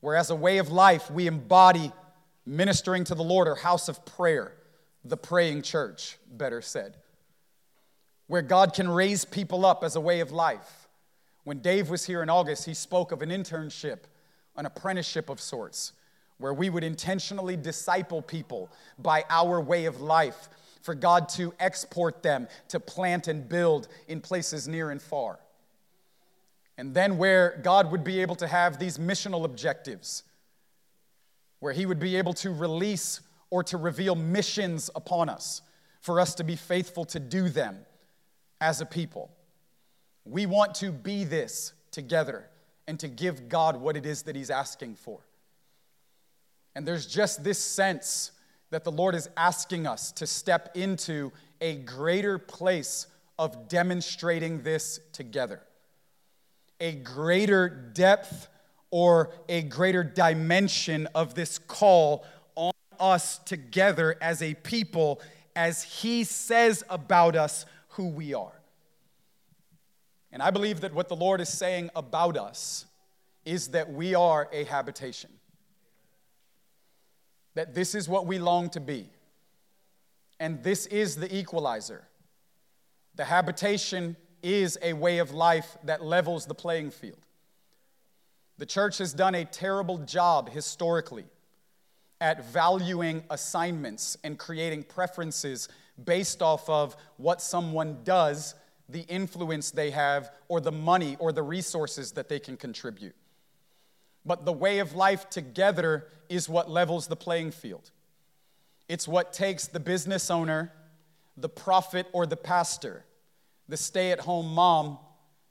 Where 0.00 0.16
as 0.16 0.30
a 0.30 0.36
way 0.36 0.58
of 0.58 0.70
life, 0.70 1.10
we 1.10 1.26
embody 1.26 1.92
ministering 2.46 3.04
to 3.04 3.14
the 3.14 3.24
Lord 3.24 3.48
or 3.48 3.54
house 3.56 3.88
of 3.88 4.04
prayer, 4.06 4.52
the 5.04 5.16
praying 5.16 5.62
church, 5.62 6.16
better 6.30 6.62
said. 6.62 6.96
Where 8.26 8.42
God 8.42 8.74
can 8.74 8.88
raise 8.88 9.24
people 9.24 9.66
up 9.66 9.82
as 9.82 9.96
a 9.96 10.00
way 10.00 10.20
of 10.20 10.30
life. 10.32 10.88
When 11.44 11.60
Dave 11.60 11.88
was 11.88 12.06
here 12.06 12.22
in 12.22 12.30
August, 12.30 12.66
he 12.66 12.74
spoke 12.74 13.10
of 13.10 13.22
an 13.22 13.30
internship, 13.30 14.00
an 14.56 14.66
apprenticeship 14.66 15.28
of 15.30 15.40
sorts 15.40 15.92
where 16.38 16.54
we 16.54 16.70
would 16.70 16.84
intentionally 16.84 17.56
disciple 17.56 18.22
people 18.22 18.70
by 18.98 19.24
our 19.28 19.60
way 19.60 19.86
of 19.86 20.00
life 20.00 20.48
for 20.82 20.94
God 20.94 21.28
to 21.30 21.52
export 21.58 22.22
them 22.22 22.48
to 22.68 22.80
plant 22.80 23.28
and 23.28 23.48
build 23.48 23.88
in 24.06 24.20
places 24.20 24.68
near 24.68 24.90
and 24.90 25.02
far. 25.02 25.38
And 26.78 26.94
then 26.94 27.18
where 27.18 27.60
God 27.62 27.90
would 27.90 28.04
be 28.04 28.20
able 28.22 28.36
to 28.36 28.46
have 28.46 28.78
these 28.78 28.98
missional 28.98 29.44
objectives, 29.44 30.22
where 31.58 31.72
He 31.72 31.84
would 31.84 31.98
be 31.98 32.16
able 32.16 32.32
to 32.34 32.50
release 32.50 33.20
or 33.50 33.64
to 33.64 33.76
reveal 33.76 34.14
missions 34.14 34.88
upon 34.94 35.28
us 35.28 35.60
for 36.00 36.20
us 36.20 36.36
to 36.36 36.44
be 36.44 36.54
faithful 36.54 37.04
to 37.06 37.18
do 37.18 37.48
them 37.48 37.78
as 38.60 38.80
a 38.80 38.86
people. 38.86 39.30
We 40.24 40.46
want 40.46 40.76
to 40.76 40.92
be 40.92 41.24
this 41.24 41.72
together 41.90 42.48
and 42.86 43.00
to 43.00 43.08
give 43.08 43.48
God 43.48 43.76
what 43.76 43.96
it 43.96 44.06
is 44.06 44.22
that 44.22 44.36
He's 44.36 44.50
asking 44.50 44.94
for. 44.94 45.18
And 46.76 46.86
there's 46.86 47.06
just 47.06 47.42
this 47.42 47.58
sense 47.58 48.30
that 48.70 48.84
the 48.84 48.92
Lord 48.92 49.16
is 49.16 49.28
asking 49.36 49.86
us 49.86 50.12
to 50.12 50.26
step 50.26 50.76
into 50.76 51.32
a 51.60 51.76
greater 51.76 52.38
place 52.38 53.06
of 53.36 53.68
demonstrating 53.68 54.62
this 54.62 55.00
together. 55.12 55.62
A 56.80 56.92
greater 56.92 57.68
depth 57.68 58.48
or 58.90 59.30
a 59.48 59.62
greater 59.62 60.02
dimension 60.02 61.08
of 61.14 61.34
this 61.34 61.58
call 61.58 62.24
on 62.54 62.72
us 62.98 63.38
together 63.38 64.16
as 64.20 64.42
a 64.42 64.54
people 64.54 65.20
as 65.56 65.82
He 65.82 66.24
says 66.24 66.84
about 66.88 67.36
us 67.36 67.66
who 67.90 68.08
we 68.08 68.34
are. 68.34 68.52
And 70.30 70.42
I 70.42 70.50
believe 70.50 70.82
that 70.82 70.94
what 70.94 71.08
the 71.08 71.16
Lord 71.16 71.40
is 71.40 71.48
saying 71.48 71.90
about 71.96 72.36
us 72.36 72.86
is 73.44 73.68
that 73.68 73.92
we 73.92 74.14
are 74.14 74.48
a 74.52 74.64
habitation 74.64 75.30
that 77.58 77.74
this 77.74 77.96
is 77.96 78.08
what 78.08 78.24
we 78.24 78.38
long 78.38 78.70
to 78.70 78.78
be. 78.78 79.10
And 80.38 80.62
this 80.62 80.86
is 80.86 81.16
the 81.16 81.36
equalizer. 81.36 82.06
The 83.16 83.24
habitation 83.24 84.16
is 84.42 84.78
a 84.82 84.92
way 84.92 85.18
of 85.18 85.32
life 85.32 85.76
that 85.84 86.02
levels 86.02 86.46
the 86.46 86.54
playing 86.54 86.90
field. 86.90 87.24
The 88.58 88.66
church 88.66 88.98
has 88.98 89.12
done 89.12 89.34
a 89.34 89.44
terrible 89.44 89.98
job 89.98 90.50
historically 90.50 91.24
at 92.20 92.44
valuing 92.46 93.22
assignments 93.30 94.16
and 94.24 94.38
creating 94.38 94.82
preferences 94.82 95.68
based 96.04 96.42
off 96.42 96.68
of 96.68 96.96
what 97.16 97.40
someone 97.40 97.98
does, 98.02 98.54
the 98.88 99.02
influence 99.02 99.70
they 99.70 99.90
have, 99.90 100.32
or 100.48 100.60
the 100.60 100.72
money 100.72 101.16
or 101.20 101.32
the 101.32 101.42
resources 101.42 102.12
that 102.12 102.28
they 102.28 102.40
can 102.40 102.56
contribute 102.56 103.14
but 104.28 104.44
the 104.44 104.52
way 104.52 104.78
of 104.78 104.94
life 104.94 105.30
together 105.30 106.06
is 106.28 106.48
what 106.48 106.70
levels 106.70 107.06
the 107.06 107.16
playing 107.16 107.50
field. 107.50 107.90
It's 108.86 109.08
what 109.08 109.32
takes 109.32 109.66
the 109.66 109.80
business 109.80 110.30
owner, 110.30 110.70
the 111.36 111.48
prophet 111.48 112.06
or 112.12 112.26
the 112.26 112.36
pastor, 112.36 113.04
the 113.68 113.76
stay 113.76 114.12
at 114.12 114.20
home 114.20 114.46
mom, 114.54 114.98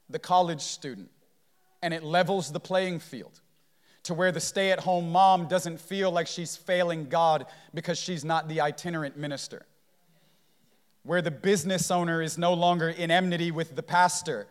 the 0.08 0.18
college 0.18 0.60
student, 0.60 1.10
and 1.82 1.94
it 1.94 2.02
levels 2.02 2.52
the 2.52 2.60
playing 2.60 2.98
field 2.98 3.40
to 4.04 4.14
where 4.14 4.32
the 4.32 4.40
stay 4.40 4.70
at 4.70 4.80
home 4.80 5.12
mom 5.12 5.46
doesn't 5.48 5.80
feel 5.80 6.10
like 6.10 6.26
she's 6.26 6.56
failing 6.56 7.08
God 7.08 7.46
because 7.74 7.98
she's 7.98 8.24
not 8.24 8.48
the 8.48 8.60
itinerant 8.60 9.16
minister. 9.16 9.66
Where 11.02 11.22
the 11.22 11.30
business 11.30 11.90
owner 11.90 12.22
is 12.22 12.38
no 12.38 12.54
longer 12.54 12.88
in 12.88 13.10
enmity 13.10 13.50
with 13.50 13.76
the 13.76 13.82
pastor 13.82 14.46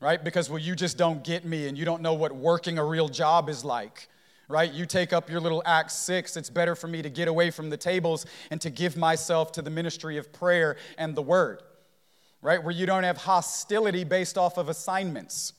right? 0.00 0.22
Because, 0.22 0.48
well, 0.48 0.58
you 0.58 0.74
just 0.74 0.96
don't 0.96 1.22
get 1.22 1.44
me 1.44 1.68
and 1.68 1.78
you 1.78 1.84
don't 1.84 2.02
know 2.02 2.14
what 2.14 2.32
working 2.34 2.78
a 2.78 2.84
real 2.84 3.08
job 3.08 3.48
is 3.48 3.64
like. 3.64 4.08
right? 4.48 4.72
You 4.72 4.84
take 4.84 5.12
up 5.12 5.30
your 5.30 5.40
little 5.40 5.62
Acts 5.64 5.94
6. 5.94 6.36
It's 6.36 6.50
better 6.50 6.74
for 6.74 6.88
me 6.88 7.02
to 7.02 7.08
get 7.08 7.28
away 7.28 7.52
from 7.52 7.70
the 7.70 7.76
tables 7.76 8.26
and 8.50 8.60
to 8.62 8.70
give 8.70 8.96
myself 8.96 9.52
to 9.52 9.62
the 9.62 9.70
ministry 9.70 10.16
of 10.16 10.32
prayer 10.32 10.76
and 10.98 11.14
the 11.14 11.22
word, 11.22 11.62
right? 12.42 12.62
Where 12.62 12.72
you 12.72 12.86
don't 12.86 13.04
have 13.04 13.18
hostility 13.18 14.04
based 14.04 14.38
off 14.38 14.56
of 14.56 14.68
assignments 14.68 15.52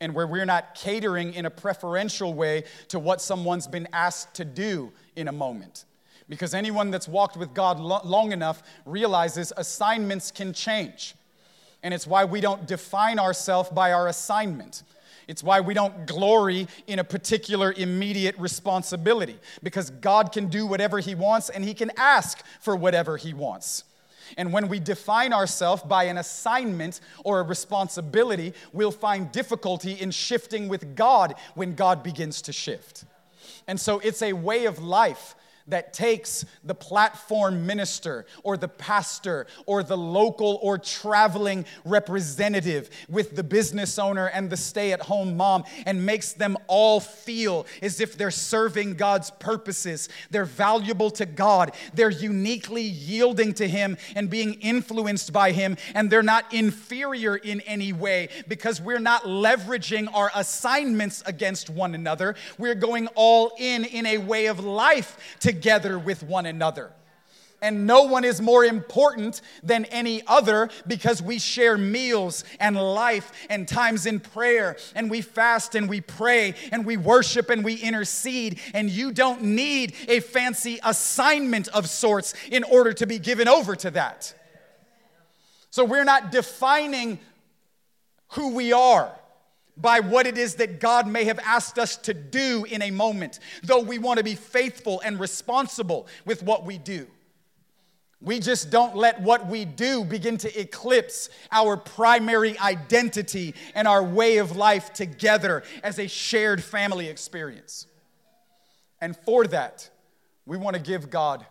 and 0.00 0.14
where 0.14 0.26
we're 0.26 0.44
not 0.44 0.74
catering 0.74 1.34
in 1.34 1.46
a 1.46 1.50
preferential 1.50 2.34
way 2.34 2.64
to 2.88 2.98
what 2.98 3.20
someone's 3.20 3.66
been 3.66 3.88
asked 3.92 4.34
to 4.34 4.44
do 4.44 4.92
in 5.16 5.28
a 5.28 5.32
moment. 5.32 5.84
Because 6.28 6.54
anyone 6.54 6.90
that's 6.90 7.08
walked 7.08 7.36
with 7.36 7.54
God 7.54 7.78
lo- 7.78 8.00
long 8.04 8.32
enough 8.32 8.62
realizes 8.86 9.52
assignments 9.56 10.30
can 10.30 10.52
change. 10.52 11.14
And 11.82 11.92
it's 11.92 12.06
why 12.06 12.24
we 12.24 12.40
don't 12.40 12.66
define 12.66 13.18
ourselves 13.18 13.70
by 13.70 13.92
our 13.92 14.08
assignment. 14.08 14.82
It's 15.28 15.42
why 15.42 15.60
we 15.60 15.74
don't 15.74 16.06
glory 16.06 16.68
in 16.86 16.98
a 16.98 17.04
particular 17.04 17.72
immediate 17.72 18.38
responsibility, 18.38 19.38
because 19.62 19.90
God 19.90 20.32
can 20.32 20.48
do 20.48 20.66
whatever 20.66 20.98
He 20.98 21.14
wants 21.14 21.50
and 21.50 21.64
He 21.64 21.74
can 21.74 21.90
ask 21.96 22.42
for 22.60 22.74
whatever 22.76 23.16
He 23.16 23.32
wants. 23.32 23.84
And 24.36 24.52
when 24.52 24.68
we 24.68 24.80
define 24.80 25.32
ourselves 25.32 25.82
by 25.82 26.04
an 26.04 26.18
assignment 26.18 27.00
or 27.24 27.40
a 27.40 27.42
responsibility, 27.42 28.52
we'll 28.72 28.90
find 28.90 29.30
difficulty 29.32 29.92
in 29.92 30.10
shifting 30.10 30.68
with 30.68 30.96
God 30.96 31.34
when 31.54 31.74
God 31.74 32.02
begins 32.02 32.42
to 32.42 32.52
shift. 32.52 33.04
And 33.66 33.80
so 33.80 33.98
it's 34.00 34.22
a 34.22 34.32
way 34.32 34.66
of 34.66 34.78
life 34.78 35.34
that 35.66 35.92
takes 35.92 36.44
the 36.62 36.74
platform 36.74 37.66
minister 37.66 38.26
or 38.42 38.56
the 38.56 38.68
pastor 38.68 39.46
or 39.66 39.82
the 39.82 39.96
local 39.96 40.58
or 40.62 40.78
traveling 40.78 41.64
representative 41.84 42.90
with 43.08 43.34
the 43.34 43.42
business 43.42 43.98
owner 43.98 44.26
and 44.26 44.50
the 44.50 44.56
stay 44.56 44.92
at 44.92 45.00
home 45.00 45.36
mom 45.36 45.64
and 45.86 46.04
makes 46.04 46.32
them 46.32 46.56
all 46.66 47.00
feel 47.00 47.66
as 47.80 48.00
if 48.00 48.16
they're 48.16 48.30
serving 48.30 48.94
God's 48.94 49.30
purposes. 49.30 50.08
They're 50.30 50.44
valuable 50.44 51.10
to 51.12 51.26
God. 51.26 51.72
They're 51.94 52.10
uniquely 52.10 52.82
yielding 52.82 53.54
to 53.54 53.66
Him 53.66 53.96
and 54.14 54.28
being 54.28 54.54
influenced 54.54 55.32
by 55.32 55.52
Him, 55.52 55.76
and 55.94 56.10
they're 56.10 56.22
not 56.22 56.52
inferior 56.52 57.36
in 57.36 57.60
any 57.62 57.92
way 57.92 58.28
because 58.48 58.80
we're 58.80 58.98
not 58.98 59.22
leveraging 59.22 60.12
our 60.14 60.30
assignments 60.34 61.22
against 61.26 61.70
one 61.70 61.94
another. 61.94 62.34
We're 62.58 62.74
going 62.74 63.08
all 63.14 63.52
in 63.58 63.84
in 63.84 64.06
a 64.06 64.18
way 64.18 64.46
of 64.46 64.60
life 64.60 65.36
to 65.40 65.53
together 65.54 65.98
with 65.98 66.22
one 66.22 66.46
another. 66.46 66.92
And 67.62 67.86
no 67.86 68.02
one 68.02 68.24
is 68.24 68.42
more 68.42 68.62
important 68.62 69.40
than 69.62 69.86
any 69.86 70.22
other 70.26 70.68
because 70.86 71.22
we 71.22 71.38
share 71.38 71.78
meals 71.78 72.44
and 72.60 72.76
life 72.76 73.32
and 73.48 73.66
times 73.66 74.04
in 74.04 74.20
prayer, 74.20 74.76
and 74.94 75.10
we 75.10 75.22
fast 75.22 75.74
and 75.74 75.88
we 75.88 76.02
pray 76.02 76.54
and 76.72 76.84
we 76.84 76.98
worship 76.98 77.48
and 77.48 77.64
we 77.64 77.76
intercede. 77.76 78.60
And 78.74 78.90
you 78.90 79.12
don't 79.12 79.42
need 79.42 79.94
a 80.08 80.20
fancy 80.20 80.78
assignment 80.82 81.68
of 81.68 81.88
sorts 81.88 82.34
in 82.50 82.64
order 82.64 82.92
to 82.92 83.06
be 83.06 83.18
given 83.18 83.48
over 83.48 83.74
to 83.76 83.90
that. 83.92 84.34
So 85.70 85.84
we're 85.84 86.04
not 86.04 86.30
defining 86.30 87.18
who 88.32 88.54
we 88.54 88.74
are 88.74 89.10
by 89.76 90.00
what 90.00 90.26
it 90.26 90.38
is 90.38 90.56
that 90.56 90.80
God 90.80 91.06
may 91.06 91.24
have 91.24 91.38
asked 91.40 91.78
us 91.78 91.96
to 91.98 92.14
do 92.14 92.64
in 92.70 92.82
a 92.82 92.90
moment, 92.90 93.40
though 93.62 93.80
we 93.80 93.98
want 93.98 94.18
to 94.18 94.24
be 94.24 94.34
faithful 94.34 95.00
and 95.04 95.18
responsible 95.18 96.06
with 96.24 96.42
what 96.42 96.64
we 96.64 96.78
do. 96.78 97.06
We 98.20 98.40
just 98.40 98.70
don't 98.70 98.96
let 98.96 99.20
what 99.20 99.46
we 99.46 99.66
do 99.66 100.02
begin 100.02 100.38
to 100.38 100.60
eclipse 100.60 101.28
our 101.52 101.76
primary 101.76 102.58
identity 102.58 103.54
and 103.74 103.86
our 103.86 104.02
way 104.02 104.38
of 104.38 104.56
life 104.56 104.94
together 104.94 105.62
as 105.82 105.98
a 105.98 106.08
shared 106.08 106.64
family 106.64 107.08
experience. 107.08 107.86
And 109.00 109.14
for 109.14 109.46
that, 109.48 109.90
we 110.46 110.56
want 110.56 110.74
to 110.74 110.82
give 110.82 111.10
God 111.10 111.44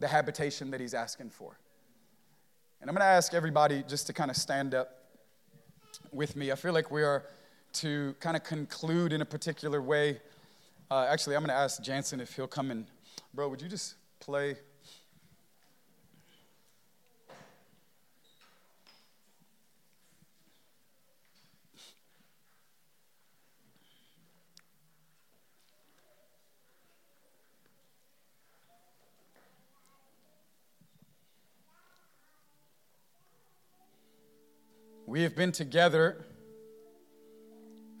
the 0.00 0.08
habitation 0.08 0.72
that 0.72 0.80
He's 0.80 0.94
asking 0.94 1.30
for. 1.30 1.60
And 2.80 2.90
I'm 2.90 2.94
going 2.94 3.02
to 3.02 3.06
ask 3.06 3.32
everybody 3.32 3.84
just 3.86 4.08
to 4.08 4.12
kind 4.12 4.30
of 4.30 4.36
stand 4.36 4.74
up 4.74 5.04
with 6.10 6.34
me. 6.34 6.50
I 6.50 6.56
feel 6.56 6.72
like 6.72 6.90
we 6.90 7.02
are 7.02 7.24
to 7.76 8.14
kind 8.20 8.36
of 8.36 8.42
conclude 8.42 9.12
in 9.12 9.20
a 9.20 9.24
particular 9.24 9.82
way. 9.82 10.18
Uh, 10.90 11.06
actually, 11.10 11.36
I'm 11.36 11.42
going 11.42 11.50
to 11.50 11.54
ask 11.54 11.82
Jansen 11.82 12.20
if 12.20 12.34
he'll 12.34 12.46
come 12.46 12.70
in. 12.70 12.86
Bro, 13.34 13.48
would 13.50 13.60
you 13.60 13.68
just 13.68 13.96
play? 14.18 14.56
We 35.06 35.22
have 35.22 35.36
been 35.36 35.52
together 35.52 36.24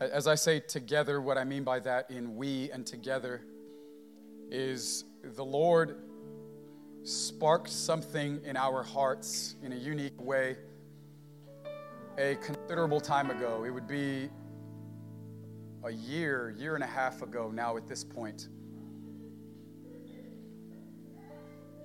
as 0.00 0.26
I 0.26 0.34
say 0.34 0.60
together, 0.60 1.20
what 1.20 1.38
I 1.38 1.44
mean 1.44 1.64
by 1.64 1.80
that 1.80 2.10
in 2.10 2.36
we 2.36 2.70
and 2.70 2.86
together 2.86 3.42
is 4.50 5.04
the 5.22 5.44
Lord 5.44 5.96
sparked 7.02 7.70
something 7.70 8.40
in 8.44 8.56
our 8.56 8.82
hearts 8.82 9.56
in 9.62 9.72
a 9.72 9.76
unique 9.76 10.20
way 10.20 10.56
a 12.18 12.36
considerable 12.36 13.00
time 13.00 13.30
ago. 13.30 13.64
It 13.64 13.70
would 13.70 13.86
be 13.86 14.28
a 15.84 15.90
year, 15.90 16.54
year 16.58 16.74
and 16.74 16.84
a 16.84 16.86
half 16.86 17.22
ago 17.22 17.50
now 17.52 17.76
at 17.76 17.86
this 17.86 18.04
point, 18.04 18.48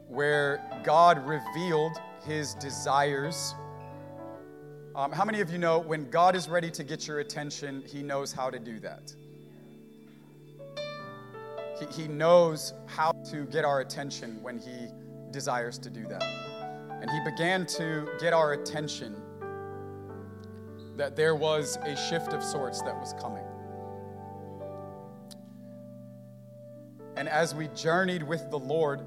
where 0.08 0.62
God 0.84 1.26
revealed 1.26 1.98
his 2.26 2.56
desires 2.56 3.56
um, 4.96 5.12
how 5.12 5.24
many 5.24 5.40
of 5.40 5.50
you 5.50 5.58
know 5.58 5.80
when 5.80 6.10
God 6.10 6.36
is 6.36 6.50
ready 6.50 6.70
to 6.72 6.84
get 6.84 7.08
your 7.08 7.20
attention, 7.20 7.84
He 7.88 8.04
knows 8.04 8.34
how 8.34 8.50
to 8.50 8.60
do 8.60 8.80
that? 8.82 9.14
He, 11.80 12.04
he 12.04 12.08
knows 12.08 12.74
how 12.88 13.12
to 13.32 13.46
get 13.46 13.64
our 13.64 13.80
attention 13.80 14.42
when 14.42 14.60
He 14.60 14.88
desires 15.32 15.78
to 15.80 15.90
do 15.90 16.04
that. 16.08 16.24
And 17.02 17.10
He 17.10 17.20
began 17.24 17.66
to 17.68 18.08
get 18.20 18.34
our 18.34 18.54
attention 18.54 19.16
that 20.98 21.16
there 21.16 21.36
was 21.36 21.78
a 21.84 21.96
shift 21.96 22.34
of 22.34 22.44
sorts 22.44 22.82
that 22.82 22.94
was 22.94 23.14
coming. 23.14 23.44
And 27.16 27.30
as 27.30 27.56
we 27.56 27.70
journeyed 27.70 28.24
with 28.24 28.50
the 28.50 28.60
Lord 28.60 29.02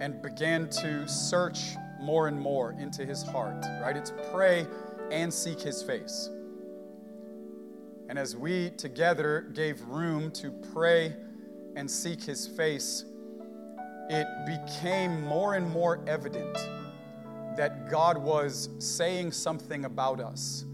and 0.00 0.20
began 0.20 0.68
to 0.68 1.08
search 1.08 1.60
more 1.98 2.28
and 2.28 2.38
more 2.38 2.72
into 2.72 3.06
His 3.06 3.22
heart, 3.22 3.64
right? 3.80 3.96
It's 3.96 4.12
pray 4.30 4.66
and 5.10 5.32
seek 5.32 5.60
his 5.60 5.82
face. 5.82 6.30
And 8.08 8.18
as 8.18 8.36
we 8.36 8.70
together 8.70 9.46
gave 9.52 9.82
room 9.82 10.30
to 10.32 10.50
pray 10.72 11.14
and 11.76 11.90
seek 11.90 12.22
his 12.22 12.46
face, 12.46 13.04
it 14.08 14.26
became 14.46 15.22
more 15.22 15.54
and 15.54 15.68
more 15.70 16.02
evident 16.06 16.56
that 17.58 17.90
God 17.90 18.16
was 18.16 18.70
saying 18.78 19.32
something 19.32 19.84
about 19.84 20.20
us, 20.20 20.64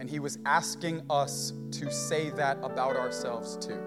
and 0.00 0.10
he 0.10 0.18
was 0.18 0.38
asking 0.44 1.02
us 1.08 1.52
to 1.72 1.92
say 1.92 2.30
that 2.30 2.58
about 2.62 2.96
ourselves 2.96 3.56
too. 3.56 3.80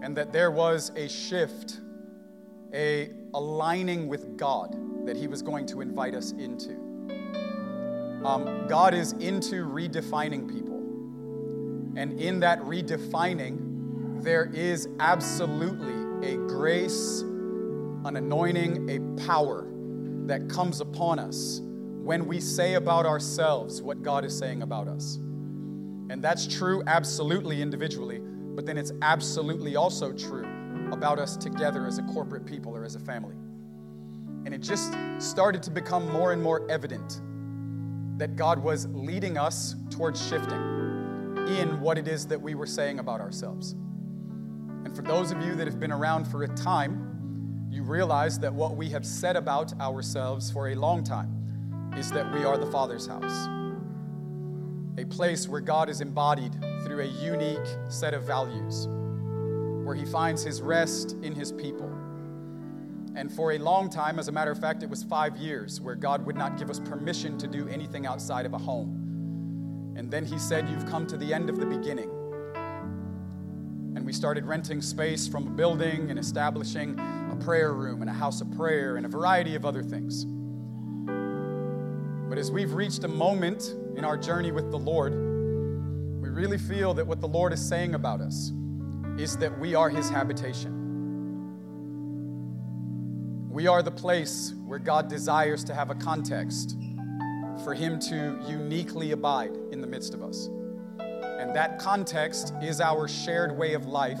And 0.00 0.16
that 0.16 0.32
there 0.32 0.50
was 0.50 0.90
a 0.96 1.08
shift, 1.08 1.80
a 2.72 3.10
aligning 3.34 4.08
with 4.08 4.38
God 4.38 4.74
that 5.06 5.16
he 5.16 5.26
was 5.26 5.42
going 5.42 5.66
to 5.66 5.82
invite 5.82 6.14
us 6.14 6.32
into. 6.32 6.87
Um, 8.28 8.66
God 8.68 8.92
is 8.92 9.12
into 9.12 9.64
redefining 9.64 10.52
people. 10.52 10.76
And 11.98 12.20
in 12.20 12.40
that 12.40 12.60
redefining, 12.60 14.22
there 14.22 14.50
is 14.52 14.86
absolutely 15.00 16.28
a 16.30 16.36
grace, 16.46 17.22
an 17.22 18.16
anointing, 18.18 18.90
a 18.90 19.22
power 19.26 19.66
that 20.26 20.46
comes 20.50 20.82
upon 20.82 21.18
us 21.18 21.62
when 21.62 22.26
we 22.26 22.38
say 22.38 22.74
about 22.74 23.06
ourselves 23.06 23.80
what 23.80 24.02
God 24.02 24.26
is 24.26 24.36
saying 24.36 24.60
about 24.60 24.88
us. 24.88 25.16
And 26.10 26.20
that's 26.20 26.46
true 26.46 26.82
absolutely 26.86 27.62
individually, 27.62 28.20
but 28.20 28.66
then 28.66 28.76
it's 28.76 28.92
absolutely 29.00 29.74
also 29.76 30.12
true 30.12 30.46
about 30.92 31.18
us 31.18 31.34
together 31.34 31.86
as 31.86 31.96
a 31.96 32.02
corporate 32.02 32.44
people 32.44 32.76
or 32.76 32.84
as 32.84 32.94
a 32.94 33.00
family. 33.00 33.36
And 34.44 34.52
it 34.52 34.60
just 34.60 34.94
started 35.16 35.62
to 35.62 35.70
become 35.70 36.12
more 36.12 36.34
and 36.34 36.42
more 36.42 36.70
evident 36.70 37.22
that 38.18 38.36
God 38.36 38.62
was 38.62 38.86
leading 38.88 39.38
us 39.38 39.74
towards 39.90 40.26
shifting 40.28 40.60
in 41.48 41.80
what 41.80 41.96
it 41.96 42.06
is 42.06 42.26
that 42.26 42.40
we 42.40 42.54
were 42.54 42.66
saying 42.66 42.98
about 42.98 43.20
ourselves. 43.20 43.72
And 44.84 44.94
for 44.94 45.02
those 45.02 45.30
of 45.30 45.42
you 45.42 45.54
that 45.54 45.66
have 45.66 45.80
been 45.80 45.92
around 45.92 46.26
for 46.26 46.42
a 46.42 46.48
time, 46.48 47.68
you 47.70 47.82
realize 47.82 48.38
that 48.40 48.52
what 48.52 48.76
we 48.76 48.88
have 48.90 49.06
said 49.06 49.36
about 49.36 49.72
ourselves 49.80 50.50
for 50.50 50.68
a 50.68 50.74
long 50.74 51.02
time 51.04 51.92
is 51.96 52.10
that 52.10 52.32
we 52.32 52.44
are 52.44 52.58
the 52.58 52.70
Father's 52.70 53.06
house, 53.06 53.48
a 54.98 55.04
place 55.04 55.48
where 55.48 55.60
God 55.60 55.88
is 55.88 56.00
embodied 56.00 56.54
through 56.84 57.02
a 57.02 57.06
unique 57.06 57.66
set 57.88 58.14
of 58.14 58.24
values 58.24 58.88
where 59.86 59.94
he 59.94 60.04
finds 60.04 60.42
his 60.42 60.60
rest 60.60 61.16
in 61.22 61.34
his 61.34 61.52
people. 61.52 61.87
And 63.18 63.32
for 63.32 63.50
a 63.50 63.58
long 63.58 63.90
time, 63.90 64.20
as 64.20 64.28
a 64.28 64.32
matter 64.32 64.52
of 64.52 64.60
fact, 64.60 64.84
it 64.84 64.88
was 64.88 65.02
five 65.02 65.36
years 65.36 65.80
where 65.80 65.96
God 65.96 66.24
would 66.24 66.36
not 66.36 66.56
give 66.56 66.70
us 66.70 66.78
permission 66.78 67.36
to 67.38 67.48
do 67.48 67.66
anything 67.66 68.06
outside 68.06 68.46
of 68.46 68.52
a 68.52 68.58
home. 68.58 69.92
And 69.96 70.08
then 70.08 70.24
he 70.24 70.38
said, 70.38 70.68
You've 70.68 70.86
come 70.86 71.04
to 71.08 71.16
the 71.16 71.34
end 71.34 71.50
of 71.50 71.58
the 71.58 71.66
beginning. 71.66 72.08
And 73.96 74.06
we 74.06 74.12
started 74.12 74.46
renting 74.46 74.80
space 74.80 75.26
from 75.26 75.48
a 75.48 75.50
building 75.50 76.10
and 76.10 76.16
establishing 76.16 76.96
a 76.96 77.36
prayer 77.44 77.72
room 77.74 78.02
and 78.02 78.08
a 78.08 78.14
house 78.14 78.40
of 78.40 78.52
prayer 78.52 78.98
and 78.98 79.04
a 79.04 79.08
variety 79.08 79.56
of 79.56 79.66
other 79.66 79.82
things. 79.82 80.24
But 82.28 82.38
as 82.38 82.52
we've 82.52 82.72
reached 82.72 83.02
a 83.02 83.08
moment 83.08 83.74
in 83.96 84.04
our 84.04 84.16
journey 84.16 84.52
with 84.52 84.70
the 84.70 84.78
Lord, 84.78 85.12
we 85.12 86.28
really 86.28 86.58
feel 86.58 86.94
that 86.94 87.04
what 87.04 87.20
the 87.20 87.26
Lord 87.26 87.52
is 87.52 87.68
saying 87.68 87.96
about 87.96 88.20
us 88.20 88.52
is 89.18 89.36
that 89.38 89.58
we 89.58 89.74
are 89.74 89.90
His 89.90 90.08
habitation. 90.08 90.77
We 93.58 93.66
are 93.66 93.82
the 93.82 93.90
place 93.90 94.54
where 94.66 94.78
God 94.78 95.08
desires 95.08 95.64
to 95.64 95.74
have 95.74 95.90
a 95.90 95.96
context 95.96 96.76
for 97.64 97.74
Him 97.74 97.98
to 97.98 98.40
uniquely 98.46 99.10
abide 99.10 99.50
in 99.72 99.80
the 99.80 99.86
midst 99.88 100.14
of 100.14 100.22
us. 100.22 100.46
And 101.00 101.56
that 101.56 101.80
context 101.80 102.54
is 102.62 102.80
our 102.80 103.08
shared 103.08 103.58
way 103.58 103.74
of 103.74 103.86
life 103.86 104.20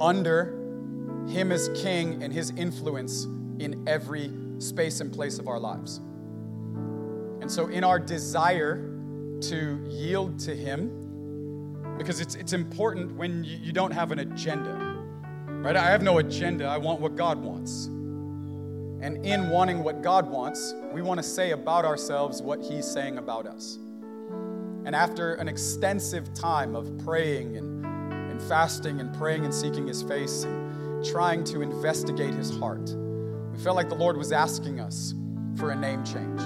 under 0.00 0.58
Him 1.28 1.52
as 1.52 1.68
King 1.82 2.22
and 2.22 2.32
His 2.32 2.50
influence 2.56 3.24
in 3.58 3.84
every 3.86 4.32
space 4.56 5.02
and 5.02 5.12
place 5.12 5.38
of 5.38 5.46
our 5.46 5.60
lives. 5.60 5.98
And 7.42 7.52
so, 7.52 7.66
in 7.66 7.84
our 7.84 7.98
desire 7.98 8.76
to 9.50 9.86
yield 9.86 10.38
to 10.38 10.56
Him, 10.56 11.94
because 11.98 12.20
it's, 12.20 12.36
it's 12.36 12.54
important 12.54 13.14
when 13.16 13.44
you, 13.44 13.58
you 13.58 13.72
don't 13.72 13.92
have 13.92 14.12
an 14.12 14.20
agenda, 14.20 15.04
right? 15.46 15.76
I 15.76 15.90
have 15.90 16.00
no 16.00 16.16
agenda, 16.20 16.64
I 16.64 16.78
want 16.78 17.02
what 17.02 17.16
God 17.16 17.36
wants. 17.36 17.90
And 19.02 19.24
in 19.24 19.48
wanting 19.48 19.82
what 19.82 20.02
God 20.02 20.28
wants, 20.28 20.74
we 20.92 21.00
want 21.00 21.18
to 21.18 21.22
say 21.22 21.52
about 21.52 21.86
ourselves 21.86 22.42
what 22.42 22.60
He's 22.60 22.86
saying 22.86 23.16
about 23.16 23.46
us. 23.46 23.78
And 24.84 24.94
after 24.94 25.34
an 25.34 25.48
extensive 25.48 26.34
time 26.34 26.76
of 26.76 26.98
praying 27.04 27.56
and, 27.56 27.84
and 27.84 28.42
fasting 28.42 29.00
and 29.00 29.14
praying 29.16 29.44
and 29.44 29.54
seeking 29.54 29.86
His 29.86 30.02
face 30.02 30.44
and 30.44 31.04
trying 31.04 31.44
to 31.44 31.62
investigate 31.62 32.34
His 32.34 32.50
heart, 32.58 32.90
we 33.52 33.58
felt 33.58 33.76
like 33.76 33.88
the 33.88 33.94
Lord 33.94 34.18
was 34.18 34.32
asking 34.32 34.80
us 34.80 35.14
for 35.56 35.70
a 35.70 35.76
name 35.76 36.04
change. 36.04 36.40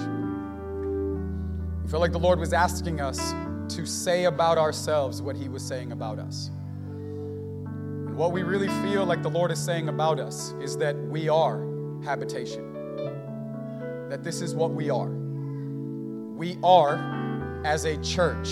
We 1.83 1.89
felt 1.89 2.01
like 2.01 2.13
the 2.13 2.19
Lord 2.19 2.39
was 2.39 2.53
asking 2.53 3.01
us 3.01 3.33
to 3.75 3.85
say 3.85 4.25
about 4.25 4.57
ourselves 4.57 5.21
what 5.21 5.35
He 5.35 5.49
was 5.49 5.61
saying 5.61 5.91
about 5.91 6.19
us. 6.19 6.51
And 7.65 8.15
what 8.15 8.31
we 8.31 8.43
really 8.43 8.69
feel 8.89 9.05
like 9.05 9.21
the 9.23 9.29
Lord 9.29 9.51
is 9.51 9.59
saying 9.59 9.89
about 9.89 10.21
us 10.21 10.53
is 10.61 10.77
that 10.77 10.95
we 10.95 11.27
are 11.27 11.74
habitation. 12.05 12.73
That 14.09 14.23
this 14.23 14.41
is 14.41 14.55
what 14.55 14.71
we 14.71 14.89
are. 14.89 15.09
We 15.09 16.57
are, 16.63 17.61
as 17.65 17.85
a 17.85 17.97
church, 17.97 18.47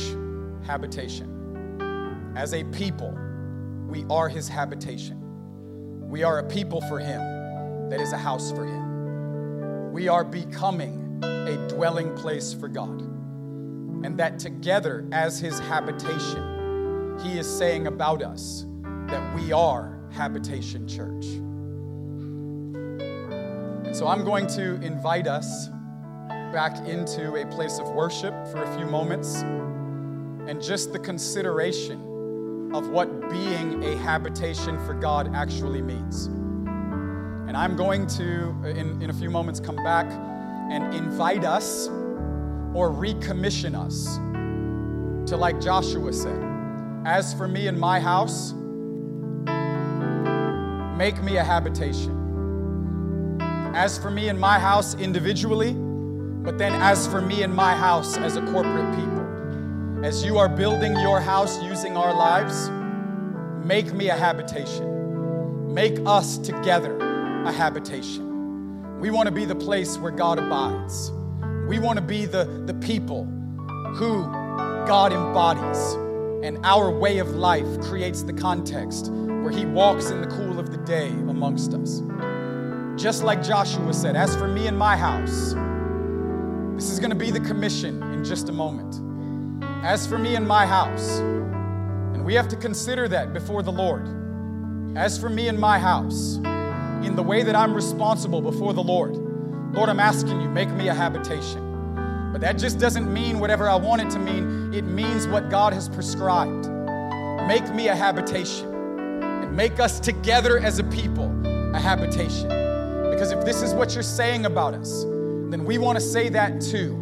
habitation. 0.65 2.33
As 2.35 2.53
a 2.53 2.63
people, 2.65 3.17
we 3.87 4.05
are 4.09 4.27
his 4.27 4.47
habitation. 4.47 5.19
We 6.09 6.23
are 6.23 6.39
a 6.39 6.43
people 6.43 6.81
for 6.81 6.99
him 6.99 7.89
that 7.89 8.01
is 8.01 8.11
a 8.11 8.17
house 8.17 8.51
for 8.51 8.65
him. 8.65 9.93
We 9.93 10.07
are 10.07 10.23
becoming 10.23 11.19
a 11.23 11.67
dwelling 11.69 12.15
place 12.15 12.53
for 12.53 12.67
God. 12.67 13.01
And 14.03 14.17
that 14.17 14.39
together, 14.39 15.05
as 15.11 15.39
his 15.39 15.59
habitation, 15.59 17.19
he 17.23 17.37
is 17.37 17.47
saying 17.47 17.85
about 17.85 18.23
us 18.23 18.65
that 19.07 19.35
we 19.35 19.53
are 19.53 19.99
Habitation 20.11 20.87
Church. 20.87 21.25
So 23.93 24.07
I'm 24.07 24.25
going 24.25 24.47
to 24.47 24.81
invite 24.81 25.27
us 25.27 25.69
back 26.51 26.79
into 26.87 27.35
a 27.35 27.45
place 27.45 27.77
of 27.77 27.87
worship 27.91 28.33
for 28.47 28.63
a 28.63 28.75
few 28.75 28.87
moments 28.87 29.43
and 29.43 30.59
just 30.59 30.91
the 30.93 30.97
consideration 30.97 32.71
of 32.73 32.89
what 32.89 33.29
being 33.29 33.83
a 33.83 33.95
habitation 33.97 34.83
for 34.87 34.95
God 34.95 35.35
actually 35.35 35.83
means. 35.83 36.25
And 36.25 37.55
I'm 37.55 37.75
going 37.75 38.07
to, 38.07 38.55
uh, 38.63 38.69
in, 38.69 38.99
in 38.99 39.11
a 39.11 39.13
few 39.13 39.29
moments, 39.29 39.59
come 39.59 39.75
back 39.75 40.07
and 40.71 40.91
invite 40.95 41.45
us 41.45 41.87
or 42.73 42.89
recommission 42.89 43.75
us 43.75 44.17
to, 45.29 45.37
like 45.37 45.61
Joshua 45.61 46.11
said, 46.11 46.43
as 47.05 47.35
for 47.35 47.47
me 47.47 47.67
and 47.67 47.79
my 47.79 47.99
house, 47.99 48.53
make 50.97 51.21
me 51.21 51.37
a 51.37 51.43
habitation. 51.43 52.22
As 53.73 53.97
for 53.97 54.11
me 54.11 54.29
and 54.29 54.39
my 54.39 54.59
house 54.59 54.93
individually, 54.95 55.73
but 55.73 56.59
then 56.59 56.73
as 56.73 57.07
for 57.07 57.21
me 57.21 57.41
and 57.41 57.53
my 57.53 57.75
house 57.75 58.17
as 58.17 58.35
a 58.35 58.41
corporate 58.51 58.93
people, 58.95 60.05
as 60.05 60.23
you 60.23 60.37
are 60.37 60.47
building 60.47 60.95
your 60.99 61.19
house 61.19 61.61
using 61.63 61.97
our 61.97 62.13
lives, 62.13 62.69
make 63.65 63.91
me 63.93 64.09
a 64.09 64.15
habitation. 64.15 65.73
Make 65.73 65.97
us 66.05 66.37
together 66.37 66.95
a 67.45 67.51
habitation. 67.51 68.99
We 68.99 69.09
want 69.09 69.25
to 69.25 69.31
be 69.33 69.45
the 69.45 69.55
place 69.55 69.97
where 69.97 70.11
God 70.11 70.37
abides. 70.37 71.11
We 71.67 71.79
want 71.79 71.97
to 71.97 72.03
be 72.03 72.25
the, 72.25 72.45
the 72.67 72.75
people 72.75 73.25
who 73.95 74.23
God 74.85 75.13
embodies. 75.13 75.93
And 76.45 76.63
our 76.63 76.91
way 76.91 77.17
of 77.17 77.29
life 77.31 77.81
creates 77.81 78.21
the 78.21 78.33
context 78.33 79.09
where 79.11 79.51
He 79.51 79.65
walks 79.65 80.11
in 80.11 80.21
the 80.21 80.27
cool 80.27 80.59
of 80.59 80.71
the 80.71 80.77
day 80.77 81.07
amongst 81.07 81.73
us. 81.73 82.01
Just 82.97 83.23
like 83.23 83.41
Joshua 83.41 83.91
said, 83.91 84.15
as 84.15 84.35
for 84.35 84.47
me 84.47 84.67
and 84.67 84.77
my 84.77 84.95
house, 84.95 85.55
this 86.75 86.91
is 86.91 86.99
going 86.99 87.09
to 87.09 87.15
be 87.15 87.31
the 87.31 87.39
commission 87.39 88.03
in 88.13 88.23
just 88.23 88.49
a 88.49 88.51
moment. 88.51 89.01
As 89.83 90.05
for 90.05 90.19
me 90.19 90.35
and 90.35 90.47
my 90.47 90.65
house, 90.65 91.17
and 91.17 92.23
we 92.23 92.35
have 92.35 92.47
to 92.49 92.55
consider 92.55 93.07
that 93.07 93.33
before 93.33 93.63
the 93.63 93.71
Lord. 93.71 94.07
As 94.95 95.17
for 95.17 95.27
me 95.27 95.47
and 95.47 95.59
my 95.59 95.79
house, 95.79 96.35
in 97.03 97.15
the 97.15 97.23
way 97.23 97.41
that 97.41 97.55
I'm 97.55 97.73
responsible 97.73 98.41
before 98.41 98.73
the 98.73 98.83
Lord, 98.83 99.15
Lord, 99.73 99.89
I'm 99.89 99.99
asking 99.99 100.39
you, 100.39 100.47
make 100.49 100.69
me 100.69 100.87
a 100.87 100.93
habitation. 100.93 102.31
But 102.31 102.41
that 102.41 102.59
just 102.59 102.77
doesn't 102.77 103.11
mean 103.11 103.39
whatever 103.39 103.67
I 103.67 103.75
want 103.75 104.03
it 104.03 104.11
to 104.11 104.19
mean, 104.19 104.71
it 104.71 104.83
means 104.83 105.27
what 105.27 105.49
God 105.49 105.73
has 105.73 105.89
prescribed. 105.89 106.69
Make 107.47 107.73
me 107.73 107.87
a 107.87 107.95
habitation 107.95 108.71
and 108.71 109.55
make 109.55 109.79
us 109.79 109.99
together 109.99 110.59
as 110.59 110.77
a 110.77 110.83
people 110.85 111.31
a 111.75 111.79
habitation. 111.79 112.62
Because 113.13 113.31
if 113.31 113.45
this 113.45 113.61
is 113.61 113.75
what 113.75 113.93
you're 113.93 114.01
saying 114.01 114.47
about 114.47 114.73
us, 114.73 115.03
then 115.03 115.65
we 115.65 115.77
want 115.77 115.99
to 115.99 116.03
say 116.03 116.29
that 116.29 116.59
too. 116.59 116.93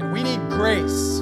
And 0.00 0.10
we 0.10 0.22
need 0.22 0.40
grace. 0.48 1.20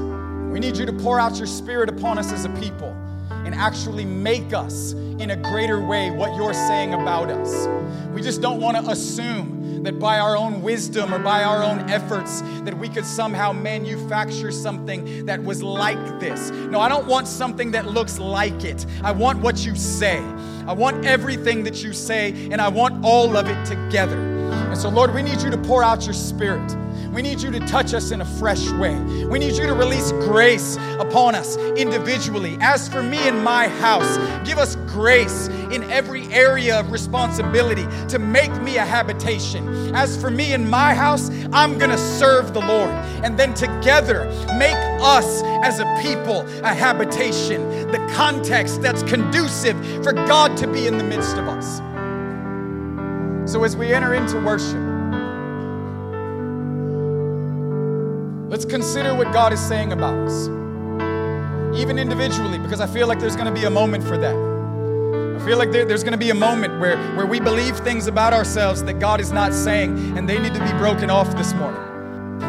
We 0.52 0.61
need 0.61 0.77
you 0.77 0.86
to 0.86 0.93
pour 0.93 1.19
out 1.19 1.36
your 1.36 1.48
spirit 1.48 1.89
upon 1.89 2.16
us 2.16 2.32
as 2.32 2.44
a 2.44 2.48
people 2.51 2.90
and 3.28 3.57
actually 3.57 4.05
make 4.05 4.52
us 4.52 4.93
in 4.93 5.31
a 5.31 5.36
greater 5.36 5.85
way 5.85 6.12
what 6.12 6.36
you're 6.36 6.55
saying 6.55 6.94
about 6.94 7.28
us. 7.28 7.66
We 8.15 8.23
just 8.23 8.40
don't 8.40 8.61
want 8.61 8.77
to 8.77 8.93
assume 8.93 9.60
that 9.82 9.98
by 9.98 10.19
our 10.19 10.36
own 10.36 10.62
wisdom 10.62 11.12
or 11.15 11.19
by 11.19 11.43
our 11.43 11.62
own 11.62 11.90
efforts 11.90 12.43
that 12.65 12.77
we 12.77 12.89
could 12.89 13.05
somehow 13.05 13.52
manufacture 13.52 14.52
something 14.52 15.24
that 15.27 15.43
was 15.43 15.62
like 15.62 16.20
this. 16.20 16.51
No, 16.51 16.81
I 16.81 16.89
don't 16.89 17.07
want 17.07 17.27
something 17.27 17.70
that 17.73 17.86
looks 17.86 18.19
like 18.19 18.65
it. 18.65 18.85
I 19.02 19.12
want 19.12 19.40
what 19.40 19.65
you 19.65 19.74
say. 19.74 20.19
I 20.66 20.73
want 20.73 21.05
everything 21.05 21.65
that 21.65 21.82
you 21.82 21.93
say, 21.93 22.48
and 22.51 22.61
I 22.61 22.69
want 22.69 23.05
all 23.05 23.36
of 23.36 23.48
it 23.48 23.65
together. 23.65 24.19
And 24.19 24.78
so, 24.78 24.89
Lord, 24.89 25.15
we 25.15 25.23
need 25.23 25.40
you 25.43 25.51
to 25.51 25.59
pour 25.59 25.82
out 25.82 26.05
your 26.05 26.15
spirit. 26.15 26.77
We 27.12 27.23
need 27.23 27.43
you 27.43 27.51
to 27.51 27.61
touch 27.61 27.93
us 27.93 28.12
in 28.12 28.20
a 28.20 28.24
fresh 28.24 28.70
way. 28.70 28.95
We 29.24 29.41
need 29.41 29.57
you 29.57 29.66
to 29.66 29.74
release 29.74 30.12
grace 30.12 30.77
upon 31.01 31.35
us 31.35 31.57
individually. 31.77 32.57
As 32.61 32.89
for 32.89 33.03
me 33.03 33.19
and 33.27 33.43
my 33.43 33.66
house, 33.66 34.16
give 34.47 34.59
us 34.59 34.77
grace 34.87 35.49
in 35.73 35.82
every 35.91 36.27
area 36.32 36.78
of 36.78 36.93
responsibility 36.93 37.85
to 38.09 38.20
make 38.20 38.53
me 38.62 38.77
a 38.77 38.85
habitation. 38.85 39.95
As 39.95 40.20
for 40.20 40.31
me 40.31 40.53
and 40.53 40.70
my 40.70 40.95
house, 40.95 41.31
I'm 41.53 41.78
going 41.78 41.91
to 41.91 41.99
serve 41.99 42.55
the 42.55 42.61
Lord. 42.61 42.91
And 43.24 43.37
then 43.37 43.55
together, 43.55 44.27
make 44.57 44.77
us 45.03 45.43
as 45.65 45.81
a 45.81 45.99
people 46.01 46.43
a 46.65 46.73
habitation, 46.73 47.91
the 47.91 47.99
context 48.15 48.82
that's 48.82 49.03
conducive 49.03 49.77
for 50.05 50.12
God 50.12 50.57
to 50.59 50.69
be 50.69 50.87
in 50.87 50.97
the 50.97 51.05
midst 51.05 51.37
of 51.37 51.49
us. 51.49 51.78
So 53.51 53.65
as 53.65 53.77
we 53.77 53.93
enter 53.93 54.15
into 54.15 54.41
worship, 54.41 54.90
Let's 58.51 58.64
consider 58.64 59.14
what 59.14 59.32
God 59.32 59.52
is 59.52 59.60
saying 59.60 59.93
about 59.93 60.12
us, 60.27 60.48
even 61.78 62.01
individually, 62.01 62.59
because 62.59 62.81
I 62.81 62.89
feel 62.89 63.06
like 63.06 63.20
there's 63.20 63.36
going 63.36 63.47
to 63.47 63.52
be 63.52 63.64
a 63.64 63.70
moment 63.70 64.02
for 64.02 64.18
that. 64.18 64.35
I 64.35 65.47
feel 65.47 65.56
like 65.56 65.70
there, 65.70 65.85
there's 65.85 66.02
going 66.02 66.14
to 66.14 66.18
be 66.18 66.31
a 66.31 66.35
moment 66.35 66.81
where, 66.81 66.97
where 67.14 67.27
we 67.27 67.39
believe 67.39 67.77
things 67.77 68.09
about 68.09 68.32
ourselves 68.32 68.82
that 68.82 68.94
God 68.94 69.20
is 69.20 69.31
not 69.31 69.55
saying, 69.55 70.18
and 70.18 70.28
they 70.28 70.36
need 70.40 70.52
to 70.55 70.64
be 70.64 70.72
broken 70.72 71.10
off 71.10 71.31
this 71.36 71.55
morning. 71.55 71.81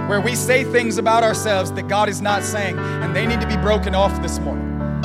Where 0.09 0.19
we 0.19 0.33
say 0.33 0.63
things 0.63 0.97
about 0.97 1.21
ourselves 1.21 1.71
that 1.73 1.87
God 1.87 2.09
is 2.09 2.19
not 2.19 2.41
saying, 2.41 2.79
and 2.79 3.15
they 3.15 3.27
need 3.27 3.39
to 3.39 3.47
be 3.47 3.57
broken 3.57 3.93
off 3.93 4.23
this 4.23 4.39
morning. 4.39 5.01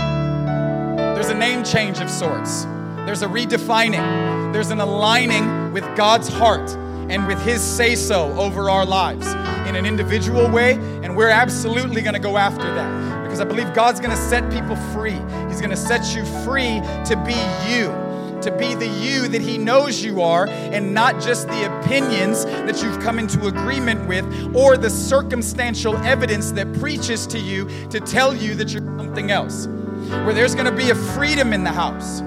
There's 0.96 1.28
a 1.28 1.34
name 1.34 1.62
change 1.62 2.00
of 2.00 2.08
sorts. 2.08 2.64
There's 3.04 3.20
a 3.20 3.28
redefining, 3.28 4.50
there's 4.54 4.70
an 4.70 4.80
aligning 4.80 5.74
with 5.74 5.84
God's 5.94 6.28
heart 6.28 6.74
and 7.08 7.26
with 7.26 7.40
His 7.42 7.60
say 7.60 7.94
so 7.94 8.32
over 8.38 8.70
our 8.70 8.84
lives 8.84 9.26
in 9.68 9.76
an 9.76 9.86
individual 9.86 10.48
way, 10.50 10.74
and 11.02 11.16
we're 11.16 11.28
absolutely 11.28 12.02
gonna 12.02 12.18
go 12.18 12.36
after 12.36 12.64
that 12.74 13.22
because 13.22 13.40
I 13.40 13.44
believe 13.44 13.72
God's 13.74 14.00
gonna 14.00 14.16
set 14.16 14.50
people 14.52 14.76
free. 14.94 15.20
He's 15.48 15.60
gonna 15.60 15.76
set 15.76 16.14
you 16.14 16.24
free 16.44 16.80
to 17.04 17.22
be 17.26 17.36
you 17.70 18.06
to 18.42 18.50
be 18.52 18.74
the 18.74 18.86
you 18.86 19.28
that 19.28 19.42
He 19.42 19.58
knows 19.58 20.04
you 20.04 20.22
are, 20.22 20.46
and 20.48 20.94
not 20.94 21.20
just 21.20 21.48
the 21.48 21.80
opinions 21.80 22.44
that 22.44 22.82
you've 22.82 23.00
come 23.00 23.18
into 23.18 23.46
agreement 23.46 24.06
with 24.06 24.24
or 24.54 24.76
the 24.76 24.90
circumstantial 24.90 25.96
evidence 25.98 26.52
that 26.52 26.72
preaches 26.74 27.26
to 27.28 27.38
you 27.38 27.68
to 27.90 27.98
tell 27.98 28.34
you 28.34 28.54
that 28.54 28.72
you're 28.72 28.86
something 28.98 29.30
else. 29.30 29.66
Where 29.66 30.34
there's 30.34 30.54
gonna 30.54 30.70
be 30.70 30.90
a 30.90 30.94
freedom 30.94 31.52
in 31.52 31.64
the 31.64 31.72
house 31.72 32.20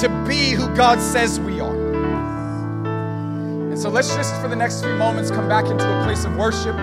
to 0.00 0.08
be 0.26 0.50
who 0.50 0.74
God 0.74 1.00
says 1.00 1.38
we 1.38 1.60
are. 1.60 1.85
And 3.76 3.82
so 3.82 3.90
let's 3.90 4.08
just, 4.16 4.34
for 4.40 4.48
the 4.48 4.56
next 4.56 4.80
few 4.80 4.94
moments, 4.96 5.30
come 5.30 5.50
back 5.50 5.66
into 5.66 5.84
a 5.84 6.02
place 6.02 6.24
of 6.24 6.34
worship 6.34 6.74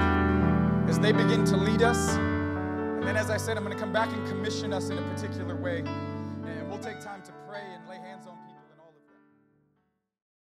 as 0.88 1.00
they 1.00 1.12
begin 1.12 1.44
to 1.46 1.58
lead 1.58 1.82
us. 1.82 2.10
And 2.18 3.02
then, 3.02 3.16
as 3.16 3.32
I 3.32 3.38
said, 3.38 3.58
I'm 3.58 3.64
going 3.64 3.76
to 3.76 3.82
come 3.82 3.92
back 3.92 4.14
and 4.14 4.28
commission 4.28 4.72
us 4.72 4.92
in 4.92 5.00
a 5.00 5.02
particular 5.02 5.56
way. 5.56 5.80
And 5.80 6.70
we'll 6.70 6.78
take 6.78 7.00
time 7.00 7.24
to 7.24 7.32